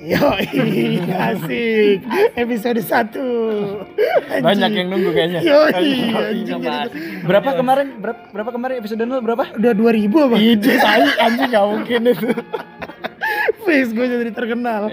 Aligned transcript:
Yo, 0.00 0.32
asik. 1.12 2.00
Episode 2.32 2.80
1. 2.80 4.40
Banyak 4.40 4.70
yang 4.72 4.88
nunggu 4.88 5.12
kayaknya. 5.12 5.40
Yo, 5.44 5.60
anjing. 5.68 6.64
Berapa 7.28 7.52
kemarin? 7.52 8.00
Berapa, 8.00 8.20
berapa 8.32 8.50
kemarin 8.56 8.74
episode 8.80 9.04
0 9.04 9.20
berapa? 9.20 9.44
Udah 9.60 9.72
2000 9.76 10.08
apa? 10.24 10.36
Ide 10.40 10.72
tai 10.80 11.04
anjing 11.20 11.52
gak 11.52 11.66
mungkin 11.68 12.00
itu. 12.16 12.28
Face 13.68 13.92
gue 13.92 14.06
jadi 14.08 14.32
terkenal. 14.32 14.88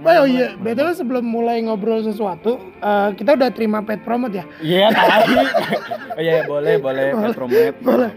Oh 0.00 0.24
iya, 0.24 0.56
BTW 0.56 0.96
sebelum 0.96 1.20
mulai 1.28 1.60
ngobrol 1.60 2.00
sesuatu, 2.00 2.56
eh, 2.80 3.08
kita 3.12 3.36
udah 3.36 3.52
terima 3.52 3.84
pet 3.84 4.00
promote 4.00 4.40
ya? 4.40 4.44
Iya 4.64 4.88
tadi. 4.88 5.36
Oh 6.16 6.22
iya 6.24 6.48
boleh 6.48 6.80
boleh 6.80 7.12
boleh. 7.12 7.36
promote. 7.36 7.76
Boleh. 7.84 8.10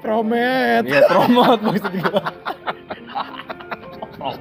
Promet. 0.00 0.82
Iya 0.88 1.00
promote 1.04 1.60
maksud 1.68 1.92
gua. 2.00 2.22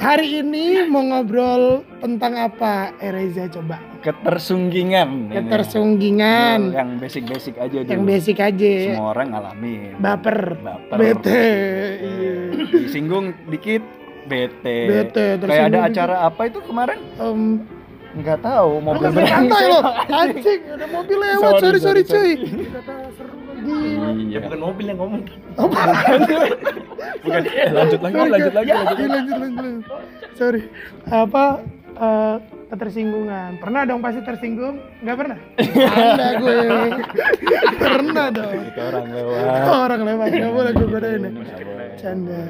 Hari 0.00 0.40
ini 0.40 0.88
mau 0.88 1.04
ngobrol 1.04 1.84
tentang 2.00 2.32
apa, 2.34 2.96
Ereza 2.96 3.44
coba? 3.46 3.76
Ketersunggingan. 4.00 5.28
ini. 5.28 5.34
Ketersunggingan, 5.36 6.72
Yang 6.72 6.88
basic-basic 6.98 7.54
aja 7.60 7.78
dulu. 7.78 7.90
yang 7.92 8.02
basic 8.08 8.36
aja. 8.40 8.72
Semua 8.88 9.12
orang 9.12 9.28
ngalamin. 9.28 9.92
Baper, 10.00 10.56
Baper. 10.56 10.96
bete, 10.96 11.44
iya. 12.00 12.32
Disinggung 12.80 13.36
dikit 13.46 13.84
bete. 14.24 14.78
Bete, 14.88 15.26
Kayak 15.38 15.64
ada 15.68 15.80
acara 15.84 16.16
apa 16.24 16.48
itu 16.48 16.64
kemarin? 16.64 16.96
Em, 17.18 17.60
Enggak 18.10 18.42
tahu, 18.42 18.82
mobil 18.82 19.06
kan 19.06 19.22
santai 19.22 19.46
brengsek. 19.54 19.70
lo, 19.70 19.80
anjing, 20.18 20.60
ada 20.66 20.86
mobil 20.90 21.14
lewat, 21.14 21.52
sorry 21.62 21.78
sorry, 21.78 22.02
cuy. 22.02 22.32
Kata 22.66 22.94
seru 23.14 23.36
Iya. 23.60 24.38
bukan 24.40 24.60
mobil 24.60 24.84
yang 24.86 24.98
ngomong 24.98 25.22
Oh, 25.54 25.68
Bukan. 27.20 27.42
Eh, 27.50 27.68
lanjut 27.70 28.00
lagi, 28.00 28.14
Sorry, 28.14 28.30
lanjut 28.30 28.52
lagi, 28.52 28.70
lanjut 28.70 28.96
Iya, 28.96 28.96
lagi. 28.96 29.04
lanjut, 29.06 29.36
lanjut, 29.36 29.60
lanjut. 29.60 29.84
Sorry. 30.34 30.60
Apa 31.06 31.44
eh, 31.92 32.36
ketersinggungan? 32.68 33.50
Pernah 33.58 33.80
dong 33.84 34.00
pasti 34.00 34.20
tersinggung? 34.20 34.80
Enggak 35.00 35.16
pernah? 35.18 35.38
Anda 35.58 36.26
gue. 36.36 36.56
pernah 37.76 38.26
dong. 38.30 38.56
Itu 38.62 38.80
orang 38.80 39.06
lewat. 39.06 39.42
Orang 39.66 40.00
lewat, 40.02 40.26
enggak 40.28 40.52
boleh 40.52 40.70
gue 40.72 40.86
godain 40.88 41.20
ya. 41.20 41.30
Canda. 41.96 42.40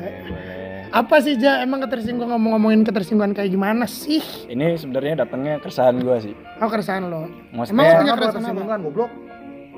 Apa 0.91 1.23
sih 1.23 1.39
Ja, 1.39 1.63
emang 1.63 1.79
ketersinggung 1.81 2.27
ngomong-ngomongin 2.29 2.83
ketersinggungan 2.83 3.31
kayak 3.31 3.51
gimana 3.51 3.87
sih? 3.87 4.19
Ini 4.47 4.75
sebenarnya 4.75 5.23
datangnya 5.23 5.59
keresahan 5.59 6.03
gua 6.03 6.19
sih. 6.19 6.35
Oh 6.59 6.67
keresahan 6.67 7.07
lo. 7.07 7.31
Maksudnya 7.51 7.79
Emang 7.81 7.99
punya 8.03 8.15
keresahan 8.15 8.35
apa? 8.35 8.43
tersinggungan 8.43 8.79
goblok 8.83 9.11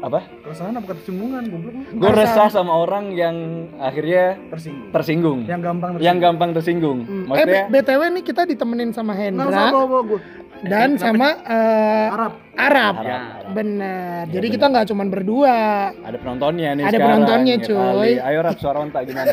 apa? 0.03 0.19
keresahan 0.43 0.75
apa 0.75 0.87
ketersinggungan 0.89 1.43
goblok 1.47 1.75
Gue 1.95 2.11
resah 2.13 2.49
sama 2.49 2.75
orang 2.77 3.15
yang 3.15 3.37
akhirnya 3.79 4.35
tersinggung 4.51 4.91
tersinggung. 4.91 5.39
yang 5.47 5.61
gampang 5.61 5.91
Yang 5.97 6.17
gampang 6.21 6.51
tersinggung. 6.53 6.99
Hmm. 7.03 7.23
Eh, 7.23 7.27
Maksudnya 7.31 7.63
B- 7.65 7.79
BTW 7.79 8.03
nih 8.11 8.25
kita 8.25 8.43
ditemenin 8.45 8.91
sama 8.91 9.15
Hendra 9.15 9.47
bawa 9.71 9.87
bawa 9.87 10.03
gue 10.05 10.21
dan 10.63 10.95
sama 10.95 11.39
eh, 11.41 12.07
Arab 12.09 12.33
Arab. 12.53 12.95
Arab. 12.97 13.51
Bener. 13.53 14.23
Iya, 14.25 14.33
Jadi 14.33 14.47
bener. 14.47 14.55
kita 14.55 14.67
nggak 14.69 14.87
cuman 14.87 15.07
berdua. 15.09 15.57
ada 15.97 16.17
penontonnya 16.17 16.71
nih 16.73 16.83
Ada 16.83 16.91
sekarang. 16.93 17.07
penontonnya, 17.09 17.55
ya 17.55 17.65
cuy. 17.65 18.13
Ayo 18.21 18.39
rap 18.41 18.57
suara 18.59 18.79
ontak 18.79 19.03
gimana? 19.05 19.33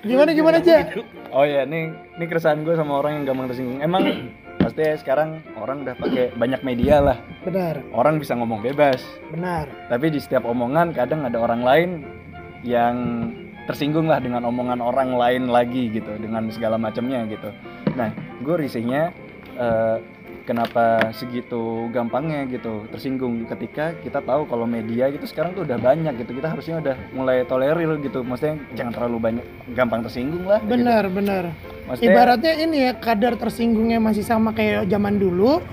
Gimana 0.00 0.30
gimana 0.30 0.56
aja? 0.58 0.76
Oh 1.30 1.44
iya, 1.44 1.62
nih 1.64 1.84
ini 2.16 2.24
keresahan 2.24 2.62
gue 2.62 2.72
sama 2.72 2.96
orang 2.96 3.20
yang 3.20 3.24
gampang 3.26 3.46
tersinggung. 3.48 3.78
Emang 3.78 4.32
pasti 4.68 4.84
sekarang 5.00 5.40
orang 5.56 5.88
udah 5.88 5.96
pakai 5.96 6.36
banyak 6.36 6.60
media 6.60 7.00
lah. 7.00 7.16
Benar, 7.40 7.80
Orang 7.96 8.20
bisa 8.20 8.36
ngomong 8.36 8.60
bebas. 8.60 9.00
benar. 9.32 9.64
Tapi 9.88 10.12
di 10.12 10.20
setiap 10.20 10.44
omongan 10.44 10.92
kadang 10.92 11.24
ada 11.24 11.40
orang 11.40 11.64
lain 11.64 11.90
yang 12.60 12.96
tersinggung 13.64 14.08
lah 14.08 14.20
dengan 14.20 14.44
omongan 14.44 14.84
orang 14.84 15.16
lain 15.16 15.48
lagi 15.48 15.88
gitu, 15.88 16.12
dengan 16.20 16.52
segala 16.52 16.76
macamnya 16.76 17.24
gitu. 17.28 17.48
Nah, 17.96 18.12
gue 18.44 18.56
risihnya 18.60 19.12
eh, 19.56 19.96
kenapa 20.48 21.12
segitu 21.12 21.92
gampangnya 21.92 22.48
gitu 22.48 22.88
tersinggung 22.88 23.44
ketika 23.44 23.92
kita 24.00 24.24
tahu 24.24 24.48
kalau 24.48 24.64
media 24.64 25.12
gitu 25.12 25.28
sekarang 25.28 25.52
tuh 25.52 25.68
udah 25.68 25.76
banyak 25.76 26.24
gitu 26.24 26.32
kita 26.40 26.48
harusnya 26.56 26.80
udah 26.80 26.96
mulai 27.12 27.44
tolerir 27.44 28.00
gitu 28.00 28.24
maksudnya 28.24 28.56
jangan 28.72 28.96
terlalu 28.96 29.16
banyak 29.20 29.44
gampang 29.76 30.00
tersinggung 30.00 30.48
lah 30.48 30.56
gitu. 30.64 30.72
Benar, 30.72 31.04
benar. 31.12 31.44
Maksudnya 31.88 32.12
Ibaratnya 32.12 32.52
ini 32.60 32.76
ya 32.78 32.92
kadar 32.94 33.32
tersinggungnya 33.34 33.98
masih 33.98 34.22
sama 34.22 34.52
kayak 34.52 34.84
zaman 34.86 35.16
dulu, 35.16 35.64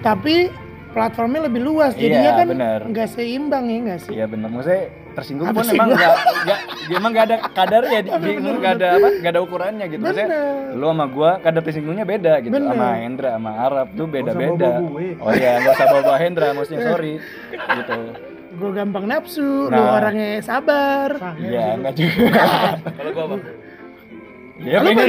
tapi 0.00 0.52
platformnya 0.92 1.48
lebih 1.48 1.60
luas. 1.60 1.96
Jadinya 1.96 2.30
Iya, 2.30 2.38
kan 2.38 2.46
nggak 2.86 3.08
seimbang 3.10 3.64
ya 3.66 3.78
nggak 3.82 3.98
sih? 4.04 4.12
Iya 4.12 4.26
benar, 4.28 4.48
maksudnya 4.48 4.84
tersinggung 5.14 5.46
Apa 5.46 5.54
pun 5.54 5.64
sih 5.64 5.78
emang 5.78 5.88
nggak 5.90 6.14
nggak 6.42 6.58
emang 6.90 7.10
nggak 7.14 7.24
ada 7.24 7.36
kadarnya 7.54 7.98
di, 8.02 8.10
di 8.10 8.30
nggak 8.34 8.72
ada 8.74 8.88
apa 8.92 9.08
nggak 9.14 9.30
ada 9.30 9.40
ukurannya 9.40 9.86
gitu 9.86 10.00
maksudnya 10.02 10.26
Benar. 10.26 10.74
lu 10.74 10.86
sama 10.90 11.04
gua 11.06 11.30
kadar 11.38 11.62
tersinggungnya 11.62 12.02
beda 12.04 12.32
gitu 12.42 12.50
Bener. 12.50 12.74
sama 12.74 12.86
Hendra 12.98 13.30
sama 13.38 13.52
Arab 13.54 13.86
tuh 13.94 14.06
beda 14.10 14.30
beda 14.34 14.68
gue. 14.82 15.14
oh 15.14 15.30
iya 15.30 15.50
nggak 15.62 15.70
usah 15.72 15.86
bawa 15.86 16.16
Hendra 16.18 16.48
maksudnya 16.50 16.80
sorry 16.84 17.14
gitu 17.54 17.98
Gue 18.54 18.70
gampang 18.70 19.06
nafsu, 19.06 19.66
lu 19.66 19.70
Nah. 19.70 19.98
orangnya 19.98 20.38
sabar. 20.38 21.10
iya 21.38 21.74
nggak 21.74 21.94
juga 21.94 22.42
kalau 22.86 23.10
gue 23.10 23.22
apa 23.22 23.36
ya 24.64 24.78
Lu 24.80 24.88
pengen 24.90 25.08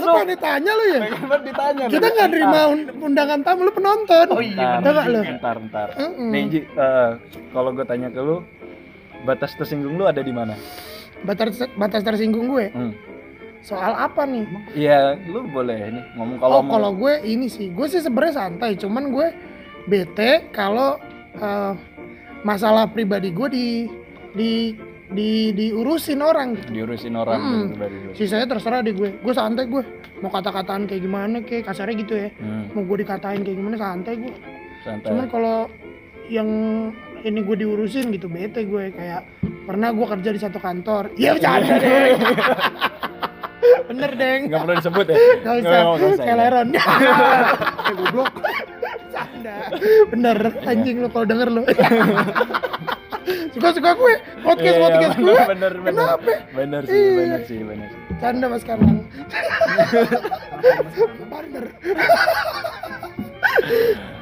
Lu 0.00 0.06
pengen 0.10 0.28
ditanya 0.32 0.70
lu 0.72 0.84
ya? 0.88 1.00
pengen 1.04 1.24
banget 1.28 1.42
ditanya 1.44 1.84
Kita 1.86 2.06
nggak 2.08 2.28
nerima 2.32 2.60
un- 2.66 2.88
undangan 3.04 3.38
tamu, 3.44 3.60
lu 3.68 3.72
penonton. 3.72 4.26
Oh 4.32 4.42
iya, 4.42 4.80
nggak 4.80 5.06
lu? 5.06 5.20
ntar 5.38 5.56
ntar 5.68 5.88
nih 6.08 6.42
Ji 6.48 6.60
eh, 6.64 7.10
kalau 7.52 7.70
gue 7.76 7.84
tanya 7.84 8.08
ke 8.08 8.20
lu 8.20 8.40
batas 9.22 9.52
tersinggung 9.54 9.94
lu 9.94 10.04
ada 10.06 10.22
di 10.22 10.32
mana 10.32 10.54
Batas 11.18 11.58
batas 11.74 12.02
tersinggung 12.06 12.46
gue. 12.46 12.70
Hmm. 12.70 12.94
Soal 13.58 13.90
apa 13.90 14.22
nih? 14.22 14.46
Iya, 14.72 15.18
lu 15.26 15.50
boleh 15.50 15.90
ini 15.90 16.00
ngomong 16.14 16.38
kalau 16.38 16.54
oh, 16.54 16.62
mau 16.62 16.72
kalau 16.78 16.90
gue 16.94 17.14
ini 17.26 17.50
sih, 17.50 17.74
gue 17.74 17.86
sih 17.90 17.98
sebenarnya 17.98 18.38
santai, 18.38 18.78
cuman 18.78 19.10
gue 19.10 19.26
bete 19.84 20.46
kalau 20.54 20.94
eh, 21.34 21.74
masalah 22.46 22.86
pribadi 22.86 23.34
gue 23.34 23.48
di 23.50 23.66
di 24.30 24.52
di 25.08 25.30
diurusin 25.50 26.20
orang 26.20 26.52
gitu. 26.54 26.70
diurusin 26.74 27.14
orang 27.14 27.40
Hmm. 27.40 27.66
lu. 27.72 28.12
Sisanya 28.12 28.44
terserah 28.46 28.80
di 28.80 28.92
gue. 28.92 29.16
Gue 29.16 29.32
santai 29.32 29.64
gue. 29.64 29.80
Mau 30.18 30.28
kata-kataan 30.28 30.84
kayak 30.84 31.00
gimana 31.00 31.40
kayak 31.40 31.64
kasarnya 31.64 31.94
gitu 31.96 32.14
ya. 32.14 32.28
Hmm, 32.34 32.68
Mau 32.70 32.84
gue 32.84 32.96
dikatain 32.98 33.40
kayak 33.40 33.56
gimana 33.56 33.76
santai 33.76 34.14
gue. 34.16 34.34
santai. 34.80 35.08
Cuman 35.08 35.26
kalau 35.26 35.58
yang 36.28 36.48
ini 37.20 37.40
gue 37.40 37.56
diurusin 37.56 38.10
gitu 38.10 38.26
bete 38.26 38.62
gue 38.62 38.90
kayak 38.90 39.24
pernah 39.64 39.90
gue 39.90 40.06
kerja 40.08 40.30
di 40.30 40.38
satu 40.38 40.58
kantor. 40.58 41.08
Iya 41.14 41.32
bercanda 41.34 41.74
deh. 41.82 42.08
Bener 43.88 44.10
deng. 44.14 44.40
Nggak 44.46 44.60
perlu 44.60 44.74
disebut 44.76 45.06
ya? 45.06 45.16
Gak 45.44 45.54
usah. 45.56 45.80
Nggak, 45.80 46.10
usah, 46.12 46.12
ya. 46.18 46.28
Keleron. 46.28 46.68
Goblok. 47.90 48.32
Canda. 49.08 49.56
Bener 50.10 50.38
anjing 50.62 50.96
lu 51.00 51.08
kalau 51.08 51.24
denger 51.24 51.48
lu. 51.50 51.62
Suka-suka 53.50 53.90
gue 53.92 54.14
podcast 54.40 54.72
Iya, 54.72 54.82
podcast 54.82 55.12
bener, 55.12 55.26
gue. 55.26 55.40
bener, 55.46 55.72
bener. 55.74 55.92
Kenapa? 55.92 56.32
Bener 56.50 56.82
sih, 56.82 56.94
Iya. 56.94 57.12
bener 57.14 57.40
sih, 57.44 57.58
bener 57.60 57.86
sih. 57.86 58.00
Canda 58.18 58.46
mas 58.46 58.60
sekarang. 58.60 58.88
Partner. 61.28 61.64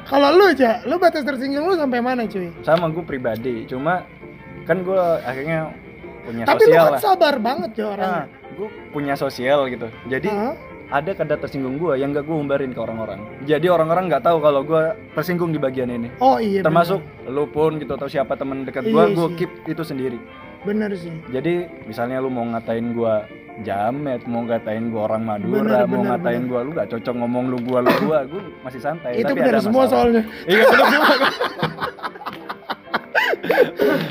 Kalau 0.06 0.28
lu 0.33 0.45
aja, 0.47 0.71
lu 0.84 0.97
batas 0.97 1.22
tersinggung 1.22 1.66
lu 1.66 1.75
sampai 1.75 1.99
mana 1.99 2.22
cuy? 2.25 2.50
Sama 2.62 2.87
gue 2.89 3.03
pribadi, 3.03 3.66
cuma 3.66 4.06
kan 4.62 4.81
gue 4.81 5.03
akhirnya 5.22 5.71
punya 6.22 6.43
Tapi 6.45 6.62
lu 6.62 6.66
sosial 6.69 6.84
kan 6.84 6.93
lah. 6.93 7.00
sabar 7.00 7.34
banget 7.37 7.71
ya 7.72 7.83
Nah, 7.83 7.93
orangnya. 7.93 8.25
gue 8.53 8.69
punya 8.93 9.15
sosial 9.15 9.59
gitu. 9.66 9.87
Jadi 10.06 10.28
Hah? 10.28 10.55
Ada 10.87 11.11
kadar 11.13 11.39
tersinggung 11.43 11.83
gue 11.83 11.99
yang 11.99 12.15
gak 12.15 12.25
gue 12.25 12.37
umbarin 12.37 12.71
ke 12.71 12.79
orang-orang. 12.79 13.19
Jadi 13.43 13.66
orang-orang 13.66 14.07
nggak 14.07 14.22
tahu 14.22 14.39
kalau 14.39 14.63
gue 14.63 14.83
tersinggung 15.13 15.51
di 15.51 15.59
bagian 15.59 15.91
ini. 15.91 16.09
Oh 16.22 16.39
iya. 16.39 16.63
Termasuk 16.63 17.03
lu 17.27 17.51
pun 17.51 17.83
gitu 17.83 17.91
atau 17.93 18.07
siapa 18.07 18.39
temen 18.39 18.63
dekat 18.63 18.87
gue, 18.87 18.95
Iya 18.95 19.15
gue 19.15 19.28
keep 19.34 19.51
itu 19.66 19.83
sendiri. 19.83 20.19
Bener, 20.63 20.91
bener 20.91 20.99
sih. 20.99 21.10
Jadi 21.31 21.66
misalnya 21.87 22.22
lu 22.22 22.31
mau 22.31 22.47
ngatain 22.47 22.95
gue 22.95 23.15
jamet, 23.63 24.21
mau 24.28 24.45
ngatain 24.45 24.93
gue 24.93 25.01
orang 25.01 25.22
Madura, 25.25 25.59
Bener, 25.65 25.83
mau 25.89 25.99
bener, 25.99 26.09
ngatain 26.15 26.43
bener. 26.45 26.51
gue 26.55 26.60
lu 26.63 26.71
gak 26.77 26.89
cocok 26.93 27.15
ngomong 27.16 27.45
lu 27.49 27.59
gua 27.65 27.78
lu 27.81 27.93
gua, 28.05 28.19
gue 28.28 28.43
masih 28.63 28.78
santai. 28.78 29.16
itu 29.16 29.27
tapi 29.27 29.39
bener 29.43 29.55
ada 29.57 29.60
semua 29.65 29.83
masalah. 29.89 30.03
soalnya. 30.07 30.22
Iya 30.45 30.63
bener 30.66 30.87
semua. 30.87 31.15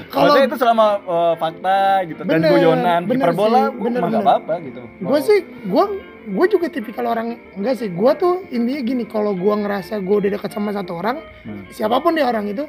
Kalau 0.10 0.34
itu 0.40 0.56
selama 0.56 0.86
uh, 1.04 1.34
fakta 1.36 2.08
gitu 2.08 2.22
dan 2.24 2.40
Bener, 2.40 2.50
guyonan, 2.56 3.02
bener 3.04 3.30
hiperbola, 3.30 3.62
gue 3.70 3.84
bener, 3.84 4.00
mah 4.02 4.08
gak 4.08 4.16
bener. 4.16 4.24
apa-apa 4.24 4.54
gitu. 4.64 4.82
gue 4.98 5.20
sih 5.22 5.40
gue 5.68 5.86
gue 6.26 6.46
juga 6.48 6.68
tipikal 6.68 7.06
orang 7.08 7.28
enggak 7.54 7.78
sih 7.78 7.90
gue 7.90 8.12
tuh 8.16 8.44
intinya 8.50 8.82
gini 8.82 9.04
kalau 9.06 9.32
gue 9.32 9.54
ngerasa 9.56 10.02
gue 10.02 10.16
udah 10.18 10.32
deket 10.34 10.50
sama 10.50 10.70
satu 10.70 10.98
orang 10.98 11.22
Hmm. 11.46 11.70
siapa 11.70 12.02
pun 12.02 12.18
dia 12.18 12.26
orang 12.26 12.50
itu 12.50 12.66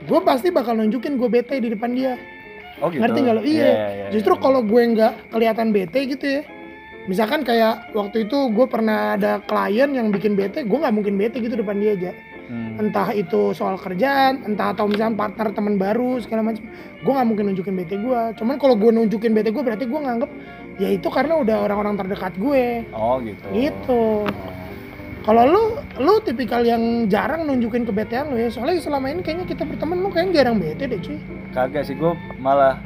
gue 0.00 0.20
pasti 0.20 0.48
bakal 0.48 0.76
nunjukin 0.76 1.16
gue 1.16 1.26
bete 1.26 1.56
di 1.56 1.68
depan 1.68 1.90
dia 1.90 2.14
Oh 2.78 2.86
gitu. 2.86 3.02
ngerti 3.02 3.18
nggak 3.18 3.34
lo 3.34 3.42
iya, 3.42 3.66
iya, 3.66 4.06
justru 4.12 4.36
iya. 4.36 4.40
kalau 4.40 4.60
gue 4.62 4.82
nggak 4.86 5.12
kelihatan 5.32 5.68
bete 5.72 5.98
gitu 6.06 6.26
ya 6.28 6.42
misalkan 7.04 7.40
kayak 7.42 7.90
waktu 7.90 8.28
itu 8.28 8.38
gue 8.48 8.66
pernah 8.68 9.16
ada 9.16 9.40
klien 9.42 9.90
yang 9.90 10.12
bikin 10.12 10.36
bete 10.36 10.62
gue 10.62 10.78
nggak 10.78 10.94
mungkin 10.94 11.16
bete 11.16 11.40
gitu 11.40 11.56
depan 11.56 11.76
dia 11.76 11.92
aja 11.94 12.12
Hmm. 12.48 12.80
entah 12.80 13.12
itu 13.12 13.52
soal 13.52 13.76
kerjaan 13.76 14.40
entah 14.48 14.72
atau 14.72 14.88
misalnya 14.88 15.20
partner 15.20 15.52
teman 15.52 15.76
baru 15.76 16.16
segala 16.16 16.40
macam 16.48 16.64
gue 16.96 17.12
nggak 17.12 17.28
mungkin 17.28 17.44
nunjukin 17.52 17.76
bete 17.76 18.00
gue 18.00 18.20
cuman 18.40 18.56
kalau 18.56 18.72
gue 18.72 18.88
nunjukin 18.88 19.36
bete 19.36 19.52
gue 19.52 19.60
berarti 19.60 19.84
gue 19.84 20.00
nganggep 20.00 20.30
ya 20.78 20.88
itu 20.88 21.08
karena 21.08 21.34
udah 21.36 21.56
orang-orang 21.60 21.94
terdekat 21.96 22.32
gue 22.34 22.86
Oh 22.90 23.18
gitu. 23.20 23.42
Gitu. 23.50 24.02
kalau 25.20 25.42
lu 25.44 25.62
lu 25.98 26.14
tipikal 26.20 26.62
yang 26.62 26.80
jarang 27.04 27.44
nunjukin 27.44 27.82
kebetean 27.82 28.30
lu 28.30 28.38
ya 28.38 28.48
soalnya 28.48 28.78
selama 28.78 29.10
ini 29.10 29.20
kayaknya 29.20 29.44
kita 29.44 29.62
berteman 29.62 29.98
lu 29.98 30.08
kayaknya 30.08 30.40
jarang 30.40 30.56
bete 30.56 30.86
deh 30.86 30.96
cuy 30.96 31.18
Kagak 31.50 31.84
sih 31.84 31.92
gue 31.92 32.12
malah 32.38 32.78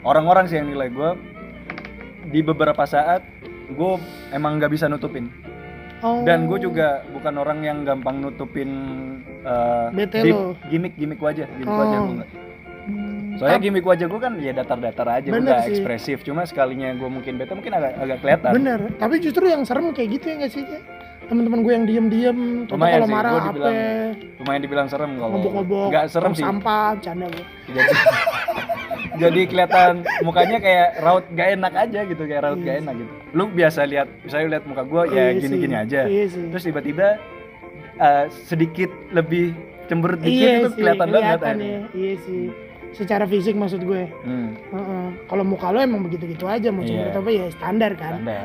orang-orang 0.00 0.46
sih 0.46 0.56
yang 0.56 0.66
nilai 0.66 0.88
gue 0.88 1.10
di 2.24 2.40
beberapa 2.40 2.80
saat 2.84 3.26
gue 3.68 3.92
emang 4.30 4.56
nggak 4.56 4.70
bisa 4.70 4.86
nutupin 4.86 5.28
oh. 6.00 6.22
dan 6.22 6.46
gue 6.46 6.58
juga 6.58 7.02
bukan 7.10 7.34
orang 7.36 7.58
yang 7.60 7.78
gampang 7.82 8.20
nutupin 8.20 8.70
eh, 9.42 9.86
Bete 9.92 10.22
gim- 10.22 10.32
lo. 10.32 10.54
gimmick-gimmick 10.70 11.18
wajah 11.18 11.44
gimmick 11.50 11.68
Oh. 11.68 11.80
wajah 11.82 11.98
gue 12.00 12.26
soalnya 13.36 13.58
gimmick 13.58 13.84
wajah 13.84 14.06
gue 14.06 14.20
kan 14.20 14.32
ya 14.36 14.52
datar-datar 14.52 15.06
aja 15.08 15.28
gue 15.28 15.34
Bener 15.34 15.56
sih. 15.62 15.72
ekspresif. 15.72 16.16
Cuma 16.22 16.42
sekalinya 16.44 16.92
gue 16.92 17.08
mungkin 17.08 17.36
bete 17.36 17.52
mungkin 17.52 17.72
agak 17.72 17.92
agak 17.96 18.18
kelihatan. 18.20 18.50
Bener. 18.52 18.80
Tapi 18.96 19.14
justru 19.18 19.44
yang 19.46 19.62
serem 19.62 19.92
kayak 19.92 20.20
gitu 20.20 20.24
ya 20.26 20.34
nggak 20.40 20.52
sih 20.52 20.64
teman-teman 21.22 21.64
gue 21.64 21.72
yang 21.72 21.86
diem-diem 21.88 22.38
Lumayan 22.68 22.92
kalau 22.92 23.06
sih, 23.06 23.14
marah 23.14 23.32
apa? 23.40 23.70
lumayan 24.36 24.60
dibilang 24.60 24.88
serem 24.90 25.16
kalau 25.16 25.30
ngobok-ngobok 25.32 25.88
nggak 25.88 26.04
serem 26.10 26.32
sih. 26.34 26.44
sampah 26.44 26.88
bercanda 26.92 27.26
gue 27.30 27.44
jadi 27.72 27.90
jadi 29.22 29.40
kelihatan 29.46 29.92
mukanya 30.24 30.58
kayak 30.58 30.88
raut 31.00 31.24
gak 31.32 31.48
enak 31.56 31.72
aja 31.72 32.00
gitu 32.04 32.22
kayak 32.24 32.42
raut 32.42 32.60
gak 32.60 32.76
enak 32.80 32.94
gitu. 32.96 33.12
Lu 33.32 33.44
biasa 33.48 33.84
lihat 33.84 34.08
misalnya 34.24 34.58
lihat 34.58 34.64
muka 34.64 34.82
gua 34.84 35.02
ya 35.04 35.30
Iya 35.30 35.40
gini-gini 35.40 35.76
aja. 35.76 36.00
Iya 36.04 36.24
sih. 36.28 36.44
terus 36.48 36.64
tiba-tiba 36.64 37.06
eh, 37.96 38.24
sedikit 38.48 38.90
lebih 39.12 39.52
cemberut 39.88 40.20
dikit 40.20 40.48
iya 40.48 40.52
itu 40.58 40.68
kelihatan 40.74 41.08
banget 41.08 41.38
ya. 41.40 41.80
Iya 41.92 42.14
sih 42.24 42.44
secara 42.92 43.24
fisik 43.24 43.54
maksud 43.54 43.80
gue 43.80 44.04
Hmm, 44.20 44.52
Heeh. 44.68 45.06
kalau 45.26 45.42
muka 45.42 45.68
lo 45.68 45.78
emang 45.78 46.00
begitu-gitu 46.02 46.44
aja 46.44 46.68
mau 46.68 46.80
Iya. 46.80 47.08
cemberut 47.08 47.16
apa 47.16 47.30
ya 47.30 47.44
standar 47.50 47.92
kan 47.94 48.12
standar 48.14 48.42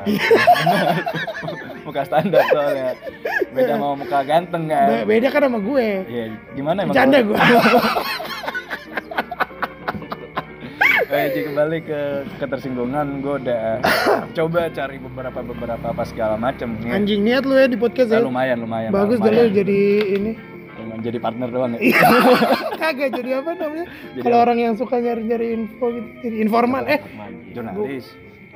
muka 1.86 2.02
standar 2.04 2.42
soalnya 2.48 2.90
beda 3.50 3.74
sama 3.74 3.88
muka 3.94 4.20
ganteng 4.24 4.64
kan 4.66 4.88
Be- 4.90 5.06
beda 5.10 5.28
kan 5.30 5.42
sama 5.44 5.60
gue 5.60 5.88
Iya, 6.06 6.26
gimana 6.54 6.78
emang? 6.82 6.96
kalau- 6.96 7.24
gue 7.26 7.38
Oke, 11.08 11.40
kembali 11.40 11.78
ke 11.82 12.00
ketersinggungan, 12.36 13.24
gue 13.24 13.40
udah 13.40 13.80
coba 14.34 14.68
cari 14.68 15.00
beberapa 15.00 15.40
beberapa 15.40 15.86
apa 15.88 16.04
segala 16.04 16.36
macem. 16.36 16.76
nih. 16.78 16.92
anjing 16.92 17.24
niat 17.24 17.48
lu 17.48 17.56
ya 17.56 17.64
di 17.66 17.80
podcast 17.80 18.12
ya 18.12 18.20
lumayan, 18.20 18.60
lumayan. 18.60 18.92
bagus 18.92 19.16
lumayan. 19.18 19.40
lu 19.40 19.56
jadi 19.56 19.80
ini 20.14 20.32
jadi 21.00 21.18
partner 21.18 21.48
doang 21.48 21.72
ya. 21.74 21.80
kagak 22.82 23.10
jadi 23.14 23.40
apa 23.40 23.52
namanya 23.54 23.86
Jadi 23.88 24.22
kalau 24.22 24.38
orang 24.40 24.58
yang 24.58 24.74
suka 24.74 24.98
nyari-nyari 24.98 25.48
info 25.54 25.86
gitu 25.90 26.10
jadi 26.22 26.36
informan 26.40 26.84
eh 26.86 27.00
jurnalis. 27.52 28.06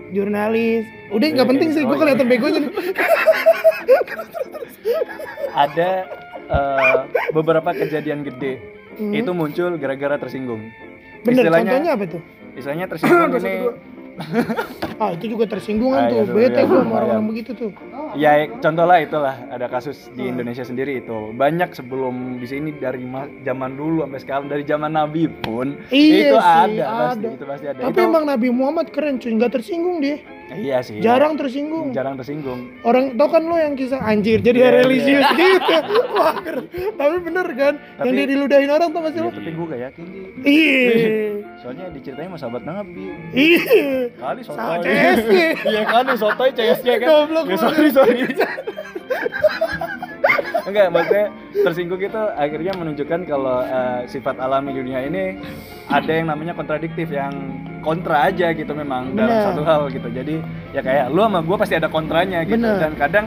jurnalis 0.09 0.83
udah 1.09 1.27
nggak 1.27 1.39
Iya, 1.39 1.51
penting 1.51 1.69
gitu. 1.69 1.75
sih 1.75 1.83
gue 1.83 1.89
iya. 1.89 2.01
kelihatan 2.01 2.27
begonya 2.27 2.59
nih 2.59 2.71
Ada 5.53 5.89
eh, 6.47 6.97
beberapa 7.31 7.69
kejadian 7.71 8.23
gede 8.23 8.53
Hmm. 8.91 9.15
itu 9.15 9.31
muncul 9.31 9.79
gara-gara 9.79 10.19
tersinggung. 10.19 10.67
bener 11.23 11.47
Istilahnya, 11.47 11.71
contohnya 11.71 11.91
apa 11.95 12.05
tuh 12.11 12.21
istilahnya 12.53 12.85
tersinggung 12.85 13.31
ini. 13.39 13.55
Ah 14.97 15.09
itu 15.11 15.25
juga 15.29 15.45
tersinggungan 15.47 15.99
Ah, 15.99 16.07
tuh 16.07 16.15
iya, 16.15 16.23
tuh, 16.23 16.35
bete 16.35 16.53
iya, 16.53 16.63
gue 16.63 16.77
sama 16.77 16.93
orang-orang 16.93 17.25
begitu 17.27 17.51
tuh. 17.53 17.71
Ya 18.13 18.31
contoh 18.53 18.85
lah 18.85 18.97
itulah 18.99 19.35
ada 19.47 19.65
kasus 19.65 19.97
di 20.09 20.21
Hmm. 20.21 20.31
Indonesia 20.35 20.61
sendiri 20.61 20.99
itu. 20.99 21.31
Banyak 21.31 21.71
sebelum 21.71 22.13
di 22.37 22.45
sini 22.45 22.69
dari 22.73 23.01
ma- 23.01 23.31
zaman 23.39 23.73
dulu 23.73 24.03
sampai 24.03 24.19
sekarang 24.19 24.45
dari 24.45 24.63
zaman 24.63 24.91
Nabi 24.91 25.25
pun 25.27 25.79
Iya 25.87 26.15
itu 26.29 26.35
sih, 26.35 26.51
ada, 26.77 26.85
pasti 26.85 27.17
ada. 27.19 27.29
itu 27.31 27.45
pasti 27.45 27.65
ada. 27.67 27.79
Tapi 27.81 27.95
Itu- 27.95 28.05
emang 28.05 28.23
Nabi 28.25 28.47
Muhammad 28.49 28.87
keren 28.89 29.15
cuy. 29.15 29.31
Nggak 29.31 29.51
tersinggung 29.53 29.97
dia 29.99 30.19
iya 30.53 30.77
sih. 30.79 30.99
Jarang 30.99 31.35
tersinggung. 31.35 31.91
Jarang 31.91 32.15
tersinggung. 32.15 32.71
Orang 32.81 33.15
tau 33.15 33.27
kan 33.27 33.43
lo 33.43 33.55
yang 33.55 33.73
kisah 33.73 33.99
anjir 33.99 34.39
jadi 34.39 34.57
Iya, 34.57 34.69
religius 34.81 35.25
gitu. 35.39 35.97
Wah 36.11 36.35
tapi 36.91 37.15
bener 37.21 37.47
kan? 37.53 37.73
Yang 37.77 38.05
Tapi- 38.05 38.17
dia 38.17 38.25
diludahin 38.27 38.69
orang 38.69 38.89
tuh 38.89 39.01
pasti 39.01 39.17
Iya, 39.17 39.25
lo 39.25 39.31
tapi 39.31 39.49
gue 39.51 39.65
gak 39.67 39.81
yakin 39.87 40.03
sih 40.05 40.21
iya. 40.43 40.83
Soalnya 41.61 41.85
diceritain 41.93 42.27
sama 42.27 42.37
sahabat 42.37 42.63
Nabi 42.65 43.05
iya. 43.31 43.61
Kali 44.17 44.41
sotoy. 44.41 44.79
CSG. 44.81 45.33
iya 45.71 45.81
kan 45.85 46.05
sotoy 46.15 46.49
CSG 46.51 46.87
kan? 46.99 47.07
Goblok 47.07 47.45
ya, 47.47 47.57
sorry 47.57 47.89
sorry. 47.93 48.19
Enggak 50.61 50.87
maksudnya 50.93 51.25
tersinggung 51.51 52.01
itu 52.01 52.21
akhirnya 52.37 52.73
menunjukkan 52.77 53.19
kalau 53.25 53.61
eh, 53.61 53.99
sifat 54.07 54.37
alami 54.37 54.71
dunia 54.71 55.03
ini 55.03 55.37
ada 55.89 56.11
yang 56.11 56.29
namanya 56.29 56.53
kontradiktif 56.53 57.09
yang 57.09 57.33
kontra 57.81 58.29
aja 58.29 58.53
gitu 58.53 58.71
memang 58.71 59.17
dalam 59.17 59.29
Bener. 59.29 59.45
satu 59.51 59.61
hal 59.65 59.81
gitu 59.89 60.07
jadi 60.07 60.35
ya 60.71 60.81
kayak 60.81 61.05
lu 61.09 61.21
sama 61.25 61.39
gue 61.41 61.57
pasti 61.57 61.75
ada 61.75 61.89
kontranya 61.89 62.45
gitu 62.45 62.61
Bener. 62.61 62.77
dan 62.77 62.91
kadang 62.95 63.25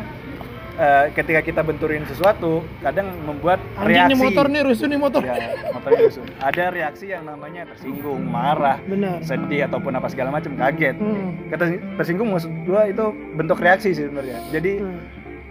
eh, 0.74 1.04
ketika 1.14 1.40
kita 1.42 1.60
benturin 1.62 2.02
sesuatu 2.06 2.62
kadang 2.82 3.10
membuat 3.22 3.62
anjing 3.78 4.14
reaksi 4.14 4.22
motor 4.26 4.46
nih 4.50 4.62
rusuh 4.66 4.86
nih 4.90 4.98
motor 4.98 5.22
ya 5.22 5.34
motornya 5.70 6.00
rusuh. 6.10 6.24
ada 6.42 6.64
reaksi 6.70 7.04
yang 7.10 7.22
namanya 7.26 7.62
tersinggung 7.74 8.22
marah 8.26 8.78
bener 8.86 9.22
sedih 9.22 9.66
ataupun 9.70 9.92
apa 9.94 10.08
segala 10.10 10.34
macam 10.34 10.54
kaget 10.54 10.96
hmm. 10.98 11.50
kata 11.54 11.64
tersinggung 11.98 12.28
maksud 12.34 12.50
gua 12.66 12.90
itu 12.90 13.04
bentuk 13.34 13.58
reaksi 13.62 13.94
sih 13.94 14.06
sebenarnya 14.06 14.38
jadi 14.50 14.72
Hmm. 14.82 14.98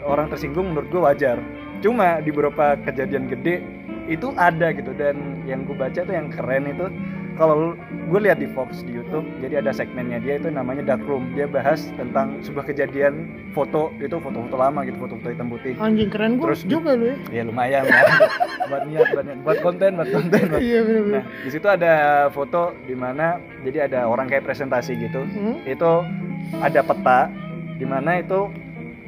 orang 0.03 0.27
tersinggung 0.27 0.75
menurut 0.75 0.87
gua 0.91 1.01
wajar 1.13 1.39
cuma 1.79 2.19
di 2.19 2.31
beberapa 2.31 2.75
kejadian 2.83 3.27
gede 3.31 3.63
itu 4.11 4.35
ada 4.35 4.75
gitu 4.75 4.91
dan 4.99 5.15
yang 5.47 5.63
gua 5.63 5.87
baca 5.87 6.03
tuh 6.03 6.11
yang 6.11 6.27
keren 6.27 6.67
itu 6.67 6.87
kalau 7.33 7.73
gue 8.09 8.19
lihat 8.21 8.37
di 8.37 8.47
Fox 8.51 8.85
di 8.85 8.93
YouTube 8.93 9.25
jadi 9.41 9.65
ada 9.65 9.73
segmennya. 9.73 10.21
Dia 10.21 10.37
itu 10.37 10.49
namanya 10.53 10.85
Dark 10.85 11.03
Room. 11.09 11.33
Dia 11.33 11.49
bahas 11.49 11.89
tentang 11.97 12.39
sebuah 12.45 12.69
kejadian 12.69 13.29
foto 13.57 13.89
itu 13.97 14.17
foto-foto 14.21 14.55
lama 14.57 14.85
gitu 14.85 14.97
foto-foto 15.01 15.29
hitam 15.33 15.49
putih. 15.49 15.73
Anjing 15.81 16.09
keren 16.13 16.37
gue 16.37 16.45
Terus 16.53 16.63
juga 16.69 16.93
lu 16.93 17.05
ya. 17.09 17.17
Ya 17.29 17.41
lumayan 17.45 17.83
lah. 17.89 18.05
Buat 18.69 18.83
niat 18.87 19.07
buat 19.11 19.25
niat. 19.27 19.39
Buat 19.43 19.57
konten 19.59 19.89
buat 19.97 20.09
konten. 20.09 20.41
Buat 20.49 20.61
iya 20.69 20.79
bener 20.85 21.01
bener 21.03 21.13
Nah, 21.13 21.23
di 21.45 21.49
situ 21.53 21.67
ada 21.69 21.93
foto 22.33 22.73
di 22.89 22.95
mana 22.97 23.37
jadi 23.61 23.85
ada 23.85 24.09
orang 24.09 24.25
kayak 24.25 24.47
presentasi 24.47 24.97
gitu. 24.97 25.21
Hmm? 25.25 25.61
Itu 25.67 26.01
ada 26.57 26.81
peta 26.81 27.29
di 27.77 27.85
mana 27.85 28.21
itu 28.21 28.49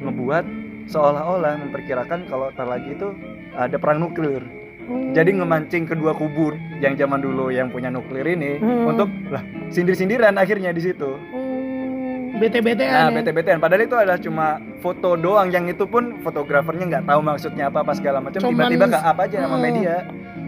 ngebuat 0.02 0.44
seolah-olah 0.86 1.58
memperkirakan 1.66 2.30
kalau 2.30 2.52
tar 2.54 2.68
lagi 2.68 2.94
itu 2.94 3.10
ada 3.56 3.76
perang 3.80 4.02
nuklir. 4.02 4.44
Hmm. 4.86 5.10
Jadi 5.10 5.30
ngemancing 5.34 5.84
kedua 5.84 6.12
kubu 6.12 6.50
yang 6.78 6.94
zaman 6.94 7.18
dulu 7.18 7.50
yang 7.50 7.68
punya 7.68 7.88
nuklir 7.88 8.22
ini 8.24 8.56
Hmm. 8.56 8.86
untuk 8.86 9.10
lah 9.28 9.42
sindir-sindiran 9.68 10.34
akhirnya 10.34 10.70
di 10.70 10.80
situ. 10.80 11.10
Hmm. 11.28 12.36
bete-betean 12.36 12.92
Nah, 12.92 13.08
ya. 13.08 13.16
bete-betean 13.16 13.58
padahal 13.58 13.82
itu 13.82 13.96
adalah 13.96 14.20
cuma 14.20 14.46
foto 14.78 15.16
doang 15.16 15.48
yang 15.48 15.64
itu 15.64 15.82
pun 15.82 16.20
fotografernya 16.20 16.84
nggak 16.86 17.04
tahu 17.08 17.20
maksudnya 17.20 17.64
apa 17.66 17.80
apa 17.80 17.96
segala 17.96 18.20
macam 18.20 18.44
tiba-tiba 18.44 18.86
ke 18.86 18.98
apa 18.98 19.20
aja 19.24 19.36
sama 19.40 19.56
Hmm. 19.56 19.64
media. 19.64 19.94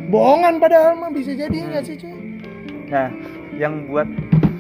bohongan 0.07 0.55
padahal 0.57 0.93
mah 0.95 1.09
bisa 1.09 1.33
jadi 1.33 1.49
nggak 1.49 1.83
sih 1.83 1.97
cuy 1.97 2.13
Nah, 2.89 3.09
yang 3.53 3.85
buat 3.85 4.09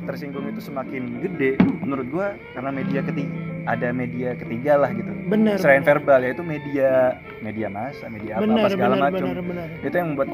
tersinggung 0.04 0.44
itu 0.46 0.60
semakin 0.62 1.20
gede, 1.20 1.56
menurut 1.80 2.08
gua 2.08 2.26
karena 2.52 2.70
media 2.70 3.00
ketiga 3.00 3.28
ada 3.68 3.92
media 3.92 4.32
ketiga 4.32 4.72
lah 4.76 4.90
gitu. 4.90 5.12
bener 5.26 5.60
Selain 5.60 5.82
verbal 5.82 6.20
yaitu 6.22 6.40
media 6.40 7.12
media 7.38 7.68
massa, 7.68 8.08
media 8.08 8.32
apa 8.34 8.42
bener 8.42 8.58
apa 8.58 8.68
segala 8.70 8.94
bener 8.94 9.04
macam. 9.06 9.26
bener 9.28 9.44
bener 9.44 9.66
Itu 9.82 9.94
yang 9.94 10.08
membuat 10.10 10.28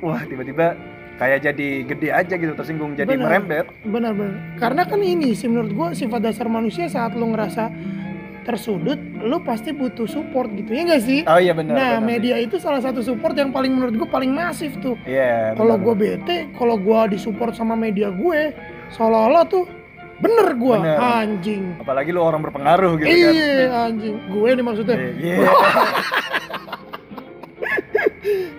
wah 0.00 0.22
tiba-tiba 0.22 0.66
kayak 1.14 1.38
jadi 1.44 1.68
gede 1.84 2.08
aja 2.10 2.34
gitu 2.34 2.52
tersinggung, 2.52 2.96
jadi 2.96 3.06
Bener. 3.06 3.22
merembet. 3.22 3.66
bener 3.84 4.10
bener 4.10 4.34
karena 4.56 4.82
kan 4.82 4.98
ini 4.98 5.32
sih 5.32 5.46
menurut 5.46 5.70
gua 5.70 5.88
sifat 5.92 6.20
dasar 6.22 6.48
manusia 6.48 6.88
saat 6.88 7.12
lu 7.12 7.28
ngerasa 7.28 7.68
tersudut 8.42 8.98
lu 9.20 9.38
pasti 9.38 9.70
butuh 9.70 10.02
support 10.04 10.50
gitu 10.50 10.72
ya 10.72 10.82
nggak 10.82 10.98
sih 11.00 11.20
Oh 11.22 11.38
iya 11.38 11.52
benar. 11.52 11.72
nah 11.72 11.90
benar. 11.94 12.08
media 12.08 12.36
itu 12.36 12.58
salah 12.58 12.80
satu 12.80 12.98
support 12.98 13.36
yang 13.36 13.54
paling 13.54 13.70
menurut 13.70 13.94
gua 13.94 14.08
paling 14.10 14.32
masif 14.32 14.74
tuh 14.80 14.98
Iya. 15.04 15.54
kalau 15.54 15.78
benar. 15.78 15.84
gue 15.84 15.94
bete 15.94 16.36
kalau 16.52 16.74
gue 16.74 17.00
disupport 17.12 17.52
sama 17.52 17.76
media 17.76 18.10
gue 18.10 18.50
seolah-olah 18.90 19.44
tuh 19.46 19.62
bener 20.22 20.48
gue 20.54 20.76
Bener. 20.78 20.98
anjing 20.98 21.62
apalagi 21.76 22.10
lu 22.10 22.20
orang 22.20 22.40
berpengaruh 22.40 22.94
gitu 22.96 23.10
kan. 23.10 23.34
iya 23.34 23.50
anjing 23.84 24.14
gue 24.24 24.48
nih 24.48 24.64
maksudnya 24.64 24.96
Iya. 24.96 25.36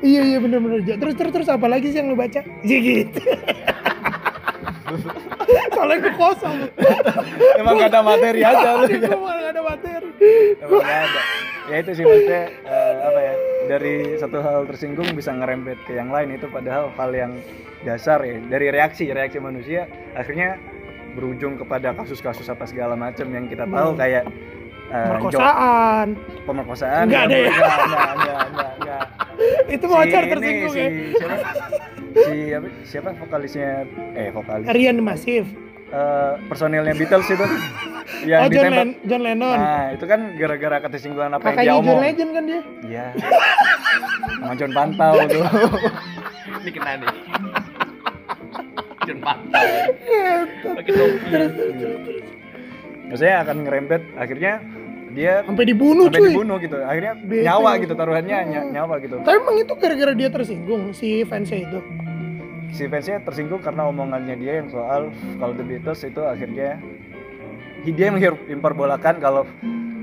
iya 0.04 0.22
iya 0.30 0.38
bener-bener 0.38 0.84
Ja, 0.84 0.96
terus 0.98 1.16
terus 1.16 1.32
terus 1.32 1.48
apa 1.48 1.66
lagi 1.66 1.88
sih 1.90 1.98
yang 1.98 2.12
lu 2.12 2.18
baca 2.18 2.44
Iya 2.68 2.78
gitu 2.80 3.22
soalnya 5.74 5.98
gue 6.00 6.14
kosong 6.14 6.58
Emang 7.56 7.74
gak 7.76 7.90
ada 7.90 8.02
materi 8.02 8.40
aja 8.42 8.70
lu. 8.78 8.86
gue 8.86 9.10
malah 9.10 9.40
gak 9.42 9.52
ada 9.52 9.64
materi 9.64 10.10
Emang 10.60 10.80
nggak 10.80 11.02
ada. 11.02 11.22
Ya 11.64 11.76
itu 11.80 11.92
sih 11.94 12.04
maksudnya 12.04 12.44
eh, 12.62 12.94
apa 13.02 13.20
ya 13.22 13.34
dari 13.64 13.96
satu 14.20 14.38
hal 14.38 14.68
tersinggung 14.68 15.08
bisa 15.14 15.32
ngerembet 15.32 15.80
ke 15.82 15.96
yang 15.96 16.12
lain 16.12 16.36
itu 16.36 16.46
padahal 16.46 16.92
hal 16.94 17.10
yang 17.10 17.32
dasar 17.82 18.20
ya 18.20 18.36
dari 18.44 18.68
reaksi 18.68 19.08
reaksi 19.10 19.40
manusia 19.40 19.88
akhirnya 20.14 20.60
berujung 21.14 21.54
kepada 21.56 21.94
kasus-kasus 21.94 22.46
apa 22.46 22.66
segala 22.66 22.94
macam 22.94 23.26
yang 23.28 23.46
kita 23.46 23.64
tahu 23.64 23.90
Hmm. 23.90 24.00
kayak 24.00 24.24
jo- 24.24 25.10
perkosaan 25.10 26.08
pemerkosaan. 26.44 27.06
Nggak 27.08 27.24
ada 27.24 27.36
ya? 27.36 27.50
Nggak, 27.50 27.78
nggak, 27.80 28.12
nggak, 28.14 28.44
nggak, 28.50 28.72
nggak. 28.80 29.04
itu 29.68 29.86
wajar 29.88 30.22
Si 30.22 30.30
tersinggung 30.30 30.72
si, 30.72 30.80
ya. 30.80 30.90
siapa? 31.16 31.38
si 32.14 32.36
apa, 32.52 32.68
siapa 32.84 33.10
vokalisnya? 33.18 33.70
Eh 34.14 34.30
vokalis. 34.30 34.66
Rian 34.68 34.98
Masif. 35.00 35.46
Eh, 35.90 36.32
personilnya 36.48 36.94
Beatles 36.94 37.28
itu. 37.28 37.46
Yang 38.24 38.40
oh 38.40 38.50
John, 38.52 38.72
Len 38.72 38.90
John 39.04 39.22
Lennon. 39.22 39.58
Nah 39.58 39.86
itu 39.92 40.06
kan 40.06 40.20
gara-gara 40.34 40.78
ketersinggungan 40.80 41.32
apa 41.34 41.44
yang 41.44 41.56
dia 41.56 41.56
kakaknya 41.56 41.72
John 41.72 41.84
omong. 41.84 42.00
Legend 42.02 42.30
kan 42.30 42.44
dia? 42.44 42.62
Iya. 42.84 43.06
Sama 44.38 44.54
John 44.56 44.72
Pantau 44.72 45.14
tuh. 45.26 45.44
Ini 46.62 46.72
kena 46.72 46.92
nih. 46.98 47.10
Pantau. 49.12 49.68
Pakai 50.76 50.92
topi. 50.92 52.16
maksudnya 53.04 53.36
akan 53.46 53.58
ngerempet 53.68 54.02
akhirnya 54.18 54.54
dia 55.14 55.46
sampai 55.46 55.66
dibunuh 55.70 56.10
sampai 56.10 56.18
cuy 56.18 56.30
dibunuh 56.34 56.58
gitu 56.58 56.78
akhirnya 56.82 57.14
Bete. 57.22 57.46
nyawa 57.46 57.72
gitu 57.78 57.94
taruhannya 57.94 58.38
ny- 58.50 58.70
nyawa 58.74 58.96
gitu 58.98 59.22
tapi 59.22 59.38
emang 59.38 59.58
itu 59.62 59.74
gara-gara 59.78 60.14
dia 60.18 60.30
tersinggung 60.34 60.90
si 60.90 61.22
fansnya 61.22 61.70
itu 61.70 61.80
si 62.74 62.90
fansnya 62.90 63.22
tersinggung 63.22 63.62
karena 63.62 63.86
omongannya 63.86 64.34
dia 64.34 64.66
yang 64.66 64.70
soal 64.74 65.14
kalau 65.38 65.54
The 65.54 65.62
Beatles 65.62 66.02
itu 66.02 66.22
akhirnya 66.26 66.82
dia 67.86 68.08
menghiperbolakan 68.10 69.22
kalau 69.22 69.46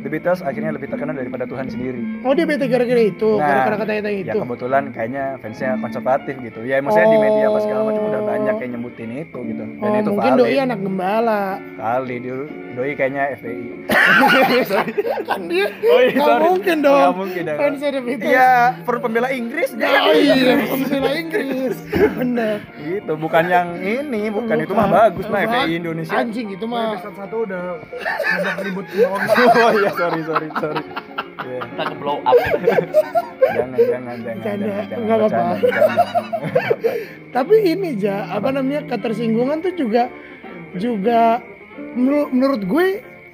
The 0.01 0.09
Beatles 0.09 0.41
akhirnya 0.41 0.71
lebih 0.71 0.89
terkenal 0.89 1.13
daripada 1.13 1.45
Tuhan 1.45 1.67
sendiri. 1.67 2.01
oh 2.21 2.33
dia 2.33 2.45
bete 2.45 2.65
gara-gara 2.65 3.03
itu 3.03 3.31
Nah, 3.33 3.45
gara-gara 3.45 3.77
kata-kata 3.79 4.09
Ya 4.09 4.21
itu 4.25 4.39
kebetulan 4.39 4.83
kayaknya 4.91 5.25
fansnya 5.39 5.71
konservatif 5.77 6.35
gitu. 6.39 6.61
Ya 6.63 6.79
maksudnya 6.79 7.09
di 7.09 7.19
media 7.19 7.45
apa 7.47 7.59
segala 7.59 7.83
macam 7.85 8.03
udah 8.05 8.21
Oh. 8.21 8.29
banyak 8.29 8.57
yang 8.59 8.71
nyebutin 8.75 9.11
itu 9.19 9.39
gitu. 9.43 9.63
Dan 9.63 9.79
oh 9.81 9.95
itu 9.95 10.11
mungkin 10.11 10.33
valid. 10.33 10.41
doi 10.43 10.57
anak 10.59 10.79
gembala 10.81 11.43
Kali 11.75 12.17
dulu 12.19 12.45
doi 12.71 12.93
kayaknya 12.95 13.23
FPI. 13.35 13.67
kan 15.23 15.41
dia 15.47 15.67
Oh 15.83 15.99
iya, 15.99 16.11
nggak 16.13 16.27
sorry. 16.27 16.45
mungkin 16.45 16.77
dong 16.81 17.01
Nggak 17.01 17.17
mungkin 17.17 17.43
ya. 17.43 17.55
fansnya 17.57 17.89
The 17.91 18.01
Beatles 18.01 18.31
Iya, 18.31 18.51
per 18.83 18.97
pembela 18.99 19.29
Inggris 19.31 19.71
oh 19.73 20.13
iya 20.13 20.55
pembela 20.65 21.11
Inggris 21.13 21.77
bener 22.13 22.57
gitu. 22.79 23.13
Bukan 23.17 23.45
yang 23.47 23.69
ini, 23.77 24.23
bukan 24.29 24.57
itu 24.59 24.73
mah 24.73 24.89
bagus 24.89 25.27
mah 25.27 25.41
Bukan. 25.41 25.53
FPI 25.57 25.73
Indonesia. 25.77 26.13
anjing 26.15 26.47
itu 26.49 26.65
mah 26.65 26.83
Episode 26.93 27.17
satu 27.17 27.37
udah 27.45 27.63
ribut 28.65 28.87
semua 28.89 29.09
orang. 29.11 29.29
oh 29.57 29.71
iya, 29.73 29.90
sorry, 30.01 30.21
sorry, 30.23 30.49
sorry. 30.57 30.83
Iya. 31.41 31.61
Kita 31.65 31.83
ke 31.89 31.95
blow 31.97 32.19
up. 32.21 32.37
Jangan, 32.37 33.75
jangan, 33.75 33.77
jangan, 33.81 34.17
Bercanda. 34.21 34.65
jangan, 34.67 34.85
jangan, 34.87 35.01
Nggak 35.01 35.17
apa-apa. 35.19 35.43
tapi 37.37 37.55
ini 37.65 37.89
ja 37.97 38.17
apa 38.29 38.49
namanya 38.51 38.81
ketersinggungan 38.87 39.59
tuh 39.61 39.75
juga 39.75 40.03
juga 40.75 41.41
menurut, 41.95 42.29
menurut 42.31 42.63
gue 42.63 42.87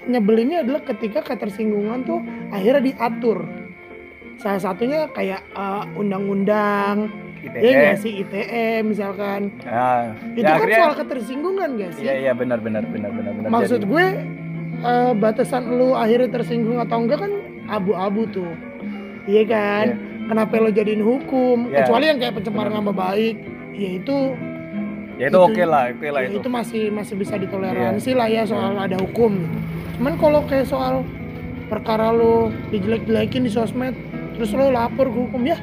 nyebelinnya 0.06 0.62
adalah 0.62 0.82
ketika 0.84 1.20
ketersinggungan 1.24 2.06
tuh 2.06 2.20
akhirnya 2.48 2.94
diatur 2.94 3.42
salah 4.36 4.60
satunya 4.62 5.08
kayak 5.10 5.42
eh, 5.50 5.84
undang-undang 5.96 7.08
ITE. 7.40 7.58
ya 7.58 7.70
nggak 7.72 7.98
sih 8.00 8.12
ITE 8.22 8.66
misalkan 8.82 9.50
Nah, 9.62 10.12
itu 10.32 10.44
ya 10.44 10.46
kan 10.46 10.56
akhirnya 10.60 10.78
soal 10.78 10.94
ketersinggungan 10.96 11.68
gak 11.74 11.90
sih 11.96 12.02
Iya 12.04 12.14
iya 12.20 12.32
benar 12.32 12.58
benar 12.60 12.84
benar 12.84 13.10
benar 13.10 13.32
benar. 13.32 13.48
maksud 13.50 13.80
Jadi, 13.82 13.90
gue 13.90 14.06
eh, 14.78 15.12
batasan 15.14 15.68
lu 15.70 15.92
akhirnya 15.92 16.28
tersinggung 16.30 16.78
atau 16.78 16.98
enggak 16.98 17.20
kan 17.20 17.32
abu-abu 17.66 18.26
tuh 18.26 18.52
iya 19.24 19.42
kan 19.44 19.86
Iya. 19.88 20.26
kenapa 20.26 20.58
lo 20.58 20.70
jadiin 20.70 21.00
hukum 21.00 21.68
Iya. 21.68 21.82
kecuali 21.82 22.04
yang 22.06 22.18
kayak 22.18 22.34
pencemaran 22.34 22.72
nama 22.72 22.90
baik 22.90 23.36
ya 23.72 23.90
itu 23.94 24.16
ya 25.16 25.26
itu 25.26 25.32
itu- 25.32 25.46
oke 25.46 25.62
lah, 25.64 25.82
oke 25.90 26.06
lah 26.06 26.20
ya 26.20 26.28
itu. 26.28 26.38
itu 26.38 26.48
masih 26.48 26.82
masih 26.90 27.14
bisa 27.14 27.34
ditoleransi 27.34 28.10
lah 28.12 28.26
ya 28.26 28.42
soal 28.42 28.74
ada 28.74 28.96
hukum 28.96 29.38
cuman 29.96 30.14
kalau 30.16 30.40
kayak 30.44 30.64
soal 30.64 31.02
perkara 31.66 32.10
lo 32.10 32.52
dijelek-jelekin 32.70 33.42
di 33.42 33.50
sosmed 33.50 33.96
terus 34.32 34.52
lo 34.52 34.68
lapor 34.68 35.06
ke 35.06 35.18
hukum 35.18 35.42
ya 35.42 35.56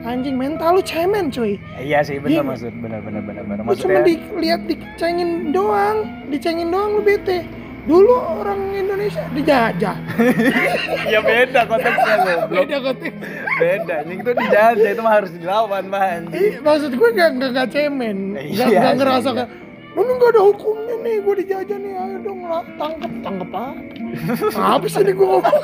anjing 0.00 0.34
mental 0.34 0.74
lu 0.74 0.82
cemen 0.82 1.28
cuy 1.28 1.60
Iya 1.76 2.00
sih 2.00 2.16
benar 2.16 2.32
Iya. 2.32 2.42
maksud 2.42 2.72
benar 2.74 3.00
benar 3.00 3.20
benar 3.20 3.44
benar. 3.44 3.60
lu 3.60 3.76
cuma 3.76 4.00
Maksudnya 4.00 4.00
dilihat 4.02 4.60
dicengin 4.64 5.30
doang 5.52 5.98
dicengin 6.26 6.68
doang 6.68 6.96
lu 6.96 7.02
bete 7.02 7.44
dulu 7.88 8.14
orang 8.42 8.60
Indonesia 8.76 9.24
dijajah 9.32 9.96
ya 11.12 11.20
beda 11.24 11.60
konteksnya 11.64 12.14
loh. 12.20 12.48
beda 12.48 12.76
konteks 12.80 13.16
Beda. 13.60 14.00
Ini 14.08 14.24
itu 14.24 14.32
dijajah 14.32 14.88
itu 14.88 15.02
mah 15.04 15.20
harus 15.20 15.30
dilawan 15.36 15.84
man. 15.84 16.32
Ih, 16.32 16.64
maksud 16.64 16.96
gue 16.96 17.08
gak, 17.12 17.36
gak, 17.36 17.50
gak 17.52 17.68
cemen 17.68 18.32
gak, 18.32 18.44
Iya 18.48 18.64
gak 18.72 18.72
sih, 18.72 18.96
ngerasa 19.04 19.28
iya. 19.28 19.36
kayak 19.36 19.50
lu 19.90 20.00
nih 20.06 20.14
gak 20.22 20.30
ada 20.30 20.42
hukumnya 20.46 20.94
nih 21.02 21.14
gue 21.18 21.34
dijajah 21.42 21.78
nih 21.82 21.92
ayo 21.98 22.16
dong 22.22 22.40
lah 22.46 22.62
tangkep 22.78 23.12
tangkep 23.26 23.50
apa 24.54 24.86
sih 24.86 25.02
nih 25.06 25.14
gue 25.18 25.26
ngomong 25.26 25.50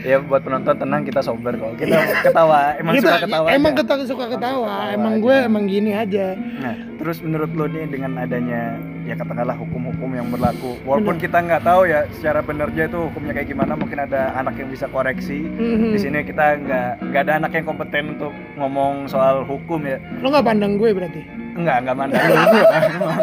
Ya 0.00 0.16
buat 0.18 0.40
penonton 0.40 0.74
tenang 0.74 1.02
kita 1.02 1.20
sober 1.20 1.52
kok. 1.52 1.74
Kita 1.76 1.98
ketawa, 2.22 2.74
emang 2.74 2.94
Kita- 2.94 3.08
suka 3.10 3.18
ketawa. 3.24 3.46
emang 3.48 3.72
aja. 3.72 3.80
kita 3.80 3.94
suka 4.04 4.24
ketawa 4.26 4.36
Ketawa 4.38 4.74
emang 4.90 5.12
aja. 5.12 5.22
gue 5.22 5.36
emang 5.44 5.64
gini 5.66 5.90
aja 5.92 6.26
Nah, 6.34 6.74
terus 6.96 7.18
menurut 7.18 7.50
lo 7.52 7.64
nih 7.66 7.84
dengan 7.86 8.12
adanya 8.16 8.62
ya 9.02 9.14
katakanlah 9.14 9.56
hukum-hukum 9.56 10.10
yang 10.12 10.28
berlaku, 10.28 10.76
walaupun 10.82 11.16
kita 11.16 11.38
nggak 11.38 11.62
tahu 11.62 11.82
ya 11.84 12.04
secara 12.12 12.40
benernya 12.40 12.84
itu 12.86 12.98
hukumnya 13.02 13.32
kayak 13.32 13.48
gimana, 13.48 13.72
mungkin 13.72 13.98
ada 13.98 14.32
anak 14.34 14.54
yang 14.54 14.68
bisa 14.68 14.84
koreksi. 14.86 15.40
Mhm. 15.40 15.90
Di 15.90 15.98
sini 15.98 16.18
kita 16.22 16.44
nggak 16.58 16.88
nggak 17.06 17.22
ada 17.22 17.32
anak 17.38 17.50
yang 17.50 17.64
kompeten 17.64 18.04
untuk 18.12 18.30
ngomong 18.54 19.06
soal 19.06 19.42
hukum 19.42 19.80
ya. 19.82 19.96
lo 20.18 20.28
gak 20.28 20.44
pandang 20.44 20.76
gue 20.76 20.90
berarti 20.90 21.22
Enggak, 21.58 21.76
enggak 21.82 21.96
mandang 21.98 22.22
lu. 22.22 22.36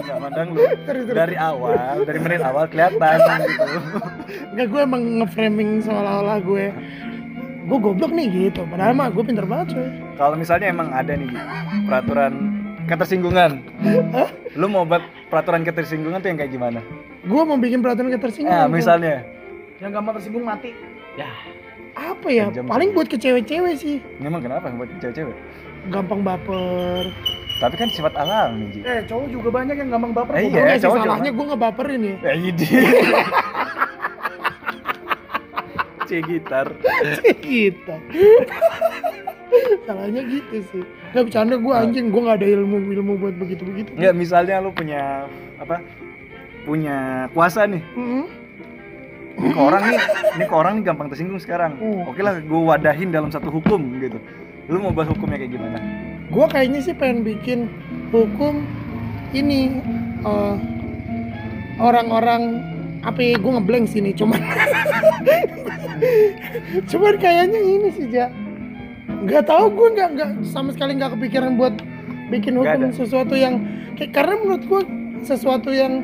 Enggak 0.04 0.20
mandang 0.20 0.48
lu. 0.51 0.60
Terus, 0.60 1.04
terus. 1.08 1.15
Dari 1.15 1.36
awal, 1.39 1.96
dari 2.04 2.20
menit 2.20 2.42
awal 2.44 2.65
kelihatan 2.68 3.39
gitu. 3.48 3.63
Enggak 4.51 4.68
gue 4.68 4.82
emang 4.84 5.04
nge-framing 5.24 5.70
seolah-olah 5.82 6.39
gue 6.44 6.65
gue 7.65 7.80
goblok 7.82 8.13
nih 8.13 8.30
gitu 8.30 8.62
padahal 8.70 8.94
mah 8.94 9.10
gue 9.10 9.25
pinter 9.25 9.42
banget 9.42 9.74
cuy 9.74 9.89
Kalau 10.22 10.38
misalnya 10.38 10.70
emang 10.70 10.94
ada 10.94 11.18
nih 11.18 11.34
peraturan 11.89 12.34
ketersinggungan. 12.86 13.58
Lu 14.54 14.70
mau 14.70 14.86
buat 14.86 15.01
peraturan 15.34 15.65
ketersinggungan 15.65 16.22
tuh 16.22 16.30
yang 16.30 16.38
kayak 16.38 16.54
gimana? 16.54 16.80
gue 17.25 17.42
mau 17.42 17.58
bikin 17.58 17.82
peraturan 17.82 18.13
ketersinggungan 18.13 18.70
tuh. 18.70 18.77
misalnya 18.77 19.25
Yang 19.82 19.92
gampang 19.98 20.13
tersinggung 20.22 20.46
mati. 20.46 20.77
Ya. 21.18 21.25
apa 21.96 22.27
ya 22.27 22.51
Jam 22.51 22.68
paling 22.68 22.92
buat 22.92 23.08
ke 23.08 23.15
cewek-cewek 23.15 23.80
sih 23.80 24.04
Ini 24.20 24.27
emang 24.27 24.44
kenapa 24.44 24.68
buat 24.70 24.92
cewek-cewek? 25.00 25.32
Gampang 25.88 26.22
baper 26.22 27.04
Tapi 27.56 27.75
kan 27.80 27.88
sifat 27.88 28.12
alami, 28.20 28.68
Ji. 28.68 28.84
Eh, 28.84 29.00
cowok 29.08 29.32
juga 29.32 29.48
banyak 29.48 29.80
yang 29.80 29.88
gampang 29.88 30.12
baper. 30.12 30.36
Eh, 30.36 30.51
iya. 30.51 30.75
Sih 30.75 30.92
salahnya 30.92 31.32
gue 31.32 31.46
ngebaperin 31.48 32.01
ya 32.04 32.15
Ya 32.22 32.34
idi. 32.36 32.68
C 36.06 36.22
gitar. 36.22 36.70
gitu 37.42 37.94
salahnya 39.86 40.22
gitu 40.25 40.58
sih 40.74 40.84
nggak 41.13 41.24
bercanda 41.25 41.56
gue 41.58 41.74
anjing 41.74 42.06
gue 42.12 42.22
nggak 42.22 42.38
ada 42.44 42.48
ilmu 42.60 42.77
ilmu 42.92 43.13
buat 43.18 43.36
begitu 43.38 43.63
begitu 43.65 43.89
Enggak, 43.96 44.13
misalnya 44.13 44.60
lu 44.60 44.70
punya 44.70 45.25
apa? 45.58 45.80
Punya 46.65 47.30
kuasa 47.32 47.70
nih. 47.70 47.80
Ini 49.38 49.50
ke 49.54 49.60
orang 49.60 49.84
nih, 49.86 50.00
ini 50.36 50.46
ke 50.50 50.56
orang 50.56 50.74
nih 50.75 50.84
gampang 50.84 51.08
tersinggung 51.08 51.38
sekarang. 51.38 51.77
Hmm. 51.77 52.10
Oke 52.10 52.25
lah, 52.25 52.42
gue 52.42 52.62
wadahin 52.62 53.13
dalam 53.13 53.30
satu 53.30 53.48
hukum 53.54 54.01
gitu. 54.01 54.18
Lu 54.65 54.81
mau 54.81 54.89
buat 54.89 55.07
hukumnya 55.10 55.38
kayak 55.38 55.53
gimana? 55.53 55.79
gue 56.25 56.45
kayaknya 56.50 56.81
sih 56.81 56.91
pengen 56.98 57.22
bikin 57.22 57.69
hukum 58.10 58.65
ini 59.31 59.77
eh, 60.25 60.55
orang-orang 61.77 62.60
apa 63.05 63.22
ya 63.22 63.38
gue 63.38 63.51
ngeblank 63.53 63.86
sini 63.86 64.10
cuman 64.12 64.41
cuman 66.91 67.13
kayaknya 67.22 67.60
ini 67.62 67.89
sih 67.93 68.10
ja 68.10 68.34
nggak 69.05 69.45
tahu 69.45 69.69
gue 69.69 69.88
nggak 69.95 70.10
nggak 70.17 70.31
sama 70.50 70.74
sekali 70.74 70.98
nggak 70.98 71.13
kepikiran 71.13 71.55
buat 71.55 71.77
bikin 72.34 72.57
hukum 72.57 72.89
sesuatu 72.89 73.38
yang 73.38 73.62
kayak 73.93 74.12
karena 74.17 74.36
menurut 74.41 74.63
gue 74.65 74.81
sesuatu 75.22 75.69
yang 75.69 76.01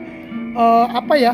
eh, 0.53 0.85
apa 0.95 1.13
ya 1.17 1.33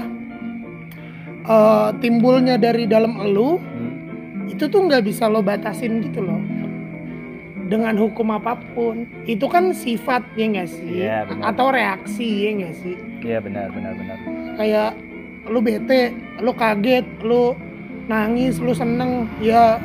eh, 1.44 1.90
timbulnya 2.00 2.56
dari 2.56 2.88
dalam 2.88 3.20
elu 3.20 3.60
Hmm. 3.78 4.50
itu 4.50 4.66
tuh 4.72 4.90
nggak 4.90 5.04
bisa 5.06 5.28
lo 5.30 5.44
batasin 5.44 6.00
gitu 6.02 6.24
loh 6.24 6.40
dengan 7.68 7.94
hukum 7.94 8.32
apa 8.32 8.56
pun 8.72 9.04
itu 9.24 9.44
kan 9.46 9.72
sifat 9.72 10.24
ya 10.34 10.44
nggak 10.48 10.68
sih 10.68 11.04
Iya, 11.04 11.28
benar. 11.28 11.44
atau 11.52 11.66
reaksi 11.70 12.28
ya 12.44 12.50
nggak 12.56 12.74
sih 12.76 12.96
Iya 13.20 13.38
benar 13.40 13.68
benar 13.70 13.92
benar. 13.94 14.18
kayak 14.56 14.90
lu 15.48 15.60
bete 15.60 16.12
lu 16.40 16.52
kaget 16.52 17.06
lu 17.22 17.54
nangis 18.06 18.58
lu 18.58 18.72
seneng 18.72 19.28
ya 19.38 19.78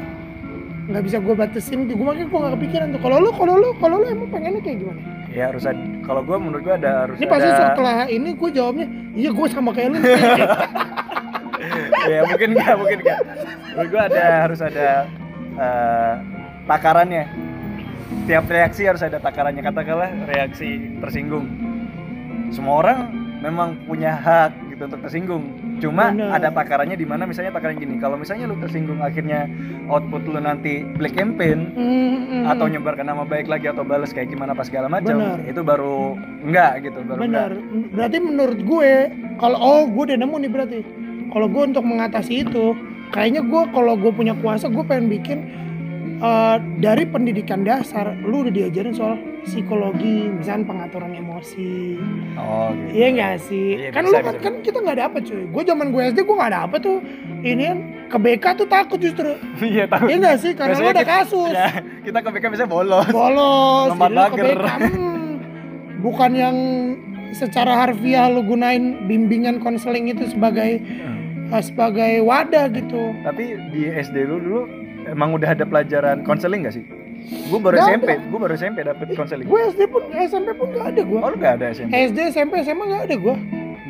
nggak 0.82 1.02
bisa 1.02 1.16
gue 1.18 1.32
batasin 1.32 1.86
gue 1.86 1.94
makanya 1.94 2.26
gue 2.26 2.38
nggak 2.38 2.52
kepikiran 2.56 2.86
tuh 2.90 3.00
kalau 3.00 3.16
lu 3.18 3.30
kalau 3.32 3.54
lu 3.54 3.68
kalau 3.76 3.94
lu 3.98 4.04
emang 4.08 4.28
pengennya 4.28 4.60
kayak 4.60 4.78
gimana 4.80 5.00
Ya 5.32 5.48
harus 5.48 5.64
ada. 5.64 5.80
Kalau 6.04 6.20
gue 6.20 6.36
menurut 6.36 6.60
gue 6.60 6.74
ada 6.76 7.08
harus 7.08 7.16
ini 7.16 7.24
pasti 7.24 7.48
ada. 7.48 7.72
setelah 7.72 8.04
ini 8.04 8.36
gue 8.36 8.50
jawabnya 8.52 8.84
iya 9.16 9.32
gue 9.32 9.46
sama 9.48 9.72
kayak 9.72 9.88
lu 9.88 9.96
nih." 9.96 10.12
ya 12.12 12.20
mungkin 12.28 12.48
enggak 12.52 12.74
mungkin 12.76 12.98
enggak. 13.00 13.18
Menurut 13.72 13.88
gue 13.88 14.02
ada 14.12 14.24
harus 14.44 14.60
ada 14.60 14.88
eh, 15.56 16.12
takarannya. 16.68 17.24
Tiap 18.22 18.46
reaksi 18.46 18.86
harus 18.86 19.02
ada 19.02 19.18
takarannya 19.18 19.62
katakanlah 19.66 20.10
reaksi 20.30 20.94
tersinggung. 21.02 21.46
Semua 22.54 22.78
orang 22.78 22.98
memang 23.42 23.74
punya 23.82 24.14
hak 24.14 24.54
gitu 24.70 24.86
untuk 24.86 25.02
tersinggung. 25.02 25.44
Cuma 25.82 26.14
Bener. 26.14 26.30
ada 26.30 26.54
takarannya 26.54 26.94
di 26.94 27.02
mana 27.02 27.26
misalnya 27.26 27.50
takaran 27.50 27.74
gini. 27.74 27.98
Kalau 27.98 28.14
misalnya 28.14 28.46
lu 28.46 28.54
tersinggung 28.62 29.02
akhirnya 29.02 29.50
output 29.90 30.22
lu 30.30 30.38
nanti 30.38 30.86
black 30.94 31.18
campaign 31.18 31.74
Hmm, 31.74 32.18
hmm, 32.30 32.44
atau 32.46 32.70
nyebarkan 32.70 33.10
nama 33.10 33.26
baik 33.26 33.50
lagi 33.50 33.66
atau 33.66 33.82
balas 33.82 34.14
kayak 34.14 34.30
gimana 34.30 34.54
pas 34.54 34.70
segala 34.70 34.86
macam, 34.86 35.18
Bener. 35.18 35.50
itu 35.50 35.60
baru 35.62 36.14
enggak 36.46 36.72
gitu, 36.86 36.98
baru 37.02 37.18
benar 37.18 37.50
enggak. 37.58 37.90
berarti 37.92 38.16
menurut 38.22 38.60
gue 38.62 38.92
kalau 39.38 39.58
oh 39.58 39.82
gue 39.90 40.02
udah 40.12 40.18
nemu 40.22 40.36
nih 40.38 40.50
berarti 40.50 40.78
kalau 41.34 41.46
gue 41.50 41.62
untuk 41.74 41.84
mengatasi 41.84 42.46
itu 42.46 42.64
kayaknya 43.10 43.42
gue 43.42 43.62
kalau 43.74 43.94
gue 43.98 44.12
punya 44.14 44.34
kuasa 44.38 44.70
gue 44.70 44.84
pengen 44.86 45.06
bikin 45.10 45.38
eh, 46.22 46.56
dari 46.78 47.04
pendidikan 47.04 47.60
dasar 47.62 48.14
lu 48.16 48.42
udah 48.42 48.52
diajarin 48.52 48.92
soal 48.92 49.14
psikologi 49.42 50.30
misalnya 50.30 50.64
pengaturan 50.64 51.12
emosi 51.12 51.98
Oh, 52.32 52.70
gitu. 52.72 52.90
iya 52.94 53.06
enggak 53.08 53.34
sih 53.42 53.68
Iya, 53.76 53.90
kan 53.90 54.02
bisa, 54.02 54.08
lu 54.08 54.18
kan, 54.20 54.24
bisa. 54.32 54.40
kan 54.40 54.54
kita 54.60 54.78
nggak 54.80 54.98
dapet 55.00 55.20
cuy 55.24 55.42
gue 55.44 55.62
zaman 55.62 55.86
gue 55.88 56.02
SD 56.06 56.18
gue 56.20 56.36
nggak 56.38 56.54
dapet 56.54 56.80
tuh 56.80 56.98
ini 57.42 57.62
kan 57.64 57.78
ke 58.06 58.18
BK 58.18 58.44
tuh 58.54 58.66
takut 58.66 58.98
justru 58.98 59.30
Iya, 59.60 59.84
tahu. 59.86 60.06
iya 60.06 60.16
enggak 60.16 60.36
sih 60.38 60.52
karena 60.52 60.74
lu 60.74 60.86
ada 60.86 60.94
kita- 60.96 61.12
kasus 61.18 61.50
Ya, 61.50 61.68
kita 62.00 62.18
ke 62.18 62.28
BK 62.30 62.44
biasanya 62.48 62.70
bolos. 62.70 63.06
bolos 63.08 63.88
jadi 63.90 64.08
lu 64.08 64.22
ke. 64.30 64.42
BK, 64.48 64.66
hmm. 64.80 65.30
bukan 66.00 66.30
yang 66.32 66.56
secara 67.32 67.72
harfiah 67.78 68.28
lu 68.28 68.42
gunain 68.42 68.82
bimbingan 69.02 69.56
konseling 69.58 70.06
itu 70.06 70.28
sebagai 70.28 70.78
Hmm. 70.78 71.50
eh, 71.50 71.62
sebagai 71.62 72.22
wadah 72.22 72.68
gitu 72.70 73.12
Tapi 73.20 73.42
di 73.68 73.90
SD 73.90 74.16
lu 74.22 74.36
dulu 74.38 74.60
emang 75.12 75.36
udah 75.36 75.52
ada 75.52 75.62
pelajaran 75.62 76.24
konseling 76.24 76.64
gak 76.64 76.74
sih? 76.74 76.84
Gue 77.22 77.60
baru 77.60 77.78
Nggak 77.78 77.88
SMP, 77.92 78.10
gue 78.18 78.40
baru 78.40 78.52
SMP 78.56 78.78
dapet 78.82 79.06
konseling. 79.14 79.46
gue 79.46 79.60
SD 79.70 79.80
pun 79.86 80.02
SMP 80.10 80.48
pun 80.52 80.66
gak 80.72 80.86
ada 80.90 81.02
gue 81.04 81.18
Oh, 81.20 81.30
lu 81.30 81.36
gak 81.38 81.54
ada 81.60 81.66
SMP? 81.70 81.90
SD 82.10 82.18
SMP 82.32 82.52
SMA 82.64 82.84
gak 82.88 83.04
ada 83.06 83.16
gue 83.16 83.36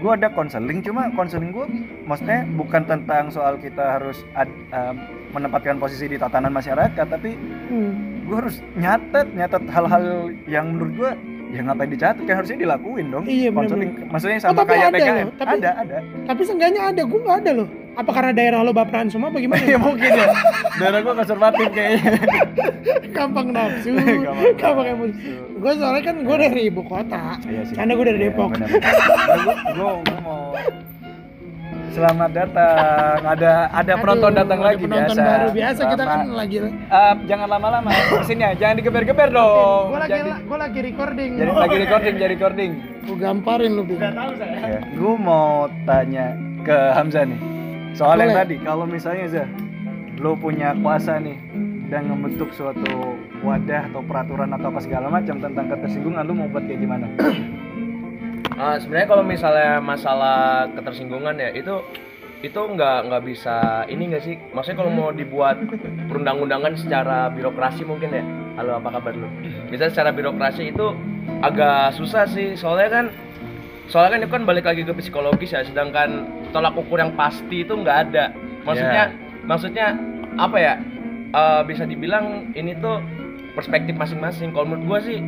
Gue 0.02 0.10
ada 0.10 0.28
konseling, 0.28 0.82
cuma 0.82 1.08
konseling 1.14 1.54
gue 1.54 1.66
maksudnya 2.02 2.42
bukan 2.52 2.82
tentang 2.82 3.30
soal 3.30 3.54
kita 3.54 3.96
harus 3.96 4.26
ad- 4.34 4.50
em, 4.68 4.98
menempatkan 5.30 5.78
posisi 5.78 6.10
di 6.10 6.18
tatanan 6.18 6.50
masyarakat, 6.50 7.06
tapi 7.06 7.38
hmm. 7.70 8.26
gue 8.26 8.36
harus 8.36 8.58
nyatet, 8.74 9.30
nyatet 9.32 9.62
hal-hal 9.70 10.04
yang 10.44 10.74
menurut 10.74 10.92
gue 10.92 11.10
ya 11.52 11.60
ngapain 11.62 11.86
dicatat 11.86 12.24
kan 12.24 12.34
harusnya 12.34 12.58
dilakuin 12.58 13.06
dong 13.08 13.24
Iya, 13.24 13.52
konseling 13.52 13.90
maksudnya 14.08 14.38
Oh, 14.38 14.42
sama 14.42 14.58
tapi 14.58 14.70
kayak 14.72 14.88
ada 14.88 14.98
loh, 14.98 15.32
tapi- 15.36 15.52
ada 15.54 15.70
ada. 15.76 15.96
tapi 16.24 16.40
seenggaknya 16.42 16.82
ada 16.88 17.02
gue 17.04 17.20
gak 17.20 17.38
ada 17.38 17.52
loh. 17.54 17.68
Apa 17.92 18.08
karena 18.10 18.32
daerah 18.32 18.64
lo 18.64 18.72
baperan 18.72 19.04
semua 19.06 19.28
bagaimana 19.28 19.60
ya 19.62 19.76
mungkin 19.76 20.00
ya. 20.10 20.32
Daerah 20.80 20.98
gue 20.98 21.12
konservatif 21.14 21.66
kayaknya. 21.70 22.12
Gampang 23.12 23.52
nafsu. 23.52 23.92
Gampang 24.24 24.56
gampang 24.56 24.86
emosi. 24.90 25.30
Gue 25.54 25.72
soalnya 25.76 26.02
kan 26.02 26.16
gue 26.18 26.36
dari 26.38 26.60
ibu 26.66 26.80
kota. 26.82 27.36
Iya 27.44 27.60
sih. 27.62 27.76
karena 27.76 27.92
gue 27.92 28.06
dari 28.06 28.18
Iya, 28.18 28.32
Depok. 28.32 28.50
gua 29.76 29.92
mau 30.18 30.56
selamat 31.92 32.30
datang. 32.32 33.18
Ada 33.22 33.52
ada 33.70 33.92
penonton 33.94 34.32
Aduh, 34.32 34.40
datang 34.40 34.58
ada 34.58 34.66
lagi 34.66 34.82
penonton 34.82 35.16
biasa. 35.16 35.28
baru 35.28 35.48
biasa 35.52 35.80
kita 35.86 36.02
kan 36.02 36.18
lagi 36.32 36.56
Eh, 36.64 37.14
jangan 37.26 37.48
lama-lama. 37.48 37.88
Sini 38.24 38.42
ya, 38.42 38.50
jangan 38.56 38.74
digeber-geber 38.80 39.28
dong. 39.28 39.84
gue 39.88 40.00
lagi 40.00 40.12
Jadi, 40.12 40.30
gue 40.42 40.58
lagi 40.58 40.80
recording 40.82 41.30
jadi 41.32 41.50
lagi 41.52 41.76
recording, 41.78 42.14
jadi 42.16 42.30
recording. 42.32 42.70
gue 43.02 43.16
gamparin 43.18 43.70
lu 43.72 43.82
Bing. 43.84 44.00
Ya. 44.00 44.80
Gue 44.90 45.14
mau 45.14 45.66
tanya 45.84 46.32
ke 46.62 46.76
Hamzah 46.94 47.24
nih. 47.26 47.40
Soal 47.92 48.16
yang 48.18 48.32
tadi, 48.32 48.56
kalau 48.58 48.88
misalnya 48.88 49.26
Zah, 49.28 49.48
lo 50.16 50.32
punya 50.32 50.72
kuasa 50.80 51.20
nih 51.20 51.36
dan 51.86 52.08
membentuk 52.08 52.48
suatu 52.56 53.20
wadah 53.42 53.84
atau 53.92 54.00
peraturan 54.00 54.48
atau 54.48 54.72
apa 54.72 54.80
segala 54.80 55.12
macam 55.12 55.36
tentang 55.36 55.68
ketersinggungan, 55.68 56.24
lo 56.24 56.32
mau 56.32 56.48
buat 56.48 56.64
kayak 56.64 56.80
gimana? 56.80 57.04
Ah, 58.58 58.76
sebenarnya 58.76 59.08
kalau 59.08 59.24
misalnya 59.24 59.80
masalah 59.80 60.68
ketersinggungan 60.76 61.36
ya 61.40 61.50
itu 61.56 61.80
itu 62.42 62.58
nggak 62.58 63.08
nggak 63.08 63.22
bisa 63.22 63.86
ini 63.86 64.12
nggak 64.12 64.22
sih? 64.26 64.36
Maksudnya 64.50 64.82
kalau 64.82 64.92
mau 64.92 65.08
dibuat 65.14 65.62
perundang-undangan 66.10 66.74
secara 66.74 67.30
birokrasi 67.32 67.86
mungkin 67.86 68.10
ya? 68.12 68.24
Halo 68.58 68.82
apa 68.82 68.98
kabar 68.98 69.14
lu? 69.14 69.28
Misalnya 69.70 69.92
secara 69.94 70.10
birokrasi 70.12 70.74
itu 70.74 70.86
agak 71.40 71.96
susah 71.96 72.26
sih 72.28 72.58
soalnya 72.58 72.88
kan 72.90 73.06
soalnya 73.86 74.18
kan 74.18 74.20
itu 74.26 74.32
kan 74.34 74.44
balik 74.44 74.64
lagi 74.66 74.82
ke 74.82 74.92
psikologis 74.92 75.54
ya 75.54 75.62
sedangkan 75.62 76.26
tolak 76.50 76.74
ukur 76.76 76.98
yang 77.00 77.14
pasti 77.14 77.62
itu 77.64 77.72
nggak 77.72 78.10
ada. 78.10 78.34
Maksudnya 78.66 79.02
maksudnya 79.46 79.86
apa 80.36 80.58
ya? 80.58 80.74
Eh, 81.32 81.62
bisa 81.64 81.88
dibilang 81.88 82.52
ini 82.52 82.76
tuh 82.76 83.00
perspektif 83.56 83.96
masing-masing. 83.96 84.52
Kalau 84.52 84.68
menurut 84.68 84.84
gua 84.84 84.98
sih 85.00 85.22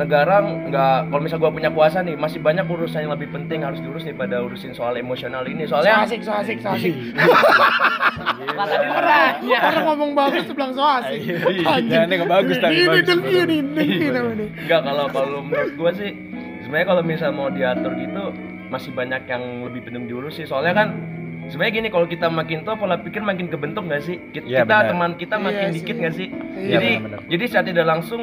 negara 0.00 0.40
nggak 0.40 0.96
kalau 1.06 1.20
misal 1.20 1.36
gua 1.36 1.52
punya 1.52 1.68
kuasa 1.68 2.00
nih 2.00 2.16
masih 2.16 2.40
banyak 2.40 2.64
urusan 2.64 3.04
yang 3.04 3.12
lebih 3.12 3.28
penting 3.28 3.60
harus 3.60 3.78
diurus 3.78 4.02
daripada 4.02 4.40
urusin 4.40 4.72
soal 4.72 4.96
emosional 4.96 5.44
ini 5.44 5.64
so 5.64 5.76
soalnya 5.76 6.02
asik 6.02 6.24
so 6.24 6.32
asik 6.32 6.56
so 6.58 6.72
asik 6.72 6.94
tadi 8.50 8.76
nanya. 8.76 9.58
orang 9.62 9.84
ngomong 9.86 10.10
bagus 10.12 10.42
tuh 10.44 10.54
bilang 10.54 10.72
so 10.72 10.82
asik. 10.82 11.20
Ya, 11.86 12.04
ini 12.04 12.14
nggak 12.16 12.30
bagus 12.30 12.56
tapi 12.58 12.74
ini 12.76 12.86
bagus. 12.88 13.06
dengki 13.06 13.36
ini 13.38 13.56
dengki 13.66 14.06
namanya 14.08 14.46
Enggak 14.58 14.80
kalau 14.82 15.06
kalau 15.10 15.38
menurut 15.40 15.72
gua 15.76 15.90
sih 15.92 16.10
sebenarnya 16.62 16.86
kalau 16.86 17.02
misal 17.02 17.30
mau 17.30 17.48
diatur 17.48 17.92
gitu 17.94 18.24
masih 18.70 18.90
banyak 18.90 19.22
yang 19.26 19.42
lebih 19.66 19.80
penting 19.82 20.06
diurus 20.06 20.36
sih 20.36 20.46
soalnya 20.46 20.74
kan 20.76 20.88
sebenarnya 21.50 21.74
gini 21.76 21.88
kalau 21.90 22.06
kita 22.06 22.30
makin 22.30 22.62
tua 22.62 22.78
pola 22.78 22.94
pikir 22.96 23.18
makin 23.20 23.50
kebentuk 23.50 23.82
nggak 23.82 24.02
sih 24.06 24.16
kita, 24.30 24.46
Iya, 24.46 24.58
kita 24.62 24.76
benar. 24.76 24.88
teman 24.88 25.10
kita 25.18 25.34
Iya 25.34 25.42
makin 25.42 25.66
sih. 25.66 25.74
dikit 25.74 25.96
nggak 25.98 26.14
sih 26.14 26.28
Iya, 26.30 26.70
jadi 26.70 26.90
benar-benar. 26.94 27.20
jadi 27.26 27.44
secara 27.50 27.64
tidak 27.66 27.86
langsung 27.88 28.22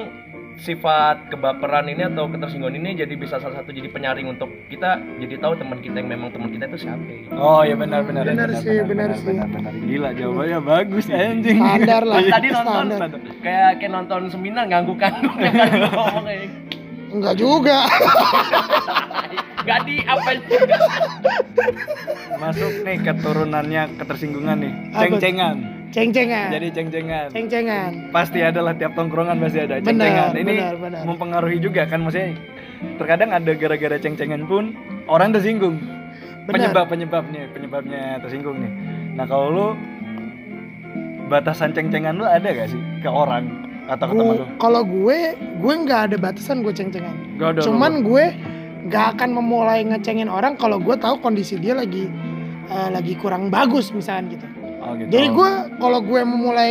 sifat 0.58 1.30
kebaperan 1.30 1.86
ini 1.86 2.02
atau 2.04 2.26
ketersinggungan 2.26 2.76
ini 2.76 2.98
jadi 2.98 3.14
bisa 3.14 3.38
salah 3.38 3.58
satu 3.58 3.70
jadi 3.70 3.88
penyaring 3.88 4.26
untuk 4.28 4.50
kita 4.68 4.98
jadi 5.18 5.38
tahu 5.38 5.54
teman 5.56 5.78
kita 5.78 5.96
yang 5.96 6.10
memang 6.10 6.30
teman 6.30 6.50
kita 6.50 6.66
itu 6.66 6.84
siapa 6.84 7.02
gitu. 7.04 7.30
Oh 7.32 7.62
iya 7.62 7.74
benar 7.74 8.02
benar 8.02 8.26
Benar 8.26 8.50
sih, 8.58 8.82
benar 8.82 9.14
sih. 9.14 9.26
benar, 9.28 9.48
benar. 9.48 9.72
Gila 9.78 10.10
jawabannya 10.12 10.60
bagus 10.60 11.06
anjing. 11.08 11.58
standar 11.58 12.02
lah 12.04 12.20
tadi 12.36 12.48
nonton 12.50 12.86
standar 12.92 13.20
kayak 13.40 13.70
kayak 13.78 13.92
nonton 13.92 14.22
seminar 14.28 14.64
ngangguk-ngangguk 14.66 15.34
lo 15.34 15.90
ngomong 15.96 16.26
kayak 16.26 16.42
gitu. 16.42 16.78
enggak 17.08 17.36
juga 17.36 17.78
nggak 19.64 19.80
di 19.84 19.96
apa 20.02 20.30
juga 20.40 20.78
Masuk 22.38 22.74
nih 22.82 22.98
keturunannya 23.02 23.98
ketersinggungan 23.98 24.58
nih. 24.62 24.74
Apa? 24.94 25.00
Ceng-cengan. 25.04 25.56
Ceng-cengan 25.90 26.48
Jadi 26.50 26.68
ceng-cengan. 26.70 27.28
ceng-cengan 27.32 27.92
Pasti 28.10 28.40
ada 28.40 28.60
lah 28.60 28.74
tiap 28.74 28.94
tongkrongan 28.94 29.38
pasti 29.38 29.60
ada 29.60 29.78
Benar, 29.78 29.86
ceng-cengan. 29.86 30.30
Ini 30.34 30.44
benar, 30.54 30.76
benar. 30.78 31.02
mempengaruhi 31.04 31.58
juga 31.58 31.86
kan 31.86 32.02
maksudnya 32.02 32.36
terkadang 32.96 33.32
ada 33.32 33.52
gara-gara 33.54 33.98
ceng-cengan 33.98 34.46
pun 34.46 34.76
orang 35.06 35.32
tersinggung. 35.32 35.82
Benar. 36.46 36.52
Penyebab 36.70 36.86
penyebabnya 36.88 37.42
penyebabnya 37.50 38.02
tersinggung 38.22 38.58
nih. 38.58 38.72
Nah, 39.14 39.26
kalau 39.26 39.48
lu 39.50 39.68
batasan 41.28 41.74
ceng-cengan 41.74 42.16
lu 42.16 42.24
ada 42.24 42.46
gak 42.46 42.70
sih 42.70 42.82
ke 43.00 43.10
orang 43.10 43.52
atau 43.88 44.06
ke 44.06 44.14
teman 44.14 44.36
lu? 44.38 44.46
kalau 44.58 44.82
gue 44.84 45.36
gue 45.36 45.74
nggak 45.78 46.02
ada 46.12 46.16
batasan 46.16 46.60
gue 46.60 46.72
ceng-cengan 46.72 47.16
Gak 47.36 47.50
ada. 47.52 47.60
cuman 47.68 48.00
gue 48.00 48.26
nggak 48.88 49.06
akan 49.16 49.30
memulai 49.36 49.84
ngecengin 49.84 50.28
orang 50.28 50.56
kalau 50.56 50.80
gue 50.80 50.96
tahu 50.96 51.20
kondisi 51.20 51.60
dia 51.60 51.76
lagi 51.76 52.08
eh, 52.66 52.90
lagi 52.90 53.16
kurang 53.16 53.52
bagus 53.52 53.92
misalnya 53.92 54.40
gitu 54.40 54.48
oh, 54.88 54.94
gitu. 54.96 55.10
jadi 55.12 55.28
gue 55.30 55.50
kalau 55.78 56.00
gue 56.00 56.22
memulai 56.24 56.70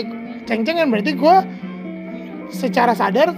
ceng-cengan 0.49 0.89
berarti 0.89 1.13
gue 1.13 1.37
secara 2.51 2.97
sadar 2.97 3.37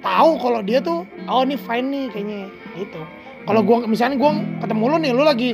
tahu 0.00 0.30
kalau 0.40 0.60
dia 0.64 0.80
tuh 0.80 1.04
oh 1.28 1.42
ini 1.44 1.56
fine 1.56 1.88
nih 1.92 2.04
kayaknya. 2.12 2.42
Gitu. 2.76 3.00
Kalau 3.44 3.60
gue 3.64 3.76
misalnya 3.88 4.16
gue 4.20 4.32
ketemu 4.64 4.84
lu 4.86 4.96
nih 5.00 5.12
lu 5.12 5.22
lagi 5.24 5.50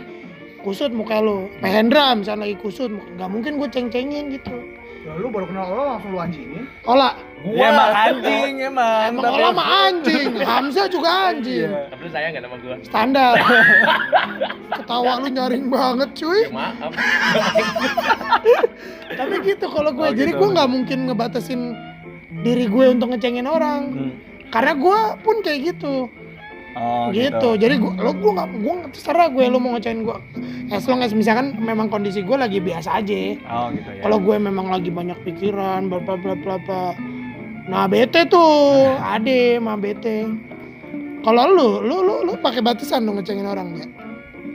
kusut 0.63 0.91
muka 0.91 1.23
lu. 1.23 1.51
Mahendra 1.63 2.15
misalnya 2.15 2.51
lagi 2.51 2.57
kusut 2.59 2.91
nggak 2.91 3.31
mungkin 3.31 3.59
gue 3.59 3.69
ceng-cengin 3.71 4.35
gitu 4.35 4.55
Ya, 5.07 5.15
lu 5.15 5.31
baru 5.31 5.47
kenal 5.47 5.71
lo 5.71 5.83
langsung 5.87 6.11
lu 6.11 6.19
anjingin. 6.19 6.67
olah 6.83 7.15
Ya 7.47 7.71
emang 7.71 7.91
anjing 7.95 8.53
emang. 8.59 9.01
emang 9.07 9.23
olah 9.31 9.51
mah 9.55 9.67
anjing. 9.87 10.35
Hamzah 10.37 10.91
juga 10.91 11.31
anjing. 11.31 11.71
Iya. 11.71 11.87
tapi 11.87 12.01
lu 12.03 12.11
sayang 12.11 12.31
nggak 12.35 12.43
sama 12.43 12.57
gua. 12.59 12.75
Standar. 12.83 13.35
Ketawa 14.77 15.13
lu 15.17 15.29
nyaring 15.31 15.65
banget 15.69 16.09
cuy. 16.13 16.41
Ya 16.43 16.51
maaf. 16.51 16.91
Tapi 19.17 19.35
gitu 19.45 19.67
kalau 19.67 19.91
gue 19.93 20.03
Oh, 20.03 20.13
jadi 20.13 20.29
gitu. 20.29 20.37
gue 20.37 20.49
nggak 20.51 20.69
mungkin 20.69 20.99
ngebatasin 21.07 21.61
diri 22.43 22.67
gue 22.67 22.85
untuk 22.91 23.07
ngecengin 23.11 23.47
orang. 23.47 23.83
Hmm. 23.89 24.13
karena 24.47 24.73
gue 24.75 24.99
pun 25.21 25.37
kayak 25.41 25.59
gitu 25.69 26.09
Oh, 26.77 27.09
gitu. 27.09 27.57
jadi 27.57 27.81
gue 27.81 27.89
lo 27.97 28.13
gue 28.13 28.31
nggak 28.31 28.49
gue 28.55 28.75
nggak- 28.77 28.93
terserah 28.93 29.33
gue 29.33 29.49
lo 29.49 29.57
mau 29.57 29.73
ngecengin 29.73 30.05
gue 30.05 30.17
as 30.69 30.85
long 30.85 31.01
as 31.01 31.11
misalkan 31.11 31.57
memang 31.57 31.89
kondisi 31.89 32.21
gue 32.21 32.37
lagi 32.37 32.61
biasa 32.61 33.01
aja 33.01 33.17
Oh, 33.49 33.73
gitu 33.73 33.89
ya. 33.89 34.05
kalau 34.05 34.21
gue 34.21 34.37
memang 34.37 34.69
lagi 34.69 34.93
banyak 34.93 35.17
pikiran 35.23 35.89
bla 35.89 35.99
bla 35.99 36.15
bla 36.15 36.37
bla 36.37 36.57
bla. 36.59 36.93
nah 37.65 37.89
bete 37.89 38.29
tuh 38.29 38.93
ade 39.15 39.57
mah 39.57 39.75
bete 39.75 40.29
kalau 41.21 41.49
lu 41.49 41.71
lu 41.81 41.97
lu 41.99 42.15
lu 42.23 42.33
pakai 42.37 42.61
batasan 42.61 43.03
dong 43.03 43.17
ngecengin 43.17 43.49
orang 43.49 43.73
ya 43.75 43.87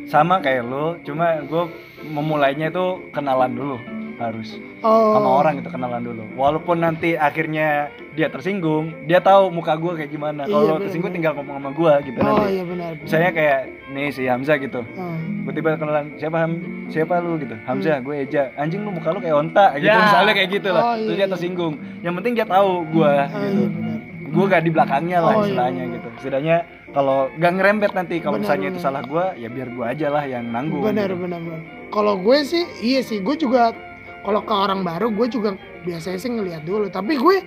sama 0.05 0.37
kayak 0.37 0.61
lu, 0.61 0.99
cuma 1.01 1.39
gue 1.39 1.63
memulainya 2.03 2.67
itu 2.67 2.85
kenalan 3.09 3.47
dulu. 3.49 3.77
Harus 4.21 4.61
oh. 4.85 5.17
sama 5.17 5.29
orang 5.41 5.53
gitu 5.57 5.69
kenalan 5.73 6.05
dulu. 6.05 6.23
Walaupun 6.37 6.77
nanti 6.77 7.17
akhirnya 7.17 7.89
dia 8.13 8.27
tersinggung 8.29 8.93
dia 9.09 9.17
tahu 9.17 9.49
muka 9.49 9.73
gue 9.73 9.97
kayak 9.97 10.11
gimana. 10.13 10.45
Iya, 10.45 10.53
kalau 10.53 10.75
bener, 10.77 10.83
tersinggung 10.85 11.09
bener. 11.09 11.17
tinggal 11.17 11.33
ngomong 11.41 11.55
sama 11.57 11.71
gue 11.73 11.93
gitu 12.11 12.17
oh 12.21 12.25
nanti. 12.27 12.43
iya 12.53 12.63
benar 12.67 12.89
benar. 12.93 13.03
misalnya 13.07 13.31
kayak 13.33 13.59
nih 13.91 14.07
si 14.13 14.23
Hamzah 14.29 14.57
gitu. 14.61 14.81
Oh. 14.95 15.15
tiba-tiba 15.41 15.69
kenalan 15.81 16.05
siapa 16.21 16.37
Ham 16.37 16.51
siapa 16.93 17.13
lu? 17.17 17.41
gitu. 17.41 17.55
Hamzah 17.65 17.97
gue 18.05 18.15
Eja. 18.21 18.53
Anjing 18.55 18.85
lu 18.85 18.93
muka 18.93 19.09
lu 19.09 19.19
kayak 19.19 19.35
onta. 19.35 19.65
Gitu 19.75 19.89
Ya. 19.89 19.97
misalnya 19.97 20.33
kayak 20.37 20.49
gitu 20.53 20.69
lah. 20.69 20.83
Oh, 20.85 20.95
terus 21.01 21.09
iya, 21.09 21.17
dia 21.17 21.25
iya. 21.25 21.33
tersinggung. 21.33 21.73
Yang 22.05 22.13
penting 22.21 22.33
dia 22.37 22.45
tahu 22.45 22.71
gue 22.93 23.13
Oh, 23.33 23.41
gitu. 23.41 23.65
Iya 23.67 23.91
gue 24.31 24.45
gak 24.47 24.63
di 24.63 24.71
belakangnya 24.71 25.19
lah 25.19 25.33
Oh, 25.35 25.43
iya, 25.43 25.45
istilahnya 25.51 25.83
iya. 25.83 25.93
gitu. 25.99 26.07
Setidaknya 26.23 26.57
kalau 26.95 27.27
gak 27.35 27.51
ngerembet 27.59 27.91
nanti 27.91 28.15
kalau 28.23 28.39
misalnya 28.39 28.67
itu 28.71 28.79
benar. 28.79 28.85
salah 28.87 29.03
gue 29.03 29.25
ya 29.43 29.47
biar 29.51 29.67
gue 29.75 29.85
aja 29.85 30.07
lah 30.07 30.23
yang 30.23 30.45
nanggung 30.51 30.83
benar 30.83 31.11
gitu. 31.11 31.19
benar 31.19 31.39
benar. 31.43 31.59
Kalau 31.91 32.15
gue 32.15 32.37
sih 32.47 32.63
iya 32.79 33.03
sih 33.03 33.19
gue 33.19 33.35
juga 33.35 33.75
kalau 34.21 34.41
ke 34.45 34.53
orang 34.53 34.81
baru 34.85 35.09
gue 35.09 35.27
juga 35.29 35.57
biasanya 35.85 36.19
sih 36.21 36.31
ngelihat 36.31 36.63
dulu. 36.65 36.87
Tapi 36.89 37.17
gue 37.17 37.37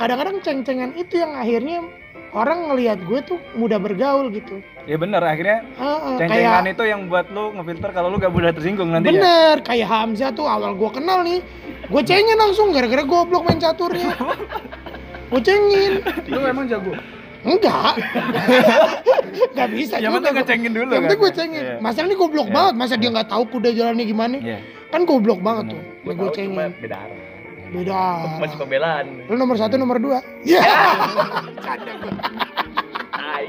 kadang-kadang 0.00 0.40
ceng-cengan 0.40 0.90
itu 0.96 1.20
yang 1.20 1.36
akhirnya 1.36 1.84
orang 2.32 2.72
ngelihat 2.72 2.98
gue 3.04 3.20
tuh 3.24 3.38
mudah 3.56 3.76
bergaul 3.76 4.32
gitu. 4.32 4.64
Ya 4.88 4.96
bener. 4.98 5.22
Akhirnya 5.22 5.62
Heeh, 5.76 6.16
ceng-cengan 6.18 6.64
kayak 6.64 6.74
itu 6.74 6.84
yang 6.88 7.00
buat 7.06 7.26
lu 7.30 7.52
ngefilter 7.56 7.90
kalau 7.92 8.08
lu 8.08 8.16
gak 8.18 8.32
mudah 8.32 8.50
tersinggung 8.56 8.90
nantinya. 8.90 9.12
Bener 9.12 9.56
kayak 9.62 9.88
Hamzah 9.88 10.32
tuh 10.32 10.48
awal 10.48 10.74
gue 10.74 10.90
kenal 10.90 11.22
nih. 11.22 11.40
Gue 11.92 12.02
cengin 12.02 12.38
langsung 12.40 12.72
gara-gara 12.72 13.04
goblok 13.04 13.44
main 13.44 13.60
caturnya. 13.60 14.16
Gue 15.32 15.40
cengin. 15.40 16.04
Lu 16.28 16.44
emang 16.44 16.68
jago. 16.68 16.92
Enggak 17.42 17.92
enggak 19.52 19.68
bisa 19.72 19.94
yang 19.96 20.08
juga 20.08 20.18
penting 20.20 20.34
ngecengin 20.36 20.72
dulu 20.72 20.82
yang 20.84 20.92
kan 20.92 21.02
penting 21.04 21.18
gue 21.18 21.32
cengin 21.32 21.62
Iya. 21.62 21.76
masa 21.78 21.98
ini 22.00 22.14
goblok 22.14 22.46
Iya. 22.46 22.54
banget 22.54 22.74
masa 22.76 22.94
dia 22.94 23.10
nggak 23.10 23.28
tahu 23.28 23.42
kuda 23.48 23.70
jalannya 23.70 24.04
gimana 24.04 24.36
Iya. 24.36 24.58
kan 24.88 25.00
goblok 25.02 25.40
banget 25.40 25.64
Bener. 25.66 25.74
tuh 25.74 25.82
Gue 26.02 26.12
gue 26.14 26.28
cengin 26.32 26.54
beda 26.76 26.96
arah. 26.96 27.18
beda 27.68 28.02
Masih 28.38 28.56
pembelaan. 28.56 29.06
lu 29.24 29.34
nomor 29.34 29.56
satu 29.56 29.74
nomor 29.74 29.98
dua 29.98 30.18
ya 30.42 30.62
Tai. 33.12 33.46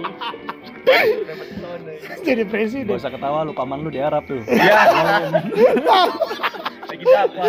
Dapat 1.24 1.48
zona. 1.56 1.92
jadi 2.22 2.42
Gak 2.42 2.52
presiden 2.52 2.92
usah 2.94 3.08
ketawa 3.10 3.42
lu 3.42 3.52
paman 3.52 3.80
lu 3.80 3.90
di 3.90 3.98
Arab 3.98 4.24
tuh 4.24 4.44
Ya. 4.46 4.84
Lagi 7.04 7.12
dakwah. 7.12 7.48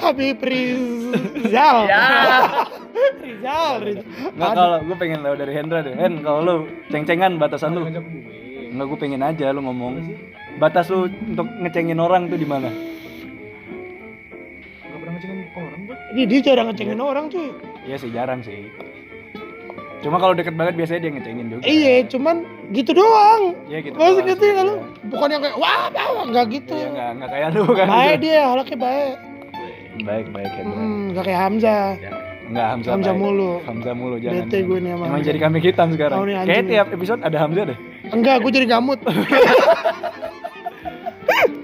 Habib 0.00 0.40
Rizal 0.40 1.78
Ya. 1.86 2.04
Rizal 3.20 3.72
Rizal 3.84 4.04
Nggak 4.34 4.50
kalau 4.56 4.78
gue 4.82 4.96
pengen 4.96 5.20
tahu 5.20 5.34
dari 5.36 5.52
Hendra 5.52 5.78
deh 5.84 5.94
Hen 5.94 6.24
kalau 6.24 6.40
lu 6.40 6.54
ceng-cengan 6.88 7.36
batasan 7.36 7.76
lu 7.76 7.84
Nggak 8.68 8.86
gue 8.88 8.98
pengen 8.98 9.20
aja 9.20 9.52
lu 9.52 9.60
ngomong 9.60 10.00
Batas 10.58 10.90
lu 10.90 11.06
untuk 11.06 11.46
ngecengin 11.62 12.02
orang 12.02 12.26
tuh 12.26 12.34
di 12.34 12.42
mana? 12.42 12.66
Gak 14.82 14.98
pernah 14.98 15.12
ngecengin 15.14 15.46
orang 15.54 15.80
gua. 15.86 15.96
ini 16.10 16.22
dia 16.26 16.40
jarang 16.42 16.66
ngecengin 16.72 16.98
orang 16.98 17.24
cuy 17.30 17.48
Iya 17.86 17.96
sih 17.96 18.10
jarang 18.10 18.40
sih 18.42 18.66
Cuma 19.98 20.16
kalau 20.22 20.34
deket 20.34 20.54
banget 20.54 20.74
biasanya 20.78 21.00
dia 21.02 21.10
ngecengin 21.10 21.46
juga. 21.50 21.62
Iya 21.66 21.94
cuman 22.06 22.36
gitu 22.70 22.90
doang. 22.94 23.42
Iya 23.66 23.78
gitu 23.82 23.94
doang 23.98 24.14
gitu 24.22 24.44
ya 24.46 24.62
lu? 24.62 24.74
bukan 25.10 25.28
yang 25.34 25.42
kayak 25.42 25.56
wah 25.58 25.90
wah 25.90 26.24
nggak 26.28 26.46
gitu. 26.54 26.74
Iya 26.78 26.88
nggak 26.94 27.10
nggak 27.18 27.30
kayak 27.34 27.48
lu 27.54 27.62
kan? 27.74 27.86
Baik 27.90 28.16
dia 28.22 28.38
halaknya 28.46 28.78
baik. 28.78 29.16
Baik 29.98 30.26
baik 30.30 30.50
Hendra 30.54 30.78
hmm, 30.78 31.02
nggak 31.10 31.24
kayak 31.26 31.40
Hamzah. 31.42 31.86
Nggak 32.48 32.66
Hamzah 32.70 32.90
Hamzah 32.94 33.12
baik. 33.12 33.22
mulu. 33.26 33.50
Hamzah 33.66 33.94
mulu 33.98 34.16
jangan. 34.22 34.34
Bete 34.46 34.58
gue 34.62 34.78
nih 34.78 34.90
sama 34.94 35.02
Emang 35.02 35.10
Hamzah. 35.18 35.26
jadi 35.26 35.38
kambing 35.42 35.64
hitam 35.66 35.88
sekarang. 35.92 36.16
Oh, 36.16 36.24
Kayak 36.46 36.64
tiap 36.70 36.86
episode 36.94 37.20
ada 37.26 37.36
Hamzah 37.42 37.64
deh. 37.74 37.78
Enggak 38.14 38.34
gue 38.46 38.50
jadi 38.54 38.66
gamut. 38.70 38.98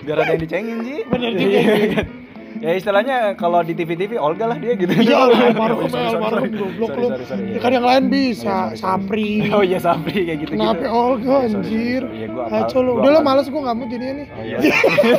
Biar 0.05 0.21
ada 0.21 0.37
yang 0.37 0.43
dicengin 0.45 0.79
sih 0.85 1.01
Bener 1.09 1.33
juga 1.33 1.49
Iya 1.49 1.87
kan? 1.97 2.07
Ya 2.55 2.71
istilahnya 2.73 3.35
kalau 3.35 3.61
di 3.61 3.75
TV-TV 3.75 4.15
Olga 4.15 4.47
lah 4.47 4.59
dia 4.59 4.79
gitu 4.79 4.95
Iya, 4.95 5.27
almarhum, 5.51 5.91
almarhum, 5.91 6.51
goblok 6.55 6.95
lu. 6.95 7.09
Ya 7.11 7.19
iya. 7.27 7.59
kan 7.59 7.71
yang 7.73 7.83
lain 7.83 8.05
bisa, 8.07 8.71
Iya. 8.71 8.79
Sapri. 8.79 9.43
Oh 9.55 9.61
iya 9.61 9.79
Sapri 9.79 10.23
kayak 10.23 10.39
gitu. 10.43 10.51
Kenapa 10.55 10.87
Olga 10.87 11.35
anjir? 11.45 12.03
Iya 12.09 12.27
gua 12.31 12.43
apal. 12.47 12.55
Kacau 12.63 12.81
lu. 12.81 12.93
Udah 13.03 13.11
lo 13.11 13.21
males 13.21 13.47
gue 13.51 13.59
ngamut 13.59 13.87
jadinya 13.91 14.15
nih. 14.23 14.27
Iya. 14.39 14.59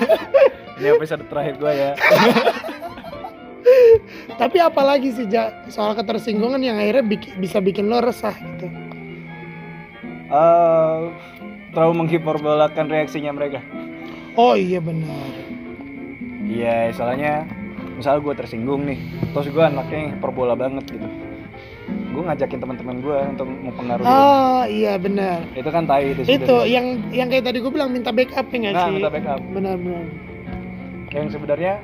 Ini 0.80 0.88
episode 0.96 1.24
terakhir 1.28 1.54
gua 1.60 1.72
ya. 1.72 1.92
Tapi 4.36 4.58
apalagi 4.60 5.10
sih 5.12 5.26
Ja, 5.28 5.66
soal 5.68 5.92
ketersinggungan 5.94 6.60
yang 6.60 6.78
akhirnya 6.78 7.04
bik- 7.04 7.36
bisa 7.36 7.60
bikin 7.60 7.88
lo 7.88 8.00
resah 8.00 8.36
gitu. 8.36 8.68
Eh 10.26 11.00
terlalu 11.72 11.94
menghiperbolakan 12.00 12.86
reaksinya 12.88 13.32
mereka. 13.32 13.60
Oh 14.36 14.56
iya 14.56 14.80
benar. 14.80 15.45
Iya, 16.46 16.92
soalnya 16.92 17.44
misal 17.96 18.20
gue 18.20 18.34
tersinggung 18.34 18.84
nih, 18.84 19.00
terus 19.32 19.48
gue 19.48 19.64
anaknya 19.64 20.14
hiperbola 20.14 20.54
banget 20.54 20.86
gitu. 20.90 21.08
Gue 22.12 22.24
ngajakin 22.24 22.60
teman-teman 22.60 22.96
gue 23.00 23.18
untuk 23.30 23.48
mempengaruhi. 23.48 24.06
Oh 24.06 24.64
iya 24.66 24.96
benar. 24.96 25.44
Itu 25.52 25.68
kan 25.68 25.84
tai 25.84 26.14
itu. 26.14 26.22
Itu 26.24 26.64
yang 26.64 27.10
yang 27.10 27.28
kayak 27.28 27.44
tadi 27.46 27.60
gue 27.60 27.68
bilang 27.68 27.90
minta 27.90 28.10
backup 28.10 28.46
ya 28.46 28.58
nggak 28.58 28.74
Nah, 28.74 28.86
sih? 28.86 28.94
minta 28.96 29.10
backup. 29.10 29.40
Benar 29.50 29.76
benar. 29.78 30.06
yang 31.08 31.32
sebenarnya 31.32 31.80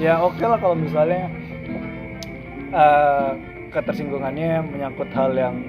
ya 0.00 0.16
oke 0.18 0.40
lah 0.40 0.56
kalau 0.56 0.72
misalnya 0.72 1.28
eh, 2.70 3.30
ketersinggungannya 3.68 4.64
menyangkut 4.64 5.12
hal 5.12 5.30
yang 5.32 5.60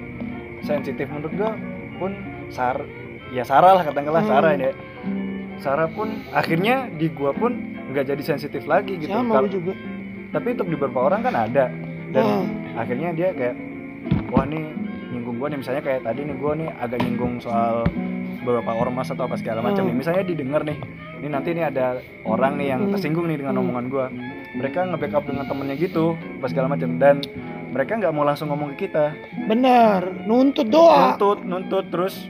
sensitif 0.60 1.04
menurut 1.06 1.28
gua 1.36 1.52
pun 1.94 2.16
sar 2.48 2.80
ya 3.28 3.44
Sarah 3.44 3.76
lah 3.76 3.84
katakanlah 3.84 4.22
Hmm. 4.22 4.30
Sarah 4.30 4.52
ya 4.54 4.72
Sarah 5.58 5.88
pun 5.88 6.08
akhirnya 6.30 6.88
di 6.90 7.08
gua 7.08 7.30
pun 7.30 7.56
nggak 7.86 8.06
jadi 8.06 8.22
sensitif 8.24 8.64
lagi 8.64 8.96
gitu 8.96 9.08
Sama 9.08 9.40
gue 9.40 9.50
juga. 9.52 9.72
tapi 10.28 10.52
untuk 10.52 10.66
di 10.66 10.74
beberapa 10.74 11.00
orang 11.04 11.20
kan 11.22 11.34
ada 11.34 11.70
dan 12.10 12.24
Ah. 12.24 12.44
akhirnya 12.78 13.10
dia 13.10 13.30
kayak 13.30 13.54
wah 14.28 14.42
nih 14.42 14.62
nyinggung 15.08 15.36
gua 15.36 15.48
nih 15.48 15.58
misalnya 15.58 15.80
kayak 15.80 16.02
tadi 16.02 16.20
nih 16.22 16.36
gua 16.36 16.52
nih 16.52 16.68
agak 16.76 16.98
nyinggung 16.98 17.38
soal 17.38 17.86
beberapa 18.38 18.72
ormas 18.72 19.08
atau 19.08 19.24
apa 19.24 19.34
segala 19.34 19.58
macam 19.60 19.80
Hmm. 19.80 19.90
nih 19.90 19.96
misalnya 19.96 20.22
didengar 20.24 20.62
nih 20.62 20.78
ini 21.16 21.28
nanti 21.28 21.50
nih 21.50 21.64
ada 21.64 21.86
orang 22.22 22.52
nih 22.56 22.68
yang 22.68 22.80
Hmm. 22.82 22.92
tersinggung 22.92 23.26
nih 23.26 23.38
dengan 23.38 23.54
Hmm. 23.54 23.62
omongan 23.64 23.86
gua 23.86 24.06
mereka 24.52 24.84
nge-backup 24.84 25.24
dengan 25.24 25.44
temennya 25.44 25.76
gitu 25.76 26.04
apa 26.14 26.46
segala 26.46 26.66
macam 26.68 26.90
dan 26.96 27.16
mereka 27.68 27.92
nggak 27.94 28.12
mau 28.12 28.22
langsung 28.22 28.48
ngomong 28.48 28.72
ke 28.72 28.86
kita 28.86 29.14
Benar. 29.44 30.26
Nuntut 30.26 30.66
doa. 30.66 31.12
nuntut 31.12 31.38
nuntut 31.42 31.84
terus 31.86 32.28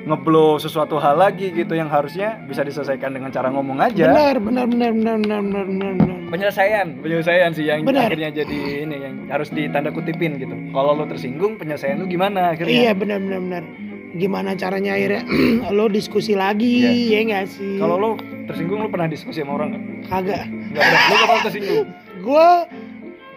ngeblow 0.00 0.56
sesuatu 0.56 0.96
hal 0.96 1.14
lagi 1.14 1.50
gitu 1.50 1.72
yang 1.72 1.86
harusnya 1.86 2.40
bisa 2.44 2.60
diselesaikan 2.60 3.12
dengan 3.12 3.28
cara 3.28 3.48
ngomong 3.48 3.78
aja 3.78 4.08
Benar 4.08 4.36
benar 4.38 4.66
benar 4.66 4.90
benar 4.90 5.16
benar 5.18 5.40
benar 5.42 5.64
benar. 5.66 5.92
benar. 5.94 6.16
penyelesaian 6.30 6.86
penyelesaian 6.98 7.50
sih 7.50 7.64
yang 7.64 7.82
Benar. 7.82 8.08
akhirnya 8.08 8.30
jadi 8.34 8.58
ini 8.82 8.96
yang 8.96 9.14
harus 9.26 9.50
ditanda 9.50 9.90
kutipin 9.90 10.36
gitu 10.36 10.54
kalau 10.70 10.94
lo 10.94 11.04
tersinggung 11.04 11.54
penyelesaian 11.54 11.96
lu 11.96 12.06
gimana 12.06 12.54
akhirnya 12.54 12.72
Iya 12.72 12.92
benar 12.92 13.18
benar 13.18 13.40
benar. 13.40 13.64
Gimana 14.10 14.50
caranya 14.54 14.92
akhirnya 14.92 15.22
lo 15.76 15.86
diskusi 15.86 16.32
lagi 16.34 17.08
ya 17.08 17.20
nggak 17.20 17.46
sih? 17.46 17.76
Kalau 17.76 17.94
lo 17.94 18.10
tersinggung 18.46 18.80
lo 18.80 18.88
pernah 18.88 19.06
diskusi 19.06 19.38
sama 19.38 19.54
orang 19.54 19.68
nggak 19.70 19.84
kagak. 20.06 20.44
nggak 20.48 20.82
pernah 20.82 21.04
lo 21.04 21.16
pernah 21.20 21.44
tersinggung 21.44 21.86
Gue 22.26 22.48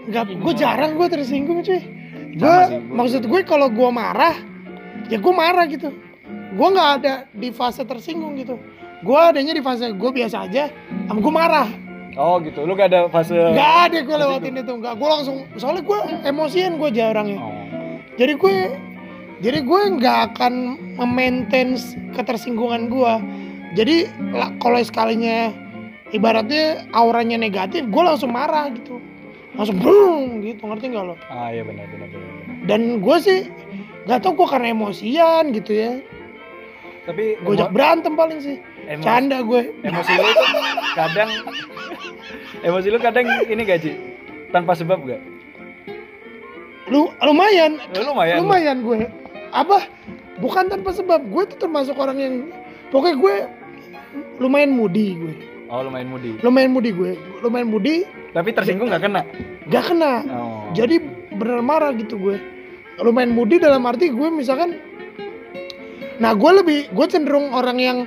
nggak 0.05 0.23
gue 0.35 0.53
jarang 0.53 0.91
gue 0.93 1.07
tersinggung 1.07 1.59
cuy. 1.59 1.81
Gue 2.33 2.57
maksud 2.89 3.21
gue 3.23 3.39
kalau 3.43 3.67
gue 3.67 3.89
marah 3.89 4.35
ya 5.05 5.17
gue 5.17 5.33
marah 5.33 5.65
gitu. 5.65 5.91
Gue 6.53 6.67
nggak 6.69 6.89
ada 7.01 7.13
di 7.33 7.49
fase 7.49 7.81
tersinggung 7.83 8.37
gitu. 8.37 8.55
Gue 9.03 9.17
adanya 9.19 9.51
di 9.51 9.63
fase 9.65 9.91
gue 9.91 10.11
biasa 10.13 10.47
aja. 10.47 10.69
Sama 11.09 11.19
gue 11.19 11.33
marah. 11.33 11.69
oh 12.13 12.37
gitu 12.45 12.61
lo 12.61 12.77
gak 12.77 12.93
ada 12.93 13.09
fase 13.09 13.33
Gak 13.33 13.73
ada 13.89 14.05
gue 14.05 14.15
lewatin 14.21 14.53
itu 14.61 14.73
nggak. 14.77 14.93
Gue 15.01 15.09
langsung 15.09 15.49
soalnya 15.57 15.81
gue 15.81 15.99
emosian 16.29 16.77
gue 16.77 16.89
jarangnya. 16.93 17.41
oh. 17.41 17.53
Jadi 18.21 18.33
gue 18.37 18.55
jadi 19.41 19.59
gue 19.65 19.81
nggak 19.97 20.17
akan 20.31 20.53
memaintain 21.01 21.75
ketersinggungan 22.13 22.87
gue. 22.87 23.13
Jadi 23.73 24.05
kalau 24.61 24.77
sekalinya 24.85 25.49
ibaratnya 26.13 26.85
auranya 26.93 27.41
negatif, 27.41 27.89
gue 27.89 28.03
langsung 28.05 28.29
marah 28.29 28.69
gitu, 28.69 29.01
langsung 29.57 29.81
boom 29.81 30.45
gitu, 30.45 30.61
ngerti 30.69 30.93
nggak 30.93 31.05
lo? 31.09 31.17
ah 31.27 31.49
iya 31.49 31.65
benar 31.65 31.89
benar 31.89 32.07
benar 32.13 32.29
benar. 32.29 32.55
Dan 32.69 32.81
gue 33.01 33.17
sih 33.17 33.39
nggak 34.05 34.21
tau 34.21 34.37
gue 34.37 34.45
karena 34.47 34.71
emosian 34.71 35.49
gitu 35.51 35.73
ya, 35.73 35.99
tapi 37.03 37.35
gue 37.35 37.55
berantem 37.69 38.13
paling 38.15 38.39
sih, 38.39 38.57
emo- 38.87 39.03
canda 39.03 39.43
gue. 39.43 39.61
emosi 39.83 40.11
lo 40.13 40.23
itu 40.23 40.45
kadang 40.95 41.29
emosi 42.63 42.87
lo 42.89 42.97
kadang 42.97 43.25
ini 43.43 43.61
gak 43.61 43.79
Ci? 43.83 43.91
tanpa 44.49 44.71
sebab 44.73 45.03
gak 45.03 45.21
Lu 46.87 47.09
lumayan, 47.19 47.79
lumayan 47.95 48.37
lumayan 48.43 48.77
gue. 48.83 49.07
Apa? 49.49 49.87
Bukan 50.37 50.67
tanpa 50.67 50.91
sebab, 50.91 51.23
gue 51.25 51.43
tuh 51.47 51.57
termasuk 51.57 51.95
orang 51.95 52.17
yang 52.19 52.33
pokoknya 52.91 53.15
gue 53.15 53.35
lumayan 54.37 54.69
moody 54.69 55.15
gue, 55.15 55.33
oh 55.69 55.81
lumayan 55.81 56.05
mudi 56.05 56.37
lumayan 56.39 56.69
moody 56.69 56.91
gue, 56.91 57.11
lumayan 57.41 57.65
moody, 57.65 58.05
tapi 58.29 58.53
tersinggung 58.53 58.89
gak 58.89 59.01
kena 59.01 59.21
gak 59.69 59.89
kena. 59.89 60.21
oh. 60.29 60.69
jadi 60.73 61.01
bener 61.33 61.65
marah 61.65 61.89
gitu 61.95 62.17
gue 62.19 62.37
lumayan 63.01 63.33
mudi 63.33 63.57
dalam 63.57 63.81
arti 63.85 64.13
gue 64.13 64.27
misalkan 64.29 64.77
nah 66.23 66.31
gue 66.31 66.51
lebih 66.63 66.79
gue 66.95 67.05
cenderung 67.11 67.51
orang 67.51 67.77
yang 67.83 67.97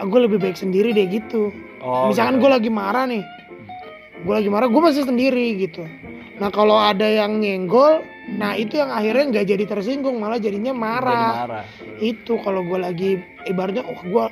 gue 0.00 0.20
lebih 0.24 0.40
baik 0.40 0.56
sendiri 0.56 0.96
deh 0.96 1.04
gitu. 1.08 1.52
Oh, 1.84 2.08
misalkan 2.08 2.40
gue 2.40 2.48
lagi 2.48 2.72
marah 2.72 3.04
nih 3.04 3.20
gue 4.24 4.34
lagi 4.34 4.48
marah 4.48 4.72
gue 4.72 4.82
masih 4.82 5.04
sendiri 5.04 5.60
gitu. 5.60 5.84
Nah 6.40 6.48
kalau 6.48 6.80
ada 6.80 7.04
yang 7.04 7.36
nyenggol 7.36 8.00
nah 8.26 8.58
itu 8.58 8.80
yang 8.80 8.90
akhirnya 8.90 9.24
nggak 9.30 9.46
jadi 9.46 9.64
tersinggung 9.70 10.18
malah 10.18 10.40
jadinya 10.40 10.74
Jadi 10.74 10.82
marah. 10.82 11.30
Marah. 11.46 11.64
itu 12.02 12.34
kalau 12.42 12.64
gue 12.66 12.78
lagi 12.80 13.10
ibaratnya 13.46 13.86
oh 13.86 14.00
gue 14.02 14.24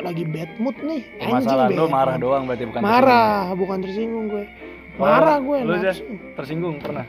lagi 0.00 0.24
bad 0.24 0.50
mood 0.58 0.74
nih 0.80 1.02
anjing 1.22 1.44
Masalah 1.44 1.66
lu 1.68 1.84
bad 1.86 1.92
marah 1.92 2.14
mood. 2.16 2.24
doang 2.24 2.42
berarti 2.48 2.64
bukan 2.70 2.80
marah 2.80 3.38
bukan 3.52 3.78
tersinggung 3.84 4.26
gue. 4.30 4.44
Oh, 4.96 5.02
marah 5.02 5.36
gue 5.42 5.58
lu 5.60 5.74
tersinggung 6.38 6.78
pernah? 6.78 7.04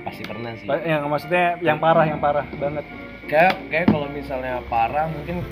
Pasti 0.00 0.24
pernah 0.24 0.56
sih. 0.56 0.66
Yang 0.66 1.02
maksudnya 1.06 1.44
yang 1.60 1.78
parah 1.78 2.04
yang 2.08 2.18
parah 2.18 2.48
banget 2.56 2.84
kayak 3.30 3.54
kayak 3.68 3.86
kalau 3.86 4.10
misalnya 4.10 4.58
parah 4.66 5.06
mungkin 5.08 5.46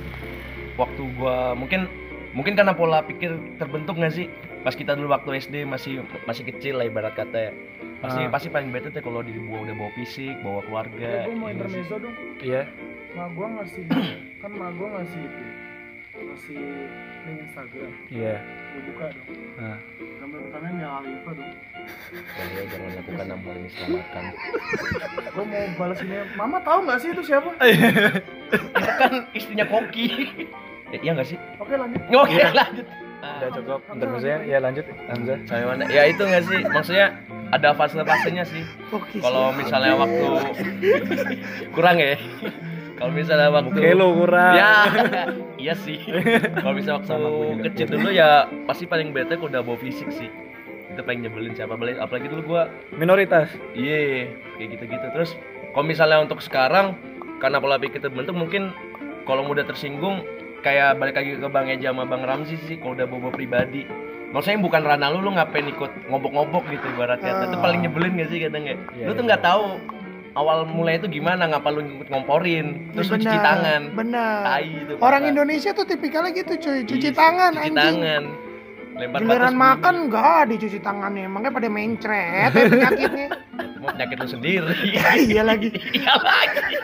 waktu 0.75 1.03
gua 1.15 1.55
mungkin 1.55 1.87
mungkin 2.31 2.53
karena 2.53 2.73
pola 2.73 3.01
pikir 3.01 3.31
terbentuk 3.57 3.95
nggak 3.95 4.13
sih 4.13 4.27
pas 4.61 4.75
kita 4.75 4.93
dulu 4.93 5.09
waktu 5.09 5.39
SD 5.41 5.63
masih 5.65 5.93
masih 6.25 6.43
kecil 6.45 6.77
lah 6.77 6.85
ibarat 6.85 7.15
kata 7.15 7.39
ya 7.41 7.53
pasti 7.99 8.21
Ah. 8.21 8.29
pasti 8.29 8.49
paling 8.49 8.69
bete 8.69 8.91
tuh 8.91 9.01
kalau 9.01 9.23
dibawa 9.23 9.63
udah 9.65 9.75
bawa 9.75 9.91
fisik 9.93 10.35
bawa 10.41 10.61
keluarga 10.61 11.25
gue 11.25 11.25
Iya 11.25 11.35
mau 11.35 11.47
nggak 11.47 11.67
sih? 11.69 11.79
intermezzo 11.81 11.97
dong. 11.97 12.15
iya 12.41 12.63
Ma 13.09 13.25
gue 13.27 13.47
ngasih 13.49 13.85
kan 14.39 14.51
ma 14.53 14.69
gue 14.69 14.89
ngasih 14.89 15.21
itu 15.21 15.45
ngasih 16.21 16.59
link 17.25 17.39
Instagram. 17.45 17.91
iya 18.09 18.35
Buka 18.79 19.07
dong. 19.11 19.29
nah. 19.59 19.79
Gambar 20.19 20.39
pertama 20.45 20.67
yang 20.71 20.95
Alifa 21.01 21.31
dong. 21.33 21.53
Bahaya, 21.89 22.63
jangan 22.69 22.91
lakukan 23.01 23.27
amal 23.33 23.55
ini 23.57 23.69
selamatkan 23.73 24.25
Gue 25.35 25.45
mau 25.49 25.65
balas 25.81 25.99
ini. 26.05 26.17
Mama 26.37 26.59
tahu 26.61 26.79
nggak 26.85 26.99
sih 27.01 27.11
itu 27.17 27.23
siapa? 27.25 27.51
itu 27.65 28.93
kan 29.01 29.13
istrinya 29.33 29.67
koki 29.67 30.07
Eh, 30.89 31.01
iya 31.05 31.13
nggak 31.13 31.29
sih 31.29 31.37
Oke 31.61 31.77
lanjut. 31.77 32.01
oke 32.09 32.33
lanjut 32.57 32.87
udah 33.19 33.51
cukup 33.51 33.81
maksudnya 33.99 34.39
ya 34.47 34.59
lanjut 34.63 34.87
Hamzah 35.11 35.39
Sampai 35.43 35.67
mana? 35.67 35.83
Ya 35.91 36.03
itu 36.07 36.23
nggak 36.23 36.45
sih, 36.47 36.61
maksudnya 36.71 37.07
ada 37.51 37.75
fase-fasenya 37.75 38.45
sih. 38.47 38.63
Kalau 39.19 39.51
misalnya 39.57 39.99
waktu 39.99 40.27
kurang 41.75 41.97
ya. 41.99 42.15
Kalau 42.99 43.13
misalnya 43.15 43.49
waktu 43.49 43.71
Oke 43.73 43.89
lu 43.95 44.07
kurang 44.19 44.53
Ya, 44.53 44.73
iya 45.63 45.75
sih. 45.75 46.03
Kalau 46.59 46.75
misalnya 46.75 46.99
waktu 46.99 47.09
Sama 47.09 47.29
gue 47.29 47.47
juga. 47.49 47.63
kecil 47.71 47.87
dulu 47.89 48.09
ya 48.11 48.29
pasti 48.67 48.85
paling 48.85 49.09
bete 49.11 49.35
kalau 49.35 49.49
udah 49.49 49.63
bawa 49.63 49.79
fisik 49.79 50.11
sih. 50.11 50.27
Itu 50.89 51.01
paling 51.01 51.23
nyebelin 51.23 51.55
siapa 51.55 51.75
apalagi, 51.75 51.97
apalagi 51.97 52.27
dulu 52.27 52.43
gua 52.49 52.63
minoritas 52.93 53.49
iya 53.73 54.27
kayak 54.59 54.69
gitu-gitu. 54.75 55.07
Terus 55.15 55.31
kalau 55.71 55.87
misalnya 55.87 56.19
untuk 56.19 56.41
sekarang 56.41 56.99
karena 57.39 57.57
pola 57.57 57.79
pikir 57.79 57.99
terbentuk 57.99 58.35
mungkin 58.35 58.75
kalau 59.23 59.47
udah 59.47 59.63
tersinggung 59.63 60.27
kayak 60.59 60.99
balik 60.99 61.15
lagi 61.15 61.39
ke 61.39 61.47
Bang 61.47 61.71
Eja 61.71 61.95
sama 61.95 62.03
Bang 62.03 62.27
Ramzi 62.27 62.59
sih 62.67 62.77
kalau 62.77 62.99
udah 62.99 63.07
bawa 63.07 63.31
pribadi. 63.31 63.87
Maksudnya 64.29 64.61
bukan 64.61 64.85
ranah 64.85 65.09
lu, 65.09 65.25
lu 65.25 65.33
ngapain 65.33 65.65
ikut 65.65 65.89
ngobok-ngobok 66.11 66.69
gitu 66.69 66.85
ibarat 66.93 67.17
kata. 67.17 67.49
Itu 67.49 67.57
Ah. 67.57 67.63
paling 67.65 67.81
nyebelin 67.81 68.13
gak 68.19 68.29
sih 68.29 68.45
kadang 68.45 68.61
ya? 68.61 68.77
Iya, 68.93 69.05
lu 69.09 69.13
tuh 69.13 69.25
iya. 69.25 69.29
nggak 69.33 69.41
tahu 69.41 69.65
awal 70.35 70.65
mulai 70.65 70.97
itu 70.97 71.09
gimana, 71.09 71.47
ngapa 71.47 71.69
lu 71.71 71.81
ngikut 71.81 72.09
ngomporin, 72.09 72.93
terus 72.93 73.09
lu 73.09 73.17
cuci 73.17 73.29
Benar, 73.29 73.47
tangan. 73.47 73.83
Tai 74.45 74.65
itu. 74.65 74.93
orang 74.99 75.23
parah. 75.23 75.31
Indonesia 75.31 75.71
tuh 75.73 75.85
tipikalnya 75.85 76.31
gitu 76.33 76.53
cuy. 76.59 76.81
Cuci 76.83 77.09
Iya, 77.09 77.17
tangan 77.17 77.53
cuci 77.55 77.63
anjing. 77.65 77.77
tangan. 77.79 78.25
Lempar 78.99 79.19
giliran 79.23 79.55
makan 79.55 79.95
enggak 80.11 80.43
dicuci 80.51 80.79
tangannya. 80.83 81.27
Makanya 81.31 81.55
pada 81.55 81.69
mencret 81.71 82.51
ya 82.51 82.67
penyakitnya. 82.67 83.29
Mau 83.81 83.89
penyakit 83.95 84.17
lu 84.19 84.27
sendiri. 84.29 84.75
Iya 85.23 85.43
lagi. 85.47 85.69
Iya 85.95 86.15
lagi. 86.19 86.75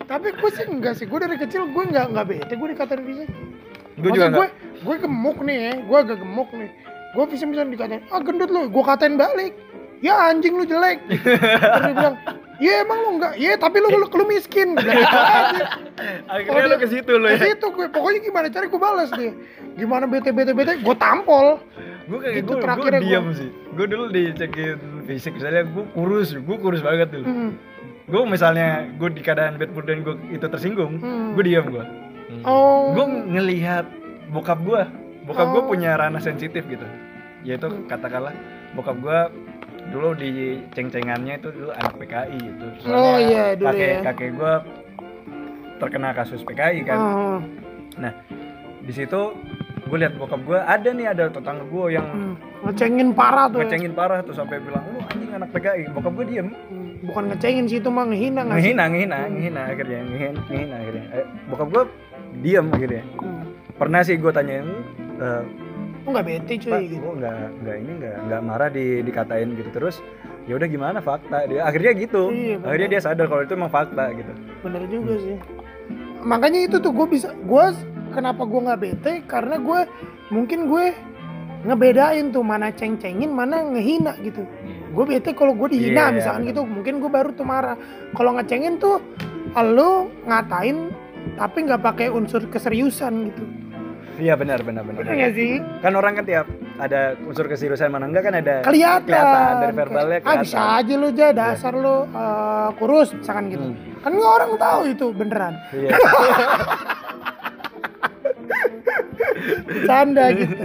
Tapi 0.00 0.26
gue 0.32 0.50
sih 0.50 0.64
enggak 0.64 0.96
sih. 0.96 1.04
Gue 1.04 1.20
dari 1.20 1.36
kecil 1.36 1.68
gue 1.68 1.84
nggak 1.84 2.06
nggak 2.08 2.24
bete. 2.24 2.52
Gue 2.56 2.72
dikatain 2.72 3.04
fisik 3.04 3.28
gue 3.98 4.14
juga 4.14 4.30
gue 4.30 4.46
gue 4.78 4.94
gemuk 5.02 5.42
nih 5.42 5.58
ya 5.58 5.72
gue 5.82 5.98
agak 5.98 6.18
gemuk 6.22 6.48
nih. 6.56 6.70
Gue 7.12 7.24
bisa 7.28 7.44
bisa 7.44 7.62
dikatain 7.62 8.00
ah 8.08 8.20
gendut 8.22 8.48
lu. 8.48 8.72
Gue 8.72 8.84
katain 8.86 9.20
balik. 9.20 9.52
Ya 10.00 10.32
anjing 10.32 10.56
lu 10.56 10.64
jelek. 10.64 11.04
Terus 11.04 11.20
dia 11.84 11.92
bilang 11.92 12.16
iya 12.58 12.82
emang 12.82 12.98
lu 12.98 13.10
enggak 13.14 13.32
iya 13.34 13.54
tapi 13.54 13.78
lu, 13.78 13.88
lu, 13.88 14.04
lu 14.04 14.24
miskin. 14.26 14.74
Gitu 14.74 14.90
akhirnya 16.28 16.66
lu 16.66 16.76
ke 16.76 16.88
situ 16.88 17.12
lu 17.12 17.26
Ke 17.26 17.32
ya? 17.32 17.38
situ 17.48 17.66
gue 17.68 17.86
pokoknya 17.88 18.20
gimana 18.20 18.46
cari 18.48 18.66
gue 18.66 18.80
balas 18.80 19.10
dia 19.10 19.32
gimana 19.74 20.04
bete 20.04 20.30
bete 20.30 20.52
bete 20.52 20.72
gue 20.76 20.96
tampol. 20.96 21.62
Gue 22.04 22.18
kayak 22.18 22.34
Gitu 22.40 22.50
gue 22.50 22.58
gue 22.60 22.90
diam 23.00 23.24
gua. 23.24 23.36
sih. 23.36 23.50
Gue 23.70 23.86
dulu 23.86 24.04
dicekin 24.08 24.76
fisik 25.04 25.32
misalnya 25.34 25.62
gue 25.64 25.84
kurus 25.88 26.28
gue 26.32 26.56
kurus 26.56 26.80
banget 26.80 27.08
dulu 27.10 27.26
Hmm. 27.26 27.52
gue 28.04 28.22
misalnya 28.24 28.68
gue 28.90 29.08
di 29.10 29.20
keadaan 29.20 29.54
bad 29.54 29.68
mood 29.68 29.84
dan 29.84 30.00
gue 30.00 30.16
itu 30.30 30.42
tersinggung 30.42 30.96
gue 31.32 31.44
diam 31.44 31.68
gue 31.68 31.84
oh. 32.42 32.90
Gue 32.92 33.04
ngelihat 33.28 33.84
bokap 34.28 34.58
gue 34.60 34.82
bokap 35.24 35.46
gue 35.48 35.62
Oh. 35.62 35.68
punya 35.68 35.94
ranah 35.94 36.18
sensitif 36.18 36.64
gitu. 36.64 36.84
Yaitu 37.40 37.68
katakanlah 37.84 38.32
bokap 38.72 38.96
gue 38.96 39.18
dulu 39.88 40.12
di 40.14 40.30
ceng-cengannya 40.72 41.40
itu 41.40 41.48
dulu 41.48 41.70
anak 41.72 41.94
PKI 41.96 42.36
gitu 42.38 42.66
Oh, 42.88 43.16
iya, 43.16 43.56
dulu 43.56 43.72
kakek 43.72 43.88
ya. 43.88 44.00
kakek 44.04 44.30
gue 44.36 44.52
terkena 45.78 46.10
kasus 46.12 46.40
PKI 46.42 46.80
kan 46.84 46.98
Oh, 46.98 47.38
nah 47.96 48.12
di 48.78 48.92
situ 48.92 49.20
gue 49.88 49.96
lihat 49.96 50.20
bokap 50.20 50.40
gue 50.44 50.58
ada 50.58 50.90
nih 50.92 51.06
ada 51.08 51.24
tetangga 51.28 51.64
gue 51.64 51.84
yang 51.90 52.04
hmm. 52.04 52.34
ngecengin 52.68 53.08
parah 53.16 53.48
tuh 53.48 53.60
ya. 53.60 53.64
ngecengin 53.64 53.92
parah 53.92 54.20
tuh 54.20 54.34
sampai 54.36 54.60
bilang 54.60 54.84
lu 54.86 55.00
anjing 55.00 55.32
anak 55.32 55.48
PKI 55.50 55.82
bokap 55.92 56.12
gue 56.14 56.26
diem 56.28 56.48
Hmm, 56.68 56.92
bukan 57.08 57.24
ngecengin 57.32 57.64
sih 57.64 57.78
itu 57.78 57.88
mah 57.88 58.04
ngehina 58.04 58.42
ngehina 58.44 58.84
ngehina 58.90 59.18
ngehina 59.30 59.60
akhirnya 59.70 60.00
ngehina, 60.04 60.40
ngehina 60.44 60.74
akhirnya 60.76 61.04
Eh, 61.14 61.26
bokap 61.48 61.68
gue 61.70 61.82
diem 62.38 62.66
akhirnya 62.68 63.02
hmm. 63.16 63.42
pernah 63.78 64.00
sih 64.02 64.16
gue 64.18 64.28
tanyain 64.28 64.68
eh, 65.16 65.42
oh 66.08 66.10
nggak 66.16 66.24
bete 66.24 66.52
cuy 66.56 66.72
Pak, 66.72 66.80
gitu? 66.88 67.08
nggak 67.20 67.36
nggak 67.60 67.76
ini 67.76 67.92
nggak 68.00 68.16
nggak 68.24 68.40
marah 68.40 68.70
di 68.72 68.86
dikatain 69.04 69.48
gitu. 69.52 69.68
Terus 69.68 69.96
ya 70.48 70.56
udah 70.56 70.64
gimana 70.64 70.98
fakta 71.04 71.44
dia? 71.44 71.60
Akhirnya 71.68 71.92
gitu. 71.92 72.32
Iya, 72.32 72.56
akhirnya 72.64 72.88
dia 72.96 73.00
sadar 73.04 73.28
kalau 73.28 73.44
itu 73.44 73.52
emang 73.52 73.68
fakta 73.68 74.04
gitu. 74.16 74.32
Bener 74.64 74.82
juga 74.88 75.14
sih. 75.20 75.36
Makanya 76.24 76.64
itu 76.64 76.80
tuh 76.80 76.96
gue 76.96 77.06
bisa 77.12 77.36
gue 77.36 77.64
kenapa 78.16 78.48
gue 78.48 78.60
nggak 78.64 78.80
bete? 78.80 79.12
Karena 79.28 79.60
gue 79.60 79.80
mungkin 80.32 80.64
gue 80.72 80.96
ngebedain 81.68 82.32
tuh 82.32 82.40
mana 82.40 82.72
ceng-cengin 82.72 83.28
mana 83.28 83.60
ngehina 83.68 84.16
gitu. 84.24 84.48
Gue 84.96 85.04
bete 85.04 85.36
kalau 85.36 85.52
gue 85.52 85.68
dihina 85.68 86.08
Iya, 86.08 86.16
misalkan 86.16 86.42
benar. 86.48 86.50
gitu. 86.56 86.62
Mungkin 86.64 86.94
gue 87.04 87.10
baru 87.12 87.30
tuh 87.36 87.44
marah. 87.44 87.76
Kalau 88.16 88.32
ngecengin 88.40 88.80
tuh 88.80 89.04
lo 89.52 90.08
ngatain 90.24 90.88
tapi 91.36 91.66
nggak 91.66 91.82
pakai 91.82 92.08
unsur 92.08 92.40
keseriusan 92.48 93.32
gitu 93.32 93.44
iya 94.18 94.34
benar 94.34 94.60
benar 94.60 94.82
benar. 94.82 95.02
Nggak 95.02 95.32
sih? 95.32 95.62
Kan 95.78 95.92
orang 95.94 96.12
kan 96.14 96.24
tiap 96.24 96.46
ada 96.76 97.00
unsur 97.20 97.46
keseriusan 97.46 97.88
mana 97.88 98.06
enggak 98.06 98.22
kan 98.22 98.34
ada 98.34 98.62
kelihatan. 98.62 99.06
kelihatan 99.06 99.54
dari 99.56 99.74
verbalnya 99.74 100.18
ah 100.18 100.22
kelihatan. 100.22 100.42
bisa 100.42 100.58
aja 100.76 100.94
lo 100.94 101.06
aja 101.08 101.26
dasar 101.32 101.72
lo 101.72 101.96
eh, 102.04 102.68
kurus 102.76 103.08
misalkan 103.12 103.44
gitu. 103.48 103.64
Hmm. 103.64 103.76
kan 103.98 104.10
nggak 104.12 104.32
orang 104.32 104.50
tahu 104.56 104.80
itu 104.86 105.06
beneran. 105.10 105.54
Iya. 105.72 105.90
Canda 109.84 110.26
gitu. 110.32 110.56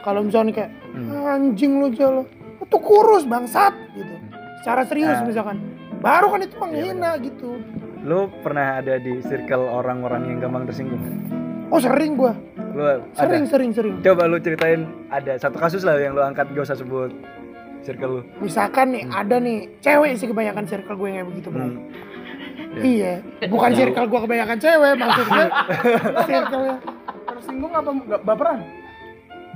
Kalau 0.00 0.20
misalnya 0.24 0.52
kayak 0.54 0.70
Hmm. 0.90 1.22
anjing 1.24 1.78
lu 1.78 1.88
jalo 1.90 2.26
itu 2.58 2.76
kurus 2.76 3.22
bangsat 3.22 3.70
gitu. 3.94 4.14
Secara 4.60 4.82
serius 4.84 5.14
Ah. 5.14 5.24
misalkan. 5.24 5.56
Baru 6.00 6.32
kan 6.32 6.40
itu 6.40 6.56
Iya, 6.56 6.60
menghina 6.60 7.10
gitu. 7.20 7.60
Lu 8.00 8.32
pernah 8.40 8.80
ada 8.80 8.96
di 8.96 9.20
circle 9.20 9.68
orang-orang 9.68 10.24
yang 10.26 10.38
gampang 10.40 10.64
tersinggung 10.64 10.98
oh 11.70 11.80
sering 11.80 12.12
gua. 12.18 12.32
Lu 12.74 12.82
sering 13.14 13.42
ada? 13.46 13.50
Sering 13.50 13.70
sering 13.74 13.94
coba 14.02 14.22
lu 14.26 14.36
ceritain 14.42 14.86
ada 15.10 15.32
satu 15.38 15.56
kasus 15.58 15.82
lah 15.86 15.98
yang 15.98 16.14
lu 16.14 16.22
angkat 16.22 16.46
gak 16.52 16.66
usah 16.66 16.78
sebut 16.78 17.10
circle 17.80 18.20
lu. 18.20 18.22
Misalkan 18.44 18.92
nih 18.92 19.04
ada 19.08 19.36
nih 19.40 19.66
cewek 19.80 20.12
sih 20.20 20.28
kebanyakan 20.28 20.64
circle 20.68 20.96
gue 20.98 21.06
yang 21.08 21.16
kayak 21.22 21.28
begitu 21.32 21.48
bro. 21.48 21.64
Hmm. 21.64 21.78
iya. 22.94 23.14
Bukan 23.48 23.70
circle 23.72 24.06
gua 24.06 24.20
kebanyakan 24.28 24.58
cewek 24.60 24.92
maksudnya. 24.98 25.46
Circle 26.28 26.64
Tersinggung 27.26 27.72
apa 27.72 27.90
nggak 27.90 28.20
baperan? 28.26 28.60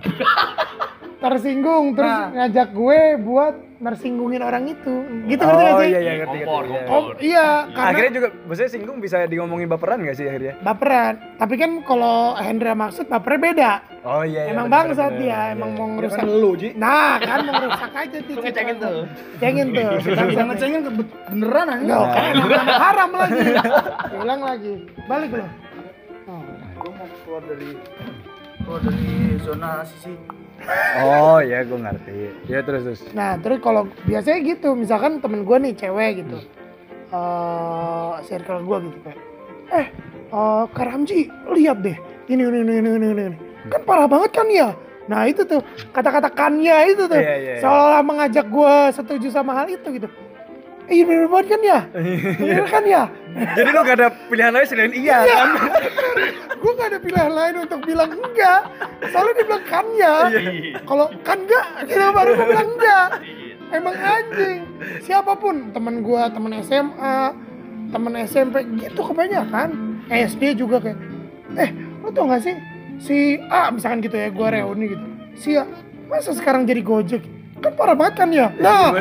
tersinggung 1.17 1.93
terus 1.93 2.11
Nah. 2.11 2.29
ngajak 2.35 2.69
gue 2.71 2.99
buat 3.19 3.55
nersinggungin 3.77 4.41
orang 4.41 4.65
itu 4.67 4.95
gitu 5.27 5.43
ngerti 5.43 5.61
oh 5.61 5.67
gak 5.67 5.77
sih 5.77 5.89
iya 5.89 6.01
iya 6.01 6.13
ngerti 6.17 6.37
ngerti 6.37 6.47
Kompor, 6.47 6.65
iya. 6.65 6.81
kompor. 6.81 6.95
Oh 6.95 7.05
iya, 7.21 7.47
karena 7.69 7.89
akhirnya 7.91 8.13
juga 8.13 8.29
maksudnya 8.41 8.71
singgung 8.71 8.97
bisa 8.99 9.17
diomongin 9.27 9.67
baperan 9.67 9.99
gak 10.01 10.15
sih 10.15 10.25
akhirnya 10.25 10.55
baperan. 10.59 11.15
Tapi 11.35 11.55
kan 11.55 11.71
kalau 11.83 12.17
Hendra 12.35 12.73
maksud 12.73 13.05
bapernya 13.05 13.41
beda. 13.43 13.73
oh 14.03 14.23
iya, 14.23 14.41
iya 14.43 14.53
emang 14.53 14.67
bangsat 14.69 15.13
dia, 15.15 15.27
iya, 15.27 15.41
emang 15.53 15.71
iya. 15.71 15.77
mau 15.77 15.87
Ya 15.87 15.93
ngerusak. 15.93 16.19
kan 16.19 16.29
lu 16.31 16.51
Ji. 16.55 16.69
Nah, 16.75 17.13
kan 17.19 17.39
mau 17.43 17.53
ngerusak 17.55 17.93
aja 17.95 18.19
tuh. 18.21 18.33
Lu 18.33 18.41
ngecengin 18.41 18.77
tuh. 18.79 18.97
Cengin 19.37 19.67
tuh. 19.71 19.91
Yang 20.33 20.47
ngecengin 20.51 20.81
ke 20.81 20.91
be- 20.95 21.13
beneran 21.27 21.67
aja. 21.67 21.81
Enggak, 21.81 22.05
kan 22.07 22.25
emang 22.33 22.67
haram 22.71 23.11
lagi. 23.13 23.41
Hilang 24.15 24.41
lagi. 24.41 24.73
Balik 25.05 25.31
loh. 25.35 25.51
Oh. 26.25 26.41
Gue 26.75 26.91
mau 26.91 27.09
keluar 27.21 27.43
dari 27.45 27.71
keluar 28.59 28.81
dari 28.81 29.09
zona 29.39 29.71
sisi. 29.83 30.15
Oh 31.03 31.39
iya 31.43 31.63
gue 31.63 31.79
ngerti 31.79 32.13
ya 32.47 32.61
terus 32.63 32.83
terus 32.87 33.01
Nah, 33.13 33.37
terus 33.39 33.59
kalau 33.61 33.87
biasanya 34.07 34.39
gitu, 34.43 34.75
misalkan 34.75 35.19
temen 35.19 35.43
gue 35.43 35.57
nih 35.61 35.73
cewek 35.75 36.25
gitu. 36.25 36.39
eh 37.15 38.13
circle 38.27 38.63
gue 38.67 38.77
gitu 38.91 38.99
kayak 39.07 39.21
eh 39.71 39.87
eh 40.35 40.63
Kak 40.67 40.87
Ramji 40.89 41.31
lihat 41.55 41.79
deh 41.85 41.95
ini 42.27 42.43
ini 42.43 42.59
ini 42.65 42.73
ini 42.83 42.91
ini, 42.91 43.09
ini. 43.31 43.37
kan 43.71 43.81
parah 43.87 44.09
banget 44.11 44.31
kan 44.35 44.49
ya 44.51 44.71
Nah 45.05 45.29
itu 45.29 45.45
tuh 45.45 45.61
kata-kata 45.93 46.33
kannya 46.33 46.89
itu 46.89 47.05
tuh 47.05 47.21
Iya, 47.21 47.37
iya, 47.37 47.53
iya. 47.55 47.61
seolah 47.61 48.01
mengajak 48.01 48.49
gue 48.49 48.75
setuju 48.97 49.29
sama 49.29 49.53
hal 49.53 49.69
itu 49.69 49.85
gitu. 50.01 50.09
Iya 50.85 51.03
bener 51.09 51.27
banget 51.33 51.47
kan 51.49 51.61
ya? 51.65 51.79
Bener 52.41 52.67
kan 52.69 52.85
ya? 52.85 53.03
Jadi 53.57 53.69
lu 53.73 53.81
gak 53.81 53.97
ada 53.99 54.09
pilihan 54.29 54.53
lain 54.53 54.67
selain 54.69 54.93
iya 54.93 55.25
kan? 55.25 55.49
gue 56.61 56.73
gak 56.77 56.89
ada 56.93 56.99
pilihan 57.01 57.33
lain 57.33 57.55
untuk 57.65 57.81
bilang 57.89 58.13
enggak. 58.13 58.61
Soalnya 59.09 59.33
dia 59.33 59.47
bilang 59.49 59.65
kan 59.65 59.87
ya. 59.97 60.15
Kalau 60.85 61.07
kan 61.25 61.39
enggak, 61.41 61.65
kita 61.89 62.13
baru 62.13 62.31
gue 62.37 62.47
bilang 62.53 62.71
enggak. 62.77 63.09
Emang 63.73 63.97
anjing. 63.97 64.61
Siapa 65.01 65.33
pun 65.41 65.73
teman 65.73 66.05
gue, 66.05 66.23
teman 66.31 66.53
SMA, 66.61 67.17
teman 67.89 68.13
SMP 68.29 68.55
gitu 68.77 69.01
kebanyakan. 69.01 69.99
SD 70.13 70.61
juga 70.61 70.85
kayak, 70.85 70.99
eh 71.57 71.71
lo 72.05 72.13
tau 72.13 72.29
gak 72.29 72.45
sih 72.45 72.53
si 73.01 73.41
A 73.49 73.73
misalkan 73.73 74.05
gitu 74.05 74.21
ya 74.21 74.29
gue 74.29 74.47
reuni 74.53 74.93
gitu. 74.93 75.07
Si 75.33 75.57
A 75.57 75.65
masa 76.13 76.37
sekarang 76.37 76.69
jadi 76.69 76.85
Gojek? 76.85 77.25
Kan 77.65 77.73
parah 77.81 77.97
banget 77.97 78.15
kan 78.21 78.29
ya? 78.29 78.53
Nah, 78.61 78.93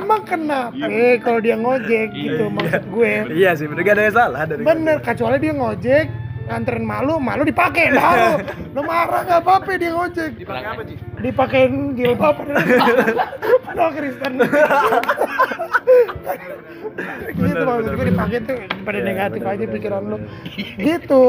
emang 0.00 0.24
kenapa 0.24 0.72
kalau 1.20 1.38
dia 1.44 1.60
ngojek 1.60 2.16
gitu 2.16 2.48
maksud 2.48 2.84
gue? 2.88 3.12
Iya 3.28 3.52
sih, 3.52 3.68
bener 3.68 3.84
gak 3.84 3.96
ada 4.00 4.04
yang 4.08 4.16
salah 4.16 4.42
dari 4.48 4.64
Bener, 4.64 4.96
kecuali 5.04 5.36
dia 5.36 5.52
ngojek 5.52 6.21
nganterin 6.42 6.82
malu, 6.82 7.16
malu 7.16 7.42
dipakai 7.42 7.90
baru. 7.90 8.42
Lo 8.72 8.80
marah 8.90 9.22
gak 9.22 9.40
apa-apa 9.40 9.76
dia 9.76 9.90
ngojek. 9.90 10.30
Dipakai 10.36 10.66
apa, 10.66 10.82
Ci? 10.82 10.94
Dipakein 11.22 11.72
jilbab 11.94 12.34
padahal 13.64 13.90
Kristen. 13.94 14.32
gitu 17.32 17.62
maksud 17.62 17.92
gue 17.94 18.06
dipakai 18.06 18.38
tuh 18.44 18.56
pada 18.84 18.98
Iya, 19.00 19.06
negatif 19.06 19.42
aja 19.42 19.64
pikiran 19.64 20.02
lo. 20.04 20.16
bener. 20.18 20.76
Gitu. 20.76 21.22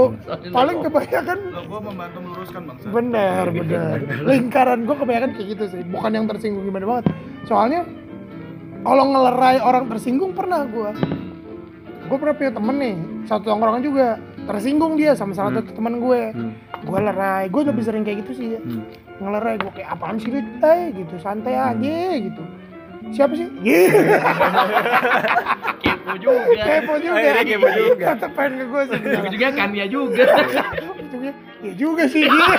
Paling 0.52 0.78
kebanyakan 0.84 1.38
Lo 1.50 1.62
gua 1.66 1.80
membantu 1.82 2.18
meluruskan 2.20 2.62
bangsa. 2.68 2.86
bener 2.90 3.46
bener. 3.50 3.98
Lingkaran 4.24 4.80
gue 4.84 4.96
kebanyakan 4.96 5.30
kayak 5.34 5.48
gitu 5.56 5.64
sih. 5.72 5.82
Bukan 5.88 6.12
yang 6.12 6.26
tersinggung 6.28 6.66
gimana 6.66 6.86
banget. 6.86 7.06
Soalnya 7.46 7.88
kalau 8.84 9.06
ngelerai 9.10 9.58
orang 9.64 9.88
tersinggung 9.88 10.36
pernah 10.36 10.68
gue. 10.68 10.92
Gue 12.04 12.18
pernah 12.20 12.36
punya 12.36 12.52
temen 12.52 12.76
nih, 12.76 12.96
satu 13.26 13.46
tongkrongan 13.48 13.80
juga 13.82 14.20
tersinggung 14.44 14.94
dia 15.00 15.16
sama 15.16 15.34
salah 15.36 15.60
satu 15.60 15.72
teman 15.76 16.00
gue. 16.00 16.22
Hmm. 16.36 16.54
Gue 16.84 17.00
lerai, 17.00 17.48
gue 17.48 17.62
lebih 17.64 17.84
sering 17.84 18.04
kayak 18.04 18.28
gitu 18.28 18.32
sih 18.36 18.48
ya. 18.58 18.60
Hmm. 18.60 18.84
Ngelerai 19.24 19.56
gue 19.62 19.72
kayak 19.76 19.90
apaan 19.94 20.18
sih 20.20 20.32
tay 20.60 20.92
gitu, 20.92 21.16
santai 21.22 21.56
aja 21.56 22.00
gitu. 22.20 22.44
Siapa 23.12 23.34
sih? 23.36 23.48
Iya. 23.62 23.84
kepo 25.84 26.14
juga 26.20 26.64
Kepo 26.64 26.94
juga. 27.00 27.20
Akhirnya 27.20 27.44
kepo 27.44 27.70
juga. 27.76 28.06
Tetep 28.16 28.32
pengen 28.36 28.54
ke 28.56 28.66
gue 28.66 28.84
sih. 28.88 29.00
Kepo 29.00 29.28
juga 29.32 29.48
kan 29.52 29.70
ya 29.76 29.86
juga 29.88 30.24
ya 31.64 31.74
juga 31.80 32.04
sih 32.12 32.24
dia. 32.28 32.58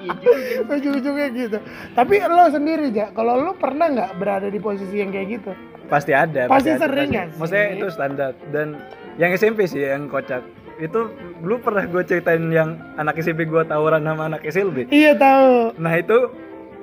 Ujung-ujungnya 0.70 1.28
gitu. 1.36 1.58
Tapi 1.92 2.14
lo 2.24 2.48
sendiri 2.48 2.88
ja, 2.90 3.12
kalau 3.12 3.36
lo 3.36 3.52
pernah 3.54 3.86
nggak 3.92 4.10
berada 4.16 4.48
di 4.48 4.56
posisi 4.56 4.96
yang 4.96 5.12
kayak 5.12 5.28
gitu? 5.40 5.52
Pasti 5.90 6.14
ada. 6.14 6.48
Pasti 6.48 6.72
ada, 6.72 6.86
sering 6.86 7.08
nggak 7.12 7.26
sih? 7.34 7.38
Maksudnya 7.38 7.66
itu 7.76 7.86
standar 7.92 8.30
dan 8.54 8.80
yang 9.20 9.30
SMP 9.32 9.68
sih 9.68 9.84
yang 9.84 10.08
kocak 10.08 10.40
itu 10.76 11.12
lu 11.38 11.60
pernah 11.60 11.84
gue 11.84 12.00
ceritain 12.02 12.40
yang 12.48 12.80
anak 12.96 13.20
SMP 13.20 13.44
gue 13.44 13.62
tawuran 13.62 14.00
sama 14.00 14.22
anak 14.26 14.40
SLB. 14.42 14.88
Iya 14.88 15.12
tahu. 15.12 15.76
Nah 15.76 15.92
itu 15.94 16.16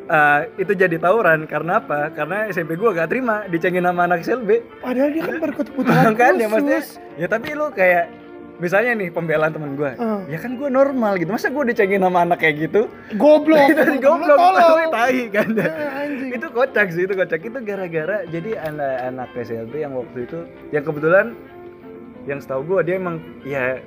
eh, 0.07 0.39
itu 0.55 0.71
jadi 0.71 0.95
tawuran 0.95 1.49
karena 1.49 1.81
apa? 1.81 2.13
Karena 2.13 2.45
SMP 2.47 2.77
gue 2.77 2.85
gak 2.87 3.09
terima 3.09 3.49
dicengin 3.49 3.81
sama 3.81 4.05
anak 4.05 4.21
SLB. 4.21 4.61
Padahal 4.79 5.09
dia 5.09 5.23
kan 5.25 5.35
berkebutuhan 5.41 6.03
Makanya 6.13 6.45
maksudnya 6.45 6.79
khusus. 6.79 7.01
ya 7.17 7.25
tapi 7.25 7.57
lu 7.57 7.73
kayak 7.73 8.05
misalnya 8.57 8.93
nih 8.95 9.09
pembelaan 9.09 9.53
teman 9.53 9.73
gue, 9.73 9.91
Hmm. 9.97 10.25
ya 10.25 10.37
kan 10.37 10.57
gue 10.57 10.65
normal 10.65 11.17
gitu, 11.17 11.29
masa 11.29 11.45
gue 11.47 11.61
dicengin 11.69 12.01
sama 12.01 12.25
anak 12.25 12.41
kayak 12.41 12.57
gitu? 12.65 12.89
Goblok. 13.13 13.69
itu 13.73 14.01
goblok, 14.01 14.33
tapi 14.33 14.83
tahi 14.89 15.21
kan. 15.29 15.49
Anjing. 15.53 16.31
itu 16.33 16.47
kocak 16.49 16.87
sih, 16.89 17.05
itu 17.05 17.13
kocak 17.13 17.37
itu 17.39 17.53
gara-gara 17.61 18.25
jadi 18.25 18.57
anak-anak 18.63 19.29
SLB 19.37 19.73
yang 19.77 19.93
waktu 19.93 20.25
itu, 20.25 20.39
yang 20.69 20.81
kebetulan 20.81 21.37
yang 22.27 22.37
setahu 22.37 22.61
gue 22.65 22.79
dia 22.83 22.95
emang 22.95 23.15
ya 23.41 23.79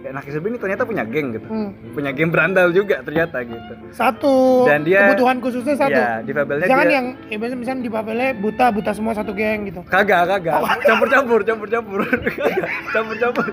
anak 0.00 0.24
SLB 0.24 0.46
ini 0.48 0.58
ternyata 0.58 0.82
punya 0.82 1.02
geng 1.02 1.32
gitu, 1.32 1.44
Hmm. 1.44 1.74
punya 1.90 2.10
geng 2.10 2.30
berandal 2.30 2.70
juga 2.70 3.02
ternyata 3.02 3.42
gitu. 3.42 3.72
Satu. 3.90 4.62
Dan 4.64 4.82
dia- 4.82 5.04
kebutuhan 5.04 5.36
khususnya 5.38 5.74
satu. 5.76 5.90
Ya, 5.92 6.22
di 6.22 6.30
Fabelnya 6.32 6.64
Jangan 6.64 6.86
dia 6.86 6.94
yang 6.94 7.06
ya 7.24 7.36
misalnya, 7.36 7.58
misalnya 7.58 7.82
di 7.82 7.90
Babelnya 7.90 8.30
buta 8.32 8.66
buta 8.70 8.90
semua 8.92 9.12
satu 9.12 9.34
geng 9.34 9.66
gitu. 9.66 9.82
kagak 9.84 10.22
kagak 10.24 10.54
campur-campur 10.88 11.40
campur-campur 11.42 11.98
Kagak, 12.06 12.70
campur-campur 12.94 13.46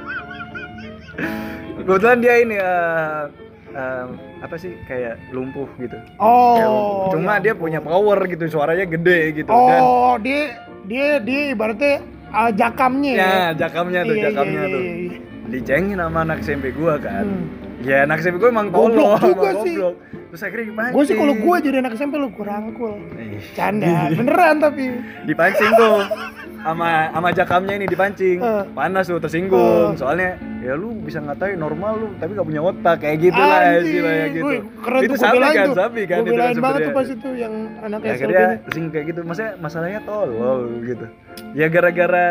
kebetulan 1.78 2.18
dia 2.20 2.34
ini 2.40 2.56
eh, 2.56 3.24
em, 3.72 4.08
apa 4.40 4.56
sih 4.56 4.74
kayak 4.86 5.18
lumpuh 5.32 5.68
gitu 5.78 5.98
Kayak 5.98 6.68
lumpuh. 6.68 7.02
Oh. 7.02 7.12
cuma 7.12 7.34
ya. 7.36 7.42
dia 7.42 7.54
punya 7.54 7.80
power 7.80 8.20
gitu 8.26 8.44
suaranya 8.48 8.86
gede 8.86 9.20
gitu 9.36 9.50
dan 9.50 9.82
Oh, 9.82 10.16
dia 10.18 10.56
dia 10.86 11.18
dia 11.20 11.42
ibaratnya 11.52 12.06
uh, 12.28 12.52
jakamnya 12.52 13.12
ya 13.14 13.34
jakamnya 13.54 14.02
tuh 14.02 14.16
Iya, 14.16 14.24
jakamnya 14.26 14.62
iya, 14.62 14.72
tuh 14.72 14.82
iya, 14.82 14.94
iya. 14.96 15.18
dicengin 15.48 15.98
sama 15.98 16.20
anak 16.22 16.40
SMP 16.42 16.66
gua 16.72 16.96
kan 16.98 17.26
Hmm. 17.26 17.46
ya 17.82 17.98
anak 18.04 18.18
SMP 18.20 18.36
gua 18.38 18.50
emang 18.50 18.68
Goblok 18.70 18.96
tolol 18.96 19.20
juga 19.28 19.48
emang 19.48 19.62
sih. 19.62 19.76
goblok. 19.76 19.96
terus 20.26 20.42
akhirnya 20.42 20.66
dipancing 20.68 20.94
Gue 20.94 21.04
sih 21.06 21.16
kalau 21.16 21.34
gue 21.38 21.56
jadi 21.62 21.78
anak 21.78 21.94
SMP 21.94 22.14
lu 22.16 22.28
gue 22.28 22.44
rangkul. 22.44 22.94
Ih, 23.14 23.40
Canda, 23.54 23.94
beneran 24.12 24.56
tapi. 24.60 24.84
dipancing 25.24 25.72
tuh 25.72 25.96
sama 26.66 26.90
sama 27.14 27.30
jakamnya 27.30 27.74
ini 27.78 27.86
dipancing 27.86 28.38
Eh. 28.38 28.64
panas 28.74 29.06
tuh 29.06 29.22
tersinggung 29.22 29.94
Eh. 29.94 29.98
soalnya 29.98 30.34
ya 30.60 30.74
lu 30.74 30.98
bisa 30.98 31.22
ngatain 31.22 31.56
normal 31.56 31.94
lu 31.96 32.08
tapi 32.18 32.34
gak 32.34 32.42
punya 32.44 32.62
otak 32.64 32.98
kayak 32.98 33.18
gitu 33.22 33.38
lah 33.38 33.62
istilahnya 33.78 34.28
gitu 34.34 34.46
wih, 34.50 34.60
keren 34.82 35.00
itu 35.00 35.14
belain 35.14 35.54
kan 35.54 35.66
tuh. 35.70 35.76
sabi 35.78 36.02
kan 36.04 36.18
Gue 36.18 36.26
itu 36.26 36.42
kan 36.42 36.58
banget 36.58 36.80
tuh 36.82 36.92
pas 36.92 37.08
itu 37.08 37.30
yang 37.36 37.54
anak 37.80 38.00
ya, 38.02 38.12
akhirnya 38.12 38.42
-nya. 38.42 38.64
tersinggung 38.66 38.92
kayak 38.92 39.06
gitu 39.06 39.20
maksudnya 39.22 39.52
masalahnya 39.62 40.02
tolol 40.02 40.60
gitu 40.82 41.06
ya 41.54 41.68
gara-gara 41.70 42.28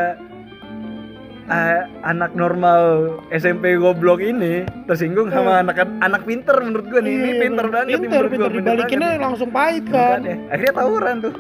eh, 1.47 1.81
anak 2.03 2.31
normal 2.33 2.83
SMP 3.31 3.77
goblok 3.77 4.19
ini 4.19 4.65
tersinggung 4.85 5.29
sama 5.29 5.61
anak 5.61 5.77
anak 6.01 6.25
pinter 6.25 6.57
menurut 6.59 6.87
gua 6.89 7.01
nih 7.01 7.13
ini 7.13 7.29
Iya, 7.29 7.41
pinter 7.41 7.65
bener. 7.65 7.75
banget 7.77 7.87
Pinter, 7.95 8.09
menurut 8.11 8.31
pinter 8.33 8.51
pinter 8.51 8.65
dibalikinnya 8.67 9.11
langsung 9.21 9.51
pahit 9.53 9.85
kan. 9.87 10.19
Makanya, 10.19 10.37
akhirnya 10.51 10.73
tawuran 10.75 11.17
tuh 11.21 11.35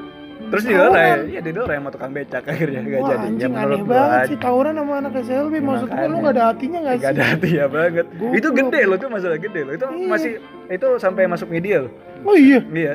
terus 0.54 0.64
Tawuran? 0.64 0.86
didorai 0.86 1.10
iya 1.26 1.40
didorai 1.40 1.76
sama 1.76 1.90
tukang 1.90 2.12
becak 2.12 2.44
akhirnya 2.44 2.80
gak 2.80 2.94
Wah 2.94 3.08
jadi 3.10 3.26
anjing 3.26 3.50
menurut 3.50 3.66
aneh 3.66 3.82
gua 3.82 3.90
banget 3.98 4.20
sih 4.24 4.38
tawuran 4.38 4.72
sama 4.72 4.92
anak 4.96 5.12
SLB 5.18 5.54
Maksud 5.58 5.88
gue 5.90 6.06
lu 6.06 6.16
gak 6.20 6.32
ada 6.32 6.42
hatinya 6.46 6.78
gak 6.80 6.94
sih? 6.94 7.02
Gak 7.02 7.12
ada 7.12 7.24
hati 7.26 7.48
ya 7.50 7.66
banget. 7.66 8.06
Goblok. 8.12 8.34
Itu 8.34 8.48
gede 8.52 8.80
loh, 8.84 8.94
itu 8.94 9.06
masalah 9.08 9.38
gede 9.40 9.60
loh. 9.60 9.72
Itu 9.72 9.86
Iya. 9.86 10.06
masih 10.06 10.32
itu 10.68 10.88
sampai 10.96 11.22
masuk 11.26 11.48
media 11.48 11.76
loh. 11.80 11.92
Oh 12.22 12.36
iya 12.36 12.58
Iya, 12.64 12.94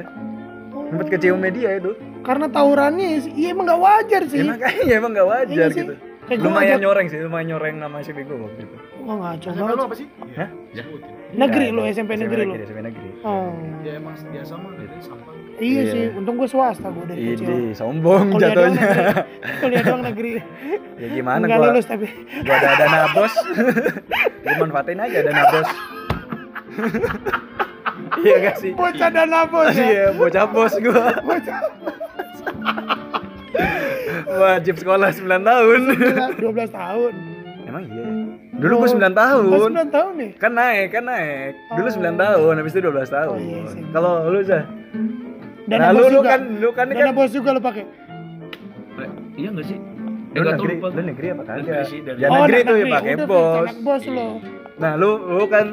sempat 0.85 1.07
kecium 1.09 1.37
media 1.37 1.69
itu. 1.75 1.91
Karena 2.19 2.47
tawurannya 2.47 3.07
sih, 3.19 3.31
iya 3.33 3.47
emang 3.49 3.65
gak 3.65 3.79
wajar 3.79 4.21
sih 4.25 4.37
Ya 4.37 4.45
makanya 4.47 4.93
emang 4.99 5.11
gak 5.13 5.27
wajar 5.27 5.53
Iya 5.53 5.67
sih. 5.69 5.83
gitu. 5.83 5.93
Kayak 6.21 6.37
gua 6.37 6.47
Lumayan 6.47 6.67
ngajak- 6.69 6.81
nyoreng 6.81 7.05
sih, 7.07 7.17
lumayan 7.19 7.47
nyoreng 7.47 7.75
nama 7.75 7.97
si 7.99 8.11
gue 8.11 8.21
waktu 8.23 8.59
itu. 8.61 8.75
Wah 9.01 9.15
ngaco 9.17 9.47
SMP 9.47 9.59
banget 9.59 9.75
lu 9.75 9.83
apa 9.83 9.95
sih? 9.95 10.07
Hah? 10.35 10.49
Sebutin. 10.71 11.11
Negeri 11.31 11.65
Ya, 11.65 11.73
lu, 11.73 11.81
SMP 11.87 12.11
negeri 12.15 12.41
lu? 12.43 12.53
SMP 12.55 12.79
negeri. 12.79 13.09
Oh 13.21 13.49
Ya 13.81 13.91
emang 13.95 14.13
biasa 14.15 14.53
mah 14.55 14.71
dari 14.73 14.97
sampah. 14.99 15.33
Iya 15.59 15.81
Iya. 15.81 15.91
sih, 15.91 16.03
untung 16.13 16.35
gue 16.35 16.47
swasta 16.47 16.87
gue 16.87 17.03
dari 17.05 17.19
kecil 17.35 17.47
Ini 17.47 17.71
sombong 17.73 18.31
Kuliah 18.31 18.49
jatuhnya. 18.49 18.83
Kuliah 19.59 19.81
doang 19.83 20.03
negeri 20.03 20.31
ya 20.95 21.07
gimana 21.09 21.43
gua 21.45 21.67
lulus 21.69 21.85
tapi 21.85 22.07
gua 22.41 22.55
ada 22.55 22.69
dana 22.75 23.07
bos. 23.11 23.33
gua 24.41 24.53
manfaatin 24.57 24.99
aja 24.99 25.17
dana 25.21 25.43
bos. 25.47 25.69
iya 28.19 28.35
gak 28.41 28.55
sih? 28.57 28.71
Bocah 28.71 29.09
dana 29.09 29.39
bos 29.45 29.71
ya 29.73 29.83
Iya, 29.85 30.05
bocah 30.13 30.45
bos 30.45 30.73
gua. 30.77 31.07
Bocah 31.19 31.59
Wajib 34.29 34.75
sekolah 34.77 35.09
9 35.09 35.25
tahun. 35.41 35.79
12 36.37 36.69
tahun 36.69 37.13
Emang 37.65 37.83
iya 37.85 38.01
ya? 38.01 38.13
Dulu 38.59 38.73
gua 38.77 38.89
9 38.89 39.13
tahun. 39.13 39.43
Oh, 39.49 39.67
9 39.67 39.87
tahun 39.89 40.11
nih 40.15 40.31
Kan 40.35 40.51
naik, 40.53 40.87
kan 40.89 41.03
naik. 41.05 41.53
Dulu 41.73 41.87
Oh. 41.87 41.95
9 41.95 42.15
tahun, 42.17 42.53
habis 42.55 42.71
itu 42.71 42.81
12 42.81 43.07
tahun. 43.07 43.29
Oh, 43.31 43.39
iya 43.39 43.61
sih. 43.67 43.81
Kalau 43.89 44.11
lu 44.27 44.39
sah? 44.41 44.63
Dana 45.69 45.79
Nah, 45.79 45.89
lu 45.91 45.95
bos 45.95 46.03
lu 46.03 46.15
juga 46.15 46.29
kan 46.29 46.41
lu 46.55 46.69
kan 46.71 46.85
Dana 46.87 46.99
kan 46.99 47.13
bos 47.13 47.31
juga 47.31 47.49
lu 47.51 47.61
pakai 47.61 47.83
iya 49.35 49.49
nggak 49.49 49.65
sih 49.65 49.77
lu 50.29 50.41
negeri, 50.43 50.73
lu 50.77 51.01
negeri 51.03 51.27
apa 51.27 51.41
Negeri 51.41 51.63
kagak? 51.63 51.85
sih, 51.85 51.99
dari- 52.01 52.19
Ya 52.19 52.27
Oh, 52.27 52.35
negeri 52.39 52.59
tuh 52.59 52.75
ya 52.75 52.83
negeri. 52.83 52.91
pakai 52.91 53.13
bos. 53.23 53.57
Anak 53.63 53.79
bos 53.79 54.03
lo 54.07 54.27
Nah, 54.77 54.91
lu 54.95 55.09
lu 55.31 55.45
kan 55.45 55.65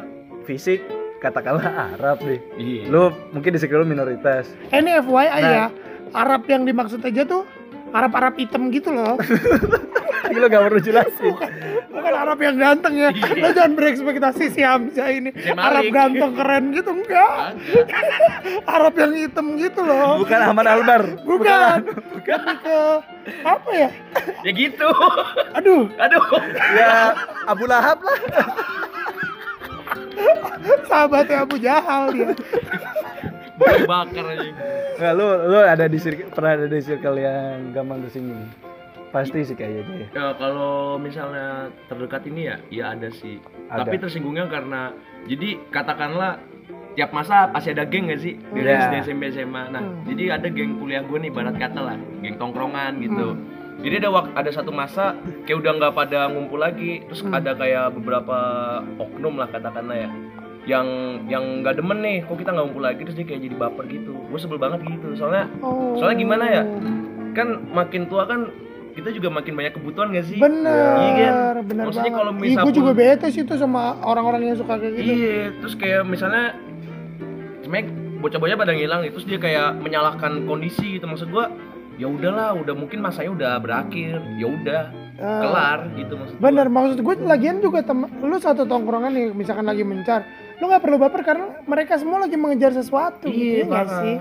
fisik 0.42 0.80
katakanlah 1.18 1.64
Arab 1.92 2.18
deh. 2.20 2.40
iya 2.56 2.82
Lu 2.86 3.02
mungkin 3.30 3.50
di 3.50 3.58
sekitar 3.58 3.80
lu 3.80 3.86
minoritas. 3.86 4.48
Eh, 4.68 4.78
Ini 4.78 4.98
FYI 4.98 5.28
Nah. 5.34 5.50
ya 5.50 5.64
Arab 6.12 6.42
yang 6.44 6.62
dimaksud 6.62 7.00
aja 7.00 7.22
tuh 7.24 7.44
Arab-Arab 7.88 8.34
hitam 8.36 8.68
gitu 8.68 8.90
loh 8.90 9.16
Ini 10.26 10.38
lu 10.38 10.46
gak 10.50 10.62
perlu 10.66 10.80
jelasin. 10.82 11.34
Bukan 11.86 12.12
Arab 12.12 12.38
yang 12.42 12.56
ganteng 12.58 12.94
ya. 12.98 13.10
Lo 13.14 13.48
jangan 13.54 13.72
berekspektasi 13.78 14.44
si 14.52 14.60
Hamzah 14.60 15.08
ini. 15.10 15.30
Arab 15.54 15.84
ganteng 15.94 16.32
keren 16.36 16.64
gitu 16.74 16.90
Enggak. 16.92 17.32
Arab 18.66 18.94
yang 18.98 19.12
hitam 19.14 19.46
gitu 19.56 19.80
loh. 19.86 20.22
Bukan 20.22 20.40
Ahmad 20.42 20.66
Albar. 20.66 21.02
Bukan. 21.22 21.78
Lebih 21.86 22.56
ke 22.62 22.78
Apa 23.42 23.70
ya? 23.74 23.90
Ya 24.42 24.50
gitu. 24.54 24.88
Aduh. 25.54 25.90
Aduh. 25.98 26.24
Ya 26.74 27.14
Abu 27.46 27.64
Lahab 27.66 27.98
lah. 28.02 28.18
Sahabatnya 30.86 31.44
Abu 31.44 31.56
Jahal 31.60 32.14
dia. 32.14 32.30
bakar 33.88 34.24
aja. 34.36 34.48
Nggak, 34.96 35.12
lu 35.16 35.26
lu 35.48 35.58
ada 35.60 35.84
di 35.88 35.98
circle, 36.00 36.28
pernah 36.32 36.52
ada 36.60 36.66
di 36.68 36.80
circle 36.80 37.16
yang 37.20 37.72
gampang 37.72 38.04
tersinggung. 38.04 38.44
Pasti 39.18 39.40
sih 39.42 39.54
kayaknya 39.54 39.82
ya. 39.82 40.08
ya 40.12 40.26
kalau 40.34 40.74
misalnya 40.96 41.46
terdekat 41.86 42.22
ini 42.26 42.42
ya 42.44 42.56
ya 42.68 42.84
ada 42.92 43.08
sih 43.10 43.40
Ada. 43.66 43.82
tapi 43.82 43.96
tersinggungnya 43.96 44.44
karena 44.46 44.92
jadi 45.24 45.56
katakanlah 45.68 46.36
tiap 46.92 47.10
masa 47.10 47.48
pasti 47.48 47.70
ada 47.70 47.84
geng 47.84 48.06
gak 48.06 48.18
sih 48.18 48.36
dari 48.50 48.66
Iya. 48.66 48.80
SD 48.82 48.94
SMP 49.06 49.22
SMA 49.30 49.62
nah 49.68 49.80
Hmm. 49.80 50.04
jadi 50.04 50.36
ada 50.36 50.48
geng 50.48 50.76
kuliah 50.76 51.00
gue 51.00 51.18
nih 51.18 51.30
barat 51.30 51.54
kata 51.54 51.80
lah 51.82 51.94
geng 52.18 52.36
tongkrongan 52.36 52.92
gitu 52.98 53.26
Hmm. 53.30 53.40
jadi 53.78 53.94
ada 53.98 54.08
wak- 54.10 54.32
ada 54.32 54.50
satu 54.50 54.70
masa 54.70 55.16
kayak 55.42 55.58
udah 55.58 55.72
nggak 55.74 55.92
pada 55.94 56.28
ngumpul 56.28 56.56
lagi 56.58 57.00
terus 57.02 57.20
Hmm. 57.20 57.32
ada 57.32 57.52
kayak 57.52 57.92
beberapa 57.92 58.36
oknum 58.98 59.34
lah 59.34 59.46
katakanlah 59.46 59.96
ya 59.98 60.10
yang 60.66 60.86
yang 61.26 61.62
nggak 61.62 61.76
demen 61.76 62.00
nih 62.00 62.16
kok 62.22 62.34
kita 62.34 62.50
nggak 62.50 62.64
ngumpul 62.64 62.82
lagi 62.82 63.00
terus 63.00 63.14
dia 63.14 63.24
kayak 63.24 63.38
jadi 63.40 63.56
baper 63.56 63.84
gitu 63.86 64.12
gue 64.18 64.36
sebel 64.36 64.58
banget 64.58 64.80
gitu 64.84 65.14
soalnya 65.14 65.46
Oh. 65.60 65.94
Soalnya 65.94 66.16
gimana 66.18 66.44
ya? 66.46 66.62
kan 67.32 67.48
makin 67.68 68.08
tua 68.08 68.24
kan 68.24 68.48
kita 68.96 69.12
juga 69.12 69.28
makin 69.30 69.52
banyak 69.52 69.72
kebutuhan 69.72 70.08
gak 70.10 70.24
sih 70.24 70.38
Bener, 70.38 70.96
Iya 70.96 71.12
kan? 71.52 71.62
bener 71.62 71.84
Maksudnya 71.86 72.12
kalau 72.14 72.32
Ih, 72.32 72.40
misal 72.42 72.62
gue 72.64 72.74
juga 72.74 72.92
bete 72.92 73.26
sih 73.28 73.42
tuh 73.42 73.54
sama 73.54 73.82
orang-orang 74.02 74.40
yang 74.46 74.56
suka 74.56 74.74
kayak 74.74 74.92
gitu. 74.94 75.12
Iya, 75.12 75.38
terus 75.58 75.74
kayak 75.74 76.02
misalnya 76.02 76.56
sebenarnya 77.60 77.86
bocah-bocah 78.16 78.56
pada 78.56 78.72
ngilang 78.72 79.00
nih, 79.00 79.12
terus 79.12 79.24
dia 79.24 79.36
kayak 79.36 79.76
menyalahkan 79.76 80.32
kondisi 80.42 80.96
gitu 80.96 81.04
maksud 81.04 81.28
gua 81.28 81.52
ya 81.94 82.06
udahlah 82.06 82.52
udah 82.54 82.72
mungkin 82.72 83.00
masanya 83.00 83.30
udah 83.32 83.52
berakhir 83.58 84.16
ya 84.34 84.46
udah 84.46 84.82
Ah, 85.16 85.40
kelar 85.40 85.78
gitu 85.96 86.12
maksud. 86.12 86.36
Bener, 86.36 86.68
maksud 86.68 87.00
gue 87.00 87.14
lagian 87.22 87.56
juga 87.58 87.80
tem 87.80 88.04
lu 88.04 88.36
satu 88.36 88.64
tongkrongan 88.64 89.08
nih, 89.10 89.26
misalkan 89.32 89.64
lagi 89.64 89.80
mencar, 89.80 90.28
lu 90.56 90.68
nggak 90.68 90.82
perlu 90.82 90.96
baper 90.98 91.24
karena 91.24 91.56
mereka 91.64 91.96
semua 91.96 92.20
lagi 92.20 92.36
mengejar 92.36 92.68
sesuatu, 92.70 93.24
gitu 93.24 93.32
iya 93.32 93.56
ya 93.56 93.64
nggak 93.64 93.86
Pak. 93.86 93.96
sih? 93.96 94.16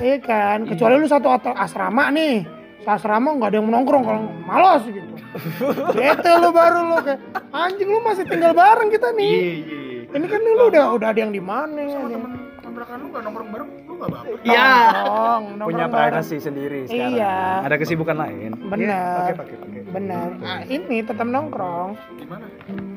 Iya 0.00 0.16
kan, 0.22 0.58
kecuali 0.64 0.94
lu 0.94 1.04
satu 1.04 1.26
at- 1.26 1.58
asrama 1.58 2.06
nih, 2.08 2.46
asrama 2.82 3.28
nggak 3.34 3.48
ada 3.48 3.56
yang 3.56 3.68
nongkrong 3.68 4.02
kalau 4.02 4.22
malas 4.42 4.82
gitu. 4.84 5.12
Bete 5.96 6.30
lu 6.36 6.50
baru 6.50 6.80
lu 6.86 6.96
kayak 7.00 7.20
anjing 7.50 7.86
lu 7.86 8.00
masih 8.00 8.24
tinggal 8.24 8.52
bareng 8.52 8.88
kita 8.88 9.12
nih. 9.12 9.30
iya 9.30 9.54
iya 9.62 9.80
Ini 10.10 10.26
kan 10.26 10.40
lu 10.42 10.64
udah 10.66 10.84
udah 10.90 11.08
ada 11.08 11.20
yang 11.20 11.30
di 11.30 11.38
mana? 11.38 11.86
sama 11.86 12.08
temen 12.08 12.32
kontrakan 12.60 12.96
lu 12.98 13.08
gak 13.08 13.22
nongkrong 13.22 13.48
bareng 13.50 13.68
lu 13.80 13.94
gak 13.96 14.10
baper 14.10 14.34
Iya. 14.42 14.70
nongkrong, 14.90 15.42
Punya 15.62 15.86
privacy 15.86 16.36
sendiri 16.38 16.78
sekarang. 16.84 17.14
Iya. 17.14 17.36
Ada 17.62 17.76
kesibukan 17.76 18.16
lain. 18.16 18.50
Iya, 18.74 19.00
pakai 19.14 19.34
pakai. 19.38 19.54
Benar. 19.86 20.28
Ah, 20.40 20.60
ini 20.64 20.96
tetap 21.00 21.26
nongkrong. 21.26 21.90
gimana 22.16 22.46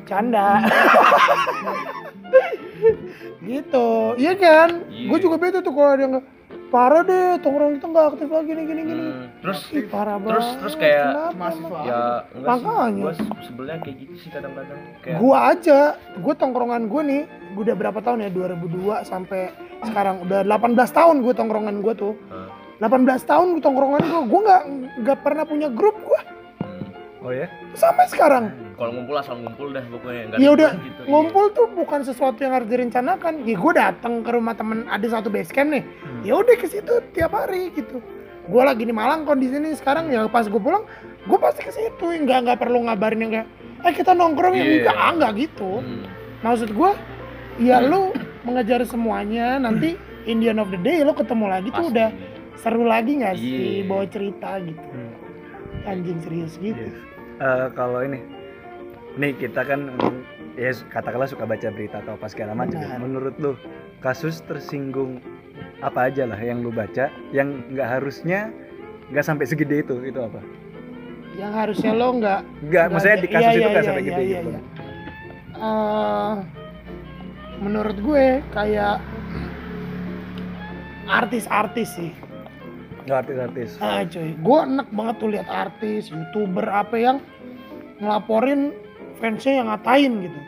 Canda. 0.04 0.48
gitu. 3.44 3.88
Iya 4.16 4.32
kan? 4.34 4.68
Iya. 4.88 5.06
Gue 5.06 5.18
juga 5.20 5.36
bete 5.36 5.58
tuh 5.60 5.70
kalau 5.70 5.90
ada 5.90 6.02
yang 6.02 6.12
nggak 6.18 6.26
parah 6.66 7.02
deh, 7.02 7.38
tongkrong 7.38 7.76
kita 7.76 7.86
nggak 7.86 8.06
aktif 8.10 8.28
lagi 8.28 8.50
nih 8.50 8.64
gini 8.64 8.82
gini. 8.82 9.04
Hmm, 9.04 9.26
terus 9.40 9.60
Ih, 9.70 9.84
parah 9.86 10.16
terus 10.16 10.26
banget. 10.44 10.58
terus 10.60 10.74
kayak 10.74 11.04
Kenapa, 11.04 11.36
mahasiswa 11.36 11.78
ya 11.80 12.02
enggak 12.30 12.56
Makanya. 12.56 13.02
sih 13.12 13.24
gua 13.24 13.42
sebelnya 13.42 13.76
kayak 13.78 13.96
gitu 13.98 14.14
sih 14.16 14.28
kadang-kadang 14.28 14.80
kayak 15.00 15.16
Gua 15.18 15.36
aja, 15.48 15.78
gue 16.14 16.34
tongkrongan 16.34 16.82
gue 16.86 17.02
nih, 17.02 17.22
gue 17.52 17.62
udah 17.62 17.76
berapa 17.76 17.98
tahun 18.00 18.18
ya? 18.20 18.30
2002 18.30 19.04
sampai 19.04 19.40
sekarang 19.82 20.16
udah 20.22 20.40
18 20.42 20.74
tahun 20.90 21.16
gue 21.20 21.32
tongkrongan 21.32 21.76
gue 21.80 21.94
tuh. 21.94 22.14
Hah? 22.28 22.48
18 22.82 22.90
tahun 23.22 23.46
gue 23.54 23.62
tongkrongan 23.62 24.02
gue, 24.02 24.20
gue 24.26 24.40
nggak 24.42 24.62
nggak 25.00 25.18
pernah 25.22 25.44
punya 25.44 25.68
grup 25.70 25.94
gue 25.94 26.20
hmm, 26.20 26.23
Oh 27.24 27.32
ya? 27.32 27.48
sampai 27.72 28.04
sekarang. 28.06 28.52
kalau 28.76 28.92
ngumpul 28.92 29.16
asal 29.16 29.40
ngumpul 29.40 29.72
dah 29.72 29.80
pokoknya 29.82 30.36
Ya 30.36 30.50
udah, 30.50 30.76
gitu, 30.76 31.00
iya. 31.00 31.08
ngumpul 31.08 31.44
tuh 31.50 31.66
bukan 31.72 32.02
sesuatu 32.02 32.36
yang 32.38 32.52
harus 32.52 32.68
direncanakan. 32.68 33.42
Ya 33.42 33.56
gue 33.56 33.72
datang 33.72 34.20
ke 34.20 34.28
rumah 34.28 34.52
temen 34.52 34.84
ada 34.86 35.06
satu 35.06 35.30
base 35.30 35.48
camp 35.48 35.72
nih. 35.72 35.82
Ya 36.20 36.36
udah 36.36 36.52
ke 36.52 36.66
situ 36.66 36.92
tiap 37.10 37.32
hari 37.32 37.72
gitu. 37.72 38.04
Gue 38.44 38.60
lagi 38.60 38.82
di 38.82 38.92
Malang 38.92 39.24
kondisi 39.24 39.56
ini 39.56 39.72
sekarang 39.72 40.10
ya 40.10 40.28
pas 40.28 40.44
gue 40.44 40.58
pulang, 40.58 40.84
gue 41.24 41.38
pasti 41.38 41.62
ke 41.62 41.72
situ. 41.72 42.04
Nggak 42.20 42.38
nggak 42.44 42.58
perlu 42.58 42.84
ngabarin 42.84 43.20
yang 43.20 43.32
kayak, 43.32 43.48
eh 43.80 43.94
kita 43.94 44.12
nongkrong 44.12 44.52
ya 44.52 44.60
Iya. 44.60 44.74
enggak, 44.82 44.96
ah, 44.98 45.10
enggak 45.14 45.32
gitu. 45.40 45.70
Hmm. 45.80 46.04
Maksud 46.42 46.70
gue, 46.70 46.90
ya 47.58 47.80
lu 47.80 48.12
mengejar 48.42 48.84
semuanya 48.84 49.56
nanti 49.56 49.96
in 50.26 50.38
the 50.38 50.50
end 50.50 50.58
of 50.58 50.68
the 50.68 50.76
day 50.76 51.00
lo 51.00 51.16
ketemu 51.16 51.48
lagi 51.48 51.68
tuh 51.70 51.88
Pasti. 51.88 51.92
udah 51.94 52.08
seru 52.54 52.84
lagi 52.84 53.12
nggak 53.16 53.34
sih 53.34 53.54
Iya. 53.80 53.88
bawa 53.88 54.04
cerita 54.04 54.50
gitu. 54.60 54.84
Anjing 55.84 56.18
serius 56.18 56.56
gitu. 56.58 56.84
Eh, 57.34 57.66
kalau 57.74 58.00
ini, 58.06 58.22
nih 59.18 59.34
kita 59.34 59.66
kan 59.66 59.90
ya 60.54 60.70
katakanlah 60.86 61.26
suka 61.26 61.42
baca 61.42 61.66
berita 61.74 61.98
atau 61.98 62.14
apa 62.14 62.26
segala 62.30 62.54
macam. 62.54 62.78
ya. 62.78 62.94
Menurut 62.98 63.34
lu 63.42 63.58
kasus 63.98 64.38
tersinggung 64.46 65.18
apa 65.82 66.06
aja 66.12 66.28
lah 66.30 66.38
yang 66.38 66.62
lu 66.62 66.70
baca 66.70 67.10
yang 67.34 67.62
nggak 67.74 67.88
harusnya 67.98 68.52
nggak 69.10 69.24
sampai 69.26 69.44
segede 69.50 69.82
itu 69.82 69.98
itu 70.06 70.18
apa? 70.22 70.38
Yang 71.34 71.52
harusnya 71.58 71.92
lo 71.98 72.08
nggak 72.22 72.40
Nggak, 72.70 72.84
maksudnya 72.94 73.18
di 73.18 73.28
kasus 73.28 73.42
Iya, 73.42 73.50
itu 73.50 73.58
iya, 73.58 73.66
nggak 73.66 73.82
iya, 73.82 73.88
sampai 73.90 74.02
iya, 74.02 74.10
gede 74.14 74.22
iya, 74.22 74.30
gitu. 74.38 74.50
iya. 74.50 74.60
Eh, 75.54 76.34
menurut 77.58 77.96
gue 77.98 78.26
kayak 78.54 78.96
artis-artis 81.04 81.88
sih. 81.98 82.12
Artis-artis. 83.04 83.76
Ah 83.78 84.00
cuy, 84.02 84.32
gue 84.32 84.58
enak 84.64 84.88
banget 84.88 85.14
tuh 85.18 85.28
lihat 85.28 85.46
artis, 85.46 86.08
youtuber 86.08 86.64
apa 86.64 86.96
yang 86.96 87.16
ngelaporin 87.98 88.72
fansnya 89.18 89.60
yang 89.60 89.68
ngatain 89.68 90.12
gitu. 90.22 90.40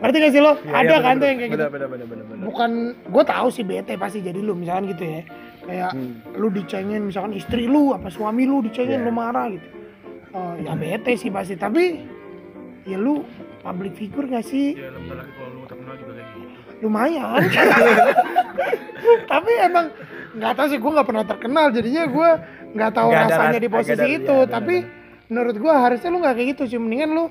Ngerti 0.00 0.16
gak 0.18 0.32
sih 0.32 0.42
lo? 0.42 0.52
Iya, 0.60 0.72
Ada 0.74 0.84
iya, 0.86 0.98
kan 0.98 1.14
bener, 1.14 1.20
tuh 1.20 1.26
yang 1.26 1.38
kayak 1.38 1.50
gitu. 1.50 1.56
bener, 1.56 1.70
bener, 1.70 1.88
bener, 1.88 2.06
bener, 2.06 2.24
bener. 2.26 2.44
Bukan, 2.44 2.70
gue 3.06 3.24
tahu 3.24 3.48
sih 3.48 3.64
bete 3.64 3.92
pasti 3.96 4.18
jadi 4.20 4.36
lu 4.36 4.52
misalkan 4.52 4.84
gitu 4.88 5.04
ya. 5.04 5.22
Kayak 5.60 5.90
Hmm. 5.92 6.12
lu 6.34 6.48
dicengin 6.48 7.02
misalkan 7.06 7.32
istri 7.32 7.64
lu 7.64 7.92
apa 7.92 8.08
suami 8.08 8.44
lu 8.44 8.60
dicengin 8.60 9.00
Iya. 9.00 9.06
lu 9.06 9.12
marah 9.12 9.46
gitu. 9.48 9.68
Oh, 10.30 10.54
ya 10.56 10.72
bete 10.74 11.16
sih 11.16 11.28
pasti, 11.28 11.54
tapi 11.54 12.00
ya 12.84 12.96
lu 12.96 13.24
public 13.60 13.92
figure 13.92 14.24
gak 14.26 14.42
sih? 14.42 14.72
ya 14.72 14.88
lagi 14.88 15.08
kalau 15.34 15.59
lumayan. 16.80 17.40
Tapi 19.30 19.52
emang 19.58 19.86
nggak 20.32 20.52
tahu 20.54 20.66
sih 20.68 20.78
gue 20.78 20.90
nggak 20.90 21.08
pernah 21.08 21.24
terkenal. 21.24 21.66
Jadinya 21.70 22.04
gue 22.06 22.28
nggak 22.72 22.90
tahu 22.92 23.08
ada 23.10 23.24
rasanya 23.26 23.50
ras- 23.52 23.60
di 23.60 23.68
posisi 23.68 23.92
ada- 23.96 24.06
itu. 24.08 24.36
benar, 24.36 24.52
tapi 24.52 24.76
menurut 25.26 25.56
gue 25.56 25.72
harusnya 25.72 26.08
lu 26.08 26.18
nggak 26.18 26.34
kayak 26.34 26.48
gitu 26.50 26.62
sih. 26.66 26.78
Mendingan 26.78 27.10
lu 27.10 27.24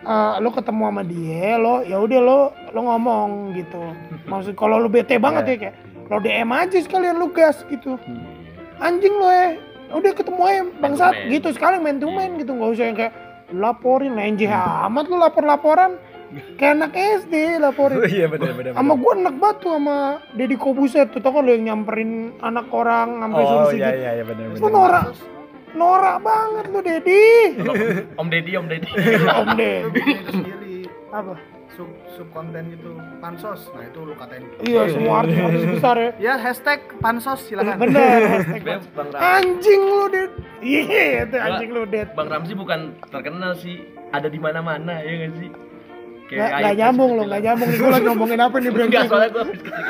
eh, 0.00 0.34
lu 0.38 0.50
ketemu 0.50 0.82
sama 0.84 1.02
dia 1.02 1.50
lo 1.56 1.82
ya 1.82 1.96
udah 1.98 2.20
lo 2.20 2.38
lo 2.70 2.80
ngomong 2.84 3.28
gitu. 3.54 3.82
Maksud 4.24 4.54
kalau 4.54 4.78
lu 4.78 4.88
bete 4.88 5.16
banget 5.16 5.44
Iya. 5.44 5.50
ya 5.50 5.58
kayak 5.58 5.74
lo 6.08 6.16
DM 6.18 6.50
aja 6.50 6.76
sekalian 6.78 7.16
lu 7.16 7.28
gas 7.30 7.62
gitu. 7.66 7.96
Hmm. 7.96 8.24
anjing 8.78 9.10
lo 9.12 9.26
ya 9.26 9.58
udah 9.90 10.12
ketemu 10.12 10.40
aja 10.40 10.62
bangsat 10.78 11.14
gitu 11.26 11.50
sekali 11.50 11.76
main 11.78 11.98
to 11.98 12.06
main 12.06 12.36
gitu. 12.36 12.52
Nggak 12.52 12.70
usah 12.70 12.84
yang 12.84 12.96
kayak 12.96 13.14
laporin 13.48 14.12
lenjeh 14.12 14.46
amat 14.84 15.04
lu 15.04 15.16
lapor 15.16 15.42
laporan 15.42 15.96
kayak 16.60 16.72
anak 16.76 16.92
SD 16.92 17.34
laporin. 17.56 17.96
Oh, 17.98 18.08
iya 18.08 18.26
benar 18.28 18.52
benar. 18.52 18.72
sama 18.76 18.92
gue 18.94 19.12
enak 19.16 19.34
banget 19.40 19.56
tuh 19.64 19.70
sama 19.80 19.98
Deddy 20.36 20.56
Kobuset. 20.60 21.08
Tuh 21.08 21.20
tau 21.24 21.32
kan 21.32 21.42
lo 21.44 21.50
yang 21.52 21.64
nyamperin 21.64 22.36
anak 22.44 22.68
orang 22.68 23.08
sampai 23.24 23.42
Oh 23.42 23.48
suruh 23.48 23.72
iya 23.72 23.90
iya 23.96 24.10
iya 24.20 24.24
benar 24.24 24.44
lu 24.52 24.56
benar. 24.60 24.70
norak 24.72 25.04
norak 25.72 26.16
banget 26.20 26.64
lu 26.68 26.80
Deddy. 26.84 27.24
Om 28.14 28.28
Deddy 28.28 28.52
Om 28.56 28.66
Deddy. 28.68 28.90
Om 29.24 29.48
Deddy. 29.56 30.02
Apa? 31.16 31.34
Sub 31.72 31.88
sub 32.12 32.28
konten 32.34 32.74
gitu. 32.74 32.90
Pansos. 33.22 33.70
Nah 33.72 33.86
itu 33.86 34.00
lu 34.02 34.12
katain. 34.12 34.42
Iya 34.60 34.82
semua 34.90 35.22
artis 35.22 35.38
artis 35.38 35.64
besar 35.64 35.96
ya. 35.96 36.10
Ya 36.18 36.34
hashtag 36.36 36.80
pansos 36.98 37.40
silakan. 37.46 37.78
Bener 37.78 38.20
hashtag 38.36 38.62
Bang 38.66 39.08
anjing 39.16 39.80
lu 39.80 40.06
Ded. 40.10 40.32
Iya 40.60 41.24
itu 41.24 41.36
anjing 41.38 41.70
lu 41.72 41.82
Ded. 41.86 42.08
Bang 42.12 42.28
Ramzi 42.28 42.52
bukan 42.52 42.98
terkenal 43.08 43.56
sih. 43.56 43.80
Ada 44.08 44.26
di 44.26 44.40
mana-mana 44.40 45.04
ya 45.04 45.12
nggak 45.20 45.32
sih 45.36 45.50
Nggak, 46.28 46.48
ayo, 46.48 46.60
nggak 46.60 46.76
nyambung 46.76 47.10
lo, 47.10 47.14
bilang. 47.14 47.28
nggak 47.28 47.42
nyambung 47.48 47.68
nih 47.68 47.78
gue 47.78 47.90
lagi 47.90 48.06
ngomongin 48.06 48.40
apa 48.40 48.56
nih 48.56 48.68
Enggak, 48.68 48.76
brengsek 48.76 49.08
soalnya 49.08 49.30
gue 49.32 49.44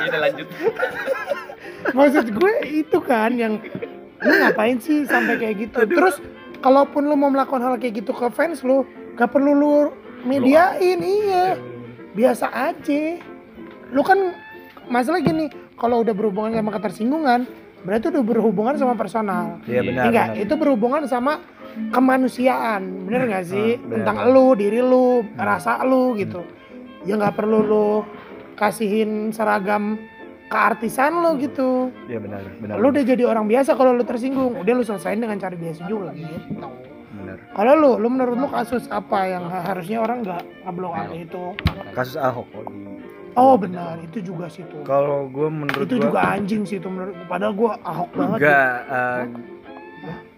udah 0.07 0.21
lanjut 0.23 0.47
Maksud 1.97 2.25
gue 2.35 2.53
itu 2.69 2.97
kan 3.01 3.31
yang 3.35 3.53
lu 4.19 4.33
ngapain 4.35 4.77
sih 4.83 5.07
sampai 5.07 5.39
kayak 5.39 5.55
gitu. 5.67 5.77
Terus 5.87 6.19
kalaupun 6.59 7.07
lu 7.07 7.15
mau 7.15 7.31
melakukan 7.31 7.63
hal 7.63 7.75
kayak 7.79 8.03
gitu 8.03 8.11
ke 8.11 8.27
fans 8.35 8.61
lu, 8.67 8.83
gak 9.15 9.31
perlu 9.31 9.55
lu 9.55 9.75
mediain, 10.27 10.99
iya. 10.99 11.55
Biasa 12.11 12.51
aja. 12.51 13.03
Lu 13.95 14.03
kan 14.03 14.35
masalah 14.91 15.23
gini, 15.23 15.47
kalau 15.79 16.03
udah 16.03 16.11
berhubungan 16.11 16.51
sama 16.51 16.71
ketersinggungan, 16.75 17.47
berarti 17.87 18.05
udah 18.11 18.23
berhubungan 18.27 18.75
sama 18.75 18.93
personal. 18.99 19.63
Iya 19.63 19.81
benar. 19.87 20.03
Enggak, 20.11 20.27
benar. 20.35 20.43
itu 20.43 20.53
berhubungan 20.59 21.01
sama 21.07 21.39
kemanusiaan, 21.91 23.07
bener 23.07 23.29
gak 23.29 23.45
sih? 23.47 23.75
Ah, 23.75 23.81
benar. 23.81 23.95
Tentang 24.03 24.17
lu, 24.33 24.47
diri 24.57 24.79
lu, 24.83 25.23
rasa 25.35 25.81
lu 25.85 26.15
gitu. 26.17 26.43
Ya 27.07 27.15
nggak 27.15 27.35
perlu 27.39 27.59
lu 27.63 27.89
kasihin 28.59 29.31
seragam 29.31 29.95
keartisan 30.51 31.23
lu 31.23 31.39
gitu. 31.39 31.93
Iya 32.09 32.19
benar 32.19 32.41
benar. 32.59 32.75
Lu 32.81 32.91
udah 32.91 33.03
jadi 33.05 33.23
orang 33.23 33.45
biasa 33.47 33.77
kalau 33.77 33.95
lu 33.95 34.03
tersinggung, 34.03 34.59
udah 34.59 34.73
lu 34.75 34.83
selesain 34.83 35.21
dengan 35.21 35.39
cara 35.39 35.55
biasa 35.55 35.87
juga 35.87 36.11
gitu. 36.11 36.35
Benar. 37.19 37.37
Kalau 37.55 37.73
lu, 37.77 37.91
lu 38.01 38.07
menurut 38.11 38.35
lu 38.35 38.47
kasus 38.51 38.89
apa 38.91 39.29
yang 39.29 39.47
harusnya 39.47 39.97
orang 40.03 40.25
nggak 40.25 40.43
ngeblok 40.65 40.93
itu? 41.15 41.43
Kasus 41.95 42.17
Ahok 42.19 42.47
kok 42.51 42.63
di 42.67 42.89
Oh 43.37 43.55
benar, 43.55 43.95
itu 44.03 44.19
juga 44.19 44.49
sih 44.49 44.65
tuh. 44.67 44.83
Kalau 44.83 45.29
gue 45.29 45.47
menurut 45.47 45.85
Itu 45.85 45.95
gua 46.01 46.05
juga 46.11 46.19
anjing 46.33 46.65
sih 46.65 46.81
itu 46.81 46.89
menurut 46.89 47.15
padahal 47.29 47.53
gua 47.55 47.77
ahok 47.85 48.09
banget. 48.17 48.37
enggak 48.41 48.75
eh, 48.89 49.23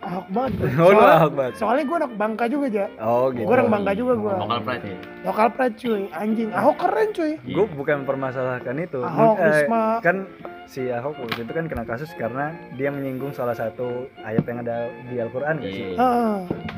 Ahok 0.01 0.25
banget. 0.27 0.51
Oh, 0.57 0.65
lu 0.65 0.73
Soalnya- 0.73 1.13
Ahok 1.13 1.33
banget. 1.33 1.53
Soalnya 1.55 1.83
gue 1.85 1.97
anak 1.97 2.13
Bangka 2.17 2.45
juga, 2.45 2.65
Ja. 2.67 2.85
Oh 2.99 3.29
gitu. 3.29 3.45
Gue 3.45 3.53
orang 3.53 3.69
Bangka 3.69 3.91
juga 3.93 4.13
gue. 4.15 4.33
Lokal 4.35 4.59
pride 4.61 4.83
ya. 4.83 4.97
Lokal 5.21 5.47
pride 5.53 5.75
cuy, 5.77 6.01
anjing. 6.11 6.49
Ahok 6.51 6.75
keren 6.75 7.09
cuy. 7.11 7.31
Gue 7.39 7.65
bukan 7.69 7.95
mempermasalahkan 8.01 8.75
itu. 8.79 8.99
Ahok, 8.99 9.37
eh, 9.37 9.45
Risma. 9.61 9.83
kan 10.01 10.17
si 10.65 10.81
Ahok 10.87 11.15
waktu 11.19 11.41
itu 11.41 11.51
kan 11.51 11.65
kena 11.65 11.83
kasus 11.83 12.09
karena 12.15 12.45
dia 12.73 12.89
menyinggung 12.89 13.29
salah 13.29 13.53
satu 13.53 13.87
ayat 14.19 14.41
yang 14.41 14.59
ada 14.59 14.77
di 15.05 15.15
Al-Qur'an 15.15 15.59
gak 15.59 15.69
sih? 15.69 15.85
Iya. 15.85 15.95
Heeh. 15.95 16.37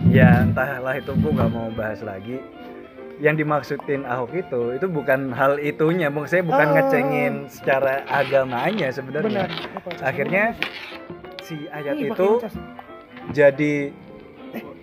Ya 0.09 0.29
entahlah 0.43 0.93
itu 0.93 1.11
gue 1.13 1.31
nggak 1.31 1.49
mau 1.49 1.71
bahas 1.71 2.03
lagi. 2.03 2.43
Yang 3.17 3.35
dimaksudin 3.39 4.03
Ahok 4.03 4.35
itu 4.35 4.61
itu 4.73 4.85
bukan 4.85 5.31
hal 5.31 5.55
itunya. 5.57 6.11
Saya 6.25 6.43
bukan 6.43 6.67
Ah. 6.67 6.73
ngecengin 6.75 7.33
secara 7.47 8.03
agamanya 8.03 8.89
Benar. 8.89 8.97
sebenarnya. 9.23 9.45
Akhirnya 10.01 10.43
si 11.39 11.69
ayat 11.69 11.95
Ih, 11.95 12.09
itu 12.09 12.29
cas. 12.41 12.55
Jadi 13.31 13.93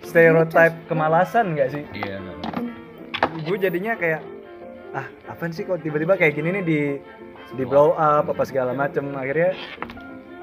stereotip 0.01 0.73
kemalasan 0.87 1.53
nggak 1.53 1.69
sih? 1.69 1.83
Iya. 1.93 2.17
gue 3.41 3.57
jadinya 3.57 3.95
kayak 3.95 4.21
ah 4.91 5.07
apaan 5.25 5.55
sih 5.55 5.63
kok 5.63 5.79
tiba-tiba 5.79 6.19
kayak 6.19 6.35
gini 6.35 6.59
nih 6.59 6.63
di 6.63 6.79
di 7.51 7.63
blow 7.63 7.95
up 7.95 8.27
apa 8.27 8.43
segala 8.43 8.75
macem 8.75 9.15
akhirnya 9.15 9.55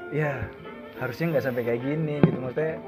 ya 0.09 0.49
harusnya 0.97 1.37
nggak 1.37 1.45
sampai 1.45 1.63
kayak 1.63 1.81
gini 1.81 2.17
gitu 2.19 2.37
maksudnya 2.41 2.81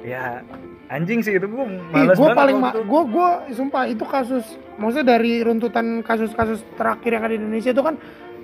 ya 0.00 0.40
anjing 0.88 1.20
sih 1.20 1.36
itu 1.36 1.44
gue 1.44 1.64
Ih, 1.66 1.80
males 1.92 2.16
gue 2.16 2.24
banget 2.24 2.40
paling 2.40 2.56
ma- 2.56 2.72
gue 2.72 3.02
gue 3.04 3.28
sumpah 3.52 3.84
itu 3.84 4.04
kasus 4.04 4.44
maksudnya 4.76 5.16
dari 5.16 5.40
runtutan 5.40 6.00
kasus-kasus 6.00 6.64
terakhir 6.74 7.10
yang 7.14 7.24
ada 7.24 7.34
di 7.36 7.40
Indonesia 7.40 7.72
itu 7.72 7.84
kan 7.84 7.94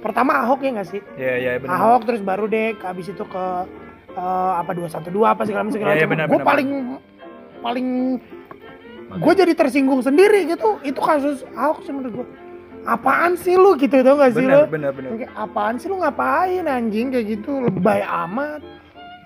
pertama 0.00 0.40
Ahok 0.40 0.64
ya 0.64 0.70
nggak 0.72 0.88
sih? 0.88 1.00
ya 1.16 1.32
ya 1.36 1.50
benar 1.56 1.76
Ahok 1.76 2.00
terus 2.08 2.20
baru 2.20 2.44
deh 2.44 2.76
habis 2.76 3.08
itu 3.08 3.24
ke 3.24 3.44
eh, 4.16 4.52
apa 4.58 4.70
212 4.74 5.06
apa 5.22 5.42
segala 5.46 5.62
macam 5.66 5.74
segala 5.74 5.90
Iya, 5.94 6.04
iya, 6.04 6.06
macam. 6.08 6.28
Gue 6.28 6.40
paling 6.42 6.68
paling 7.60 7.88
gue 9.10 9.32
jadi 9.34 9.52
tersinggung 9.54 10.02
sendiri 10.02 10.46
gitu. 10.46 10.78
Itu 10.86 11.00
kasus 11.02 11.42
Ahok 11.54 11.82
menurut 11.90 12.12
gue. 12.22 12.28
Apaan 12.80 13.36
sih 13.36 13.60
lu 13.60 13.76
gitu 13.76 14.00
tau 14.00 14.16
gak 14.16 14.32
sih 14.32 14.46
lu? 14.48 14.64
benar 14.64 14.96
Kayak 14.96 15.32
apaan 15.36 15.76
sih 15.76 15.92
lu 15.92 16.00
ngapain 16.00 16.64
anjing 16.64 17.12
kayak 17.12 17.26
gitu 17.38 17.60
lebay 17.60 18.00
amat. 18.00 18.64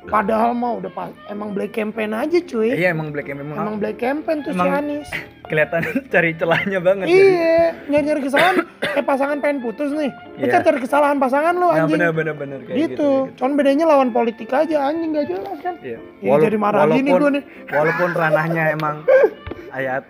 Padahal 0.05 0.53
mah 0.53 0.83
udah 0.83 0.93
pas 0.93 1.09
emang 1.33 1.57
black 1.57 1.73
campaign 1.73 2.13
aja 2.13 2.37
cuy. 2.45 2.77
iya 2.77 2.93
emang 2.93 3.09
black 3.09 3.25
memang, 3.31 3.57
Emang 3.57 3.77
black 3.81 3.97
campaign 3.97 4.45
tuh 4.45 4.53
si 4.53 4.61
Anies. 4.61 5.09
Kelihatan 5.45 5.81
cari 6.13 6.31
celahnya 6.35 6.79
banget. 6.79 7.07
Iya, 7.07 7.59
nyari-nyari 7.87 8.21
kesalahan. 8.23 8.57
eh 8.95 9.03
pasangan 9.03 9.39
pengen 9.39 9.59
putus 9.61 9.91
nih. 9.91 10.11
Iya. 10.39 10.63
cari 10.63 10.79
kesalahan 10.79 11.19
pasangan 11.19 11.53
lu 11.53 11.67
nah, 11.67 11.83
anjing. 11.83 11.99
benar 11.99 12.11
benar 12.13 12.35
benar 12.35 12.59
kayak 12.63 12.75
gitu. 12.75 12.79
gitu, 12.79 13.11
gitu. 13.27 13.37
Cuman 13.37 13.53
bedanya 13.55 13.85
lawan 13.87 14.09
politik 14.11 14.49
aja 14.49 14.77
anjing 14.87 15.11
gak 15.13 15.27
jelas 15.27 15.59
kan. 15.61 15.75
Iya. 15.81 15.99
Ya, 16.21 16.29
Walau- 16.29 16.45
jadi 16.45 16.57
marah 16.57 16.85
gini 16.89 17.11
walaupun- 17.11 17.21
gue 17.21 17.31
nih. 17.33 17.45
walaupun 17.69 18.11
ranahnya 18.13 18.65
emang 18.71 18.97
ayat 19.79 20.05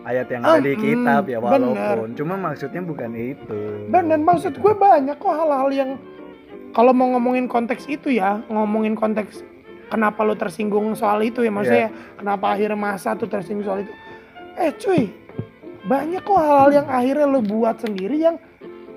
ayat 0.00 0.26
yang 0.26 0.42
ada 0.42 0.58
di 0.58 0.72
Hmm, 0.72 0.82
kitab 0.82 1.22
ya 1.24 1.38
bener. 1.38 1.60
walaupun 1.60 2.08
cuma 2.16 2.34
maksudnya 2.34 2.80
bukan 2.80 3.10
itu 3.12 3.58
Benar, 3.86 4.16
maksud 4.18 4.56
gue 4.56 4.74
banyak 4.74 5.12
kok 5.14 5.28
hal-hal 5.30 5.68
yang 5.70 5.90
kalau 6.70 6.90
mau 6.90 7.12
ngomongin 7.12 7.44
konteks 7.44 7.84
itu 7.84 8.08
ya, 8.10 8.40
ngomongin 8.46 8.94
konteks 8.94 9.44
kenapa 9.86 10.22
lo 10.22 10.32
tersinggung 10.32 10.94
soal 10.94 11.20
itu 11.20 11.42
ya, 11.42 11.50
maksudnya 11.50 11.88
kenapa 12.14 12.54
akhirnya 12.54 12.78
masa 12.78 13.12
tuh 13.12 13.26
tersinggung 13.26 13.66
soal 13.66 13.82
itu. 13.82 13.92
Eh 14.60 14.72
cuy, 14.76 15.08
banyak 15.82 16.20
kok 16.20 16.36
hal-hal 16.36 16.70
yang 16.74 16.86
akhirnya 16.86 17.26
lo 17.26 17.40
buat 17.40 17.80
sendiri 17.80 18.16
yang 18.20 18.36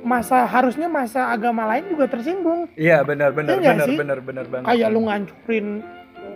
masa 0.04 0.44
harusnya 0.44 0.92
masa 0.92 1.32
agama 1.32 1.64
lain 1.66 1.88
juga 1.88 2.12
tersinggung. 2.12 2.68
Iya 2.76 3.00
benar 3.02 3.32
benar 3.32 3.56
Iya 3.56 3.60
nggak 3.62 3.74
benar 3.74 3.88
sih? 3.88 3.98
benar 3.98 4.20
benar 4.20 4.46
banget. 4.46 4.66
Kayak 4.68 4.88
lu 4.92 5.00
ngancurin 5.02 5.68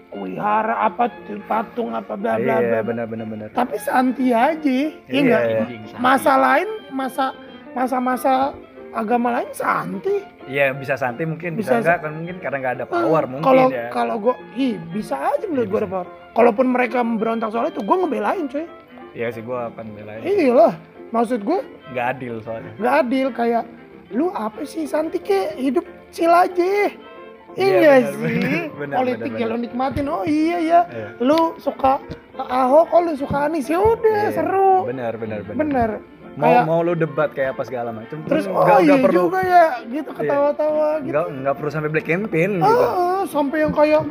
wihara 0.09 0.75
apa 0.81 1.11
patung 1.43 1.91
apa 1.91 2.15
bla 2.15 2.39
bla 2.39 2.55
Iya 2.57 2.71
bla. 2.71 2.79
benar 2.81 3.05
benar 3.05 3.27
benar. 3.27 3.47
Tapi 3.51 3.75
santai 3.77 4.31
aja, 4.31 4.63
iya 4.63 4.87
Iya, 5.05 5.19
nggak? 5.21 5.43
iya. 5.43 5.63
Masa 5.99 6.33
lain, 6.35 6.69
masa 6.89 7.25
masa-masa 7.75 8.55
agama 8.89 9.35
lain 9.35 9.51
santai. 9.51 10.23
Iya 10.47 10.71
bisa 10.71 10.95
santai 10.95 11.27
mungkin 11.27 11.59
Bisa 11.59 11.75
bisa, 11.75 11.83
enggak 11.83 11.97
kan 11.99 12.11
mungkin 12.15 12.35
karena 12.39 12.57
nggak 12.57 12.73
ada 12.79 12.85
power 12.87 13.23
mungkin 13.27 13.43
kalau 13.43 13.67
ya. 13.67 13.91
kalau 13.91 14.15
gue 14.17 14.35
ih 14.55 14.79
bisa 14.87 15.19
aja 15.19 15.43
menurut 15.43 15.67
Iya, 15.67 15.73
gue 15.75 15.79
ada 15.83 15.91
power 15.91 16.07
kalaupun 16.31 16.65
mereka 16.71 17.03
berontak 17.03 17.51
soal 17.51 17.67
itu 17.67 17.83
gue 17.83 17.95
ngebelain 17.99 18.47
cuy 18.47 18.63
Iya 19.11 19.27
sih 19.29 19.41
gua 19.41 19.69
akan 19.69 19.85
belain. 19.91 20.21
iya 20.21 20.51
lah 20.51 20.73
maksud 21.07 21.39
gue 21.41 21.59
Nggak 21.87 22.05
adil 22.11 22.33
soalnya. 22.39 22.71
nggak 22.75 22.95
adil 23.01 23.27
kayak 23.31 23.63
lu 24.09 24.27
apa 24.29 24.61
sih 24.63 24.83
Santi 24.83 25.19
ke 25.19 25.55
hidup 25.55 25.83
chill 26.09 26.29
aja 26.29 26.91
Iya, 27.57 27.65
iya 27.73 27.93
benar, 27.97 28.13
sih 28.13 28.37
benar, 28.37 28.69
benar, 28.71 28.97
politik 28.97 29.31
benar, 29.31 29.39
ya 29.39 29.45
lu 29.47 29.57
nikmatin 29.57 30.05
oh 30.07 30.23
iya 30.23 30.57
ya 30.59 30.79
Iya. 30.85 31.07
lu 31.19 31.39
suka 31.57 31.97
Ahok 32.37 32.87
oh 32.91 33.01
lu 33.01 33.13
suka 33.15 33.47
Anies 33.47 33.65
ya 33.65 33.79
udah 33.79 34.19
Iya, 34.21 34.31
seru 34.31 34.85
Benar 34.85 35.13
benar 35.15 35.39
benar. 35.41 35.57
bener 35.57 35.89
Mau 36.35 36.45
Kayak- 36.45 36.65
mau 36.67 36.79
lu 36.79 36.93
debat 36.93 37.29
kayak 37.31 37.51
apa 37.51 37.63
segala 37.63 37.89
macam. 37.89 38.21
terus 38.23 38.45
oh 38.45 38.61
iya 38.77 38.93
nggak 38.93 38.99
perlu 39.01 39.21
juga 39.25 39.39
ya 39.41 39.65
gitu 39.89 40.09
ketawa-tawa 40.13 40.87
gitu 40.99 41.09
nggak 41.09 41.25
nggak 41.33 41.55
perlu 41.57 41.69
sampai 41.71 41.89
black 41.89 42.05
campaign 42.05 42.49
gitu. 42.61 42.83
Ah, 42.85 43.23
sampai 43.25 43.57
yang 43.59 43.73
kayak 43.73 44.01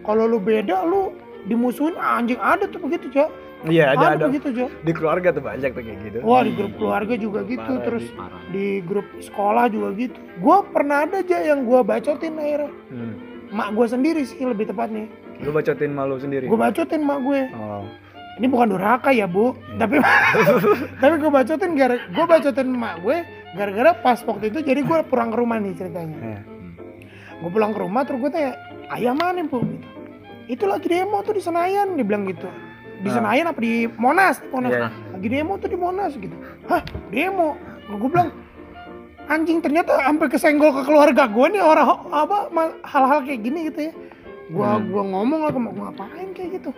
kalau 0.00 0.24
lu 0.24 0.38
beda 0.38 0.80
lu 0.82 1.12
dimusuhin 1.44 1.92
anjing 1.94 2.40
ada 2.40 2.64
tuh 2.64 2.80
begitu 2.80 3.12
ya 3.12 3.28
Iya 3.64 3.84
ada 3.90 4.06
ada 4.12 4.24
begitu 4.26 4.48
ya 4.52 4.68
di 4.68 4.92
keluarga 4.92 5.28
tuh 5.30 5.40
banyak 5.40 5.70
tuh 5.70 5.80
kayak 5.80 5.98
gitu. 6.02 6.18
wah 6.20 6.40
di 6.40 6.52
grup 6.52 6.72
keluarga 6.76 7.14
juga 7.14 7.40
gitu 7.42 7.64
Parah, 7.64 7.80
terus 7.82 8.04
Di. 8.04 8.12
Parah. 8.14 8.40
di 8.48 8.66
grup 8.80 9.06
sekolah 9.18 9.64
juga 9.66 9.88
gitu 9.94 10.18
gua 10.36 10.56
pernah 10.62 11.02
ada 11.02 11.16
aja 11.18 11.38
yang 11.42 11.62
gua 11.62 11.80
bacotin 11.80 12.34
akhirnya 12.34 12.68
Hmm. 12.86 13.14
mak 13.50 13.68
gua 13.70 13.86
sendiri 13.86 14.20
sih 14.22 14.36
lebih 14.38 14.66
tepatnya 14.66 15.08
Lu 15.36 15.50
bacotin 15.50 15.90
malu 15.90 16.16
sendiri. 16.16 16.44
gua 16.44 16.60
bacotin 16.62 17.00
mak 17.00 17.18
gue 17.20 17.40
Oh. 17.50 17.84
ini 18.34 18.46
bukan 18.46 18.66
durhaka 18.68 19.10
ya 19.10 19.24
bu 19.24 19.56
tapi 19.74 19.96
tapi 21.02 21.14
gua 21.16 21.32
bacotin 21.34 21.70
gara 21.72 21.96
gua 22.08 22.24
bacotin 22.26 22.68
mak 22.68 23.00
gue 23.00 23.16
gara-gara 23.52 23.90
pas 23.94 24.18
waktu 24.20 24.44
itu 24.46 24.58
jadi 24.60 24.80
gua 24.80 25.00
pulang 25.02 25.28
ke 25.28 25.36
rumah 25.36 25.56
nih 25.56 25.72
ceritanya 25.72 26.18
Eh. 26.18 26.40
gue 27.34 27.48
pulang 27.48 27.70
ke 27.70 27.78
rumah 27.78 28.02
terus 28.02 28.20
gue 28.20 28.30
tanya 28.30 28.52
ayah 28.90 29.12
mana 29.12 29.40
bu 29.42 29.58
gitu 29.62 29.88
itu 30.46 30.64
lagi 30.64 30.86
demo 30.86 31.18
tuh 31.20 31.32
di 31.32 31.40
Senayan 31.40 31.92
dia 31.92 32.04
bilang 32.04 32.24
gitu 32.24 32.48
di. 32.96 33.08
Senayan 33.08 33.46
apa 33.46 33.58
di 33.58 33.74
Monas 33.90 34.38
di 34.38 34.48
Monas 34.48 34.70
Iya. 34.70 34.88
lagi 35.10 35.28
demo 35.28 35.52
tuh 35.56 35.68
di 35.68 35.76
Monas 35.76 36.12
gitu 36.14 36.36
hah 36.64 36.82
demo 37.08 37.58
gue 37.86 38.08
bilang 38.08 38.30
anjing 39.24 39.58
ternyata 39.58 39.96
sampai 39.98 40.26
kesenggol 40.28 40.70
ke 40.70 40.82
keluarga 40.84 41.24
gue 41.26 41.46
nih 41.50 41.60
orang 41.60 41.88
apa 42.06 42.36
hal-hal 42.82 43.20
kayak 43.22 43.40
gini 43.40 43.60
gitu 43.68 43.80
ya 43.88 43.92
gue 44.44 44.60
Hmm. 44.62 44.84
gua 44.88 45.02
ngomong 45.02 45.40
lah 45.42 45.52
mau 45.54 45.72
ngapain 45.82 46.28
kayak 46.30 46.50
gitu 46.54 46.70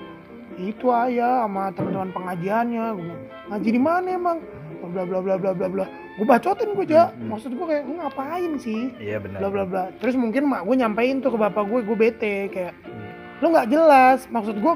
itu 0.57 0.87
ayah 0.89 1.45
sama 1.45 1.69
teman-teman 1.69 2.09
pengajiannya 2.11 2.85
bilang, 2.97 3.21
ngaji 3.47 3.69
di 3.69 3.81
mana 3.83 4.09
emang 4.09 4.39
bla 4.87 5.03
bla 5.03 5.19
bla 5.19 5.35
bla 5.35 5.51
bla 5.53 5.67
bla 5.69 5.85
gue 6.17 6.25
bacotin 6.25 6.73
gue 6.73 6.87
aja 6.87 7.11
Hmm, 7.11 7.19
hmm. 7.19 7.29
maksud 7.29 7.51
gue 7.53 7.67
kayak 7.67 7.83
"Lu 7.85 7.95
ngapain 7.99 8.53
sih 8.57 8.83
Iya 8.97 9.19
benar. 9.19 9.39
bla 9.39 9.49
bla 9.51 9.65
bla 9.65 9.83
terus 9.99 10.15
mungkin 10.15 10.47
mak 10.47 10.63
gue 10.63 10.77
nyampein 10.77 11.19
tuh 11.19 11.29
ke 11.29 11.39
bapak 11.39 11.65
gue 11.65 11.81
gue 11.83 11.97
bete 11.99 12.35
kayak 12.49 12.73
Hmm. 12.79 13.11
lu 13.37 13.47
nggak 13.51 13.67
jelas 13.69 14.19
maksud 14.29 14.57
gue 14.57 14.75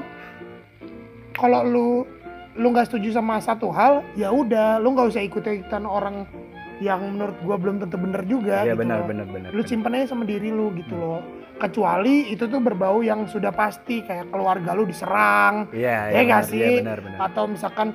kalau 1.41 1.65
lu 1.65 1.89
lu 2.53 2.67
nggak 2.69 2.85
setuju 2.85 3.15
sama 3.15 3.39
satu 3.39 3.67
hal 3.69 4.05
ya 4.13 4.29
udah 4.29 4.77
lu 4.77 4.93
nggak 4.93 5.07
usah 5.09 5.21
ikut 5.21 5.41
ikutan 5.41 5.83
orang 5.83 6.27
yang 6.79 7.01
menurut 7.07 7.37
gue 7.37 7.55
belum 7.55 7.77
tentu 7.79 7.95
bener 7.95 8.21
juga 8.23 8.61
Iya 8.61 8.73
gitu 8.73 8.81
benar 8.81 8.97
loh. 8.99 9.07
benar 9.07 9.27
benar. 9.27 9.49
lu 9.49 9.61
simpen 9.63 9.93
aja 9.93 10.07
sama 10.07 10.23
diri 10.23 10.49
lu 10.49 10.69
gitu 10.75 10.93
loh 10.93 11.21
kecuali 11.55 12.25
itu 12.27 12.43
tuh 12.43 12.57
berbau 12.57 12.99
yang 12.99 13.25
sudah 13.25 13.49
pasti 13.51 14.01
kayak 14.01 14.29
keluarga 14.29 14.73
lu 14.73 14.83
diserang 14.83 15.69
Iya 15.69 16.09
Ya 16.09 16.11
iya. 16.11 16.21
nggak 16.23 16.41
benar, 16.41 16.51
sih? 16.51 16.59
Iya 16.59 16.69
benar 16.79 16.97
benar. 16.99 17.17
atau 17.23 17.43
misalkan 17.45 17.87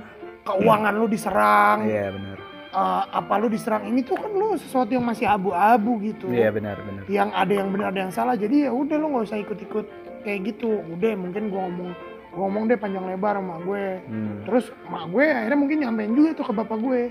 keuangan 0.42 0.94
lu 0.94 1.06
diserang 1.06 1.78
Iya 1.82 2.06
benar. 2.10 2.36
eh, 2.72 3.02
apa 3.10 3.34
lu 3.36 3.48
diserang 3.48 3.82
ini 3.84 4.00
tuh 4.00 4.14
kan 4.14 4.30
lu 4.30 4.54
sesuatu 4.54 4.88
yang 4.88 5.02
masih 5.02 5.26
abu-abu 5.26 5.98
gitu 6.00 6.30
Iya 6.30 6.48
benar 6.50 6.78
benar. 6.78 7.02
yang 7.08 7.28
ada 7.32 7.52
yang 7.52 7.68
benar 7.68 7.86
ada 7.90 8.00
yang 8.00 8.14
salah 8.14 8.34
jadi 8.34 8.66
ya 8.66 8.72
udah 8.72 8.96
lu 8.96 9.06
nggak 9.10 9.24
usah 9.26 9.38
ikut-ikut 9.38 9.86
kayak 10.22 10.40
gitu 10.46 10.78
udah 10.88 11.12
mungkin 11.12 11.48
gua 11.48 11.66
ngomong 11.66 11.90
gua 11.90 12.15
ngomong 12.36 12.68
deh 12.68 12.76
panjang 12.76 13.04
lebar 13.08 13.40
sama 13.40 13.56
gue. 13.64 13.86
Hmm. 14.04 14.44
terus 14.44 14.68
mak 14.86 15.08
gue 15.08 15.24
akhirnya 15.24 15.58
mungkin 15.58 15.76
nyampein 15.82 16.12
juga 16.12 16.30
tuh 16.36 16.44
ke 16.46 16.52
bapak 16.52 16.78
gue. 16.78 17.02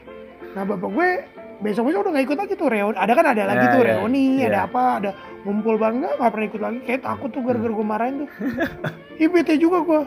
Nah 0.53 0.63
bapak 0.63 0.89
gue 0.93 1.09
besok 1.55 1.87
besok 1.87 2.05
udah 2.05 2.11
nggak 2.13 2.25
ikut 2.27 2.37
lagi 2.37 2.53
tuh 2.59 2.67
reuni 2.67 2.97
ada 2.99 3.13
kan 3.15 3.25
ada 3.31 3.43
lagi 3.47 3.65
Ya, 3.65 3.71
tuh 3.73 3.81
ya, 3.81 3.87
reuni 3.95 4.25
ya. 4.43 4.47
ada 4.51 4.59
apa 4.67 4.83
ada 4.99 5.11
ngumpul 5.47 5.75
bareng 5.79 6.03
nggak 6.03 6.13
nggak 6.19 6.31
pernah 6.31 6.47
ikut 6.47 6.61
lagi. 6.61 6.79
Kayak 6.85 7.01
takut 7.03 7.29
tuh 7.33 7.41
gara-gara 7.43 7.73
gue 7.73 7.85
marahin 7.85 8.15
tuh. 8.23 8.29
IBT 9.25 9.49
juga 9.57 9.77
gue. 9.81 10.01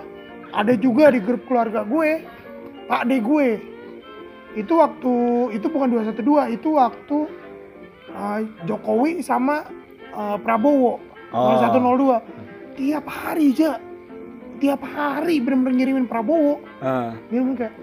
Ada 0.48 0.72
juga 0.80 1.04
di 1.12 1.20
grup 1.20 1.42
keluarga 1.44 1.82
gue 1.82 2.10
pak 2.86 3.02
de 3.04 3.16
gue. 3.18 3.48
Itu 4.56 4.80
waktu 4.80 5.12
itu 5.52 5.66
bukan 5.68 5.88
212 5.92 6.56
itu 6.56 6.68
waktu 6.72 7.18
uh, 8.14 8.38
Jokowi 8.64 9.20
sama 9.20 9.66
uh, 10.14 10.36
Prabowo. 10.40 11.02
Oh. 11.28 11.60
0102 11.60 12.78
tiap 12.80 13.04
hari 13.04 13.52
aja 13.52 13.76
tiap 14.58 14.82
hari 14.82 15.38
bener-bener 15.40 15.74
ngirimin 15.78 16.06
Prabowo. 16.10 16.60
Ah, 16.82 17.14
ngirimin 17.30 17.54
kayak 17.56 17.74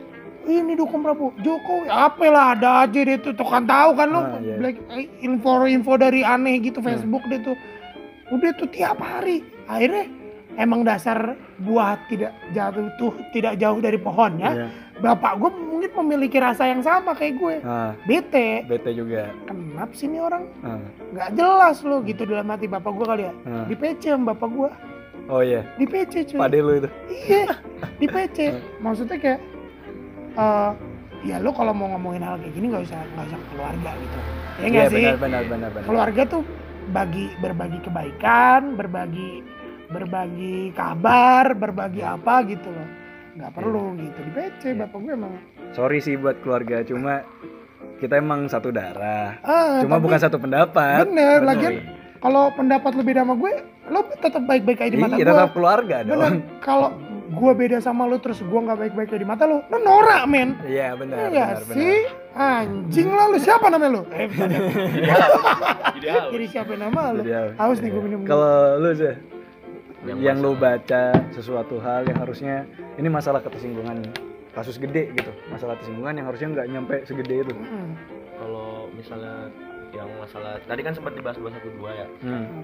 ini 0.45 0.73
dukung 0.77 1.01
Prabowo. 1.01 1.33
Jokowi 1.41 1.89
apa 1.89 2.23
lah 2.29 2.45
ada 2.53 2.69
aja 2.85 2.99
deh 3.01 3.17
tuh 3.17 3.33
tuh 3.33 3.47
kan 3.47 3.65
tahu 3.65 3.91
kan 3.97 4.07
lo 4.11 4.21
Ah, 4.21 4.37
iya. 4.43 4.55
black 4.61 4.77
eh, 4.93 5.07
info-info 5.25 5.91
dari 5.97 6.21
aneh 6.21 6.61
gitu 6.61 6.79
Facebook 6.79 7.23
deh 7.31 7.41
tuh. 7.41 7.57
Udah 8.29 8.51
tuh 8.57 8.69
tiap 8.69 9.01
hari. 9.01 9.41
Akhirnya 9.65 10.05
emang 10.55 10.85
dasar 10.85 11.35
buah 11.59 11.99
tidak 12.07 12.31
jatuh 12.55 12.87
tuh 12.99 13.11
tidak 13.35 13.59
jauh 13.59 13.79
dari 13.83 13.99
pohonnya 13.99 14.51
iya. 14.55 14.67
bapak 15.03 15.35
gue 15.39 15.51
mungkin 15.51 15.91
memiliki 16.03 16.39
rasa 16.39 16.67
yang 16.67 16.79
sama 16.83 17.11
kayak 17.15 17.35
gue. 17.39 17.55
Ah, 17.63 17.91
bete. 18.07 18.63
Bete 18.67 18.91
juga. 18.95 19.31
kenapa 19.47 19.91
sih 19.91 20.07
ini 20.07 20.19
orang? 20.23 20.47
Ah, 20.63 20.79
nggak 21.11 21.29
jelas 21.35 21.83
lo 21.83 21.99
gitu 22.03 22.23
dalam 22.23 22.47
hati 22.47 22.67
bapak 22.67 22.91
gue 22.91 23.05
kali 23.05 23.23
ya. 23.27 23.33
Ah. 23.43 23.65
di 23.67 23.75
PC 23.75 24.15
bapak 24.15 24.49
gue 24.51 24.69
Oh 25.27 25.41
iya, 25.41 25.65
di 25.75 25.85
PC 25.85 26.13
cuy 26.27 26.37
pade 26.37 26.59
lu 26.59 26.71
itu. 26.75 26.89
iya 27.25 27.49
di 27.95 28.05
PC 28.05 28.37
maksudnya 28.77 29.17
kayak 29.17 29.39
eh 30.35 30.71
ya 31.23 31.41
lo 31.41 31.49
kalau 31.49 31.71
mau 31.71 31.89
ngomongin 31.89 32.21
hal 32.21 32.37
kayak 32.37 32.53
gini 32.53 32.69
nggak 32.69 32.85
usah 32.85 33.01
nggak 33.09 33.25
usah 33.25 33.37
ke 33.37 33.47
keluarga 33.49 33.91
gitu 33.95 34.17
ya 34.17 34.29
Iya 34.55 34.67
nggak 34.69 34.87
sih 34.87 35.01
benar 35.01 35.15
benar 35.17 35.43
benar 35.43 35.69
benar. 35.71 35.85
keluarga 35.85 36.21
tuh 36.27 36.43
bagi 36.87 37.25
berbagi 37.35 37.79
kebaikan 37.81 38.61
berbagi 38.75 39.41
berbagi 39.87 40.57
kabar 40.71 41.45
berbagi 41.53 42.01
apa 42.01 42.45
gitu 42.45 42.69
loh 42.69 42.87
nggak 43.33 43.51
perlu 43.51 43.83
gitu 43.97 44.19
di 44.21 44.31
PC 44.31 44.63
bapak 44.75 44.97
gue 44.99 45.13
emang 45.15 45.33
Sorry 45.71 45.99
sih 45.99 46.15
buat 46.15 46.39
keluarga, 46.39 46.79
cuma 46.81 47.19
kita 47.95 48.15
emang 48.15 48.47
satu 48.47 48.71
darah. 48.71 49.35
ah, 49.41 49.79
Cuma 49.79 49.95
tapi 49.95 50.03
bukan 50.03 50.19
satu 50.21 50.37
pendapat. 50.37 51.03
bener 51.03 51.11
Bener. 51.35 51.43
lagian 51.43 51.73
kalau 52.25 52.49
pendapat 52.49 52.91
lu 52.91 53.03
beda 53.03 53.21
sama 53.21 53.37
gue 53.37 53.51
lo 53.85 53.99
tetap 54.15 54.41
baik-baik 54.43 54.79
aja 54.79 54.89
di 54.89 54.97
mata 54.97 55.13
Iya, 55.13 55.21
gue 55.21 55.29
tetap 55.31 55.51
keluarga 55.53 55.95
bener 56.01 56.17
dong. 56.17 56.35
kalau 56.59 56.89
gue 57.27 57.51
beda 57.53 57.77
sama 57.79 58.03
lu 58.03 58.17
terus 58.17 58.39
gue 58.39 58.59
nggak 58.59 58.77
baik-baik 58.79 59.07
aja 59.07 59.19
di 59.19 59.27
mata 59.27 59.43
lu 59.43 59.61
lu 59.63 59.77
norak 59.79 60.25
men 60.25 60.57
Iya 60.63 60.93
benar 60.95 61.17
Iya 61.23 61.29
benar 61.29 61.61
benar. 61.61 61.75
sih 61.75 61.97
anjing 62.33 63.09
lah 63.09 63.25
lu 63.27 63.37
siapa 63.37 63.65
namanya 63.67 63.91
lu 63.91 64.01
eh. 64.11 64.25
Jadi 66.31 66.45
siapa 66.53 66.73
nama 66.73 67.01
lu 67.11 67.21
haus. 67.55 67.77
nih 67.77 67.89
gue 67.89 68.01
minum. 68.01 68.19
Kalau 68.23 68.53
lu 68.79 68.89
sih 68.91 69.13
Yang 70.03 70.19
yang 70.19 70.37
lu 70.39 70.53
baca 70.53 71.03
sesuatu 71.29 71.77
hal 71.79 72.05
yang 72.05 72.19
harusnya 72.19 72.55
ini 72.95 73.05
masalah 73.07 73.37
ketersinggungan 73.39 74.05
kasus 74.51 74.77
gede 74.77 75.09
gitu 75.11 75.33
masalah 75.49 75.73
ketersinggungan 75.75 76.13
yang 76.15 76.25
harusnya 76.25 76.47
nggak 76.51 76.67
nyampe 76.67 76.95
segede 77.03 77.41
itu 77.41 77.53
Mm. 77.55 77.89
Kalau 78.35 78.91
misalnya 78.91 79.49
yang 79.95 80.09
masalah 80.15 80.59
tadi 80.61 80.81
kan 80.81 80.93
sempat 80.93 81.13
dibahas 81.13 81.37
212 81.37 81.71
ya. 81.91 82.07
hmm. 82.21 82.61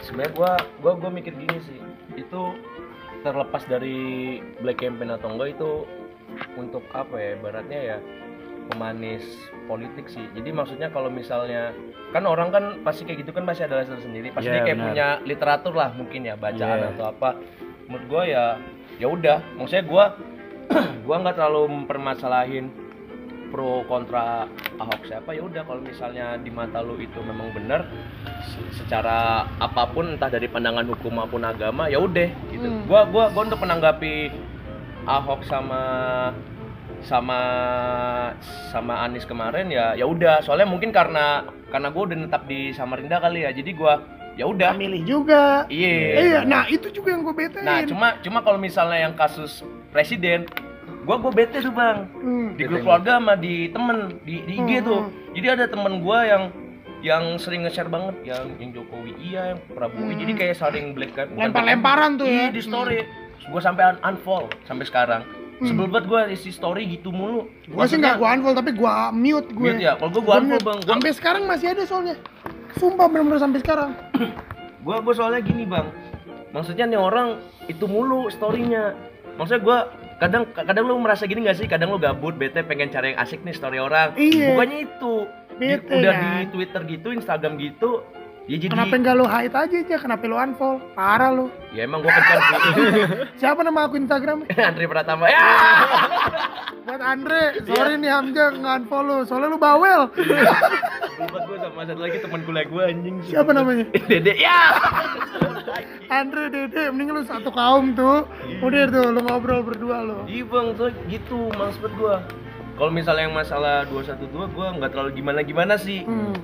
Sebenarnya 0.00 0.32
gua 0.32 0.52
gua 0.78 0.92
gua 0.94 1.10
mikir 1.10 1.32
gini 1.32 1.58
sih. 1.60 1.80
Itu 2.14 2.54
terlepas 3.20 3.64
dari 3.64 3.96
black 4.60 4.78
campaign 4.78 5.10
atau 5.10 5.32
enggak 5.32 5.56
itu 5.56 5.70
untuk 6.54 6.84
apa 6.92 7.14
ya 7.14 7.30
ibaratnya 7.34 7.80
ya 7.80 7.98
pemanis 8.64 9.24
politik 9.64 10.08
sih. 10.08 10.24
Jadi 10.32 10.48
maksudnya 10.48 10.88
kalau 10.88 11.08
misalnya 11.08 11.72
kan 12.12 12.24
orang 12.24 12.48
kan 12.48 12.64
pasti 12.80 13.04
kayak 13.04 13.24
gitu 13.24 13.32
kan 13.32 13.44
pasti 13.44 13.64
ada 13.64 13.80
alasan 13.80 14.00
sendiri. 14.00 14.32
Pasti 14.32 14.48
Iya, 14.48 14.54
dia 14.54 14.64
kayak 14.64 14.78
benar. 14.78 14.86
punya 14.88 15.06
literatur 15.24 15.74
lah 15.74 15.90
mungkin 15.92 16.20
ya 16.24 16.34
bacaan 16.34 16.78
Iya. 16.80 16.88
atau 16.96 17.04
apa. 17.08 17.30
Menurut 17.88 18.06
gua 18.08 18.22
ya 18.24 18.44
ya 18.96 19.06
udah. 19.08 19.38
Maksudnya 19.56 19.84
gua 19.84 20.04
gua 21.06 21.16
nggak 21.20 21.36
terlalu 21.36 21.62
mempermasalahin 21.70 22.66
pro 23.54 23.86
kontra 23.86 24.50
Ahok 24.82 25.06
siapa 25.06 25.30
ya 25.30 25.46
udah 25.46 25.62
kalau 25.62 25.78
misalnya 25.78 26.34
di 26.42 26.50
mata 26.50 26.82
lu 26.82 26.98
itu 26.98 27.22
memang 27.22 27.54
benar 27.54 27.86
se- 28.42 28.82
secara 28.82 29.46
apa 29.62 29.86
pun 29.94 30.18
entah 30.18 30.26
dari 30.26 30.50
pandangan 30.50 30.82
hukum 30.90 31.14
maupun 31.22 31.46
agama 31.46 31.86
ya 31.86 32.02
udah 32.02 32.26
gitu. 32.50 32.66
Hmm. 32.66 32.82
Gua 32.90 33.06
gua 33.06 33.30
gua 33.30 33.46
untuk 33.46 33.62
menanggapi 33.62 34.34
Ahok 35.06 35.46
sama 35.46 35.82
sama 37.06 37.38
sama 38.74 39.06
Anies 39.06 39.22
kemarin 39.22 39.70
ya 39.70 39.94
ya 39.94 40.02
udah. 40.02 40.42
Soalnya 40.42 40.66
mungkin 40.66 40.90
karena 40.90 41.46
karena 41.70 41.94
gue 41.94 42.02
udah 42.02 42.16
netap 42.18 42.42
di 42.50 42.74
Samarinda 42.74 43.22
kali 43.22 43.46
ya 43.46 43.54
jadi 43.54 43.70
gua 43.78 44.02
ya 44.34 44.50
udah. 44.50 44.74
Milih 44.74 45.06
juga. 45.06 45.70
Iya. 45.70 45.94
Iya 46.18 46.38
nah 46.42 46.66
itu 46.66 46.90
juga 46.90 47.14
yang 47.14 47.22
gue 47.22 47.34
betain. 47.38 47.62
Nah 47.62 47.86
cuma 47.86 48.18
cuma 48.18 48.42
kalau 48.42 48.58
misalnya 48.58 48.98
yang 48.98 49.14
kasus 49.14 49.62
presiden 49.94 50.50
gua 51.04 51.16
gua 51.16 51.30
bete 51.30 51.60
tuh 51.60 51.70
bang. 51.70 52.08
Hmm. 52.14 52.48
di 52.54 52.62
grup 52.64 52.82
keluarga 52.82 53.16
sama 53.16 53.34
di 53.34 53.68
temen 53.68 53.96
di, 54.20 54.40
di 54.42 54.52
IG 54.56 54.70
Hmm, 54.74 54.82
tuh. 54.82 55.00
hmm. 55.02 55.32
jadi 55.32 55.46
ada 55.52 55.64
temen 55.66 56.00
gua 56.00 56.18
yang 56.22 56.42
yang 57.00 57.36
sering 57.36 57.62
nge-share 57.62 57.86
banget. 57.86 58.16
Yang 58.24 58.42
yang 58.58 58.70
Jokowi 58.72 59.12
iya 59.18 59.42
yang 59.52 59.58
Prabowo 59.68 60.00
iya. 60.00 60.08
Hmm. 60.08 60.20
jadi 60.20 60.32
kayak 60.34 60.56
saling 60.56 60.86
black 60.90 61.12
kan 61.12 61.28
lempar-lemparan 61.30 62.16
tuh 62.16 62.24
ya. 62.24 62.48
Di 62.48 62.60
story. 62.60 63.04
Gue 63.44 63.60
sampai 63.60 63.84
un- 63.90 64.00
unfollow 64.02 64.48
sampai 64.64 64.84
sekarang. 64.84 65.22
Hmm. 65.54 65.68
sebel 65.68 65.86
banget 65.86 66.06
gue 66.06 66.20
isi 66.32 66.50
story 66.50 66.88
gitu 66.90 67.12
mulu. 67.12 67.46
Gue 67.62 67.84
sih 67.84 67.94
nggak 67.94 68.16
gue 68.16 68.26
unfollow 68.26 68.56
tapi 68.56 68.72
gue 68.72 68.90
mute 69.14 69.48
gue 69.50 69.70
Mute 69.70 69.78
ya? 69.78 69.92
Kalau 69.94 70.10
gua- 70.10 70.24
gua 70.24 70.34
unfollow, 70.40 70.64
Bang. 70.64 70.78
Gua- 70.78 70.90
sampai 70.90 71.10
sekarang 71.12 71.42
masih 71.44 71.66
ada 71.68 71.84
soalnya. 71.84 72.16
Sumpah 72.74 73.06
bener-bener 73.06 73.38
sampai 73.38 73.60
sekarang. 73.60 73.90
Gue 74.80 74.96
gue 74.98 75.14
soalnya 75.14 75.40
gini 75.40 75.64
bang. 75.64 75.88
Maksudnya 76.50 76.84
nih 76.84 76.98
orang 76.98 77.36
itu 77.64 77.84
mulu 77.84 78.28
storynya. 78.28 78.92
Maksudnya 79.34 79.60
gue 79.60 79.78
kadang 80.24 80.42
kadang 80.48 80.84
lu 80.84 80.96
merasa 80.96 81.24
gini 81.24 81.42
gak 81.42 81.54
sih 81.54 81.66
kadang 81.66 81.88
lu 81.88 81.98
gabut 81.98 82.32
bete 82.34 82.60
pengen 82.60 82.88
cari 82.88 83.12
yang 83.12 83.20
asik 83.20 83.40
nih 83.40 83.52
story 83.52 83.76
orang 83.78 84.16
Iya. 84.16 84.50
bukannya 84.50 84.78
itu 84.82 85.14
Di- 85.54 85.78
Bete, 85.78 85.94
udah 85.94 86.12
kan? 86.12 86.22
di 86.24 86.44
Twitter 86.50 86.80
gitu 86.88 87.08
Instagram 87.12 87.52
gitu 87.56 87.90
ya 88.44 88.56
jadi 88.60 88.76
kenapa 88.76 88.94
nggak 89.00 89.14
lu 89.16 89.24
hide 89.24 89.56
aja 89.56 89.76
aja 89.80 89.96
kenapa 89.96 90.24
lu 90.28 90.36
unfollow? 90.36 90.80
Parah 90.92 91.30
lu. 91.32 91.46
Ya 91.72 91.88
emang 91.88 92.04
gue 92.04 92.12
kencan 92.12 92.38
sih. 92.38 92.58
Siapa 93.40 93.60
nama 93.64 93.88
akun 93.88 94.04
Instagram? 94.04 94.44
Andri 94.68 94.84
Pratama. 94.84 95.26
Ya! 95.32 95.48
Buat 96.86 97.00
Andre. 97.00 97.64
Sorry 97.64 97.96
nih 97.96 98.12
Hamzah 98.12 98.52
nggak 98.52 98.74
unfollow. 98.84 99.24
Soalnya 99.24 99.48
lu 99.48 99.58
bawel. 99.58 100.12
Lupa 100.12 101.38
gue 101.48 101.56
sama 101.56 101.80
satu 101.88 102.00
lagi 102.04 102.18
teman 102.20 102.40
kuliah 102.44 102.66
gue 102.68 102.82
anjing. 102.84 103.16
Siapa 103.24 103.50
namanya? 103.56 103.88
Dede 104.04 104.36
ya! 104.36 104.60
Andre 106.12 106.52
Dede. 106.52 106.92
Mending 106.92 107.16
lu 107.16 107.22
satu 107.24 107.48
kaum 107.48 107.96
tuh. 107.96 108.28
Udah 108.60 108.84
tuh. 108.92 109.08
Lu 109.08 109.20
ngobrol 109.24 109.64
berdua 109.64 110.04
lu. 110.04 110.16
Iya 110.28 110.44
bang 110.44 110.66
tuh. 110.76 110.92
Gitu 111.08 111.48
maksud 111.56 111.92
gue 111.96 112.16
kalau 112.74 112.90
misalnya 112.90 113.30
yang 113.30 113.36
masalah 113.38 113.86
212 113.86 114.50
gue 114.50 114.66
nggak 114.82 114.90
terlalu 114.90 115.10
gimana 115.14 115.40
gimana 115.46 115.74
sih. 115.78 116.02
Hmm. 116.02 116.34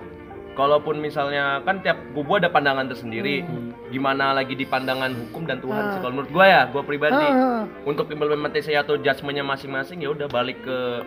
Kalaupun 0.61 1.01
misalnya 1.01 1.65
kan 1.65 1.81
tiap 1.81 1.97
gua 2.13 2.37
ada 2.37 2.49
pandangan 2.49 2.85
tersendiri. 2.87 3.41
Hmm. 3.43 3.73
gimana 3.91 4.31
lagi 4.31 4.55
di 4.55 4.63
pandangan 4.63 5.11
hukum 5.11 5.49
dan 5.49 5.59
Tuhan 5.59 5.83
Ah. 5.83 5.91
sih 5.91 5.99
kalau 5.99 6.15
menurut 6.15 6.31
gua 6.31 6.45
ya 6.47 6.61
gua 6.69 6.83
pribadi. 6.85 7.17
Ah, 7.19 7.65
untuk 7.83 8.07
implementasi 8.07 8.77
atau 8.77 8.95
judgementnya 8.95 9.43
masing-masing 9.43 9.99
ya 9.99 10.13
udah 10.13 10.29
balik 10.29 10.61
ke 10.61 11.03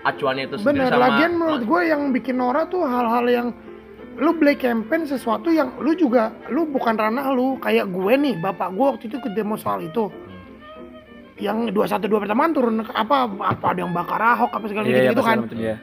acuannya 0.00 0.46
itu 0.46 0.56
sendiri 0.56 0.78
bener 0.78 0.92
sama 0.94 1.02
lagian 1.10 1.32
menurut 1.34 1.62
gue 1.64 1.80
yang 1.84 2.02
bikin 2.12 2.38
Nora 2.38 2.62
tuh 2.64 2.86
hal-hal 2.86 3.26
yang 3.26 3.48
lu 4.14 4.30
black 4.32 4.60
campaign 4.60 5.02
sesuatu 5.04 5.50
yang 5.50 5.74
lu 5.78 5.90
juga 5.92 6.30
lu 6.46 6.62
bukan 6.64 6.94
ranah 6.94 7.30
lu. 7.30 7.58
Kayak 7.58 7.90
gue 7.90 8.12
nih 8.14 8.34
bapak 8.36 8.70
gue 8.70 8.86
waktu 8.86 9.04
itu 9.06 9.18
ke 9.18 9.30
demo 9.32 9.58
soal 9.58 9.82
itu. 9.82 10.06
Yang 11.38 11.70
212 11.70 12.18
pertama 12.20 12.50
turun 12.50 12.82
apa 12.84 13.16
apa 13.26 13.64
ada 13.64 13.78
yang 13.78 13.90
bakar 13.90 14.18
ahok 14.18 14.50
apa 14.52 14.66
segala 14.66 14.86
Iya, 14.86 14.90
gitu, 14.90 14.98
iya, 15.00 15.10
gitu 15.10 15.22
kan. 15.22 15.36
segala 15.36 15.46
macam, 15.46 15.58
iya. 15.58 15.76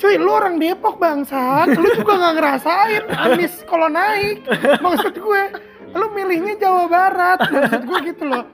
Cuy 0.00 0.14
lu 0.18 0.30
orang 0.30 0.58
Depok 0.58 0.96
bangsat. 0.98 1.74
Lu 1.74 1.88
juga 1.94 2.12
nggak 2.18 2.34
ngerasain. 2.38 3.02
Anies 3.10 3.54
kalau 3.66 3.88
naik. 3.88 4.44
Maksud 4.82 5.14
gue 5.18 5.42
lu 5.94 6.06
milihnya 6.10 6.54
Jawa 6.58 6.84
Barat. 6.90 7.38
Maksud 7.46 7.82
gue 7.86 7.98
gitu 8.10 8.24
loh. 8.26 8.44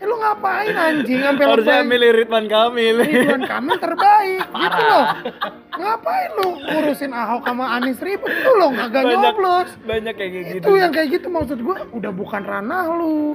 Eh, 0.00 0.04
lu 0.04 0.16
ngapain 0.20 0.74
anjing? 0.76 1.24
Sampai 1.24 1.44
Harusnya 1.46 1.80
milih 1.86 2.10
Ridwan 2.12 2.46
Kamil. 2.50 2.96
Ridwan 3.00 3.44
Kamil 3.48 3.76
terbaik. 3.78 4.44
Gitu 4.44 4.80
loh 4.84 5.06
ngapain 5.80 6.30
lu 6.34 6.48
ngurusin 6.60 7.10
Ahok 7.10 7.42
sama 7.44 7.74
Anies 7.74 7.98
ribet? 7.98 8.28
Lu 8.28 8.52
loh 8.56 8.70
kagak 8.70 9.02
Banyak- 9.02 9.20
nyoblos. 9.20 9.68
Banyak 9.82 10.14
kayak 10.14 10.30
gitu. 10.32 10.56
itu 10.60 10.70
yang 10.74 10.90
kayak 10.90 11.08
gitu 11.10 11.26
maksud 11.26 11.58
gue 11.58 11.76
udah 11.90 12.12
bukan 12.12 12.42
ranah 12.42 12.86
lu. 12.88 13.34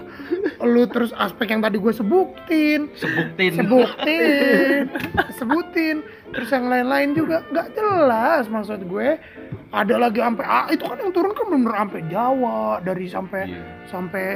Lu 0.62 0.84
terus 0.86 1.12
aspek 1.14 1.50
yang 1.50 1.60
tadi 1.60 1.76
gue 1.76 1.92
sebutin. 1.92 2.88
Sebutin. 2.94 3.52
Sebutin. 3.56 4.84
Sebutin. 5.38 5.96
Terus 6.28 6.50
yang 6.50 6.66
lain-lain 6.66 7.10
juga. 7.12 7.42
Nggak 7.48 7.68
jelas 7.74 8.44
maksud 8.46 8.80
gue. 8.82 9.18
Ada 9.70 9.96
lagi 9.98 10.20
sampai 10.20 10.46
ah, 10.46 10.68
itu 10.68 10.82
kan 10.82 10.98
yang 10.98 11.12
turun 11.12 11.32
kan 11.32 11.48
bener 11.48 11.74
sampai 11.76 12.02
Jawa. 12.08 12.80
Dari 12.80 13.06
sampai 13.06 13.42
Iya. 13.46 13.62
sampai 13.86 14.28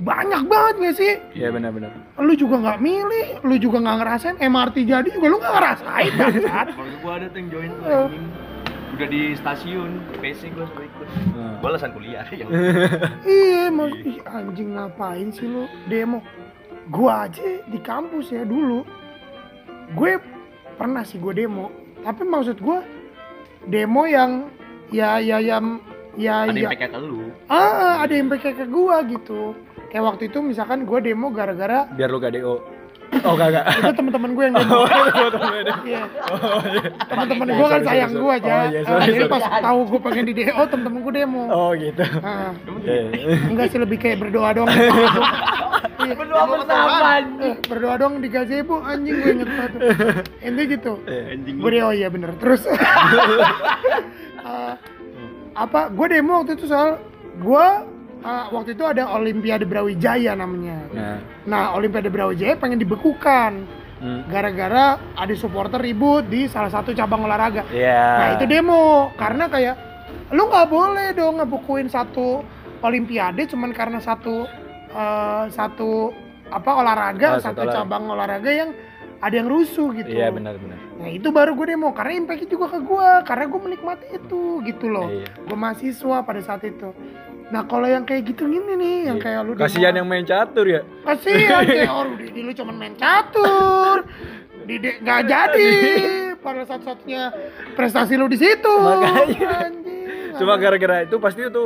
banyak 0.00 0.42
banget 0.48 0.74
gak 0.80 0.94
sih? 0.96 1.12
Iya 1.36 1.52
benar-benar. 1.52 1.92
lu 2.16 2.32
juga 2.32 2.56
nggak 2.56 2.78
milih 2.80 3.26
lu 3.44 3.54
juga 3.56 3.76
nggak 3.80 3.96
ngerasain 4.00 4.36
MRT 4.40 4.76
jadi 4.84 5.08
juga 5.08 5.26
lu 5.28 5.36
nggak 5.36 5.54
ngerasain 5.56 6.12
bangsat 6.16 6.66
kalau 6.76 6.92
gua 7.00 7.12
ada 7.20 7.26
yang 7.32 7.46
join 7.48 7.70
tuh 7.76 7.84
anjing. 8.08 8.26
udah 8.90 9.08
di 9.08 9.22
stasiun 9.36 9.90
PC 10.20 10.40
gua 10.52 10.64
suruh 10.68 10.84
ikut. 10.84 11.06
Hmm. 11.32 11.54
gua 11.60 11.68
alasan 11.70 11.90
kuliah 11.92 12.24
yang 12.32 12.48
iya 13.28 13.68
mas 13.68 13.92
ih, 14.00 14.18
anjing 14.24 14.68
ngapain 14.72 15.28
sih 15.30 15.44
lu? 15.44 15.64
Demo. 15.86 16.20
Gua 16.88 17.28
aja 17.28 17.44
di 17.64 17.78
kampus 17.78 18.32
ya 18.32 18.42
dulu. 18.42 18.82
Gue 19.92 20.18
pernah 20.74 21.02
sih 21.02 21.18
gue 21.18 21.34
demo. 21.34 21.68
Tapi 22.00 22.22
maksud 22.24 22.58
gue 22.58 22.78
demo 23.66 24.06
yang 24.06 24.48
ya 24.90 25.18
ya 25.18 25.38
yang 25.38 25.78
ya 26.14 26.46
ada 26.46 26.54
ya. 26.54 26.66
Yang 26.66 26.72
pakai 26.74 26.88
ke 26.88 26.98
lu. 26.98 27.20
Ah 27.46 28.00
ada 28.00 28.10
yang 28.10 28.26
pakai 28.26 28.52
ke 28.54 28.64
gua 28.66 29.02
gitu 29.06 29.54
kayak 29.90 30.04
waktu 30.06 30.22
itu 30.30 30.38
misalkan 30.40 30.86
gue 30.86 30.98
demo 31.02 31.28
gara-gara 31.30 31.86
biar 31.90 32.08
lu 32.08 32.18
gak 32.18 32.32
DO 32.32 32.56
oh 33.10 33.34
gak 33.34 33.48
gak. 33.50 33.64
Itu 33.74 33.92
teman-teman 33.98 34.30
gue 34.32 34.44
yang 34.46 34.54
demo. 34.54 34.80
Iya. 35.82 36.02
teman-teman 37.10 37.46
gue 37.50 37.66
kan 37.66 37.82
sayang 37.82 38.12
gue 38.14 38.32
aja. 38.38 38.54
Oh, 38.54 38.70
iya, 38.70 38.80
sorry, 38.86 39.02
jadi 39.02 39.18
sorry. 39.18 39.32
pas 39.34 39.42
tahu 39.58 39.78
gue 39.82 40.00
pengen 40.06 40.24
di 40.30 40.34
DO 40.38 40.62
temen-temen 40.70 40.98
gue 41.02 41.14
demo. 41.18 41.42
Oh 41.50 41.70
gitu. 41.74 42.04
Nah, 42.22 42.54
Eh. 42.86 43.10
enggak 43.50 43.66
sih 43.74 43.82
lebih 43.82 43.98
kayak 43.98 44.22
berdoa 44.22 44.50
doang. 44.54 44.70
Iya. 46.00 46.16
Berdoa 46.16 46.44
bersama. 46.48 47.20
Eh, 47.44 47.54
berdoa 47.60 47.94
doang 48.00 48.24
di 48.24 48.32
gazebo 48.32 48.80
anjing 48.80 49.20
gue 49.20 49.32
inget 49.36 49.50
banget. 49.52 49.72
Intinya 50.48 50.64
gitu. 50.72 50.92
Eh, 51.04 51.36
anjing 51.36 51.56
gue 51.60 51.70
demo 51.70 51.92
iya 51.92 52.08
bener. 52.08 52.32
Terus. 52.40 52.64
Eh, 52.64 52.72
apa 55.52 55.92
gue 55.92 56.06
demo 56.08 56.40
waktu 56.40 56.56
itu 56.56 56.64
soal 56.64 56.96
gue 57.36 57.66
eh, 58.20 58.44
waktu 58.52 58.76
itu 58.76 58.84
ada 58.84 59.08
Olimpiade 59.12 59.64
Brawijaya 59.64 60.32
namanya 60.36 60.78
nah 60.92 61.16
nah 61.46 61.62
Olimpiade 61.74 62.08
Brawijaya 62.08 62.56
pengen 62.56 62.78
dibekukan 62.78 63.64
hmm. 64.00 64.20
gara-gara 64.28 65.00
ada 65.16 65.34
supporter 65.34 65.80
ribut 65.80 66.28
di 66.28 66.46
salah 66.46 66.70
satu 66.70 66.92
cabang 66.92 67.24
olahraga 67.24 67.64
Iya. 67.68 68.04
nah 68.18 68.28
itu 68.36 68.44
demo 68.46 69.10
karena 69.16 69.48
kayak 69.48 69.76
lu 70.30 70.46
nggak 70.46 70.68
boleh 70.70 71.08
dong 71.14 71.40
ngebukuin 71.42 71.90
satu 71.90 72.42
Olimpiade 72.80 73.44
cuman 73.50 73.70
karena 73.76 74.00
satu 74.00 74.46
eh, 74.90 75.44
satu 75.52 76.12
apa 76.50 76.70
olahraga 76.82 77.38
Oh, 77.38 77.42
satu 77.42 77.62
cabang 77.62 78.10
olahraga 78.10 78.50
yang 78.50 78.70
ada 79.20 79.34
yang 79.36 79.52
rusuh 79.52 79.92
gitu 79.94 80.16
Iya 80.16 80.32
benar-benar. 80.32 80.80
Nah 80.96 81.08
itu 81.12 81.28
baru 81.28 81.52
gue 81.52 81.76
demo 81.76 81.92
karena 81.92 82.24
impactnya 82.24 82.48
juga 82.48 82.72
ke 82.72 82.80
gue 82.80 83.08
karena 83.28 83.44
gue 83.46 83.60
menikmati 83.60 84.06
itu 84.16 84.64
gitu 84.64 84.86
loh. 84.88 85.12
Iya. 85.12 85.28
Gue 85.44 85.56
mahasiswa 85.60 86.16
pada 86.24 86.40
saat 86.40 86.64
itu. 86.64 86.88
Nah 87.50 87.62
kalau 87.64 87.84
yang 87.84 88.02
kayak 88.02 88.22
gitu 88.24 88.46
gini 88.46 88.72
nih, 88.72 88.96
yang 89.04 89.18
Iya. 89.18 89.24
kayak 89.24 89.40
lu 89.42 89.52
Kasihan 89.54 89.90
yang 89.92 90.06
main 90.06 90.22
catur 90.22 90.64
ya. 90.64 90.80
kasihan 91.02 91.62
kayak 91.66 91.90
orang 91.90 92.14
Didi 92.16 92.40
lu 92.40 92.52
cuman 92.52 92.74
main 92.76 92.94
catur, 92.94 94.06
Didi 94.64 94.90
nggak 94.96 95.20
jadi. 95.24 95.70
Pada 96.38 96.62
satu-satunya 96.64 97.22
prestasi 97.74 98.14
lu 98.14 98.24
di 98.24 98.38
situ. 98.38 98.70
Makanya. 98.72 99.66
Anjing, 99.66 100.38
Cuma 100.38 100.56
gara-gara 100.56 101.02
itu 101.02 101.18
pasti 101.18 101.42
itu 101.42 101.64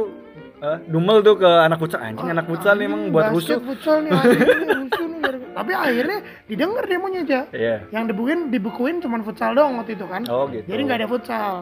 eh, 0.59 0.79
dumel 0.87 1.21
tuh 1.21 1.37
ke 1.37 1.47
anak 1.47 1.79
futsal 1.79 2.01
anjing 2.01 2.27
anak 2.27 2.43
futsal 2.45 2.75
nih 2.75 2.87
emang 2.87 3.03
buat 3.09 3.31
rusuh. 3.31 3.61
futsal 3.61 4.03
nih 4.03 4.11
rusuh 4.83 5.07
nih 5.07 5.21
Tapi 5.55 5.71
akhirnya 5.71 6.19
didengar 6.45 6.85
demonya 6.85 7.21
aja. 7.23 7.41
Iya. 7.53 7.77
Yang 7.91 8.05
dibukuin 8.11 8.41
dibukuin 8.51 8.97
cuman 8.99 9.21
futsal 9.21 9.53
doang 9.53 9.79
waktu 9.79 9.95
itu 9.95 10.07
kan. 10.09 10.25
Oh 10.27 10.49
gitu. 10.49 10.65
Jadi 10.65 10.81
nggak 10.83 10.99
ada 10.99 11.09
futsal. 11.09 11.55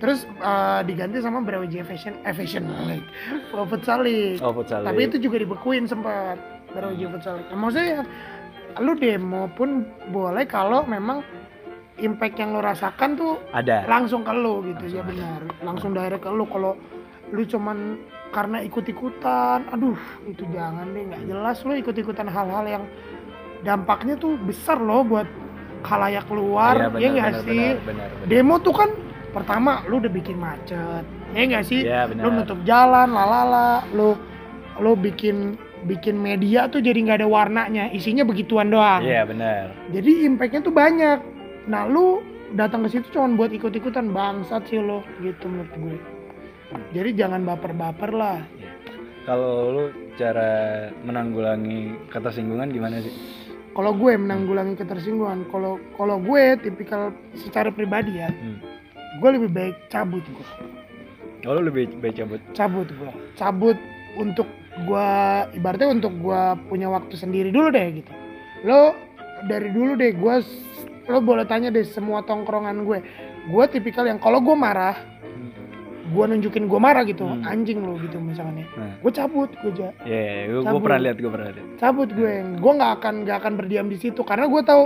Terus 0.00 0.24
eh, 0.24 0.80
diganti 0.88 1.20
sama 1.20 1.44
Brawijaya 1.44 1.84
Fashion 1.84 2.16
eh 2.24 2.32
Fashion 2.32 2.64
League. 2.88 3.04
Oh, 3.52 3.68
futsal 3.68 4.00
League. 4.00 4.40
Oh 4.40 4.50
futsal. 4.50 4.80
Tapi 4.80 5.00
itu 5.06 5.20
juga 5.20 5.36
dibekuin 5.38 5.84
sempat 5.84 6.40
Brawijaya 6.72 7.08
Futsal 7.12 7.34
League. 7.38 7.50
Nah, 7.52 7.58
maksudnya 7.60 8.00
lu 8.80 8.96
demo 8.96 9.50
pun 9.52 9.84
boleh 10.08 10.48
kalau 10.48 10.86
memang 10.88 11.20
impact 12.00 12.40
yang 12.40 12.56
lo 12.56 12.64
rasakan 12.64 13.12
tuh 13.12 13.36
ada. 13.52 13.84
langsung 13.84 14.24
ke 14.24 14.32
lu 14.32 14.64
gitu 14.72 14.88
ya 14.88 15.02
benar. 15.04 15.44
Langsung 15.60 15.92
direct 15.92 16.24
ke 16.24 16.30
lu 16.32 16.48
kalau 16.48 16.72
lu 17.30 17.44
cuman 17.44 18.00
karena 18.30 18.62
ikut-ikutan, 18.62 19.66
aduh 19.68 19.98
itu 20.24 20.46
jangan 20.54 20.86
deh 20.94 21.02
nggak 21.02 21.22
jelas 21.26 21.60
lu 21.66 21.74
ikut-ikutan 21.76 22.30
hal-hal 22.30 22.62
yang 22.64 22.84
dampaknya 23.66 24.14
tuh 24.16 24.38
besar 24.38 24.78
loh 24.78 25.02
buat 25.02 25.26
khalayak 25.82 26.24
luar, 26.30 26.78
Iya, 26.78 26.86
ya 26.86 26.88
benar, 26.88 27.10
nggak 27.10 27.32
benar, 27.34 27.44
sih? 27.44 27.58
Benar, 27.60 27.84
benar, 27.84 28.08
benar. 28.16 28.28
Demo 28.30 28.54
tuh 28.62 28.74
kan 28.74 28.90
pertama 29.30 29.82
lu 29.86 30.02
udah 30.02 30.12
bikin 30.12 30.36
macet, 30.36 31.04
ya 31.32 31.42
nggak 31.46 31.64
sih? 31.66 31.86
Iya 31.86 32.10
benar. 32.10 32.22
Lu 32.26 32.28
nutup 32.34 32.60
jalan, 32.66 33.08
lalala, 33.10 33.86
lu 33.94 34.18
lu 34.82 34.92
bikin 34.98 35.54
bikin 35.86 36.20
media 36.20 36.68
tuh 36.68 36.84
jadi 36.84 36.98
nggak 36.98 37.24
ada 37.24 37.28
warnanya, 37.30 37.88
isinya 37.94 38.26
begituan 38.26 38.68
doang. 38.68 39.00
Iya 39.00 39.24
benar. 39.24 39.72
Jadi 39.94 40.26
impactnya 40.28 40.60
tuh 40.60 40.74
banyak. 40.74 41.18
Nah 41.70 41.86
lu 41.88 42.20
datang 42.52 42.82
ke 42.84 42.98
situ 42.98 43.06
cuma 43.14 43.30
buat 43.38 43.54
ikut-ikutan 43.54 44.10
bangsat 44.10 44.66
sih 44.66 44.82
lo 44.82 45.06
gitu 45.22 45.46
menurut 45.46 45.72
gue. 45.78 45.96
Jadi 46.94 47.10
jangan 47.18 47.42
baper-baper 47.46 48.10
lah. 48.14 48.38
Kalau 49.26 49.70
lu 49.70 49.84
cara 50.18 50.88
menanggulangi 51.06 52.10
ketersinggungan 52.10 52.72
gimana 52.72 53.00
sih? 53.00 53.12
Kalau 53.70 53.94
gue 53.94 54.12
menanggulangi 54.18 54.74
ketersinggungan, 54.74 55.46
kalau 55.48 55.78
kalau 55.94 56.18
gue 56.18 56.58
tipikal 56.58 57.14
secara 57.38 57.70
pribadi 57.70 58.18
ya, 58.18 58.28
Hmm. 58.28 58.58
Gue 59.12 59.30
lebih 59.32 59.50
baik 59.50 59.88
cabut 59.88 60.22
gue. 60.22 60.46
Oh 61.42 61.52
lu 61.52 61.66
lebih 61.66 61.88
baik 61.96 62.14
cabut. 62.14 62.40
cabut 62.52 62.88
gua 62.92 63.10
cabut 63.32 63.78
untuk 64.14 64.44
gua 64.82 65.08
ibaratnya 65.50 65.88
untuk 65.88 66.12
gua 66.14 66.40
punya 66.62 66.86
waktu 66.86 67.16
sendiri 67.16 67.48
dulu 67.48 67.70
deh 67.70 67.88
gitu 67.96 68.12
lo 68.62 68.92
dari 69.42 69.68
dulu 69.68 69.96
deh 69.96 70.12
gua 70.12 70.38
s- 70.38 70.68
lo 71.06 71.18
boleh 71.18 71.42
tanya 71.42 71.68
deh 71.68 71.82
semua 71.82 72.20
tongkrongan 72.20 72.84
gue 72.84 72.98
gue 73.42 73.64
tipikal 73.66 74.04
yang 74.04 74.16
kalau 74.16 74.38
gue 74.38 74.52
marah 74.52 74.92
gue 76.06 76.24
nunjukin 76.26 76.66
gue 76.66 76.76
marah 76.76 77.02
gitu 77.02 77.22
Hmm. 77.22 77.40
anjing 77.42 77.80
lo 77.80 77.96
gitu 77.96 78.18
misalnya 78.18 78.68
Nah. 78.72 79.00
gue 79.00 79.10
cabut 79.10 79.48
gue 79.56 79.72
ja 79.72 79.90
Iya, 80.02 80.60
gue 80.60 80.78
pernah 80.78 81.00
lihat, 81.00 81.16
gue 81.16 81.30
pernah 81.30 81.48
lihat. 81.48 81.66
cabut 81.78 82.08
gue 82.10 82.32
gue 82.52 82.72
nggak 82.74 82.92
akan 82.98 83.14
nggak 83.24 83.36
akan 83.38 83.52
berdiam 83.56 83.86
di 83.86 83.96
situ 83.96 84.20
karena 84.20 84.44
gue 84.44 84.60
tahu 84.60 84.82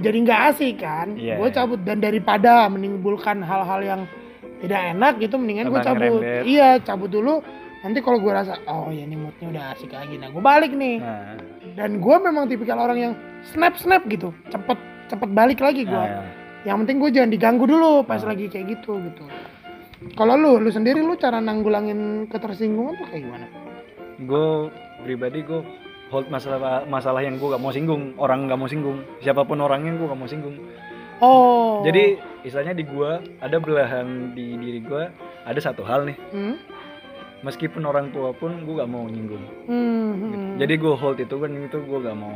jadi 0.00 0.16
nggak 0.24 0.40
asik 0.54 0.74
kan? 0.80 1.14
Iya, 1.14 1.36
gue 1.38 1.48
iya. 1.48 1.54
cabut. 1.54 1.80
Dan 1.84 2.00
daripada 2.00 2.66
menimbulkan 2.72 3.44
hal-hal 3.44 3.80
yang 3.84 4.00
tidak 4.64 4.80
enak 4.96 5.14
gitu 5.20 5.34
mendingan 5.36 5.68
gue 5.68 5.80
cabut. 5.82 6.20
ngerembet. 6.22 6.42
iya 6.48 6.68
cabut 6.80 7.10
dulu. 7.12 7.42
Nanti 7.82 7.98
kalau 7.98 8.22
gue 8.22 8.30
rasa 8.32 8.62
oh 8.70 8.94
ya 8.94 9.02
ini 9.02 9.18
moodnya 9.18 9.46
udah 9.50 9.64
asik 9.74 9.90
lagi 9.90 10.14
nah 10.16 10.30
gue 10.30 10.42
balik 10.42 10.72
nih. 10.72 11.02
Nah, 11.02 11.34
dan 11.74 11.98
gue 11.98 12.16
memang 12.22 12.46
tipikal 12.46 12.78
orang 12.78 12.98
yang 12.98 13.12
snap 13.42 13.74
snap 13.76 14.06
gitu. 14.06 14.30
Cepet 14.48 14.78
cepet 15.10 15.28
balik 15.34 15.58
lagi 15.60 15.82
gue 15.84 15.92
nah, 15.92 16.22
yang 16.62 16.78
penting 16.86 17.02
gue 17.02 17.10
jangan 17.10 17.30
diganggu 17.34 17.66
dulu 17.66 18.06
pas 18.06 18.22
Ah. 18.22 18.32
lagi 18.32 18.46
kayak 18.46 18.78
gitu 18.78 19.02
gitu. 19.02 19.26
Kalau 20.14 20.34
lu 20.38 20.62
lu 20.62 20.70
sendiri 20.70 21.02
lu 21.02 21.14
cara 21.18 21.42
nanggulangin 21.42 22.30
ketersinggungan 22.30 22.94
tuh 22.98 23.06
kayak 23.10 23.22
gimana? 23.26 23.46
Gue 24.22 24.70
pribadi 25.02 25.42
gue 25.42 25.60
hold 26.12 26.28
masalah 26.28 26.84
masalah 26.84 27.24
yang 27.24 27.40
gue 27.40 27.48
gak 27.48 27.62
mau 27.62 27.72
singgung 27.72 28.12
orang 28.20 28.44
gak 28.44 28.60
mau 28.60 28.68
singgung 28.68 29.00
siapa 29.24 29.48
pun 29.48 29.64
orangnya 29.64 29.96
gue 29.96 30.06
gak 30.06 30.20
mau 30.20 30.28
singgung. 30.28 30.56
Oh. 31.22 31.80
Jadi 31.86 32.20
istilahnya 32.44 32.76
di 32.76 32.84
gue 32.84 33.10
ada 33.40 33.56
belahan 33.56 34.36
di 34.36 34.60
diri 34.60 34.84
gue 34.84 35.02
ada 35.48 35.60
satu 35.62 35.80
hal 35.82 36.04
nih. 36.04 36.18
Hmm? 36.30 36.56
meskipun 37.42 37.82
orang 37.82 38.14
tua 38.14 38.30
pun 38.30 38.54
gue 38.62 38.74
gak 38.78 38.86
mau 38.86 39.02
nyinggung. 39.10 39.42
Hmm, 39.66 40.14
hmm, 40.14 40.62
jadi 40.62 40.78
gue 40.78 40.94
hold 40.94 41.18
itu 41.18 41.36
kan 41.42 41.50
itu 41.50 41.78
gue 41.82 41.98
gak 41.98 42.14
mau 42.14 42.30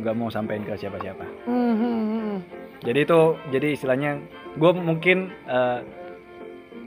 gak 0.00 0.16
mau 0.16 0.28
sampein 0.32 0.64
ke 0.64 0.74
siapa 0.80 0.96
siapa 0.98 1.24
hmm, 1.44 1.74
hmm, 1.76 2.04
hmm. 2.08 2.38
jadi 2.82 2.98
itu 3.04 3.20
jadi 3.52 3.68
istilahnya 3.76 4.10
gue 4.56 4.70
mungkin 4.80 5.32
eh, 5.44 5.78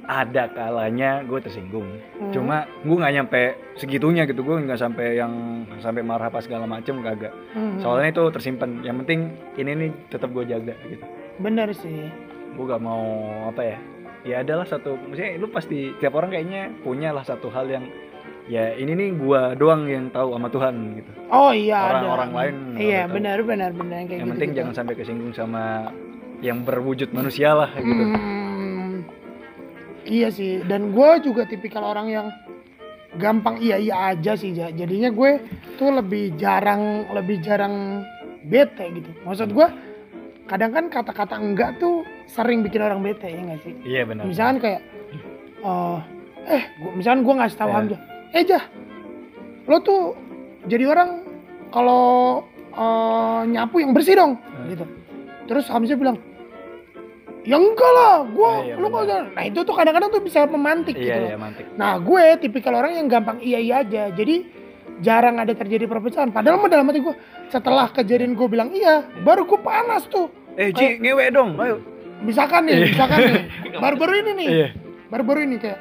ada 0.04 0.52
kalanya 0.52 1.24
gue 1.24 1.40
tersinggung. 1.40 1.88
Hmm. 2.20 2.32
cuma 2.36 2.68
gue 2.84 2.98
nggak 2.98 3.14
nyampe 3.16 3.42
segitunya 3.80 4.28
gitu. 4.28 4.44
Gue 4.44 4.60
nggak 4.60 4.80
sampai 4.80 5.18
yang 5.20 5.66
sampai 5.80 6.04
marah 6.04 6.28
apa 6.28 6.44
segala 6.44 6.68
macem 6.68 7.00
kagak. 7.00 7.32
Hmm, 7.56 7.80
soalnya 7.80 8.12
itu 8.12 8.24
tersimpan. 8.32 8.84
Yang 8.84 8.96
penting 9.06 9.20
ini 9.60 9.72
nih 9.76 9.90
tetap 10.12 10.30
gue 10.36 10.44
jaga 10.44 10.76
gitu. 10.88 11.06
Bener 11.40 11.72
sih. 11.72 12.08
Gue 12.54 12.66
gak 12.70 12.84
mau 12.84 13.02
apa 13.50 13.62
ya. 13.66 13.78
Ya 14.24 14.36
adalah 14.40 14.64
satu 14.64 14.96
maksudnya 14.96 15.36
lu 15.36 15.52
pasti 15.52 15.92
tiap 16.00 16.16
orang 16.16 16.32
kayaknya 16.32 16.72
punya 16.80 17.12
lah 17.12 17.28
satu 17.28 17.52
hal 17.52 17.68
yang 17.68 17.84
ya 18.48 18.76
ini 18.76 18.92
nih 18.96 19.10
gua 19.20 19.56
doang 19.56 19.88
yang 19.88 20.12
tahu 20.12 20.36
sama 20.36 20.48
Tuhan 20.52 20.76
gitu. 21.00 21.12
Oh 21.32 21.52
iya 21.56 21.80
ada. 21.80 22.04
Orang-orang 22.04 22.32
lain 22.32 22.56
iya 22.80 23.02
benar 23.08 23.40
benar 23.44 23.72
benar 23.72 24.04
kayak 24.08 24.20
yang 24.20 24.28
gitu 24.28 24.34
penting 24.36 24.52
jangan 24.56 24.74
sampai 24.76 24.94
kesinggung 25.00 25.32
sama 25.36 25.92
yang 26.44 26.68
berwujud 26.68 27.12
manusia 27.16 27.56
lah 27.56 27.72
gitu. 27.76 28.04
Hmm, 28.04 28.43
iya 30.06 30.28
sih 30.28 30.62
dan 30.62 30.90
gue 30.90 31.10
juga 31.22 31.44
tipikal 31.44 31.84
orang 31.86 32.08
yang 32.08 32.28
gampang 33.14 33.58
iya 33.58 33.78
iya 33.78 33.96
aja 34.10 34.34
sih 34.34 34.52
Ja. 34.52 34.70
jadinya 34.70 35.10
gue 35.10 35.38
tuh 35.76 35.90
lebih 35.90 36.34
jarang 36.34 37.06
lebih 37.10 37.40
jarang 37.40 38.02
bete 38.44 38.90
gitu 38.92 39.10
maksud 39.22 39.50
gue 39.50 39.68
kadang 40.44 40.72
kan 40.72 40.86
kata-kata 40.88 41.38
enggak 41.38 41.78
tuh 41.78 42.02
sering 42.26 42.62
bikin 42.62 42.82
orang 42.82 43.00
bete 43.00 43.26
ya 43.26 43.40
nggak 43.40 43.60
sih 43.62 43.74
iya 43.86 44.02
benar 44.04 44.26
misalkan 44.26 44.58
kayak 44.60 44.82
eh 45.62 46.00
eh 46.44 46.64
gua, 46.76 46.92
misalkan 46.94 47.22
gue 47.24 47.34
ngasih 47.34 47.58
tahu 47.58 47.70
Iya. 47.70 47.76
Hamzah 47.78 48.00
eh 48.34 48.44
jah 48.44 48.64
lo 49.64 49.78
tuh 49.80 50.02
jadi 50.66 50.84
orang 50.86 51.10
kalau 51.70 52.04
eh, 52.70 53.42
nyapu 53.48 53.80
yang 53.80 53.94
bersih 53.94 54.18
dong 54.18 54.36
Hmm. 54.36 54.68
gitu 54.68 54.86
terus 55.46 55.68
Hamzah 55.68 55.96
bilang 55.96 56.18
ya 57.44 57.56
enggak 57.56 57.92
lah 57.92 58.16
gue 58.26 58.50
Oh, 58.50 58.64
iya, 58.64 58.76
lu 58.76 58.88
usah." 58.88 59.28
nah 59.30 59.44
itu 59.44 59.60
tuh 59.62 59.72
kadang-kadang 59.72 60.10
tuh 60.10 60.20
bisa 60.20 60.44
memantik 60.46 60.96
gitu 60.96 61.06
iya 61.06 61.20
loh. 61.20 61.28
iya 61.28 61.38
mantik. 61.38 61.66
Nah 61.74 61.96
gue 61.98 62.24
tipikal 62.40 62.74
orang 62.74 62.96
yang 62.96 63.08
gampang 63.08 63.38
iya 63.40 63.60
iya 63.60 63.76
aja. 63.82 64.04
Jadi 64.10 64.48
jarang 65.00 65.36
ada 65.38 65.52
terjadi 65.52 65.84
perpecahan. 65.84 66.30
Padahal 66.30 66.58
mah 66.58 66.68
dalam 66.68 66.86
hati 66.86 67.00
gue 67.00 67.16
setelah 67.48 67.88
kejadian 67.90 68.34
gue 68.34 68.48
bilang 68.48 68.72
iya 68.72 69.04
baru 69.20 69.44
gue 69.44 69.60
panas 69.60 70.08
tuh. 70.08 70.32
Eh 70.56 70.72
Ji 70.72 70.98
ngewe 70.98 71.28
dong. 71.30 71.56
Ayo. 71.58 71.84
Misalkan 72.20 72.64
nih 72.64 72.88
misalkan 72.88 73.20
nih. 73.20 73.44
Baru-baru 73.84 74.14
ini 74.18 74.32
nih. 74.34 74.48
Iya. 74.50 74.68
Baru-baru 75.08 75.40
ini 75.44 75.58
kayak 75.58 75.80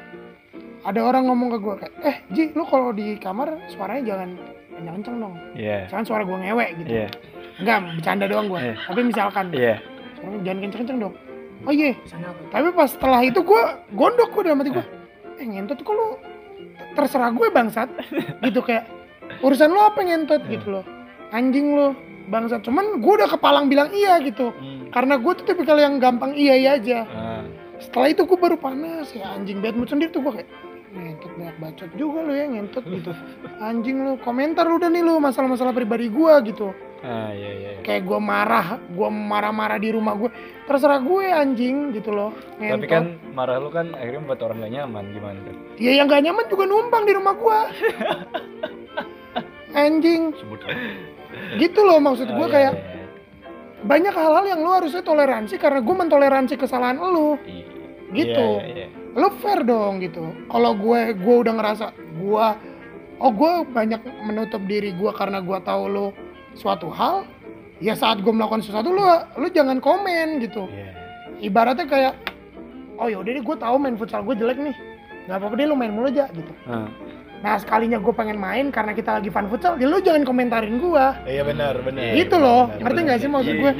ada 0.83 0.99
orang 0.99 1.23
ngomong 1.25 1.47
ke 1.49 1.57
gue 1.57 1.75
kayak 1.79 1.93
eh 2.03 2.15
Ji 2.29 2.43
lu 2.51 2.63
kalau 2.63 2.91
di 2.91 3.15
kamar 3.15 3.55
suaranya 3.67 4.03
jangan 4.05 4.29
kencang-kencang 4.73 5.15
dong. 5.17 5.33
Iya. 5.53 5.87
jangan 5.87 6.03
suara 6.03 6.23
gue 6.23 6.37
ngewek 6.39 6.69
gitu. 6.77 6.89
Iya. 6.91 7.07
enggak 7.53 7.77
bercanda 7.95 8.25
doang 8.25 8.47
gue 8.49 8.59
Iya. 8.59 8.75
tapi 8.81 9.01
misalkan 9.05 9.45
Iya. 9.53 9.75
suara 10.17 10.35
jangan 10.41 10.59
kencang-kencang 10.59 10.99
dong 10.99 11.13
oh 11.63 11.73
iya 11.73 11.95
tapi 12.51 12.67
pas 12.75 12.91
setelah 12.91 13.21
itu 13.23 13.39
gue 13.41 13.61
gondok 13.95 14.29
gue 14.35 14.43
dalam 14.51 14.59
hati 14.61 14.71
gue 14.71 14.85
eh. 15.39 15.47
Ngentot 15.49 15.79
kok 15.81 15.93
lu 15.93 16.07
terserah 16.93 17.33
gue 17.33 17.47
bangsat. 17.49 17.89
Gitu 18.45 18.61
kayak 18.61 18.85
urusan 19.41 19.69
lu 19.73 19.81
apa 19.81 19.99
ngentot? 20.05 20.41
Gitu 20.47 20.67
loh. 20.69 20.85
Anjing 21.33 21.73
lu 21.73 21.87
bangsat. 22.29 22.63
Cuman 22.63 23.01
gue 23.01 23.13
udah 23.19 23.29
kepalang 23.29 23.67
bilang 23.67 23.89
iya 23.91 24.17
gitu. 24.23 24.53
Hmm. 24.53 24.87
karena 24.93 25.17
gue 25.17 25.33
tuh 25.41 25.45
tipikal 25.49 25.73
yang 25.81 25.97
gampang 25.97 26.37
iya 26.37 26.53
iya 26.53 26.71
aja. 26.77 26.99
Ah. 27.09 27.43
setelah 27.81 28.13
itu 28.13 28.23
gue 28.23 28.37
baru 28.39 28.55
panas 28.55 29.11
ya 29.11 29.33
anjing 29.35 29.59
bad 29.59 29.75
mood 29.75 29.89
sendiri 29.91 30.07
tuh 30.13 30.23
gue 30.23 30.39
kayak 30.39 30.49
ngentot 30.93 31.31
banyak 31.35 31.57
bacot 31.57 31.89
juga 31.97 32.19
lu 32.21 32.31
ya 32.37 32.45
ngentot 32.45 32.85
gitu. 32.85 33.11
Anjing 33.67 33.97
lu 34.05 34.13
komentar 34.21 34.69
udah 34.69 34.87
nih 34.93 35.01
lu 35.01 35.17
masalah-masalah 35.17 35.73
pribadi 35.73 36.07
gue 36.07 36.33
gitu 36.53 36.69
Ah, 37.03 37.35
iya 37.35 37.51
iya. 37.51 37.69
iya. 37.75 37.81
kayak 37.83 38.07
gue 38.07 38.15
marah 38.15 38.79
gue 38.79 39.09
marah-marah 39.11 39.75
di 39.75 39.91
rumah 39.91 40.15
gue 40.15 40.31
terserah 40.63 41.03
gue 41.03 41.25
anjing 41.27 41.91
gitu 41.91 42.15
loh 42.15 42.31
ngentot 42.55 42.79
Tapi 42.79 42.87
kan 42.87 43.03
marah 43.35 43.59
lu 43.59 43.67
kan 43.67 43.91
akhirnya 43.91 44.23
buat 44.23 44.39
orang 44.39 44.63
gak 44.63 44.71
nyaman 44.71 45.03
gimana 45.11 45.37
tuh? 45.43 45.55
ya 45.75 45.91
yang 45.91 46.07
gak 46.07 46.23
nyaman 46.23 46.45
juga 46.47 46.63
numpang 46.63 47.03
di 47.03 47.11
rumah 47.11 47.35
gue 47.35 47.59
anjing 49.83 50.31
Sebut 50.37 50.61
gitu 51.57 51.79
loh 51.83 51.99
maksud 51.99 52.29
gue 52.29 52.39
Ah, 52.39 52.47
iya, 52.47 52.55
kayak 52.55 52.73
iya, 52.73 52.83
iya. 52.95 53.05
banyak 53.83 54.13
hal-hal 54.13 54.45
yang 54.47 54.59
lu 54.63 54.71
harusnya 54.71 55.03
toleransi 55.03 55.55
karena 55.59 55.79
gue 55.83 55.95
mentoleransi 55.97 56.55
kesalahan 56.55 56.97
lu 56.97 57.35
Iya, 57.43 57.65
gitu 58.15 58.49
Iya, 58.63 58.67
iya, 58.69 58.85
iya. 58.85 59.17
lu 59.17 59.27
fair 59.41 59.59
dong 59.65 59.99
gitu 59.99 60.23
kalau 60.47 60.71
gue 60.71 61.11
gue 61.13 61.35
udah 61.35 61.53
ngerasa 61.57 61.85
gue 62.15 62.47
oh 63.19 63.31
gue 63.31 63.51
banyak 63.67 64.01
menutup 64.23 64.63
diri 64.63 64.93
gue 64.93 65.11
karena 65.11 65.41
gue 65.41 65.57
tahu 65.59 65.83
lu 65.85 66.07
suatu 66.53 66.87
hal 66.89 67.25
ya 67.77 67.93
saat 67.93 68.19
gue 68.19 68.29
melakukan 68.29 68.61
sesuatu 68.61 68.89
lu 68.89 69.03
lu 69.35 69.47
jangan 69.49 69.77
komen 69.77 70.39
gitu 70.39 70.69
Iya. 70.69 70.91
ibaratnya 71.41 71.85
kayak 71.85 72.13
oh 72.95 73.07
yaudah 73.07 73.31
deh 73.31 73.43
gue 73.43 73.57
tahu 73.57 73.75
main 73.75 73.95
futsal 73.95 74.21
gue 74.21 74.33
jelek 74.33 74.57
nih 74.57 74.75
nggak 75.25 75.37
apa-apa 75.37 75.55
deh 75.55 75.65
lu 75.65 75.75
main 75.75 75.91
mulu 75.91 76.07
aja 76.07 76.27
gitu. 76.31 76.51
Nah 77.43 77.59
sekalinya 77.59 77.99
gue 77.99 78.13
pengen 78.13 78.39
main 78.39 78.71
karena 78.71 78.91
kita 78.91 79.13
lagi 79.13 79.27
fun 79.27 79.45
futsal 79.45 79.75
ya 79.75 79.83
lu 79.83 79.99
jangan 79.99 80.23
komentarin 80.23 80.79
gue 80.79 81.05
Iya 81.27 81.43
benar 81.43 81.75
benar. 81.77 82.15
gitu 82.15 82.39
loh 82.39 82.71
ngerti 82.73 82.99
nggak 83.03 83.19
sih 83.19 83.27
maksud 83.27 83.53
gue 83.53 83.71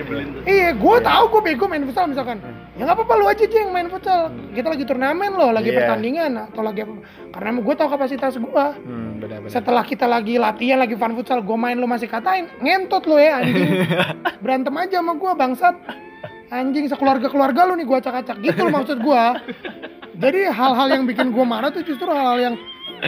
iya 0.43 0.75
gue 0.75 0.95
tahu 0.99 1.23
gue 1.31 1.41
bego 1.45 1.65
main 1.65 1.79
futsal 1.81 2.05
misalkan. 2.05 2.43
Ya 2.73 2.83
nggak 2.83 2.97
apa-apa 2.97 3.13
lu 3.15 3.25
aja 3.25 3.45
yang 3.45 3.69
main 3.69 3.87
futsal. 3.87 4.27
Kita 4.51 4.67
lagi 4.67 4.83
turnamen 4.83 5.31
loh 5.31 5.49
lagi 5.49 5.69
Iya. 5.69 5.77
pertandingan 5.79 6.31
atau 6.43 6.59
lagi 6.59 6.83
apa. 6.83 6.93
Karena 7.31 7.49
gue 7.55 7.73
tahu 7.73 7.87
kapasitas 7.87 8.33
gue 8.35 8.65
Hmm, 8.81 9.09
benar 9.17 9.37
benar. 9.39 9.51
setelah 9.53 9.83
kita 9.83 10.05
lagi 10.05 10.35
latihan 10.35 10.77
lagi 10.77 10.93
fun 10.93 11.13
futsal 11.13 11.39
gue 11.39 11.55
main 11.55 11.77
lu 11.77 11.87
masih 11.87 12.05
katain 12.05 12.51
ngentot 12.59 13.05
lu 13.05 13.15
ya 13.15 13.39
anjing. 13.39 13.87
Berantem 14.43 14.75
aja 14.75 14.99
sama 14.99 15.13
gue 15.13 15.31
bangsat. 15.31 15.75
Anjing 16.49 16.85
sekeluarga 16.85 17.25
keluarga 17.27 17.63
lu 17.63 17.73
nih 17.73 17.85
gue 17.85 17.97
acak-acak. 17.97 18.37
Gitu 18.41 18.59
loh 18.59 18.73
maksud 18.73 18.99
gue 18.99 19.23
jadi 20.23 20.51
hal-hal 20.51 20.87
yang 20.91 21.03
bikin 21.05 21.31
gue 21.31 21.45
marah 21.45 21.69
tuh 21.69 21.81
justru 21.81 22.05
hal-hal 22.05 22.39
yang 22.43 22.55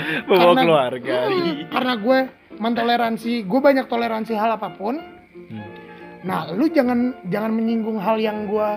Bawa 0.27 0.39
karena- 0.51 0.61
keluarga. 0.61 1.15
Hmm, 1.27 1.55
karena 1.69 1.93
gue 1.95 2.19
mentoleransi 2.55 3.31
gue 3.43 3.59
banyak 3.59 3.85
toleransi 3.85 4.33
hal 4.33 4.55
apa 4.55 4.69
pun. 4.71 4.95
Hmm. 5.35 5.67
nah 6.25 6.49
lu 6.49 6.65
jangan 6.67 7.13
jangan 7.27 7.53
menyinggung 7.53 8.01
hal 8.01 8.17
yang 8.17 8.49
gue 8.49 8.69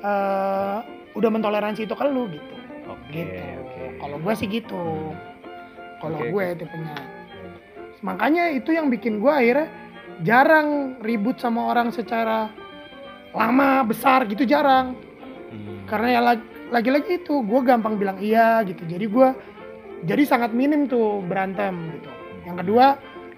eh, 0.00 0.76
udah 1.12 1.30
mentoleransi 1.30 1.84
itu 1.84 1.92
ke 1.92 2.04
lu 2.06 2.24
gitu. 2.30 2.54
Oke 2.88 3.10
gitu. 3.12 3.36
oke. 3.36 3.84
kalau 4.00 4.16
gue 4.18 4.32
sih 4.34 4.48
gitu. 4.48 4.84
Kalau 6.00 6.16
Oke, 6.16 6.32
gue 6.32 6.46
tipenya. 6.56 6.96
Makanya 8.00 8.48
itu 8.50 8.72
yang 8.72 8.88
bikin 8.88 9.20
gue 9.20 9.28
akhirnya 9.28 9.68
jarang 10.20 10.96
ribut 11.00 11.36
sama 11.36 11.68
orang 11.68 11.92
secara 11.92 12.48
lama 13.30 13.84
besar 13.84 14.24
gitu 14.26 14.42
jarang. 14.44 14.96
Hmm. 15.50 15.82
karena 15.84 16.08
ya 16.08 16.20
lag- 16.22 16.50
lagi-lagi 16.70 17.18
itu 17.18 17.42
gue 17.42 17.60
gampang 17.60 17.98
bilang 17.98 18.22
iya 18.22 18.62
gitu. 18.62 18.86
Jadi 18.86 19.04
gue 19.04 19.28
jadi 20.04 20.22
sangat 20.24 20.50
minim 20.56 20.88
tuh 20.88 21.20
berantem 21.24 21.92
gitu. 22.00 22.10
Yang 22.48 22.56
kedua 22.64 22.86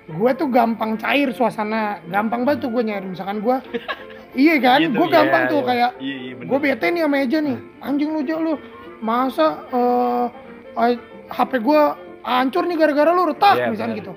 gue 0.03 0.31
tuh 0.39 0.49
gampang 0.51 0.95
cair 0.99 1.29
suasana. 1.35 1.99
Gampang 2.07 2.47
banget 2.47 2.67
tuh 2.67 2.71
gue 2.71 2.83
nyari. 2.87 3.07
Misalkan 3.11 3.43
gue 3.43 3.57
iya 4.43 4.55
kan? 4.63 4.79
Gitu, 4.83 4.95
gue 4.95 5.07
gampang 5.11 5.43
iya, 5.47 5.51
tuh 5.51 5.61
iya. 5.61 5.67
kayak 5.69 5.91
Iya, 5.99 6.17
iya 6.17 6.33
gue 6.39 6.59
bete 6.59 6.87
nih 6.91 7.03
sama 7.03 7.17
Eja 7.19 7.39
nih. 7.43 7.59
Anjing 7.83 8.11
lu 8.15 8.21
Jo 8.23 8.37
lu. 8.39 8.55
Masa 9.03 9.47
eh 9.75 10.27
eh, 10.79 10.95
HP 11.33 11.53
gue 11.59 11.81
hancur 12.23 12.63
nih 12.71 12.77
gara-gara 12.79 13.11
lu 13.11 13.23
retak 13.27 13.57
Iya, 13.59 13.67
misalnya 13.71 13.95
gitu. 13.99 14.13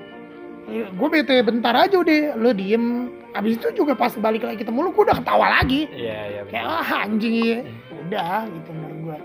Gue 0.70 1.08
bete 1.10 1.36
bentar 1.42 1.74
aja 1.74 1.96
udah 1.98 2.38
lu 2.38 2.54
diem. 2.54 3.10
Abis 3.36 3.60
itu 3.60 3.84
juga 3.84 4.00
pas 4.00 4.16
balik 4.16 4.48
lagi 4.48 4.64
ketemu 4.64 4.80
lu 4.88 4.90
gue 4.94 5.04
udah 5.10 5.18
ketawa 5.18 5.48
lagi. 5.60 5.90
Iya 5.92 6.20
iya. 6.30 6.42
kayak 6.46 6.66
ah 6.66 6.90
anjing 7.04 7.36
iya. 7.36 7.58
Udah 8.06 8.46
gitu 8.48 8.70
menurut 8.72 9.00
gue 9.02 9.18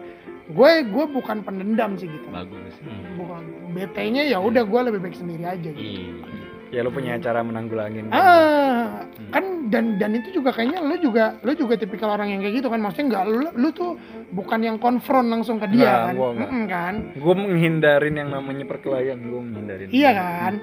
gue 0.51 0.71
gue 0.85 1.05
bukan 1.09 1.37
pendendam 1.41 1.95
sih 1.95 2.07
gitu 2.07 2.27
bagus. 2.29 2.75
Hmm. 2.81 3.17
bukan 3.17 3.43
BT-nya 3.71 4.23
ya 4.25 4.39
udah 4.39 4.63
gue 4.63 4.81
lebih 4.85 5.01
baik 5.01 5.15
sendiri 5.15 5.45
aja 5.45 5.69
gitu 5.69 5.79
Iya. 5.81 6.39
Ya 6.71 6.81
lu 6.81 6.91
punya 6.91 7.19
cara 7.19 7.41
menanggulangin. 7.41 8.11
ah 8.11 9.03
Hmm. 9.11 9.31
kan 9.31 9.45
dan 9.69 9.85
dan 9.97 10.15
itu 10.15 10.31
juga 10.33 10.51
kayaknya 10.51 10.79
lu 10.81 10.95
juga 10.97 11.35
lu 11.41 11.53
juga 11.53 11.75
tipikal 11.75 12.11
orang 12.11 12.31
yang 12.31 12.41
kayak 12.41 12.55
gitu 12.57 12.69
kan 12.69 12.79
maksudnya 12.79 13.07
nggak 13.11 13.25
lu 13.27 13.39
lu 13.53 13.69
tuh 13.71 13.91
bukan 14.31 14.61
yang 14.61 14.77
konfront 14.77 15.27
langsung 15.27 15.57
ke 15.57 15.67
dia 15.69 15.83
Nggak, 15.83 15.99
kan 16.01 16.15
gua 16.15 16.29
nggak. 16.31 16.49
Mm-mm, 16.49 16.65
kan 16.67 16.95
Gue 17.17 17.35
menghindarin 17.37 18.15
yang 18.17 18.31
namanya 18.31 18.65
perkelahian, 18.65 19.19
gue 19.21 19.41
menghindarin. 19.41 19.89
iya 19.89 20.11
kan 20.13 20.55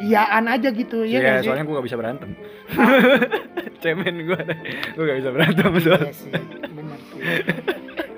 iyaan 0.00 0.44
aja 0.48 0.68
gitu 0.70 1.02
Iya, 1.02 1.10
ya 1.12 1.18
nggak 1.20 1.36
sih 1.36 1.46
soalnya 1.48 1.64
gue 1.64 1.74
gak 1.74 1.86
bisa 1.86 1.96
berantem. 1.96 2.30
Cemen 3.82 4.16
gue, 4.20 4.40
gue 4.92 5.04
gak 5.04 5.18
bisa 5.18 5.30
berantem 5.30 5.70
soalnya. 5.76 6.02
iya 6.04 6.12
sih 6.12 6.30
benar 6.68 6.98
sih 7.00 7.18
Iya 7.18 8.17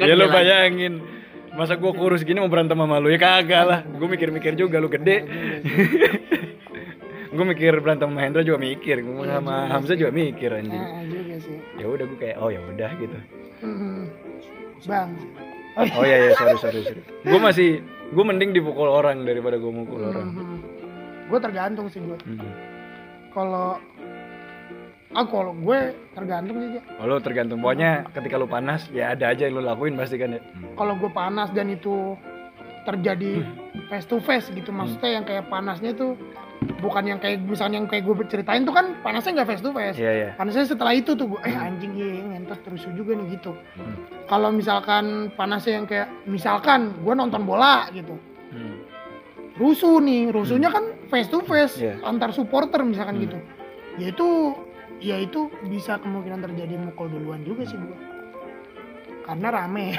Ya 0.00 0.12
lu 0.12 0.26
bayangin, 0.26 1.00
masa 1.52 1.74
gue 1.74 1.92
kurus 1.92 2.22
gini 2.22 2.38
mau 2.38 2.46
berantem 2.46 2.74
sama 2.74 2.96
lu 2.96 3.08
ya 3.08 3.16
kagak 3.16 3.62
lah. 3.62 3.80
Gue 3.84 4.08
mikir-mikir 4.08 4.54
juga 4.54 4.76
lu 4.76 4.86
gede. 4.86 5.22
gue 7.30 7.44
mikir 7.46 7.78
berantem 7.78 8.06
sama 8.06 8.20
Hendra 8.20 8.42
juga 8.42 8.58
mikir, 8.58 9.00
gue 9.00 9.14
Iya 9.22 9.38
sama 9.38 9.54
juga 9.56 9.72
Hamzah 9.72 9.88
sih. 9.88 10.00
juga 10.00 10.10
mikir 10.12 10.50
anjing. 10.50 10.82
sih 11.38 11.56
Ya 11.78 11.86
udah 11.86 12.04
gue 12.04 12.18
kayak 12.18 12.36
oh 12.36 12.50
ya 12.50 12.60
udah 12.60 12.90
gitu. 12.96 13.16
Bang 14.82 15.10
Oh 15.78 16.02
iya 16.02 16.16
iya 16.20 16.32
sorry 16.34 16.58
sorry 16.58 16.80
sorry. 16.82 17.00
Gue 17.22 17.38
masih 17.38 17.68
gue 18.10 18.24
mending 18.26 18.50
dipukul 18.50 18.90
orang 18.90 19.22
daripada 19.22 19.54
gue 19.56 19.70
mukul 19.70 20.02
orang. 20.02 20.26
gue 21.24 21.38
Mhm. 21.38 21.40
tergantung 21.40 21.86
sih 21.86 22.02
gue 22.02 22.18
Hmm. 22.18 22.50
kalau 23.30 23.78
ah 25.10 25.24
kalau 25.24 25.50
gue 25.52 25.78
tergantung 26.12 26.56
sih. 26.60 26.78
Oh, 26.96 27.04
lu 27.04 27.18
tergantung 27.18 27.58
pokoknya 27.58 28.06
ketika 28.10 28.38
lu 28.38 28.46
panas 28.46 28.86
ya 28.88 29.10
ada 29.10 29.28
aja 29.28 29.42
yang 29.42 29.58
lu 29.58 29.62
lakuin 29.62 29.94
pasti 29.94 30.14
kan 30.14 30.34
ya. 30.34 30.40
kalau 30.74 30.94
gue 30.94 31.10
panas 31.10 31.50
dan 31.50 31.66
itu 31.68 32.14
terjadi 32.80 33.42
face 33.88 34.06
to 34.06 34.16
face 34.18 34.48
gitu 34.48 34.70
maksudnya 34.70 35.20
yang 35.20 35.24
kayak 35.24 35.44
panasnya 35.46 35.92
tuh 35.92 36.14
bukan 36.78 37.04
yang 37.06 37.18
kayak 37.18 37.42
misalnya 37.42 37.76
yang 37.76 37.88
kayak 37.88 38.04
gue 38.04 38.14
ceritain 38.26 38.62
tuh 38.62 38.70
kan 38.70 38.96
panasnya 39.00 39.36
nggak 39.36 39.48
face 39.48 39.60
to 39.60 39.70
face 39.70 39.96
Iya 39.96 40.12
iya. 40.14 40.28
panasnya 40.32 40.64
setelah 40.64 40.92
itu 40.92 41.12
tuh 41.12 41.26
gue 41.28 41.40
eh 41.42 41.52
anjing 41.52 41.92
iya 41.92 42.24
ngentot 42.26 42.60
terus 42.62 42.86
juga 42.90 43.12
nih 43.12 43.34
gitu 43.34 43.52
kalau 44.24 44.48
misalkan 44.48 45.04
panasnya 45.34 45.72
yang 45.74 45.86
kayak 45.86 46.08
misalkan 46.24 46.94
gue 46.96 47.14
nonton 47.14 47.42
bola 47.42 47.90
gitu 47.90 48.14
Hmm. 48.50 48.82
rusuh 49.54 49.98
nih 49.98 50.26
rusuhnya 50.28 50.70
kan 50.70 50.82
face 51.06 51.26
to 51.26 51.38
face 51.40 51.78
Iya. 51.78 52.02
antar 52.02 52.30
supporter 52.30 52.82
misalkan 52.82 53.14
Hmm. 53.14 53.24
gitu 53.24 53.38
ya 53.94 54.06
itu 54.08 54.28
ya 55.00 55.16
itu 55.16 55.48
bisa 55.66 55.96
kemungkinan 55.98 56.44
terjadi 56.44 56.76
mukul 56.76 57.08
duluan 57.08 57.40
juga 57.42 57.64
sih 57.64 57.76
gua. 57.76 57.98
Karena 59.24 59.48
rame. 59.50 59.96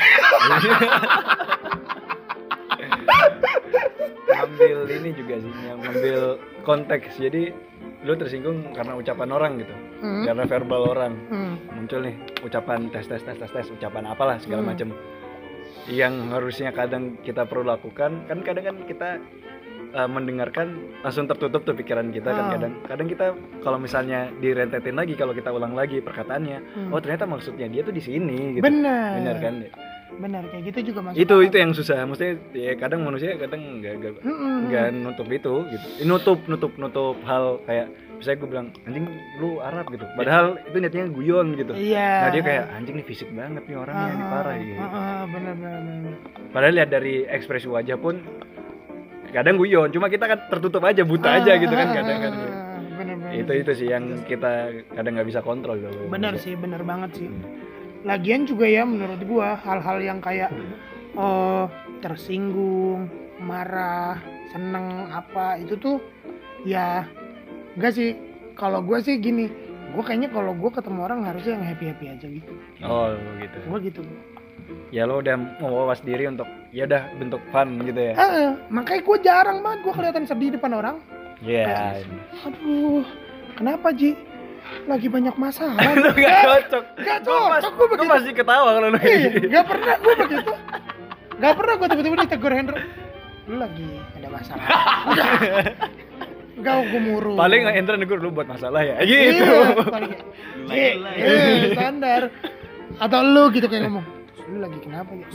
Ngambil 4.31 4.77
ini 4.89 5.09
juga 5.13 5.35
sih 5.37 5.53
yang 5.65 5.79
ngambil 5.81 6.19
konteks. 6.63 7.19
Jadi 7.19 7.51
lu 8.01 8.17
tersinggung 8.17 8.73
karena 8.73 8.97
ucapan 8.97 9.29
orang 9.29 9.51
gitu. 9.61 9.75
Hmm, 10.01 10.23
karena 10.25 10.43
verbal 10.45 10.81
orang. 10.89 11.13
Hmm, 11.29 11.53
muncul 11.77 12.01
nih 12.01 12.15
ucapan 12.41 12.89
tes 12.89 13.05
tes 13.05 13.21
tes 13.21 13.37
tes 13.37 13.51
tes 13.51 13.67
ucapan 13.69 14.03
apalah 14.09 14.37
segala 14.41 14.65
Hmm. 14.65 14.71
macam 14.73 14.89
yang 15.89 16.13
harusnya 16.29 16.69
kadang 16.69 17.17
kita 17.21 17.45
perlu 17.45 17.65
lakukan 17.65 18.25
kan 18.29 18.37
kadang 18.45 18.65
kan 18.69 18.77
kita 18.85 19.09
uh, 19.91 20.05
mendengarkan 20.05 20.67
langsung 20.99 21.25
tertutup 21.25 21.61
tuh 21.61 21.73
pikiran 21.73 22.09
kita 22.09 22.27
kan 22.27 22.45
Ah. 22.45 22.51
kadang. 22.51 22.73
Kadang 22.83 23.07
kita 23.07 23.25
kalau 23.59 23.77
misalnya 23.77 24.31
direntetin 24.37 24.95
lagi 24.95 25.13
kalau 25.13 25.31
kita 25.31 25.49
ulang 25.49 25.73
lagi 25.73 25.99
perkataannya 25.99 26.57
hmm. 26.59 26.89
oh 26.89 26.99
ternyata 26.99 27.25
maksudnya 27.25 27.67
dia 27.67 27.81
tuh 27.81 27.91
di 27.91 28.01
sini 28.01 28.55
gitu. 28.55 28.63
Bener 28.63 29.11
bener 29.17 29.35
kan? 29.37 29.53
Benar 30.11 30.43
kayak 30.51 30.63
gitu 30.67 30.91
juga 30.91 30.99
masuk 31.07 31.17
itu 31.17 31.35
itu 31.41 31.55
yang 31.55 31.71
susah. 31.71 32.03
Maksudnya 32.03 32.33
ya 32.51 32.73
kadang 32.75 33.01
manusia 33.01 33.35
kadang 33.35 33.79
nggak 33.79 33.93
nggak 33.95 34.13
Mm-mm. 34.21 34.57
nggak 34.67 34.85
nutup 34.93 35.27
itu 35.27 35.53
gitu. 35.71 35.87
Eh, 35.97 36.05
nutup 36.05 36.39
nutup 36.45 36.71
nutup 36.75 37.15
hal 37.23 37.63
kayak 37.63 37.87
misalnya 38.19 38.37
gue 38.37 38.49
bilang 38.53 38.67
anjing 38.85 39.05
lu 39.39 39.57
Arab 39.63 39.87
gitu. 39.89 40.05
Padahal 40.13 40.59
itu 40.61 40.77
niatnya 40.77 41.09
guyon 41.09 41.47
gitu. 41.55 41.73
Iya. 41.73 42.27
Nah 42.27 42.29
dia 42.29 42.43
kayak 42.43 42.65
anjing 42.75 42.95
nih 42.99 43.07
fisik 43.07 43.29
banget 43.33 43.63
nih 43.65 43.77
orangnya 43.79 44.07
ini 44.11 44.25
parah 44.27 44.55
gitu. 44.59 44.77
Ah, 44.77 44.91
ah, 44.91 45.21
benar 45.25 45.53
benar 45.57 45.79
benar. 45.79 46.13
Padahal 46.51 46.73
lihat 46.75 46.89
dari 46.91 47.13
ekspresi 47.25 47.65
wajah 47.65 47.97
pun 47.97 48.15
kadang 49.31 49.55
guyon 49.55 49.89
cuma 49.89 50.07
kita 50.07 50.27
kan 50.27 50.39
tertutup 50.47 50.83
aja 50.83 51.01
buta 51.01 51.27
Ah, 51.27 51.37
aja 51.39 51.55
gitu 51.55 51.71
kan 51.71 51.87
kadang 51.89 52.19
kan. 52.19 52.33
benar 52.99 53.15
benar 53.17 53.31
itu 53.33 53.51
itu 53.57 53.71
sih 53.73 53.87
yang 53.87 54.03
kita 54.23 54.51
kadang 54.91 55.15
nggak 55.15 55.27
bisa 55.27 55.39
kontrol 55.39 55.75
gitu. 55.75 56.07
benar 56.07 56.35
sih 56.35 56.53
benar 56.53 56.83
banget 56.83 57.11
sih. 57.17 57.29
Lagian 58.01 58.43
juga 58.43 58.65
ya 58.65 58.81
menurut 58.81 59.21
gua 59.23 59.55
hal-hal 59.57 60.01
yang 60.01 60.19
kayak 60.19 60.49
oh 61.13 61.69
tersinggung 62.01 63.07
marah 63.37 64.17
seneng 64.49 65.07
apa 65.07 65.57
itu 65.57 65.73
tuh 65.75 65.97
ya 66.61 67.05
enggak 67.73 67.93
sih. 67.93 68.09
Kalau 68.53 68.81
gua 68.81 68.99
sih 68.99 69.17
gini 69.17 69.47
gua 69.93 70.03
kayaknya 70.03 70.29
kalau 70.29 70.51
gua 70.53 70.69
ketemu 70.69 70.99
orang 71.01 71.19
harusnya 71.23 71.55
yang 71.55 71.65
happy 71.65 71.85
happy 71.87 72.05
aja 72.09 72.27
gitu. 72.27 72.51
Oh 72.83 73.13
gitu. 73.37 73.57
Gua 73.65 73.79
gitu 73.79 74.01
ya 74.89 75.03
lo 75.03 75.19
udah 75.19 75.35
mawas 75.59 75.99
diri 76.01 76.25
untuk 76.25 76.45
ya 76.69 76.83
udah 76.83 77.01
bentuk 77.15 77.41
fun 77.49 77.79
gitu 77.81 78.01
ya 78.01 78.13
Eh, 78.13 78.49
makanya 78.67 79.01
gua 79.01 79.17
jarang 79.19 79.57
banget 79.59 79.79
gua 79.81 79.93
kelihatan 79.93 80.23
sedih 80.23 80.49
depan 80.51 80.71
orang 80.73 80.97
Iya. 81.41 81.97
aduh 82.41 83.01
kenapa 83.53 83.89
Ji 83.91 84.13
lagi 84.85 85.07
banyak 85.07 85.35
masalah 85.35 85.73
Lu 85.97 86.11
gak 86.11 86.37
cocok. 86.43 86.83
Gak 87.01 87.19
cocok 87.23 87.71
gua 87.73 87.87
begitu 87.89 88.07
pasti 88.07 88.31
ketawa 88.31 88.69
kalau 88.71 88.87
lu 88.87 88.99
Iya, 88.99 89.17
gitu. 89.29 89.47
gak 89.49 89.65
pernah 89.65 89.93
gue 89.97 90.13
begitu. 90.21 90.51
Gak 91.41 91.53
pernah 91.57 91.73
gue 91.73 91.87
tiba-tiba 91.89 92.15
ditegur 92.21 92.51
Hendra. 92.53 92.79
Lu 93.49 93.55
lagi 93.57 93.89
ada 94.13 94.27
masalah. 94.29 94.65
Enggak, 96.61 96.75
gue 96.93 97.01
murung. 97.01 97.37
Paling 97.41 97.61
Hendra 97.65 97.95
negur 97.97 98.21
lu 98.21 98.29
buat 98.29 98.45
masalah 98.45 98.85
ya. 98.85 99.01
Iya, 99.01 99.19
Gitu. 99.33 99.45
paling 99.89 100.11
eh, 100.69 100.93
eh, 101.17 101.73
standar. 101.73 102.21
Atau 103.01 103.19
lu 103.25 103.49
gitu 103.49 103.65
kayak 103.65 103.89
ngomong. 103.89 104.05
Lu 104.51 104.57
lagi 104.59 104.79
kenapa 104.79 105.11
ya? 105.15 105.25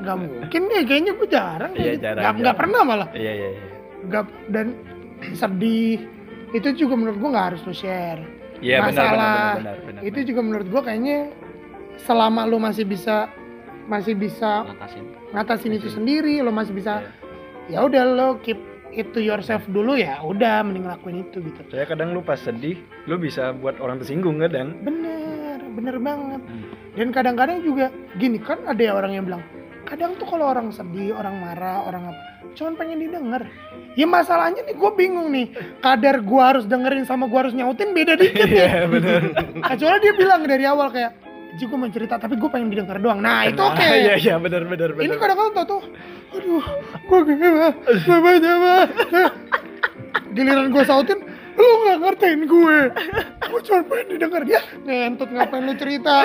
Gak 0.00 0.16
mungkin 0.16 0.60
deh, 0.64 0.82
kayaknya 0.82 1.12
gue 1.12 1.28
jarang. 1.28 1.72
Iya, 1.74 1.94
jarang, 1.98 2.22
Gak, 2.24 2.32
gak 2.40 2.56
pernah 2.56 2.80
malah. 2.82 3.08
Iya 3.12 3.32
iya 3.34 3.48
iya. 3.52 3.62
Gak, 4.08 4.24
dan 4.48 4.66
sedih. 5.34 6.00
Itu 6.50 6.72
juga 6.72 6.94
menurut 6.96 7.18
gue 7.18 7.30
gak 7.30 7.46
harus 7.52 7.62
lu 7.62 7.74
share. 7.74 8.22
Iya 8.58 8.82
benar 8.82 8.90
benar 8.90 9.06
Masalah. 9.06 9.52
benar 9.54 9.76
benar. 9.84 10.00
Itu 10.02 10.18
juga 10.24 10.40
menurut 10.40 10.66
gue 10.66 10.82
kayaknya 10.82 11.18
selama 12.00 12.42
lu 12.42 12.58
masih 12.58 12.82
bisa 12.82 13.26
masih 13.86 14.14
bisa 14.14 14.66
ngatasin 14.68 15.04
ngatasin 15.32 15.72
itu 15.74 15.88
sendiri 15.88 16.38
lo 16.38 16.50
masih 16.50 16.70
bisa 16.70 17.00
ya 17.66 17.80
udah 17.80 18.04
lo 18.04 18.28
keep 18.38 18.58
it 18.92 19.10
to 19.10 19.18
yourself 19.18 19.64
dulu 19.66 19.94
ya 19.94 20.20
udah 20.20 20.60
mending 20.60 20.84
lakuin 20.84 21.22
itu 21.22 21.40
gitu 21.40 21.60
Saya 21.70 21.86
kadang 21.86 22.12
lu 22.12 22.20
pas 22.20 22.36
sedih, 22.36 22.76
lu 23.06 23.16
bisa 23.16 23.50
buat 23.52 23.78
orang 23.78 23.98
tersinggung 23.98 24.38
kadang. 24.38 24.74
bener 24.80 25.17
bener 25.78 25.96
banget. 26.02 26.42
Hmm. 26.42 26.66
dan 26.98 27.08
kadang-kadang 27.14 27.62
juga 27.62 27.94
gini 28.18 28.42
kan 28.42 28.58
ada 28.66 28.82
ya 28.82 28.98
orang 28.98 29.14
yang 29.14 29.22
bilang 29.22 29.42
kadang 29.86 30.18
tuh 30.18 30.26
kalau 30.26 30.50
orang 30.50 30.74
sedih 30.74 31.14
orang 31.14 31.38
marah 31.38 31.86
orang 31.86 32.10
apa 32.10 32.22
cuman 32.58 32.74
pengen 32.74 32.98
didengar. 32.98 33.46
Ya 33.94 34.02
masalahnya 34.02 34.66
nih 34.66 34.74
gue 34.74 34.90
bingung 34.98 35.30
nih. 35.30 35.46
Kadar 35.78 36.18
gue 36.26 36.42
harus 36.42 36.66
dengerin 36.66 37.06
sama 37.06 37.30
gue 37.30 37.38
harus 37.38 37.54
nyautin 37.54 37.94
beda 37.94 38.18
dikit 38.18 38.50
ya 38.50 38.82
Iya 38.82 38.90
benar. 38.90 39.22
kecuali 39.62 39.96
dia 40.02 40.14
bilang 40.18 40.42
dari 40.42 40.66
awal 40.66 40.90
kayak 40.90 41.14
Ji 41.54 41.70
gue 41.70 41.78
mau 41.78 41.86
cerita 41.86 42.18
tapi 42.18 42.34
gue 42.34 42.50
pengen 42.50 42.74
didengar 42.74 42.98
doang. 42.98 43.22
Nah 43.22 43.46
itu 43.46 43.62
oke. 43.62 43.78
Iya 43.78 44.14
iya 44.18 44.34
benar 44.42 44.66
benar 44.66 44.90
ini 44.98 45.14
kadang-kadang 45.14 45.54
tau 45.54 45.66
tuh 45.78 45.82
aduh 46.34 46.66
gue 47.08 47.18
gimana 47.24 47.70
coba 48.04 48.28
giliran 50.34 50.66
gue 50.74 50.84
sautin 50.84 51.18
lu 51.58 51.68
gak 51.84 51.98
ngertiin 51.98 52.42
gue. 52.46 52.78
Gue 53.48 53.60
cuma 53.66 53.80
pengen 53.82 54.06
didengar 54.14 54.42
dia 54.46 54.60
ngentut 54.86 55.28
ngapain 55.28 55.62
lu 55.66 55.74
cerita? 55.74 56.22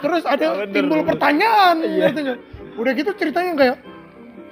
Terus 0.00 0.24
ada 0.24 0.64
Bener, 0.64 0.72
timbul 0.72 1.00
bener. 1.04 1.08
pertanyaan 1.14 1.76
ngerti 1.84 2.20
nggak? 2.24 2.38
udah 2.72 2.92
gitu 2.96 3.10
ceritanya 3.12 3.52
kayak 3.52 3.76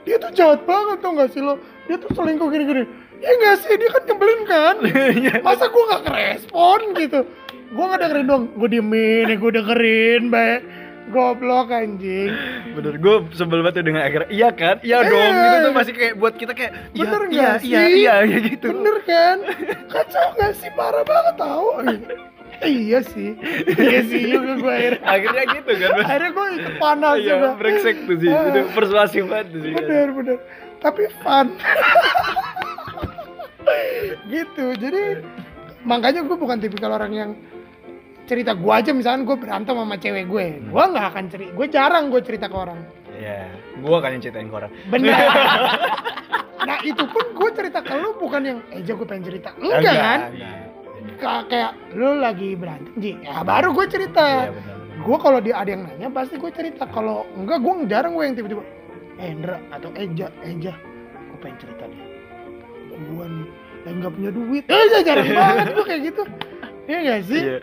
dia 0.05 0.17
tuh 0.21 0.33
jahat 0.37 0.61
banget 0.69 0.99
tau 1.01 1.13
gak 1.17 1.31
sih 1.33 1.41
lo? 1.41 1.57
Dia 1.89 1.97
tuh 1.97 2.13
selingkuh 2.13 2.49
gini-gini. 2.53 2.85
Ya 3.21 3.31
gak 3.37 3.57
sih 3.65 3.75
dia 3.77 3.89
kan 3.89 4.03
nyebelin 4.05 4.41
kan? 4.45 4.75
Masa 5.47 5.65
gue 5.69 5.85
gak 5.89 6.03
kerespon 6.05 6.81
gitu? 6.97 7.21
Gue 7.71 7.85
gak 7.87 8.01
dengerin 8.03 8.27
dong 8.29 8.43
gue 8.53 8.69
diemin 8.69 9.25
ya 9.25 9.37
gue 9.37 9.51
dengerin 9.55 10.23
baik 10.29 10.61
goblok 11.11 11.69
anjing 11.69 12.31
Bener, 12.71 12.95
gue 12.97 13.15
sebel 13.33 13.61
banget 13.61 13.83
tuh 13.83 13.85
dengan 13.85 14.03
akhirnya 14.03 14.29
iya 14.31 14.49
kan, 14.51 14.77
iya 14.81 15.03
Iya. 15.03 15.11
dong, 15.11 15.33
gitu 15.35 15.57
tuh 15.61 15.73
masih 15.75 15.93
kayak 15.93 16.15
buat 16.17 16.35
kita 16.35 16.53
kayak 16.55 16.73
iya, 16.91 17.03
Bener 17.03 17.21
iya, 17.21 17.29
nggak 17.29 17.55
iya, 17.61 17.61
sih? 17.61 17.99
iya, 17.99 18.15
iya, 18.23 18.39
gitu. 18.47 18.67
Bener 18.71 18.97
kan? 19.03 19.37
Kacau 19.87 20.27
gak 20.35 20.53
sih? 20.55 20.71
Parah 20.73 21.03
banget 21.03 21.35
tau 21.37 21.69
Iya 22.61 23.01
sih 23.03 23.31
Iya 23.73 24.01
sih 24.05 24.21
juga 24.29 24.53
gue 24.55 24.73
akhirnya 24.73 25.01
Akhirnya 25.03 25.45
gitu 25.51 25.71
kan, 25.77 25.91
Mas. 25.91 26.05
Akhirnya 26.07 26.31
gue 26.31 26.47
ikut 26.55 26.75
panas 26.77 27.15
Iya, 27.17 27.29
juga 27.31 27.49
brengsek 27.57 27.97
tuh 28.05 28.17
sih, 28.17 28.31
Ah. 28.31 28.45
itu 28.47 28.61
persuasif 28.71 29.23
banget 29.27 29.47
tuh 29.49 29.61
sih. 29.61 29.73
Bener 29.73 30.07
bener 30.13 30.37
Tapi 30.79 31.03
fun 31.21 31.47
Gitu 34.29 34.65
Jadi 34.77 35.03
Makanya 35.81 36.21
gue 36.21 36.37
bukan 36.37 36.61
tipikal 36.61 36.93
orang 36.93 37.13
yang 37.13 37.31
cerita 38.31 38.55
gue 38.55 38.71
aja 38.71 38.95
misalkan 38.95 39.27
gue 39.27 39.35
berantem 39.35 39.75
sama 39.75 39.97
cewek 39.99 40.31
gue. 40.31 40.47
Gue 40.71 40.85
nggak 40.87 41.07
akan 41.11 41.25
cerita 41.27 41.51
gue 41.51 41.67
jarang 41.67 42.05
gue 42.15 42.21
cerita 42.23 42.47
ke 42.47 42.55
orang. 42.55 42.79
Iya, 43.19 43.51
gue 43.83 43.97
kan 43.99 44.11
yang 44.15 44.23
ceritain 44.23 44.47
ke 44.47 44.55
orang. 44.55 44.71
bener 44.87 45.11
nah 46.69 46.79
itu 46.87 47.03
pun 47.11 47.25
gue 47.35 47.51
cerita 47.57 47.81
ke 47.83 47.93
lu 47.99 48.15
bukan 48.23 48.41
yang 48.47 48.59
eh 48.71 48.87
gue 48.87 49.07
pengen 49.09 49.25
cerita. 49.27 49.51
Enggak 49.59 49.95
kan? 49.99 50.21
enggak. 50.31 50.57
Ka- 51.19 51.45
kayak 51.51 51.73
lu 51.99 52.23
lagi 52.23 52.55
berantem 52.55 52.95
Ji. 53.03 53.13
Ya 53.19 53.43
baru 53.43 53.75
gue 53.75 53.87
cerita. 53.91 54.47
Iya, 54.47 54.55
benar. 54.55 54.77
benar. 54.79 55.01
gue 55.01 55.17
kalau 55.19 55.39
dia 55.43 55.55
ada 55.59 55.71
yang 55.75 55.83
nanya 55.91 56.09
pasti 56.15 56.39
gue 56.39 56.51
cerita. 56.55 56.87
Kalau 56.87 57.27
enggak 57.35 57.59
gue 57.59 57.73
jarang 57.91 58.15
gue 58.15 58.25
yang 58.31 58.37
tiba-tiba 58.39 58.63
eh 59.19 59.35
Indra 59.35 59.59
atau 59.75 59.91
Eja 59.99 60.31
Eja 60.47 60.75
gue 61.27 61.39
pengen 61.43 61.59
cerita 61.59 61.83
deh. 61.91 62.09
Gue 62.95 63.27
nih 63.27 63.49
yang 63.91 63.95
nggak 63.99 64.13
punya 64.15 64.31
duit. 64.31 64.65
Eh 64.71 65.03
jarang 65.03 65.29
banget 65.35 65.67
gue 65.75 65.85
kayak 65.91 66.03
gitu 66.15 66.23
Iya 66.91 66.99
gak 67.07 67.23
sih? 67.31 67.39
Iya, 67.39 67.59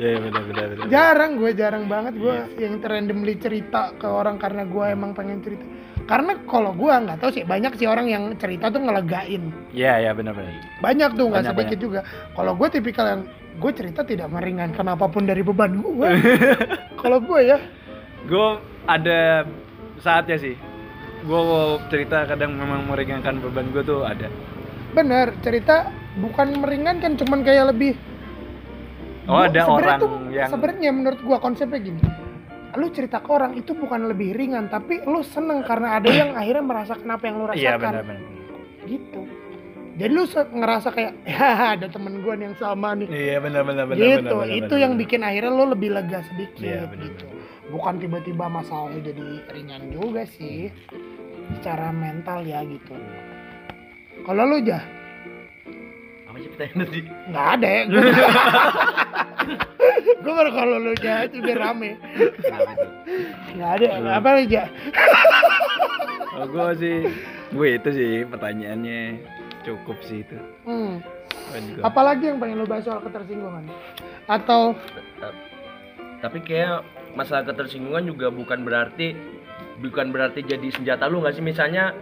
iya 0.00 0.16
benar 0.24 0.42
benar 0.48 0.64
benar. 0.72 0.86
Jarang 0.88 1.32
gue, 1.36 1.50
jarang 1.52 1.84
banget 1.84 2.14
gue 2.16 2.36
yang 2.56 2.80
randomly 2.80 3.36
cerita 3.36 3.92
ke 3.92 4.08
orang 4.08 4.40
karena 4.40 4.64
gue 4.64 4.84
emang 4.88 5.12
pengen 5.12 5.44
cerita. 5.44 5.64
Karena 6.08 6.32
kalau 6.48 6.72
gue 6.72 6.88
nggak 6.88 7.20
tahu 7.20 7.30
sih 7.30 7.44
banyak 7.44 7.76
sih 7.76 7.84
orang 7.84 8.08
yang 8.08 8.24
cerita 8.40 8.72
tuh 8.72 8.80
ngelegain. 8.80 9.52
Iya, 9.76 10.08
iya 10.08 10.12
benar 10.16 10.32
benar. 10.32 10.56
Banyak 10.80 11.10
tuh 11.12 11.24
nggak 11.28 11.44
Banyak, 11.44 11.52
sedikit 11.52 11.78
juga. 11.78 12.00
Kalau 12.32 12.52
gue 12.56 12.68
tipikal 12.72 13.06
yang 13.06 13.22
gue 13.60 13.72
cerita 13.76 14.00
tidak 14.00 14.32
meringankan 14.32 14.86
apa 14.88 15.06
pun 15.12 15.28
dari 15.28 15.44
beban 15.44 15.76
gue. 15.76 16.08
kalau 17.04 17.20
gue 17.20 17.40
ya, 17.44 17.60
Gue 18.24 18.48
ada 18.88 19.44
saatnya 20.00 20.40
sih. 20.40 20.56
Gue 21.28 21.40
cerita 21.92 22.24
kadang 22.24 22.56
memang 22.56 22.88
meringankan 22.88 23.44
beban 23.44 23.68
gue 23.76 23.84
tuh 23.84 24.08
ada. 24.08 24.32
benar 24.90 25.30
cerita 25.38 25.86
bukan 26.18 26.58
meringankan, 26.58 27.14
cuman 27.14 27.46
kayak 27.46 27.70
lebih. 27.70 27.94
Oh, 29.30 29.36
Gua- 29.36 29.46
ada 29.46 29.60
sebenarnya 29.60 29.78
orang 29.86 30.00
tuh, 30.00 30.10
yang 30.28 30.48
sebenarnya 30.50 30.90
menurut 30.90 31.20
gue 31.20 31.38
konsepnya 31.38 31.78
gini. 31.80 32.02
Lu 32.72 32.86
cerita 32.90 33.18
ke 33.18 33.30
orang 33.30 33.52
itu 33.54 33.70
bukan 33.72 34.06
lebih 34.06 34.30
ringan, 34.32 34.66
tapi 34.66 34.98
lu 35.00 35.22
seneng 35.22 35.62
karena 35.62 35.96
ada 35.96 36.10
yang 36.20 36.34
akhirnya 36.34 36.64
merasakan 36.64 37.08
apa 37.08 37.24
yang 37.24 37.36
lu 37.36 37.46
rasakan. 37.46 37.62
Iya 37.62 37.72
benar 37.76 38.02
benar. 38.02 38.20
gitu 38.82 39.22
jadi 39.92 40.10
lu 40.10 40.24
ngerasa 40.26 40.88
kayak 40.90 41.12
ya 41.28 41.46
ada 41.76 41.86
temen 41.86 42.24
gue 42.24 42.32
yang 42.34 42.56
sama 42.56 42.96
nih 42.96 43.06
Iya 43.06 43.36
benar 43.38 43.62
benar 43.62 43.84
benar. 43.84 44.00
gitu 44.00 44.16
benar, 44.24 44.34
benar, 44.40 44.56
itu 44.56 44.64
benar, 44.66 44.80
yang 44.80 44.92
benar. 44.94 45.02
bikin 45.04 45.20
akhirnya 45.20 45.52
lu 45.52 45.64
lebih 45.68 45.88
lega 45.92 46.18
sedikit 46.24 46.64
Iya, 46.64 46.88
benar, 46.88 47.04
gitu 47.04 47.26
bukan 47.68 47.94
tiba-tiba 48.00 48.44
masalahnya 48.48 49.00
jadi 49.04 49.24
ringan 49.52 49.82
juga 49.92 50.22
sih 50.26 50.72
secara 51.52 51.92
mental 51.92 52.40
ya 52.42 52.64
gitu 52.64 52.96
kalau 54.24 54.42
lu 54.48 54.58
jah 54.64 54.80
apa 56.24 56.36
sih 56.38 56.48
pertanyaan 56.48 56.78
tadi 56.80 57.00
nggak 57.28 57.46
ada 57.52 57.68
ya 57.68 57.82
gue 60.16 60.32
baru 60.32 60.50
kalau 60.50 60.76
lu 60.78 60.92
jah 60.94 61.24
itu 61.24 61.38
biar 61.38 61.58
rame. 61.60 61.96
Nggak 63.52 63.70
ada. 63.76 63.88
Apa 64.14 64.28
lu 64.34 64.42
jah 64.46 64.66
Oh, 66.32 66.46
gue 66.46 66.66
sih, 66.78 66.96
gue 67.50 67.68
itu 67.70 67.88
sih 67.90 68.12
pertanyaannya 68.24 69.20
cukup 69.62 69.98
sih 70.02 70.22
itu. 70.22 70.36
hmm. 70.64 71.02
Apalagi 71.80 72.26
yang 72.26 72.38
pengen 72.38 72.56
lu 72.56 72.66
bahas 72.66 72.82
soal 72.82 73.02
ketersinggungan? 73.02 73.66
Atau? 74.24 74.78
Tapi 76.20 76.38
kayak 76.40 76.80
masalah 77.12 77.42
ketersinggungan 77.42 78.06
juga 78.06 78.30
bukan 78.30 78.62
berarti 78.62 79.12
bukan 79.80 80.08
berarti 80.10 80.40
jadi 80.42 80.68
senjata 80.70 81.06
lu 81.06 81.18
nggak 81.18 81.34
sih? 81.34 81.42
Misalnya 81.42 81.92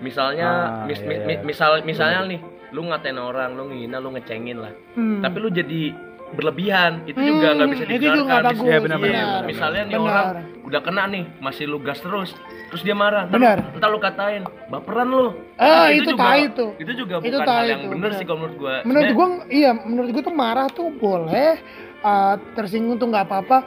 misalnya 0.00 0.48
Ah, 0.80 0.88
mis- 0.88 0.98
iya, 0.98 1.12
iya. 1.12 1.26
mi- 1.28 1.42
misal 1.44 1.84
misalnya 1.84 2.24
nih 2.26 2.40
lu 2.70 2.88
ngatain 2.88 3.18
orang 3.18 3.52
lu 3.52 3.68
ngehina 3.68 3.98
lu 3.98 4.10
ngecengin 4.10 4.58
lah. 4.58 4.72
Hmm. 4.94 5.20
tapi 5.20 5.36
lu 5.36 5.50
jadi 5.50 5.92
berlebihan 6.32 6.92
itu 7.04 7.18
juga 7.18 7.46
Hmm, 7.46 7.56
nggak 7.56 7.68
bisa 7.68 7.82
itu 7.82 7.90
juga 7.90 7.98
dibenarkan 7.98 8.22
nggak 8.22 8.40
Mis- 8.40 8.48
bagus. 8.52 8.64
Iya, 8.64 8.78
benar, 8.80 8.98
benar, 8.98 9.40
misalnya 9.44 9.82
nih 9.82 9.96
benar. 9.96 10.06
orang 10.06 10.26
udah 10.62 10.80
kena 10.80 11.02
nih 11.06 11.24
masih 11.38 11.64
lu 11.66 11.78
gas 11.78 11.98
terus 11.98 12.30
terus 12.68 12.82
dia 12.82 12.94
marah 12.94 13.22
Ntar- 13.24 13.34
Benar. 13.34 13.58
ntar 13.74 13.88
lu 13.88 13.98
katain 13.98 14.42
baperan 14.66 15.06
lu 15.06 15.24
Ah, 15.56 15.90
itu 15.90 16.06
juga, 16.08 16.22
tai 16.24 16.42
tuh. 16.50 16.70
itu 16.76 16.92
juga 16.96 17.14
Itu 17.18 17.34
bukan 17.34 17.46
hal 17.48 17.66
yang 17.66 17.80
bener 17.84 17.98
benar. 18.06 18.10
sih 18.14 18.24
kalau 18.24 18.38
menurut 18.40 18.56
gua 18.56 18.74
menurut 18.82 19.10
gua 19.10 19.26
iya 19.48 19.70
menurut 19.74 20.10
gua 20.10 20.22
tuh 20.22 20.36
marah 20.36 20.68
tuh 20.68 20.88
boleh 20.92 21.58
uh, 22.00 22.34
tersinggung 22.54 22.96
tuh 22.96 23.06
nggak 23.06 23.26
apa-apa 23.26 23.58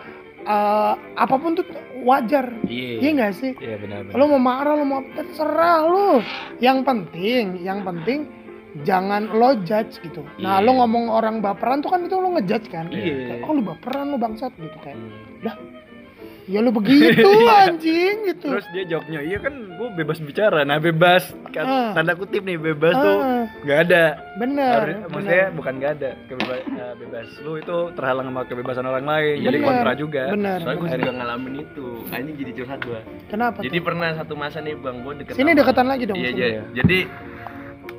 Uh, 0.43 0.91
apa 1.16 1.39
pun 1.39 1.55
tuh 1.55 1.64
wajar 2.03 2.51
iya 2.68 2.99
iya 2.99 3.09
nggak 3.14 3.32
sih 3.32 3.55
Iya 3.55 3.80
benar. 3.80 4.03
benar. 4.03 4.20
lo 4.20 4.28
mau 4.28 4.43
marah 4.43 4.76
lo 4.76 4.84
mau 4.84 4.99
apa 4.99 5.24
terserah 5.24 5.80
lo 5.82 6.20
yang 6.59 6.84
penting 6.84 7.64
yang 7.64 7.80
penting 7.80 8.28
jangan 8.80 9.30
lo 9.30 9.61
judge 9.61 10.01
gitu 10.01 10.26
nah 10.38 10.57
Iya. 10.57 10.65
lo 10.65 10.71
ngomong 10.76 11.05
orang 11.07 11.36
baperan 11.39 11.80
tuh 11.80 11.89
kan 11.89 12.01
itu 12.01 12.15
lo 12.15 12.30
ngejudge 12.32 12.67
kan 12.67 12.89
Iya. 12.89 13.38
Kayak, 13.38 13.45
oh 13.45 13.53
lu 13.53 13.61
baperan 13.63 14.05
lo 14.07 14.17
bangsat 14.17 14.49
gitu 14.55 14.78
kayak 14.80 14.97
Hmm. 14.97 15.69
ya 16.43 16.59
lu 16.59 16.71
begitu 16.71 17.24
anjing 17.61 18.15
gitu 18.26 18.47
Terus 18.49 18.67
dia 18.69 18.84
jawabnya, 18.86 19.19
iya 19.21 19.39
kan 19.39 19.53
gue 19.53 19.88
bebas 19.93 20.19
bicara. 20.19 20.61
Nah 20.61 20.76
bebas, 20.78 21.24
kan, 21.49 21.63
Ah. 21.63 21.91
tanda 21.93 22.13
kutip 22.13 22.41
nih 22.41 22.57
bebas 22.57 22.91
tuh 22.93 23.15
Ah, 23.17 23.47
nggak 23.61 23.80
ada. 23.82 24.03
bener 24.36 24.76
Harus- 24.78 24.99
maksudnya 25.05 25.39
bener. 25.45 25.55
bukan 25.55 25.74
nggak 25.74 25.91
ada 25.93 26.09
kebebas, 26.26 26.61
eh, 26.65 26.93
bebas. 26.97 27.28
Lu 27.39 27.51
itu 27.55 27.78
terhalang 27.93 28.28
sama 28.28 28.41
kebebasan 28.43 28.84
orang 28.84 29.05
lain, 29.05 29.36
jadi 29.41 29.55
Bener, 29.55 29.67
kontra 29.69 29.91
juga. 29.93 30.24
bener 30.30 30.57
soalnya 30.59 30.80
gue 30.82 30.89
juga 30.97 31.13
ngalamin 31.13 31.53
itu 31.61 31.86
anjing 32.09 32.36
jadi 32.38 32.51
curhat 32.53 32.80
gua 32.82 32.99
kenapa 33.26 33.57
jadi 33.61 33.78
tuh? 33.78 33.86
pernah 33.86 34.09
satu 34.13 34.34
masa 34.34 34.57
nih 34.59 34.76
bang 34.76 34.97
gue 34.99 35.13
deket 35.17 35.34
sini 35.34 35.43
sama- 35.45 35.59
deketan 35.59 35.88
lagi 35.88 36.03
dong 36.03 36.17
iya 36.17 36.30
iya 36.34 36.63
jadi 36.74 36.97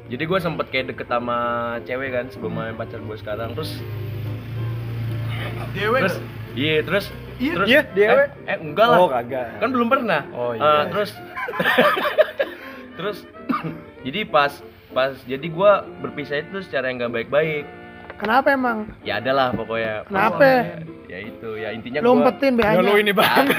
jadi 0.04 0.22
gue 0.22 0.38
sempet 0.38 0.66
kayak 0.68 0.86
deket 0.90 1.08
sama 1.08 1.38
cewek 1.82 2.10
kan 2.10 2.24
sebelum 2.28 2.52
main 2.54 2.74
pacar 2.74 2.98
gue 2.98 3.16
sekarang 3.16 3.52
terus 3.52 3.80
Dewe 5.72 5.98
terus 6.00 6.16
iya 6.54 6.80
terus 6.80 7.06
Iya, 7.34 7.50
terus 7.52 7.66
iya, 7.66 7.80
dewe. 7.90 8.14
eh, 8.14 8.28
eh 8.46 8.58
enggak 8.60 8.86
lah 8.86 8.98
Oh 9.00 9.10
kagak. 9.10 9.58
kan 9.58 9.68
belum 9.68 9.90
pernah 9.90 10.22
Oh, 10.30 10.50
Eh, 10.50 10.56
iya. 10.56 10.86
terus 10.86 11.10
terus 12.96 13.18
jadi 14.06 14.22
pas 14.24 14.54
pas 14.88 15.18
jadi 15.20 15.42
gua 15.48 15.82
berpisah 15.98 16.38
itu 16.40 16.62
secara 16.62 16.86
yang 16.86 17.02
nggak 17.02 17.10
baik-baik 17.12 17.66
kenapa 18.18 18.48
emang? 18.54 18.90
Ya 19.02 19.18
adalah 19.18 19.52
pokoknya. 19.52 20.06
Kenapa? 20.08 20.50
ya 21.04 21.18
itu 21.20 21.50
ya 21.62 21.68
intinya 21.70 21.98
lo 22.02 22.10
gua 22.10 22.14
umpetin 22.26 22.52
Ya 22.58 22.82
lu 22.82 22.94
ini 22.98 23.12
banget. 23.14 23.54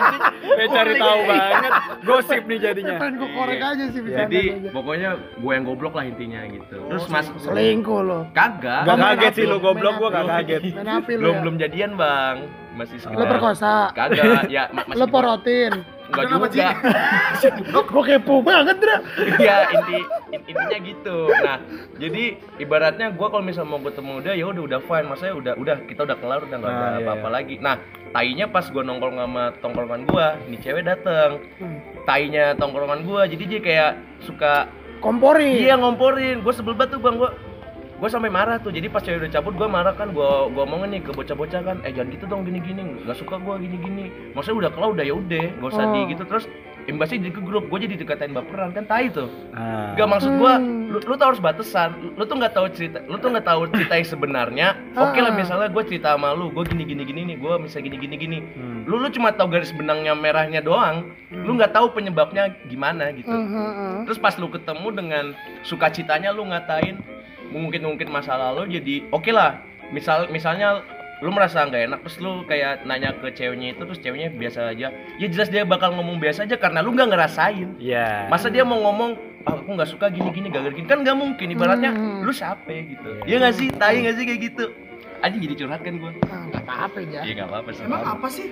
Kayak 0.58 0.68
cari 0.76 0.92
tahu 1.00 1.20
banget. 1.24 1.72
Gosip 2.04 2.42
nih 2.44 2.58
jadinya. 2.60 2.94
pengen 3.00 3.14
gue 3.16 3.30
korek 3.32 3.60
aja 3.62 3.84
sih 3.88 4.00
bisa 4.04 4.16
jadi 4.28 4.42
pokoknya 4.68 5.10
gue 5.40 5.52
yang 5.54 5.64
goblok 5.64 5.94
lah 5.96 6.04
intinya 6.04 6.44
gitu. 6.50 6.76
Terus 6.76 7.04
mas 7.08 7.26
selingkuh 7.40 8.00
lo. 8.04 8.20
Kagak. 8.36 8.84
Gak 8.84 8.96
kaget 9.00 9.32
sih 9.32 9.46
lo, 9.48 9.56
lu 9.56 9.64
goblok 9.64 9.94
gua 9.96 10.08
api. 10.12 10.16
gak 10.16 10.26
kaget. 10.28 10.62
belum 11.08 11.34
ya? 11.34 11.40
belum 11.40 11.54
jadian 11.56 11.90
bang 11.96 12.36
masih 12.80 12.96
lo 12.96 13.04
sekitar 13.04 13.26
perkosa 13.28 13.72
kagak 13.92 14.48
ya 14.48 14.64
ma- 14.72 14.88
masih 14.88 14.96
lo 14.96 15.06
porotin 15.06 15.72
enggak 16.10 16.24
juga 16.26 16.68
gue 17.70 18.02
kepo 18.08 18.34
banget 18.40 18.76
Dra 18.80 18.96
Iya 19.36 19.56
inti 19.70 19.98
in- 20.30 20.46
intinya 20.48 20.78
gitu. 20.80 21.16
Nah 21.30 21.56
jadi 21.96 22.24
ibaratnya 22.56 23.10
gue 23.10 23.26
kalau 23.26 23.40
misal 23.40 23.62
mau 23.62 23.78
ketemu 23.78 24.18
dia 24.20 24.34
ya 24.34 24.46
udah 24.46 24.62
udah 24.64 24.80
fine. 24.80 25.06
Maksudnya 25.06 25.34
udah 25.34 25.52
udah 25.54 25.76
kita 25.86 26.00
udah 26.02 26.16
kelar 26.18 26.40
udah 26.42 26.56
nggak 26.56 26.66
ada 26.68 26.80
Ah, 26.80 26.90
iya, 26.90 26.98
apa-apa 27.00 27.22
iya. 27.22 27.34
lagi. 27.36 27.54
Nah 27.58 27.74
tainya 28.10 28.46
pas 28.46 28.66
gue 28.66 28.82
nongkrong 28.82 29.16
sama 29.16 29.44
tongkrongan 29.60 30.02
gue, 30.02 30.26
ini 30.48 30.56
cewek 30.58 30.82
dateng. 30.82 31.30
Hmm. 31.58 31.78
Tainya 32.02 32.44
tongkrongan 32.56 33.00
gue, 33.02 33.22
jadi 33.30 33.44
dia 33.46 33.60
kayak 33.60 33.90
suka 34.20 34.66
komporin 34.98 35.62
iya 35.62 35.74
ngomporin. 35.76 36.42
Gue 36.42 36.50
sebel 36.50 36.74
banget 36.74 36.98
tuh 36.98 37.00
bang 37.00 37.16
gue. 37.16 37.30
Gue 38.00 38.08
sampai 38.08 38.32
marah 38.32 38.56
tuh. 38.56 38.72
Jadi 38.72 38.88
pas 38.88 38.98
cewek 38.98 39.20
udah 39.20 39.30
cabut 39.30 39.52
gue 39.54 39.68
marah 39.68 39.92
kan. 39.92 40.08
Gue 40.10 40.24
gue 40.50 40.62
omongin 40.64 40.96
nih 40.96 41.02
ke 41.04 41.12
bocah-bocah 41.12 41.60
kan. 41.60 41.76
Eh 41.84 41.92
jangan 41.92 42.08
gitu 42.10 42.24
dong 42.24 42.42
gini-gini. 42.42 43.04
Gak 43.04 43.20
suka 43.20 43.36
gue 43.36 43.54
gini-gini. 43.60 44.08
Maksudnya 44.32 44.66
udah 44.66 44.70
kelar 44.72 44.90
udah 44.96 45.04
ya 45.04 45.14
udah. 45.14 45.46
Gak 45.60 45.68
usah 45.68 45.84
Oh. 45.84 45.92
di 45.92 46.00
gitu 46.10 46.24
terus. 46.24 46.48
Imbasnya 46.80 47.20
di 47.20 47.30
ke 47.30 47.44
grup, 47.44 47.68
gue 47.68 47.78
jadi 47.86 47.92
dikatain 47.92 48.32
baperan 48.32 48.72
kan 48.72 48.88
tai 48.88 49.12
tuh. 49.12 49.28
Nah, 49.52 49.92
Gak 49.94 50.08
maksud 50.10 50.32
gua, 50.40 50.56
Hmm. 50.56 50.88
lu, 50.88 50.98
lu 50.98 51.12
tuh 51.14 51.26
harus 51.28 51.38
batasan. 51.38 52.16
Lu, 52.16 52.24
tuh 52.24 52.40
nggak 52.40 52.56
tahu 52.56 52.66
cerita, 52.72 53.04
lu 53.04 53.20
tuh 53.20 53.30
nggak 53.30 53.46
tahu 53.46 53.68
cerita 53.68 53.92
yang 53.94 54.08
sebenarnya. 54.08 54.68
Oke 54.96 55.20
lah 55.20 55.28
Ah. 55.30 55.36
misalnya 55.36 55.68
gue 55.68 55.82
cerita 55.84 56.16
sama 56.16 56.32
lu, 56.32 56.48
gue 56.50 56.64
gini 56.66 56.88
gini 56.88 57.04
gini 57.04 57.20
nih, 57.30 57.36
gue 57.36 57.52
misalnya 57.60 57.84
gini 57.84 57.96
gini 58.00 58.16
gini. 58.16 58.38
hmm. 58.40 58.88
Lu 58.88 58.96
lu 58.96 59.12
cuma 59.12 59.28
tahu 59.30 59.52
garis 59.52 59.70
benangnya 59.70 60.16
merahnya 60.16 60.64
doang. 60.64 61.12
Lu 61.30 61.52
nggak 61.52 61.76
tahu 61.76 61.92
penyebabnya 61.92 62.48
gimana 62.66 63.12
gitu. 63.12 63.28
Hmm, 63.28 63.44
hmm, 63.46 63.70
hmm. 63.70 63.96
Terus 64.08 64.18
pas 64.18 64.34
lu 64.34 64.48
ketemu 64.48 64.88
dengan 64.90 65.24
sukacitanya 65.62 66.32
lu 66.32 66.48
ngatain 66.48 66.96
mungkin 67.50 67.82
mungkin 67.84 68.08
masa 68.08 68.34
lalu 68.34 68.70
jadi 68.72 69.06
oke 69.08 69.30
lah. 69.30 69.60
Misal 69.90 70.30
misalnya 70.30 70.80
lu 71.20 71.28
merasa 71.28 71.60
nggak 71.60 71.82
enak 71.84 72.00
terus 72.00 72.16
lu 72.16 72.48
kayak 72.48 72.80
nanya 72.82 73.12
ke 73.12 73.28
ceweknya 73.30 73.76
itu 73.76 73.84
terus 73.84 74.00
ceweknya 74.00 74.32
biasa 74.32 74.72
aja 74.72 74.88
ya 75.20 75.26
jelas 75.28 75.52
dia 75.52 75.68
bakal 75.68 75.92
ngomong 75.92 76.16
biasa 76.16 76.48
aja 76.48 76.56
karena 76.56 76.80
lu 76.80 76.96
nggak 76.96 77.12
ngerasain 77.12 77.76
Iya. 77.76 78.24
masa 78.32 78.48
dia 78.48 78.64
mau 78.64 78.80
ngomong 78.80 79.20
ah, 79.44 79.52
aku 79.52 79.68
nggak 79.68 79.84
suka 79.86 80.08
gini 80.08 80.32
gini 80.32 80.48
gak 80.48 80.72
gini 80.72 80.88
kan 80.88 81.04
nggak 81.04 81.12
mungkin 81.12 81.52
ibaratnya 81.52 81.92
Hmm. 81.92 82.24
lu 82.24 82.32
siapa 82.32 82.72
gitu 82.72 83.20
Iya. 83.20 83.24
Iya 83.26 83.36
nggak 83.36 83.52
sih 83.52 83.68
tai 83.68 84.00
nggak 84.00 84.16
sih 84.16 84.24
kayak 84.24 84.40
gitu 84.48 84.64
aja 85.20 85.36
jadi 85.36 85.54
curhat 85.54 85.80
kan 85.84 85.94
gua 86.00 86.10
Ah, 86.24 86.40
nggak 86.48 86.62
apa-apa 86.64 86.98
ya 87.04 87.20
iya 87.20 87.32
nggak 87.36 87.48
apa 87.52 87.56
apa 87.58 87.70
sih 87.70 87.82
Emang 87.84 88.00
apa 88.02 88.26
sih? 88.30 88.46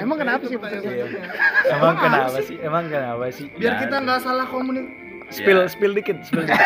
emang 0.00 0.16
kenapa 0.16 0.42
sih. 0.42 0.56
Emang 0.56 1.92
apa 1.92 2.00
kenapa 2.00 2.38
sih? 2.40 2.56
Emang 2.58 2.84
kenapa 2.88 3.24
sih? 3.28 3.46
Biar 3.52 3.76
Nggak 3.76 3.82
kita 3.84 3.96
nggak 4.00 4.18
salah 4.20 4.46
komunik. 4.48 4.86
Spill 5.28 5.58
Ya. 5.58 5.66
spill 5.66 5.92
dikit, 5.92 6.22
spill 6.22 6.44
dikit. 6.46 6.60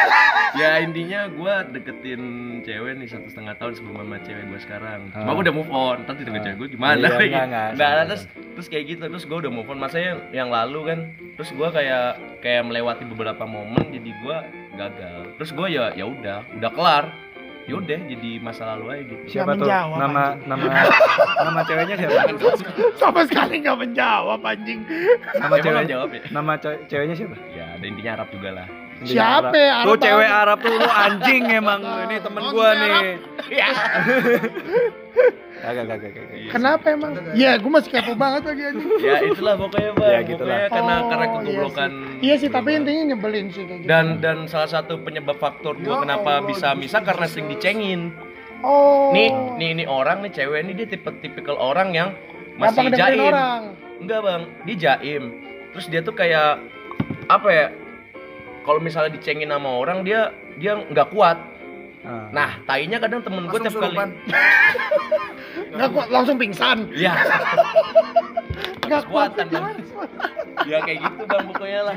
ya 0.53 0.79
intinya 0.79 1.31
gua 1.31 1.63
deketin 1.63 2.23
cewek 2.61 2.93
nih 2.95 3.07
satu 3.07 3.27
setengah 3.27 3.55
tahun 3.55 3.73
sebelum 3.73 3.97
sama 3.99 4.19
cewek 4.21 4.45
gua 4.47 4.61
sekarang 4.61 5.01
cuma 5.11 5.23
Ah. 5.23 5.33
gua 5.33 5.43
udah 5.43 5.55
move 5.55 5.71
on 5.71 5.97
ntar 6.03 6.15
deket 6.15 6.29
Ah. 6.31 6.45
cewek 6.45 6.57
gua 6.57 6.69
gimana 6.69 6.93
Iya, 6.93 7.09
gitu. 7.09 7.23
enggak, 7.23 7.45
enggak. 7.47 7.69
Nggak, 7.73 7.93
terus 8.07 8.23
terus 8.51 8.67
kayak 8.69 8.85
gitu 8.87 9.05
terus 9.07 9.25
gua 9.25 9.39
udah 9.39 9.53
move 9.53 9.67
on 9.67 9.79
masa 9.79 9.97
yang, 9.97 10.19
yang 10.31 10.49
lalu 10.49 10.81
kan 10.85 10.99
terus 11.35 11.51
gua 11.51 11.69
kayak 11.71 12.07
kayak 12.39 12.63
melewati 12.63 13.03
beberapa 13.05 13.43
momen 13.43 13.85
jadi 13.89 14.11
gua 14.21 14.37
gagal 14.73 15.19
terus 15.35 15.51
gua 15.51 15.67
ya 15.67 15.85
ya 15.93 16.05
udah 16.05 16.39
udah 16.53 16.71
kelar 16.71 17.05
ya 17.71 17.77
udah 17.77 17.99
jadi 18.05 18.39
masa 18.39 18.63
lalu 18.69 18.91
aja 18.91 19.03
gitu 19.07 19.25
Siapa 19.31 19.53
tuh? 19.53 19.57
menjawab, 19.63 19.97
Nama 19.97 20.37
nama 20.45 20.65
nama 21.41 21.63
ceweknya 21.63 21.97
siapa? 21.97 22.21
sama 23.01 23.23
sekali 23.23 23.59
nggak 23.59 23.79
menjawab 23.79 24.43
anjing 24.43 24.81
Nama 25.33 25.55
nggak 25.55 25.87
jawab 25.87 26.11
ya 26.11 26.21
Nama 26.29 26.57
ce- 26.57 26.81
ceweknya 26.85 27.15
siapa? 27.15 27.37
ya 27.51 27.65
ada 27.73 27.85
intinya 27.85 28.11
Arab 28.17 28.31
juga 28.31 28.51
lah 28.53 28.67
Siapa? 29.01 29.57
Arab 29.57 29.87
Tuh 29.87 29.99
cewek. 29.99 30.29
Arab 30.29 30.59
tuh 30.61 30.75
lu 30.75 30.85
anjing 30.85 31.43
emang 31.49 31.81
ini 32.05 32.19
temen 32.19 32.43
gua 32.51 32.75
nih. 32.75 33.17
Kagak 35.61 35.85
kagak 35.87 36.11
kagak. 36.17 36.49
kenapa 36.49 36.87
emang? 36.89 37.13
Ya 37.37 37.61
gue 37.61 37.69
masih 37.69 37.91
kepo 37.93 38.13
banget 38.17 38.43
lagi 38.49 38.63
anjing. 38.65 38.89
Ya 39.05 39.17
itulah 39.21 39.55
pokoknya 39.61 39.91
bang. 39.93 40.11
Ya, 40.11 40.21
gitu 40.25 40.43
pokoknya 40.43 40.57
lah. 40.57 40.71
karena 40.73 40.95
Oh, 40.97 41.09
karena 41.09 41.25
iya 41.27 41.33
kegoblokan 41.37 41.91
iya 42.21 42.35
sih 42.37 42.49
tapi 42.49 42.69
intinya 42.75 43.03
nyebelin 43.13 43.47
sih 43.53 43.63
kayak 43.69 43.79
gitu. 43.85 43.89
Dan 43.89 44.07
dan 44.19 44.37
salah 44.49 44.71
satu 44.71 44.97
penyebab 45.01 45.37
faktor 45.37 45.77
gua 45.77 46.01
Ya 46.01 46.03
kenapa 46.03 46.31
Allah, 46.41 46.49
bisa 46.49 46.69
misah 46.73 47.01
karena 47.05 47.27
sering 47.29 47.49
dicengin. 47.49 48.11
Oh. 48.61 49.13
Nih 49.13 49.29
nih 49.57 49.69
ini 49.77 49.85
orang 49.85 50.25
nih 50.25 50.33
cewek 50.33 50.65
ini 50.65 50.73
dia 50.73 50.89
tipe 50.89 51.11
tipikal 51.21 51.57
orang 51.57 51.93
yang 51.93 52.09
Gampang 52.57 52.61
masih 52.61 52.93
dengerin 52.93 53.01
jaim. 53.21 53.31
orang. 53.33 53.63
Enggak 54.01 54.21
bang. 54.25 54.43
Dia 54.65 54.77
jaim. 54.77 55.23
Terus 55.71 55.87
dia 55.87 56.01
tuh 56.01 56.15
kayak 56.17 56.51
apa 57.29 57.49
ya 57.49 57.67
kalau 58.65 58.81
misalnya 58.81 59.13
dicengin 59.13 59.49
sama 59.49 59.71
orang 59.71 60.03
dia 60.03 60.33
dia 60.57 60.77
nggak 60.77 61.09
kuat 61.13 61.37
Ah. 62.01 62.33
nah 62.33 62.51
tainya 62.65 62.97
kadang 62.97 63.21
temen 63.21 63.45
gue 63.45 63.61
tiap 63.61 63.77
kali. 63.77 63.97
nggak 65.77 65.89
kuat 65.93 66.09
langsung 66.09 66.37
pingsan. 66.41 66.89
Ya 66.97 67.13
nggak 68.89 69.05
kuat 69.07 69.31
Bang. 69.39 69.77
ya 70.67 70.83
kayak 70.83 70.99
gitu 71.05 71.23
bang 71.29 71.45
pokoknya 71.47 71.81
lah. 71.87 71.97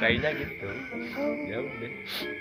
Kayaknya 0.00 0.30
gitu. 0.36 0.68
Ya 1.46 1.58
udah. 1.60 1.90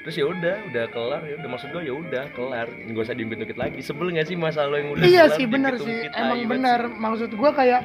Terus 0.06 0.16
ya 0.16 0.26
udah 0.30 0.56
udah 0.72 0.86
kelar. 0.94 1.22
Ya 1.26 1.36
udah 1.42 1.50
maksud 1.52 1.70
gue 1.74 1.84
ya 1.84 1.94
udah 1.98 2.24
kelar. 2.38 2.68
Nggak 2.72 3.04
usah 3.04 3.16
diungkit-ungkit 3.18 3.58
lagi. 3.60 3.80
Sebel 3.84 4.14
nggak 4.14 4.28
sih 4.30 4.38
masalah 4.40 4.78
yang 4.78 4.90
udah 4.96 5.04
iya 5.04 5.24
kelar, 5.28 5.38
sih 5.38 5.46
bener 5.50 5.74
sih. 5.82 5.98
emang 6.14 6.40
bener. 6.48 6.82
Maksud 6.88 7.30
gue 7.34 7.52
kayak 7.52 7.82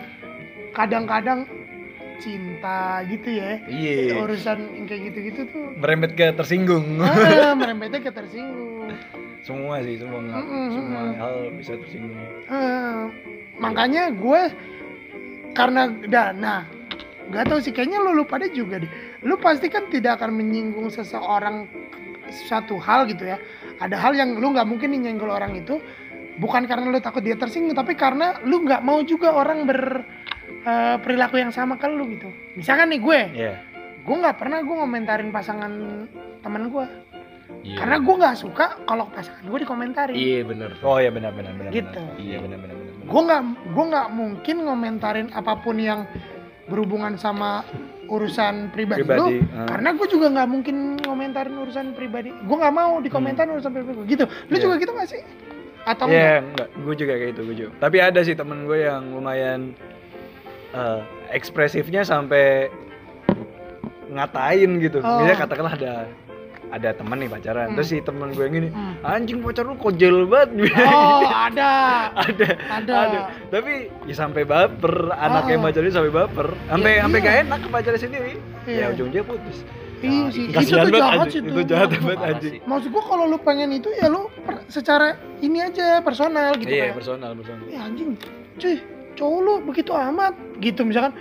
kadang-kadang 0.76 1.48
cinta 2.18 3.02
gitu 3.06 3.28
ya 3.28 3.60
iya 3.68 4.20
urusan 4.20 4.58
yang 4.76 4.86
kayak 4.88 5.02
gitu-gitu 5.12 5.40
tuh 5.52 5.66
Merembet 5.76 6.16
ke 6.16 6.32
tersinggung. 6.32 7.00
ah, 7.00 7.52
merembetnya 7.60 8.00
ke 8.00 8.10
tersinggung 8.12 8.90
semua 9.46 9.78
sih, 9.78 9.94
semua 10.02 10.18
Mm-mm, 10.18 10.66
semua 10.74 11.00
mm-mm. 11.06 11.18
hal 11.22 11.34
bisa 11.54 11.78
tersinggung. 11.78 12.18
Ah, 12.50 13.06
makanya 13.62 14.10
gue 14.10 14.50
karena 15.54 15.86
dana 16.10 16.66
nggak 17.30 17.44
tahu 17.50 17.58
sih 17.62 17.70
kayaknya 17.70 18.02
lu, 18.02 18.10
lu 18.10 18.24
pada 18.26 18.46
juga 18.50 18.82
deh 18.82 18.90
lu 19.22 19.38
pasti 19.38 19.70
kan 19.70 19.86
tidak 19.90 20.18
akan 20.18 20.34
menyinggung 20.34 20.90
seseorang 20.90 21.66
satu 22.50 22.78
hal 22.78 23.06
gitu 23.06 23.22
ya 23.26 23.38
ada 23.78 23.94
hal 23.98 24.14
yang 24.14 24.38
lu 24.38 24.50
nggak 24.54 24.66
mungkin 24.66 24.94
nyenggol 24.94 25.30
orang 25.30 25.58
itu 25.58 25.78
bukan 26.38 26.66
karena 26.66 26.90
lu 26.90 26.98
takut 26.98 27.22
dia 27.22 27.34
tersinggung 27.34 27.74
tapi 27.74 27.94
karena 27.94 28.38
lu 28.46 28.62
nggak 28.62 28.82
mau 28.82 29.02
juga 29.02 29.30
orang 29.34 29.66
ber 29.66 30.02
eh, 30.62 30.96
perilaku 31.00 31.36
yang 31.36 31.50
sama 31.50 31.76
ke 31.76 31.86
lu 31.86 32.06
gitu 32.10 32.28
misalkan 32.54 32.90
nih 32.90 33.00
gue 33.00 33.20
Iya. 33.34 33.52
gue 34.02 34.16
nggak 34.16 34.36
pernah 34.36 34.62
gue 34.62 34.76
ngomentarin 34.76 35.30
pasangan 35.30 35.72
teman 36.40 36.70
gue 36.70 36.86
Iya. 37.62 37.78
Karena 37.82 37.96
gue 38.02 38.14
nggak 38.14 38.36
suka 38.38 38.66
kalau 38.86 39.06
pasangan 39.10 39.42
gue 39.42 39.58
dikomentari. 39.62 40.14
Iya 40.14 40.42
bener. 40.46 40.70
Oh 40.82 40.98
iya 40.98 41.10
benar 41.14 41.30
benar 41.34 41.54
benar. 41.54 41.70
Gitu. 41.70 41.98
Iya 42.18 42.42
benar 42.42 42.58
benar 42.58 42.74
benar. 42.74 42.94
benar. 42.94 43.06
Gue 43.06 43.20
nggak 43.22 43.42
gue 43.70 43.84
nggak 43.86 44.08
mungkin 44.10 44.56
ngomentarin 44.66 45.28
apa 45.30 45.52
pun 45.62 45.76
yang 45.78 46.06
berhubungan 46.66 47.14
sama 47.14 47.62
urusan 48.06 48.70
pribadi, 48.70 49.02
Pribadi, 49.02 49.18
lu 49.18 49.26
ah. 49.50 49.66
karena 49.66 49.90
gue 49.94 50.06
juga 50.06 50.26
nggak 50.30 50.48
mungkin 50.50 50.76
ngomentarin 51.02 51.54
urusan 51.58 51.86
pribadi 51.94 52.30
gue 52.30 52.56
nggak 52.58 52.74
mau 52.74 53.02
dikomentarin 53.02 53.50
urusan 53.54 53.72
pribadi 53.74 53.94
gua. 53.98 54.06
gitu 54.06 54.24
lu 54.26 54.54
Iya. 54.54 54.62
juga 54.62 54.74
gitu 54.78 54.92
gak 54.94 55.08
sih 55.10 55.22
atau 55.86 56.06
Iya, 56.10 56.42
enggak 56.42 56.66
enggak. 56.66 56.68
Gue 56.82 56.94
juga 56.98 57.12
kayak 57.14 57.30
gitu, 57.34 57.40
gue 57.46 57.56
juga. 57.56 57.70
Tapi 57.78 57.96
ada 57.98 58.20
sih 58.22 58.34
temen 58.34 58.66
gue 58.66 58.78
yang 58.82 59.02
lumayan 59.10 59.74
eh, 60.76 61.00
ekspresifnya 61.30 62.02
sampai 62.02 62.68
ngatain 64.08 64.70
gitu. 64.78 64.98
Oh. 65.00 65.18
Misalnya 65.18 65.36
katakanlah 65.38 65.74
ada 65.74 65.94
ada 66.66 66.90
temen 66.90 67.14
nih 67.16 67.30
pacaran, 67.30 67.66
Hmm. 67.68 67.76
terus 67.78 67.88
si 67.88 68.02
temen 68.02 68.26
gue 68.28 68.42
yang 68.42 68.54
gini, 68.56 68.68
Hmm. 68.68 68.98
anjing 69.00 69.38
pacar 69.38 69.62
lu 69.62 69.74
kojel 69.76 70.26
banget. 70.26 70.50
oh 70.76 71.22
ada 71.46 71.70
ada, 72.12 72.46
ada 72.68 72.92
ada. 73.00 73.18
Tapi 73.48 73.72
ya 74.02 74.14
sampai 74.16 74.42
baper, 74.42 75.14
anaknya 75.14 75.56
Oh. 75.56 75.62
pacarnya 75.62 75.92
sampai 75.94 76.10
baper, 76.12 76.48
sampai 76.66 76.90
Iya, 76.90 77.02
sampai 77.02 77.18
iya. 77.18 77.24
gak 77.24 77.36
enak 77.40 77.58
ke 77.60 77.68
pacarnya 77.70 78.00
sendiri. 78.00 78.32
Iya. 78.64 78.76
Ya 78.76 78.86
ujung-ujungnya 78.90 79.22
putus. 79.24 79.58
iya 79.96 80.28
sih 80.28 80.44
itu 80.44 80.60
tuh 80.60 80.76
banget 80.86 81.00
jahat 81.00 81.26
sih 81.26 81.40
Itu 81.40 81.50
tuh 81.50 81.64
jahat 81.66 81.88
banget 81.96 82.18
anjing. 82.20 82.54
maksud 82.62 82.88
gue 82.92 83.02
kalau 83.02 83.24
lu 83.24 83.38
pengen 83.40 83.70
itu 83.72 83.88
ya 83.90 84.06
lu 84.06 84.28
per- 84.38 84.62
secara 84.68 85.06
ini 85.40 85.58
aja 85.58 85.98
personal 86.00 86.52
gitu 86.54 86.68
Iya, 86.68 86.92
kayak 86.92 86.96
personal, 87.00 87.30
personal. 87.32 87.64
ya 87.66 87.80
anjing 87.80 88.12
cuy 88.54 88.76
cowok 89.16 89.38
lu 89.40 89.54
begitu 89.64 89.90
amat 89.90 90.32
gitu 90.58 90.80
misalkan 90.82 91.12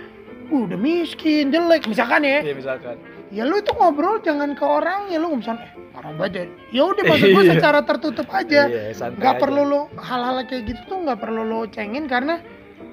uh, 0.46 0.62
udah 0.62 0.76
miskin 0.76 1.48
jelek 1.48 1.84
misalkan 1.84 2.20
ya 2.20 2.40
Iya, 2.40 2.54
misalkan. 2.54 2.96
ya 3.28 3.42
lu 3.42 3.56
itu 3.56 3.72
ngobrol 3.72 4.20
jangan 4.20 4.52
ke 4.52 4.62
orang 4.62 5.08
ya 5.08 5.16
lu 5.16 5.32
misalkan 5.32 5.64
eh 5.64 5.72
parah 5.90 6.12
banget 6.12 6.46
ya 6.70 6.82
udah 6.84 7.02
maksud 7.02 7.28
gue 7.28 7.42
Iya. 7.48 7.52
secara 7.52 7.80
tertutup 7.82 8.28
aja 8.30 8.62
Iya, 8.66 8.92
nggak 8.92 9.34
aja. 9.34 9.40
perlu 9.40 9.62
lo 9.64 9.80
hal-hal 9.96 10.44
kayak 10.44 10.62
gitu 10.66 10.80
tuh 10.86 10.98
nggak 11.02 11.18
perlu 11.18 11.42
lo 11.42 11.64
cengin 11.66 12.04
karena 12.04 12.38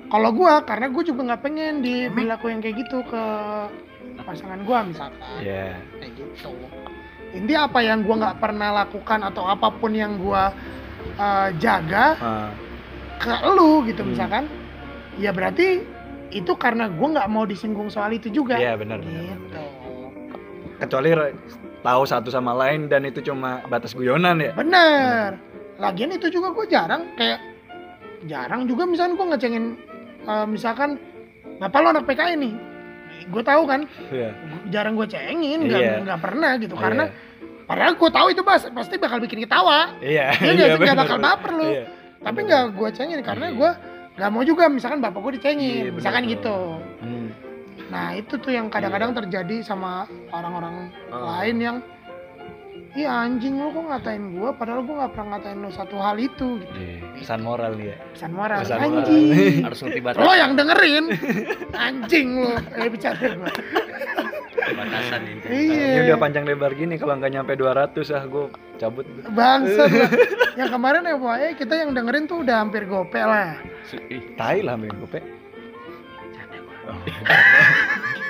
kalau 0.07 0.29
gua 0.29 0.61
karena 0.61 0.87
gue 0.87 1.03
juga 1.03 1.21
nggak 1.25 1.41
pengen 1.41 1.73
dilakuin 1.81 2.59
kayak 2.59 2.79
gitu 2.79 3.01
ke 3.03 3.23
pasangan 4.19 4.61
gua 4.63 4.81
misalkan 4.83 5.19
Iya. 5.37 5.77
kayak 5.97 6.11
gitu 6.15 6.49
inti 7.33 7.53
apa 7.53 7.79
yang 7.81 8.01
gua 8.01 8.15
nggak 8.19 8.37
pernah 8.37 8.69
lakukan 8.75 9.19
atau 9.23 9.43
apa 9.43 9.67
pun 9.69 9.91
yang 9.91 10.17
gua 10.17 10.53
uh, 11.17 11.49
jaga 11.57 12.13
Ah, 12.15 12.49
ke 13.17 13.33
lu 13.49 13.81
gitu 13.83 14.01
Hmm. 14.01 14.11
misalkan 14.13 14.43
ya 15.19 15.31
berarti 15.31 15.81
itu 16.33 16.53
karena 16.57 16.89
gua 16.89 17.19
nggak 17.19 17.29
mau 17.29 17.45
disinggung 17.45 17.89
soal 17.89 18.13
itu 18.13 18.29
juga. 18.29 18.57
Iya, 18.57 18.73
benar 18.77 19.01
benar. 19.01 19.21
gitu. 19.21 19.61
Kecuali 20.81 21.09
tahu 21.83 22.03
satu 22.07 22.29
sama 22.31 22.51
lain 22.55 22.87
dan 22.89 23.05
itu 23.05 23.19
cuma 23.21 23.61
batas 23.67 23.93
guyonan 23.93 24.39
ya. 24.41 24.51
Bener 24.55 25.37
lagian 25.81 26.13
itu 26.13 26.29
juga 26.29 26.53
gue 26.53 26.65
jarang 26.69 27.09
kayak 27.17 27.41
jarang 28.29 28.69
juga 28.69 28.85
misalkan 28.85 29.17
gue 29.17 29.25
ngecengin 29.33 29.65
eh, 30.23 30.45
misalkan 30.47 31.01
bapak 31.59 31.79
lo 31.81 31.87
anak 31.97 32.05
PKI 32.05 32.33
nih? 32.39 32.53
Gue 33.29 33.43
tahu 33.43 33.63
kan. 33.67 33.85
Iya. 34.11 34.31
jarang 34.71 34.93
gue 34.95 35.07
cengin 35.07 35.69
nggak 35.69 35.81
Iya. 35.81 35.93
nggak 36.07 36.19
pernah 36.19 36.51
gitu. 36.57 36.75
Karena 36.75 37.07
padahal 37.63 37.93
gue 37.95 38.09
tahu 38.11 38.27
itu 38.31 38.41
bas 38.43 38.63
pasti 38.69 38.95
bakal 38.97 39.19
bikin 39.23 39.43
ketawa. 39.43 39.91
Iya. 39.99 40.33
Iya 40.39 40.51
nggak 40.55 40.69
sih? 40.71 40.79
Nggak 40.81 40.97
bakal 40.97 41.17
baper 41.19 41.51
lu. 41.53 41.67
Iya. 41.69 41.85
tapi 42.23 42.39
nggak 42.47 42.63
gue 42.79 42.89
cengin 42.95 43.19
karena 43.19 43.51
gue 43.51 43.69
nggak 44.13 44.29
mau 44.29 44.41
juga 44.41 44.67
misalkan 44.67 44.99
bapak 44.99 45.19
gue 45.19 45.27
Iya, 45.27 45.35
dicengin 45.35 45.73
bener 45.83 45.93
misalkan 45.95 46.23
tuh. 46.23 46.31
gitu 46.31 46.57
Hmm. 46.99 47.27
nah 47.89 48.07
itu 48.11 48.33
tuh 48.35 48.49
yang 48.49 48.67
kadang-kadang 48.67 49.11
terjadi 49.15 49.61
sama 49.61 50.05
orang-orang 50.29 50.89
Oh. 51.09 51.25
lain 51.31 51.57
yang 51.59 51.77
Iya 52.93 53.09
anjing 53.25 53.57
lu 53.57 53.73
kok 53.73 53.89
ngatain 53.89 54.37
gua 54.37 54.53
padahal 54.53 54.85
gua 54.85 54.95
nggak 54.99 55.11
pernah 55.11 55.27
ngatain 55.33 55.57
lu 55.57 55.69
satu 55.71 55.97
hal 55.97 56.13
itu 56.15 56.61
gitu. 56.61 56.77
Iya, 56.77 57.01
pesan 57.17 57.41
moral 57.41 57.73
ya 57.73 57.97
Pesan 58.13 58.31
moral 58.31 58.61
Pesan 58.61 58.77
moral. 58.77 59.01
anjing. 59.01 59.25
Harus 59.65 59.79
ngerti 59.81 59.99
batas. 59.99 60.21
Lo 60.21 60.31
yang 60.31 60.51
dengerin 60.53 61.05
anjing 61.73 62.27
lu. 62.37 62.53
Eh 62.53 62.87
bicara 62.87 63.17
gua. 63.33 63.49
batasan 64.63 65.21
ini. 65.25 65.41
Iya. 65.43 65.85
ini 65.89 65.99
udah 66.05 66.17
panjang 66.17 66.45
lebar 66.45 66.71
gini 66.73 66.95
kalau 66.95 67.17
nggak 67.17 67.31
nyampe 67.31 67.53
200 67.55 67.97
ah 68.11 68.23
gue 68.23 68.45
cabut. 68.83 69.05
Bangsat 69.31 69.89
lah. 69.89 70.11
Yang 70.59 70.69
kemarin 70.75 71.01
ya 71.07 71.15
pokoknya 71.17 71.49
kita 71.57 71.73
yang 71.81 71.89
dengerin 71.97 72.29
tuh 72.29 72.45
udah 72.45 72.55
hampir 72.61 72.85
gope 72.85 73.17
lah. 73.17 73.57
Ih, 74.11 74.37
tai 74.37 74.61
lah 74.61 74.77
main 74.77 74.93
gope 75.01 75.17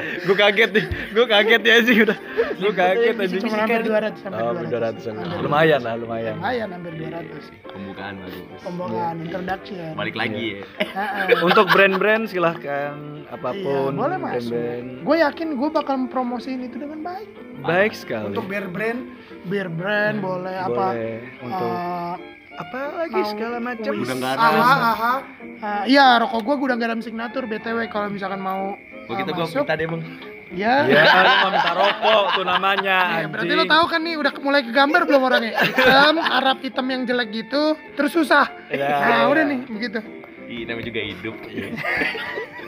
gue 0.00 0.32
kaget 0.34 0.70
nih 0.70 0.84
gue 1.10 1.26
kaget 1.26 1.62
ya 1.62 1.76
sih 1.82 1.96
udah 2.00 2.18
gue 2.56 2.72
kaget 2.72 3.16
aja 3.16 3.36
Cuma 3.38 3.56
hampir 3.58 3.80
200 3.82 4.20
hampir 4.22 4.40
oh 4.40 4.52
200. 4.52 4.68
200 5.00 5.10
an. 5.10 5.14
Hampir 5.18 5.40
lumayan 5.40 5.80
lah 5.80 5.94
lumayan 5.96 6.34
Lumayan 6.36 6.68
hampir 6.70 6.92
200. 6.94 7.70
Pembukaan 7.70 8.14
bagus. 8.18 8.60
Pembukaan 8.60 9.14
introduction. 9.18 9.90
Balik 9.94 10.14
lagi 10.14 10.44
ya. 10.50 10.60
Heeh. 10.98 11.40
untuk 11.40 11.66
brand-brand 11.68 12.24
silahkan 12.26 12.96
apa 13.28 13.50
pun 13.54 13.90
Iya, 13.90 13.98
boleh 13.98 14.18
brand-brand 14.18 14.86
Gue 15.00 15.16
yakin 15.20 15.48
gue 15.54 15.68
bakal 15.70 15.96
promosiin 16.06 16.60
itu 16.62 16.76
dengan 16.76 17.00
baik. 17.02 17.28
baik 17.60 17.92
sekali 17.92 18.32
Untuk 18.32 18.44
beer 18.46 18.66
brand, 18.66 19.00
beer 19.46 19.68
brand 19.68 20.16
boleh 20.18 20.54
apa? 20.58 20.86
boleh 20.90 21.16
untuk 21.40 21.70
apa 22.60 22.78
lagi 22.98 23.20
segala 23.26 23.56
macam 23.58 23.92
Gudang 23.94 24.20
garam. 24.20 24.40
Aha, 24.52 24.74
aha. 24.86 25.14
Ah, 25.60 25.82
iya, 25.84 26.16
rokok 26.16 26.40
gua 26.42 26.56
gudang 26.58 26.76
garam 26.76 27.00
signatur 27.00 27.44
BTW 27.44 27.88
kalau 27.88 28.08
misalkan 28.08 28.38
mau 28.38 28.76
Oh 29.08 29.12
gitu 29.12 29.32
ah, 29.32 29.34
gua 29.34 29.44
masuk. 29.44 29.64
minta 29.64 29.74
deh 29.74 29.88
bang. 29.88 30.02
Ya. 30.50 30.82
ya 30.84 31.02
lu 31.22 31.32
mau 31.40 31.50
minta 31.56 31.72
rokok 31.72 32.24
tuh 32.34 32.44
namanya 32.44 32.98
Iya, 33.16 33.26
berarti 33.26 33.48
anjing. 33.48 33.60
lo 33.60 33.66
tahu 33.66 33.84
kan 33.86 34.00
nih 34.02 34.14
udah 34.14 34.32
mulai 34.38 34.60
kegambar 34.62 35.02
belum 35.04 35.22
orangnya? 35.22 35.52
Hitam, 35.68 36.14
Arab 36.18 36.56
hitam 36.60 36.86
yang 36.86 37.02
jelek 37.02 37.28
gitu, 37.32 37.62
terus 37.94 38.12
susah. 38.12 38.44
Ya, 38.68 38.86
Nah, 38.92 39.08
ya. 39.08 39.26
udah 39.26 39.44
nih 39.46 39.58
begitu. 39.64 39.98
Ih, 40.50 40.66
namanya 40.66 40.82
juga 40.84 41.00
hidup. 41.00 41.34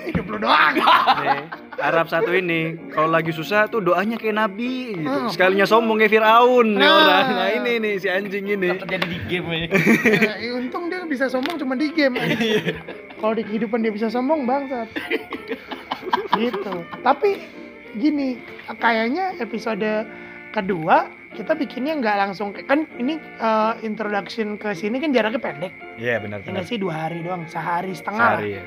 Hidup 0.02 0.26
lo 0.26 0.38
doang. 0.38 0.74
Nih, 1.18 1.46
Arab 1.78 2.06
satu 2.06 2.30
ini 2.30 2.74
kalau 2.90 3.10
lagi 3.10 3.30
susah 3.30 3.66
tuh 3.66 3.78
doanya 3.78 4.14
kayak 4.14 4.34
nabi 4.36 4.98
gitu. 4.98 5.06
Hmm. 5.06 5.30
Sekalinya 5.30 5.62
sombong 5.62 5.98
kayak 5.98 6.10
Firaun 6.10 6.74
nih 6.74 6.82
Nah. 6.82 6.94
orang. 6.96 7.26
Nah, 7.32 7.48
ini 7.54 7.72
nih 7.78 7.94
si 7.98 8.06
anjing 8.06 8.46
ini. 8.48 8.78
Terjadi 8.78 9.06
di 9.06 9.18
game 9.26 9.46
aja. 9.46 9.66
Eh, 10.38 10.50
untung 10.58 10.90
dia 10.90 11.06
bisa 11.06 11.26
sombong 11.26 11.54
cuma 11.54 11.74
di 11.74 11.90
game. 11.90 12.18
Kalau 13.14 13.34
di 13.34 13.42
kehidupan 13.42 13.78
dia 13.78 13.90
bisa 13.90 14.10
sombong 14.10 14.42
bangsat. 14.42 14.90
gitu. 16.34 16.74
Tapi 16.98 17.30
gini, 17.94 18.42
kayaknya 18.74 19.38
episode 19.38 20.06
kedua 20.50 21.06
kita 21.32 21.52
bikinnya 21.54 21.94
nggak 21.94 22.16
langsung 22.18 22.52
kan 22.52 22.84
ini 22.94 23.16
eh, 23.18 23.72
introduction 23.82 24.54
ke 24.54 24.72
sini 24.72 24.96
kan 24.96 25.10
jaraknya 25.10 25.38
pendek. 25.38 25.72
Iya 25.96 26.18
benar 26.18 26.40
Ya 26.40 26.50
nggak 26.50 26.66
sih 26.66 26.76
dua 26.76 27.06
hari 27.06 27.20
doang, 27.20 27.44
sehari 27.46 27.92
setengah 27.92 28.20
lah. 28.22 28.36
Sehari 28.36 28.52
ya. 28.52 28.64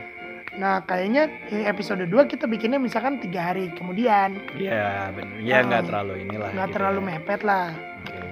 Nah 0.56 0.76
kayaknya 0.82 1.24
ini 1.50 1.64
episode 1.64 2.00
2 2.02 2.16
kita 2.26 2.48
bikinnya 2.48 2.78
misalkan 2.78 3.20
tiga 3.20 3.44
hari 3.46 3.68
kemudian 3.72 4.40
Iya 4.56 5.12
benar. 5.12 5.36
Ya 5.38 5.58
nggak 5.62 5.82
Ah. 5.82 5.86
terlalu 5.86 6.14
inilah. 6.22 6.50
nggak 6.50 6.64
gitu 6.66 6.76
terlalu 6.76 7.00
ya. 7.02 7.06
mepet 7.12 7.42
lah. 7.44 7.68
Oke. 8.02 8.24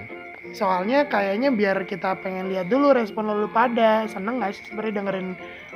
Soalnya 0.54 1.00
kayaknya 1.06 1.50
biar 1.50 1.84
kita 1.84 2.16
pengen 2.18 2.48
lihat 2.48 2.68
dulu 2.68 2.92
respon 2.92 3.28
lu 3.28 3.50
pada 3.50 4.06
seneng 4.06 4.40
gak 4.40 4.56
sih 4.56 4.64
sebenarnya 4.64 4.94
dengerin 4.96 5.30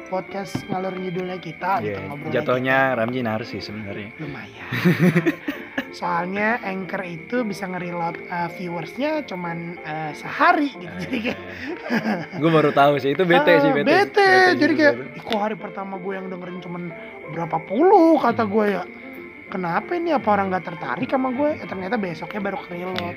podcast 0.08 0.64
ngalur 0.66 0.96
ngidulnya 0.96 1.36
kita 1.36 1.84
gitu 1.84 1.92
Iya, 1.92 2.08
ngobrol 2.08 2.32
jatuhnya 2.32 2.78
Ramji 2.96 3.20
narsis 3.20 3.68
sebenarnya. 3.68 4.08
lumayan. 4.16 4.68
Soalnya 5.94 6.58
Anchor 6.62 7.02
itu 7.06 7.42
bisa 7.42 7.66
ngereload 7.70 8.18
uh, 8.30 8.50
viewersnya 8.54 9.26
cuman 9.26 9.78
uh, 9.82 10.12
sehari 10.14 10.74
gitu. 10.74 10.96
Jadi 11.06 11.18
kayak 11.30 11.40
gue 12.38 12.50
baru 12.52 12.70
tahu 12.74 12.98
sih 12.98 13.14
itu 13.14 13.24
bete 13.24 13.52
ah, 13.58 13.62
sih 13.62 13.72
bete. 13.74 13.86
bete. 13.88 14.32
Jadi 14.58 14.74
sih, 14.74 14.78
kayak 14.78 14.96
bete. 14.98 15.18
"Ih, 15.18 15.24
kok 15.24 15.40
hari 15.42 15.56
pertama 15.58 15.98
gue 16.02 16.14
yang 16.14 16.28
dengerin 16.28 16.60
cuman 16.62 16.84
berapa 17.34 17.58
puluh 17.66 18.18
kata 18.18 18.44
gue 18.46 18.66
ya. 18.74 18.84
Kenapa 19.48 19.96
ini 19.96 20.12
apa 20.12 20.28
orang 20.28 20.52
nggak 20.52 20.66
tertarik 20.66 21.08
sama 21.08 21.32
gue? 21.32 21.50
Eh, 21.56 21.68
ternyata 21.70 21.96
besoknya 21.96 22.42
baru 22.44 22.60
reload. 22.68 22.98
Iya. 23.00 23.16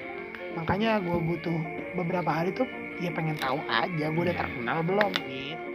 Makanya 0.55 0.91
gue 1.03 1.19
butuh 1.19 1.59
beberapa 1.99 2.31
hari 2.31 2.55
tuh 2.55 2.69
ya 3.01 3.11
pengen 3.11 3.35
tahu 3.41 3.59
aja 3.67 4.05
gue 4.13 4.23
udah 4.25 4.37
Iya. 4.37 4.43
terkenal 4.47 4.79
belum 4.87 5.11
gitu. 5.27 5.69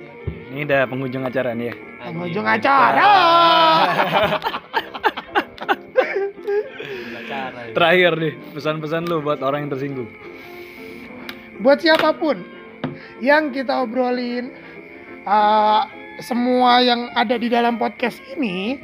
Ini 0.56 0.62
udah 0.64 0.82
penghujung 0.88 1.24
acara 1.26 1.52
nih 1.52 1.66
ya. 1.70 1.76
Penghujung 2.02 2.48
acara. 2.48 3.10
Terakhir 7.74 8.12
nih 8.16 8.34
pesan-pesan 8.52 9.08
lu 9.08 9.22
buat 9.22 9.40
orang 9.42 9.68
yang 9.68 9.72
tersinggung. 9.74 10.10
buat 11.56 11.80
siapa 11.80 12.12
pun 12.20 12.44
yang 13.24 13.56
kita 13.56 13.80
obrolin 13.80 14.52
uh, 15.24 15.88
semua 16.20 16.84
yang 16.84 17.08
ada 17.16 17.40
di 17.40 17.48
dalam 17.48 17.80
podcast 17.80 18.20
ini 18.36 18.76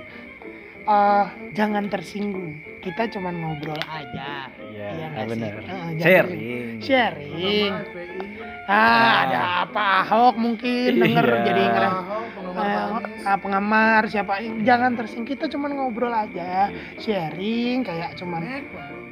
uh, 0.88 1.28
jangan 1.52 1.92
tersinggung. 1.92 2.64
Kita 2.82 3.12
cuman 3.12 3.38
ngobrol 3.38 3.78
aja. 3.86 4.50
Iya, 4.58 4.88
Iya 4.90 5.08
ah, 5.14 5.26
benar. 5.30 5.52
Heeh, 5.54 5.90
jangan 6.00 6.02
Sharing. 6.02 6.80
sharing. 6.82 7.74
FPI, 7.78 8.41
ah, 8.72 8.80
Nah. 8.80 9.12
ada 9.28 9.40
apa 9.62 9.86
Ahok 10.02 10.36
mungkin 10.38 10.90
denger 10.96 11.26
Iya. 11.28 11.44
jadi 11.44 11.62
ngeras 11.68 11.92
Ahok, 11.94 12.24
penggemar 12.32 13.02
eh, 13.04 13.28
ah, 13.28 13.38
pengamar 13.38 14.02
siapa 14.08 14.34
jangan 14.64 14.92
tersinggung 14.96 15.28
kita 15.28 15.46
cuman 15.46 15.72
ngobrol 15.74 16.10
aja 16.10 16.72
sharing 16.98 17.84
kayak 17.84 18.16
cuman 18.16 18.64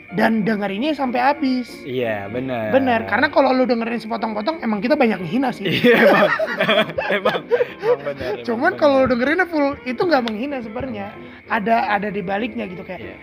dan 0.09 0.41
dengerinnya 0.41 0.97
sampai 0.97 1.21
habis. 1.21 1.85
Iya, 1.85 2.25
benar. 2.33 2.73
Bener, 2.73 3.05
karena 3.05 3.29
kalau 3.29 3.53
lu 3.53 3.69
dengerin 3.69 4.01
sepotong-potong 4.01 4.57
emang 4.57 4.81
kita 4.81 4.97
banyak 4.97 5.21
menghina 5.21 5.53
sih. 5.53 5.69
Iya, 5.69 6.01
emang. 6.01 6.29
emang, 7.21 7.39
emang 7.77 7.99
benar. 8.01 8.33
Cuman 8.41 8.73
benar. 8.73 8.81
kalau 8.81 9.05
lu 9.05 9.13
dengerinnya 9.13 9.45
full 9.45 9.77
itu 9.85 10.01
nggak 10.01 10.23
menghina 10.25 10.65
sebenarnya. 10.65 11.13
Ada 11.45 11.93
ada 11.93 12.09
di 12.09 12.25
baliknya 12.25 12.65
gitu 12.65 12.81
kayak 12.81 13.05
Iya. 13.05 13.15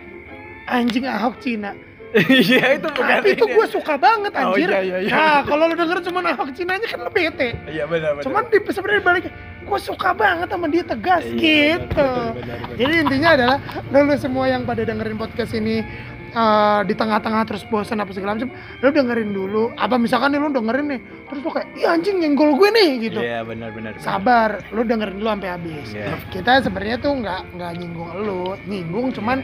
anjing 0.70 1.10
Ahok 1.10 1.42
Cina. 1.42 1.74
Iya, 2.14 2.78
itu 2.78 2.86
bukan 2.86 3.14
Tapi 3.18 3.28
itu 3.34 3.44
gue 3.44 3.66
suka 3.66 3.94
banget 3.98 4.32
Oh, 4.38 4.54
anjir. 4.54 4.68
iya, 4.70 4.78
iya, 4.80 4.98
iya. 5.02 5.12
Nah, 5.12 5.38
kalau 5.42 5.66
lu 5.66 5.74
denger 5.74 5.98
cuma 6.06 6.22
Ahok 6.22 6.54
Cinanya 6.54 6.86
kan 6.86 6.98
lu 7.02 7.10
bete. 7.10 7.58
Iya, 7.66 7.84
benar, 7.84 8.16
benar. 8.16 8.24
Cuman 8.24 8.42
di 8.48 8.58
sebenarnya 8.62 9.00
di 9.00 9.04
baliknya 9.04 9.32
gue 9.66 9.80
suka 9.82 10.14
banget 10.14 10.46
sama 10.46 10.66
dia 10.70 10.84
tegas 10.86 11.24
Iya, 11.26 11.82
gitu. 11.82 11.98
benar, 11.98 12.32
benar, 12.38 12.56
benar. 12.62 12.76
Jadi 12.78 12.94
intinya 13.02 13.28
adalah 13.34 13.56
lu 13.90 14.14
semua 14.16 14.44
yang 14.46 14.62
pada 14.62 14.86
dengerin 14.86 15.18
podcast 15.18 15.52
ini 15.52 15.82
eh, 16.28 16.80
di 16.84 16.92
tengah-tengah 16.92 17.48
terus 17.48 17.64
bosan 17.64 17.96
apa 17.96 18.12
segala 18.12 18.36
macam, 18.36 18.52
lu 18.52 18.88
dengerin 18.92 19.32
dulu. 19.32 19.72
Apa 19.72 19.96
misalkan 19.96 20.30
nih 20.30 20.40
lu 20.40 20.52
dengerin 20.52 20.86
nih, 20.86 21.00
terus 21.26 21.40
lu 21.40 21.48
kayak, 21.48 21.68
"Ih 21.74 21.88
anjing 21.88 22.20
nyenggol 22.20 22.52
gue 22.54 22.68
nih" 22.70 22.90
gitu. 23.08 23.20
Iya, 23.24 23.40
benar, 23.40 23.72
benar. 23.72 23.96
benar. 23.96 24.04
Sabar, 24.04 24.50
lu 24.68 24.84
dengerin 24.84 25.16
dulu 25.16 25.32
sampai 25.32 25.48
habis. 25.48 25.88
Iya. 25.90 26.12
Kita 26.28 26.60
sebenarnya 26.60 27.00
tuh 27.00 27.12
nggak 27.16 27.40
nggak 27.56 27.72
nyinggung 27.80 28.10
lu, 28.20 28.52
nyinggung 28.68 29.06
cuman 29.10 29.40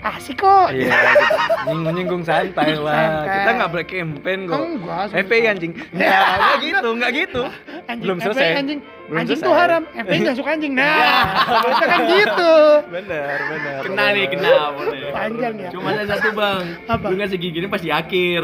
asik 0.00 0.38
kok. 0.38 0.70
Iya, 0.70 0.94
gitu. 0.94 1.34
nyinggung-nyinggung 1.68 2.22
santai 2.22 2.70
lah. 2.72 2.94
Santai. 2.94 3.34
Kita 3.34 3.50
nggak 3.52 3.68
boleh 3.68 3.86
campaign 3.86 4.40
kok. 4.44 4.58
Enggak, 4.60 5.04
FPI 5.18 5.44
anjing. 5.48 5.72
Ya, 5.90 6.20
nggak 6.38 6.56
gitu, 6.62 6.88
nggak 6.94 7.10
gitu. 7.12 7.42
anjing, 7.84 8.04
Belum 8.06 8.16
FPI 8.16 8.26
selesai. 8.28 8.48
anjing. 8.54 8.80
Belum 9.08 9.18
anjing 9.18 9.28
selesai. 9.34 9.48
tuh 9.48 9.54
haram, 9.56 9.82
FPI 9.90 10.18
nggak 10.20 10.36
suka 10.36 10.50
anjing. 10.52 10.72
Nah, 10.78 11.24
harusnya 11.42 11.86
kan 11.88 12.00
gitu. 12.06 12.54
Benar, 12.88 13.36
benar. 13.42 13.78
Kena 13.82 14.04
nih, 14.08 14.24
benar. 14.26 14.50
kena 14.54 14.66
boleh. 14.72 15.00
Panjang 15.10 15.54
ya. 15.58 15.70
Cuma 15.74 15.88
ada 15.90 16.04
satu 16.06 16.28
bang, 16.30 16.64
Apa? 16.86 17.04
lu 17.08 17.14
ngasih 17.16 17.38
gigi 17.38 17.58
ini 17.58 17.68
pas 17.68 17.80
di 17.80 17.90
akhir. 17.90 18.42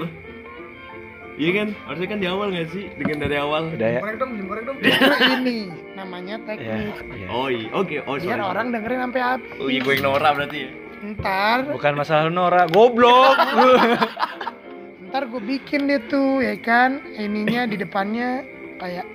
Iya 1.34 1.50
kan? 1.52 1.68
Harusnya 1.84 2.08
kan 2.08 2.18
di 2.20 2.28
awal 2.30 2.46
nggak 2.48 2.68
sih? 2.70 2.84
Dengan 2.94 3.16
dari 3.20 3.36
awal. 3.36 3.62
Udah 3.68 3.90
ya. 3.90 4.00
Korek 4.00 4.16
dong, 4.18 4.30
korek 4.46 4.62
dong. 4.64 4.76
ini 5.34 5.66
namanya 5.94 6.34
Iya. 6.38 6.46
teknik. 6.46 6.94
iya. 7.10 7.26
Oh 7.26 7.46
iya, 7.46 7.66
oke. 7.70 7.96
Oh, 8.06 8.14
Biar 8.14 8.38
sorry. 8.38 8.50
orang 8.50 8.66
dengerin 8.70 9.00
sampai 9.02 9.20
habis. 9.20 9.50
Oh 9.58 9.66
iya, 9.66 9.80
gue 9.82 9.92
yang 9.92 10.04
Nora 10.04 10.30
berarti 10.30 10.58
ya. 10.58 10.70
Ntar, 10.96 11.68
Bukan 11.68 11.94
masalah 11.94 12.28
Nora, 12.28 12.66
goblok. 12.66 13.34
ntar 15.08 15.22
gue 15.26 15.42
bikin 15.42 15.86
deh 15.86 16.02
tuh, 16.04 16.38
ya 16.38 16.56
kan? 16.56 16.98
Ininya 17.14 17.64
di 17.64 17.76
depannya 17.76 18.42
kayak 18.76 19.06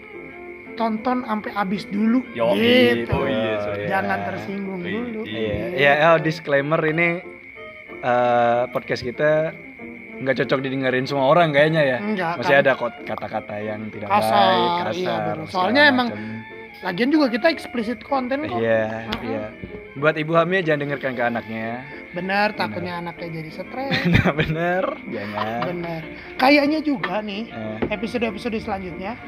tonton 0.74 1.22
sampai 1.22 1.52
habis 1.52 1.84
dulu. 1.86 2.24
Yo, 2.32 2.56
gitu. 2.56 3.12
oh 3.12 3.28
iya. 3.28 3.60
Jangan 3.86 4.18
Iya. 4.18 4.26
tersinggung 4.26 4.80
Iya, 4.80 4.88
dulu. 4.88 5.22
Iya, 5.26 5.56
iya, 5.76 5.92
oh, 6.10 6.18
disclaimer 6.18 6.80
ini 6.82 7.20
eh, 8.00 8.62
podcast 8.72 9.04
kita 9.04 9.52
nggak 10.20 10.36
cocok 10.38 10.60
didengerin 10.62 11.04
semua 11.04 11.28
orang 11.28 11.52
kayaknya 11.52 11.84
ya. 11.86 11.98
Enggak. 12.00 12.34
Masih 12.38 12.54
kan? 12.54 12.64
ada 12.64 12.72
kot- 12.74 13.02
kata-kata 13.04 13.56
yang 13.58 13.88
tidak 13.90 14.08
Kasar, 14.08 14.32
baik, 14.32 14.56
iya, 14.56 14.84
kasar. 14.84 15.20
bener. 15.20 15.36
segala 15.36 15.52
Soalnya 15.52 15.84
emang- 15.86 16.10
macam. 16.10 16.24
Lagian 16.80 17.12
juga 17.12 17.28
kita 17.28 17.52
eksplisit 17.52 18.00
konten 18.08 18.48
kok. 18.48 18.56
Iya, 18.56 19.12
iya. 19.20 19.52
Buat 20.00 20.16
ibu 20.16 20.32
hamil 20.32 20.64
jangan 20.64 20.88
dengarkan 20.88 21.12
ke 21.12 21.24
anaknya. 21.28 21.84
Benar, 22.16 22.56
takutnya 22.56 23.04
anaknya 23.04 23.44
jadi 23.44 23.52
stres. 23.52 23.94
Nah, 24.16 24.32
bener, 24.32 24.84
jangan. 25.12 25.60
Benar. 25.76 26.02
Kayaknya 26.40 26.80
juga 26.80 27.20
nih 27.20 27.52
Eh, 27.52 27.78
episode-episode 27.92 28.56
selanjutnya 28.64 29.20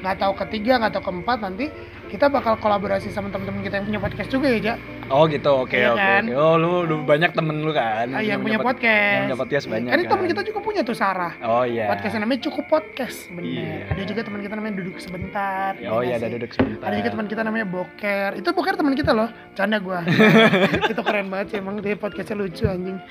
nggak 0.00 0.16
tahu 0.16 0.32
ketiga 0.46 0.80
nggak 0.80 0.96
tahu 0.96 1.12
keempat 1.12 1.38
nanti 1.44 1.66
kita 2.10 2.26
bakal 2.26 2.54
kolaborasi 2.56 3.08
sama 3.08 3.28
teman-teman 3.28 3.62
kita 3.62 3.78
yang 3.78 3.86
punya 3.86 4.00
podcast 4.00 4.28
juga 4.28 4.46
ya 4.48 4.58
Ja 4.60 4.74
oh 5.08 5.24
gitu, 5.24 5.50
oke 5.56 5.72
Iya 5.72 5.90
oke. 5.90 5.98
kan? 6.00 6.22
oke. 6.24 6.34
Oh 6.36 6.54
lu, 6.82 6.96
banyak 7.00 7.30
temen 7.30 7.56
lu 7.60 7.70
kan? 7.72 8.06
Ah, 8.10 8.18
yang 8.20 8.38
punya 8.40 8.58
pod- 8.58 8.74
podcast 8.74 8.90
Yang 9.12 9.22
punya 9.24 9.38
podcast 9.38 9.64
banyak 9.66 9.88
kan 9.88 9.96
kan. 9.96 10.10
teman 10.10 10.26
kita 10.26 10.40
juga 10.44 10.58
punya 10.60 10.80
tuh 10.82 10.92
Sarah 10.92 11.32
Oh 11.40 11.62
iya. 11.62 11.86
podcastnya 11.86 12.20
namanya 12.20 12.40
cukup 12.44 12.64
podcast 12.68 13.18
bener 13.28 13.46
Iya. 13.46 13.78
ada 13.88 14.02
juga 14.04 14.20
teman 14.22 14.40
kita 14.40 14.54
namanya 14.54 14.74
duduk 14.76 14.96
sebentar 14.98 15.70
Oh 15.84 16.00
ya 16.00 16.08
iya, 16.08 16.14
ada 16.16 16.28
duduk 16.28 16.50
sebentar. 16.50 16.84
ada 16.84 16.94
juga 16.96 17.10
teman 17.10 17.26
kita 17.26 17.42
namanya 17.42 17.66
boker 17.66 18.30
itu 18.34 18.48
boker 18.50 18.74
teman 18.74 18.94
kita 18.94 19.10
loh 19.12 19.28
canda 19.52 19.78
gua 19.78 20.00
itu 20.90 21.00
keren 21.00 21.26
banget 21.28 21.46
sih 21.48 21.58
emang 21.58 21.78
dia 21.78 21.94
podcastnya 21.94 22.36
lucu 22.36 22.64
anjing 22.64 22.98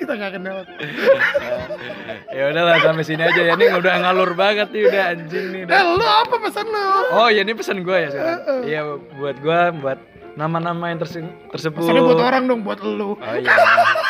kita 0.00 0.12
nggak 0.16 0.32
kenal 0.34 0.58
ya 2.30 2.42
udahlah 2.48 2.76
sampai 2.80 3.04
sini 3.04 3.22
aja 3.22 3.40
ya. 3.42 3.52
Ini 3.52 3.66
udah 3.74 3.94
ngalur 4.00 4.32
banget 4.32 4.70
nih 4.70 4.82
udah 4.84 5.02
anjing 5.08 5.44
nih. 5.52 5.62
eh 5.66 5.82
lu 5.84 6.08
apa 6.12 6.34
pesan 6.40 6.66
lu 6.66 6.86
Oh 7.12 7.28
iya 7.28 7.40
ini 7.40 7.52
pesan 7.52 7.80
gue 7.80 7.96
ya 7.96 8.08
sekarang. 8.08 8.38
Heeh. 8.40 8.60
Iya 8.66 8.80
buat 9.14 9.36
gue 9.38 9.60
buat 9.78 9.98
nama-nama 10.30 10.88
yang 10.88 10.98
terse- 10.98 11.26
tersebut. 11.48 11.82
pesannya 11.82 12.02
buat 12.02 12.22
orang 12.22 12.42
dong 12.46 12.60
buat 12.62 12.78
lu 12.80 13.12
Oh 13.12 13.34
iya. 13.34 13.50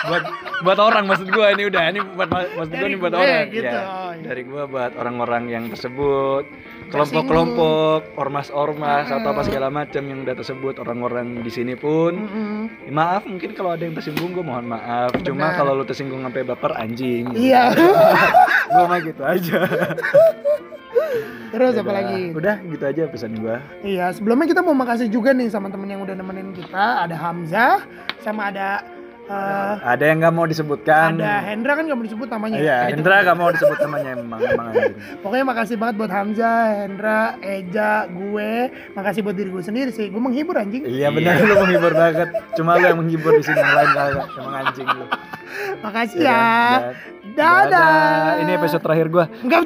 buat 0.04 0.24
buat 0.60 0.78
orang 0.78 1.04
maksud 1.06 1.26
gue 1.26 1.46
ini 1.50 1.62
udah 1.66 1.82
ini 1.86 2.00
buat 2.10 2.28
maksud 2.28 2.70
gue 2.70 2.86
ini 2.86 2.96
buat 2.96 3.10
gue, 3.10 3.20
orang. 3.20 3.46
gitu. 3.48 3.72
Oh, 3.72 4.12
iya. 4.12 4.20
Dari 4.20 4.42
gue 4.44 4.62
buat 4.66 4.92
orang-orang 4.94 5.48
yang 5.48 5.64
tersebut, 5.66 6.44
kelompok-kelompok, 6.90 8.12
ormas-ormas 8.14 9.08
atau 9.08 9.24
apa 9.26 9.42
segala 9.42 9.68
macam 9.70 10.02
yang 10.02 10.20
udah 10.20 10.36
tersebut 10.36 10.76
orang-orang 10.76 11.40
di 11.40 11.48
sini 11.48 11.72
pun. 11.74 12.12
Ya, 12.84 12.92
maaf 12.92 13.24
mungkin 13.24 13.50
kalau 13.50 13.72
ada 13.72 13.80
yang 13.80 13.96
tersinggung 13.96 14.30
gue 14.30 14.44
mohon 14.44 14.68
maaf. 14.68 15.16
Cuma 15.22 15.48
Benar. 15.48 15.56
kalau 15.56 15.72
lu 15.72 15.84
tersinggung 15.84 16.20
sampai 16.20 16.44
baper 16.44 16.72
anjing. 16.74 17.32
iya 17.32 17.72
gue 18.70 18.84
mah 18.84 19.00
gitu 19.00 19.22
aja. 19.22 19.58
terus 21.50 21.74
apa 21.74 21.92
lagi 21.92 22.30
Udah 22.30 22.56
gitu 22.60 22.82
aja 22.82 23.02
pesan 23.06 23.34
gue. 23.34 23.56
Iya, 23.82 24.10
sebelumnya 24.10 24.46
kita 24.46 24.60
mau 24.60 24.72
makasih 24.72 25.06
juga 25.06 25.30
nih 25.30 25.46
sama 25.46 25.68
temen 25.68 25.86
yang 25.86 26.00
udah 26.00 26.14
nemenin 26.14 26.50
kita. 26.50 27.04
Ada 27.04 27.16
Hamzah, 27.16 27.82
sama 28.20 28.50
ada 28.50 28.82
eh, 29.26 29.74
Ada 29.80 30.04
yang 30.04 30.18
nggak 30.20 30.34
mau 30.34 30.44
disebutkan. 30.44 31.16
ada 31.16 31.42
Hendra 31.42 31.72
kan 31.74 31.86
nggak 31.86 31.94
mau 31.94 32.06
disebut 32.06 32.28
namanya. 32.28 32.56
Iya, 32.58 32.76
itu. 32.84 32.98
Hendra 32.98 33.14
gak 33.22 33.36
mau 33.36 33.50
disebut 33.50 33.78
namanya 33.80 34.10
emang, 34.14 34.40
emang. 34.42 34.72
Pokoknya 35.22 35.44
makasih 35.46 35.76
banget 35.78 35.94
buat 35.96 36.10
Hamzah, 36.10 36.58
Hendra, 36.82 37.20
Eja, 37.40 37.90
gue. 38.06 38.52
Makasih 38.92 39.20
buat 39.22 39.34
diri 39.34 39.50
gue 39.50 39.62
sendiri 39.62 39.90
sih. 39.90 40.10
Gue 40.10 40.18
menghibur 40.18 40.54
anjing. 40.54 40.82
Iya 40.82 41.10
benar 41.10 41.38
lu 41.40 41.54
menghibur 41.60 41.92
banget. 41.94 42.28
Cuma 42.54 42.74
lu 42.74 42.84
yang 42.84 42.98
menghibur 42.98 43.32
di 43.32 43.44
sini 43.44 43.58
yang 43.58 43.74
lain 43.74 43.90
kagak. 43.90 44.26
Emang 44.34 44.54
anjing 44.60 44.86
lu. 44.86 45.04
Makasih 45.80 46.18
ya. 46.18 46.30
kan? 46.30 46.80
Dan- 47.30 47.70
Dadah. 47.70 48.42
Ini 48.42 48.50
episode 48.58 48.82
terakhir 48.82 49.06
gua. 49.06 49.24
Enggak 49.40 49.62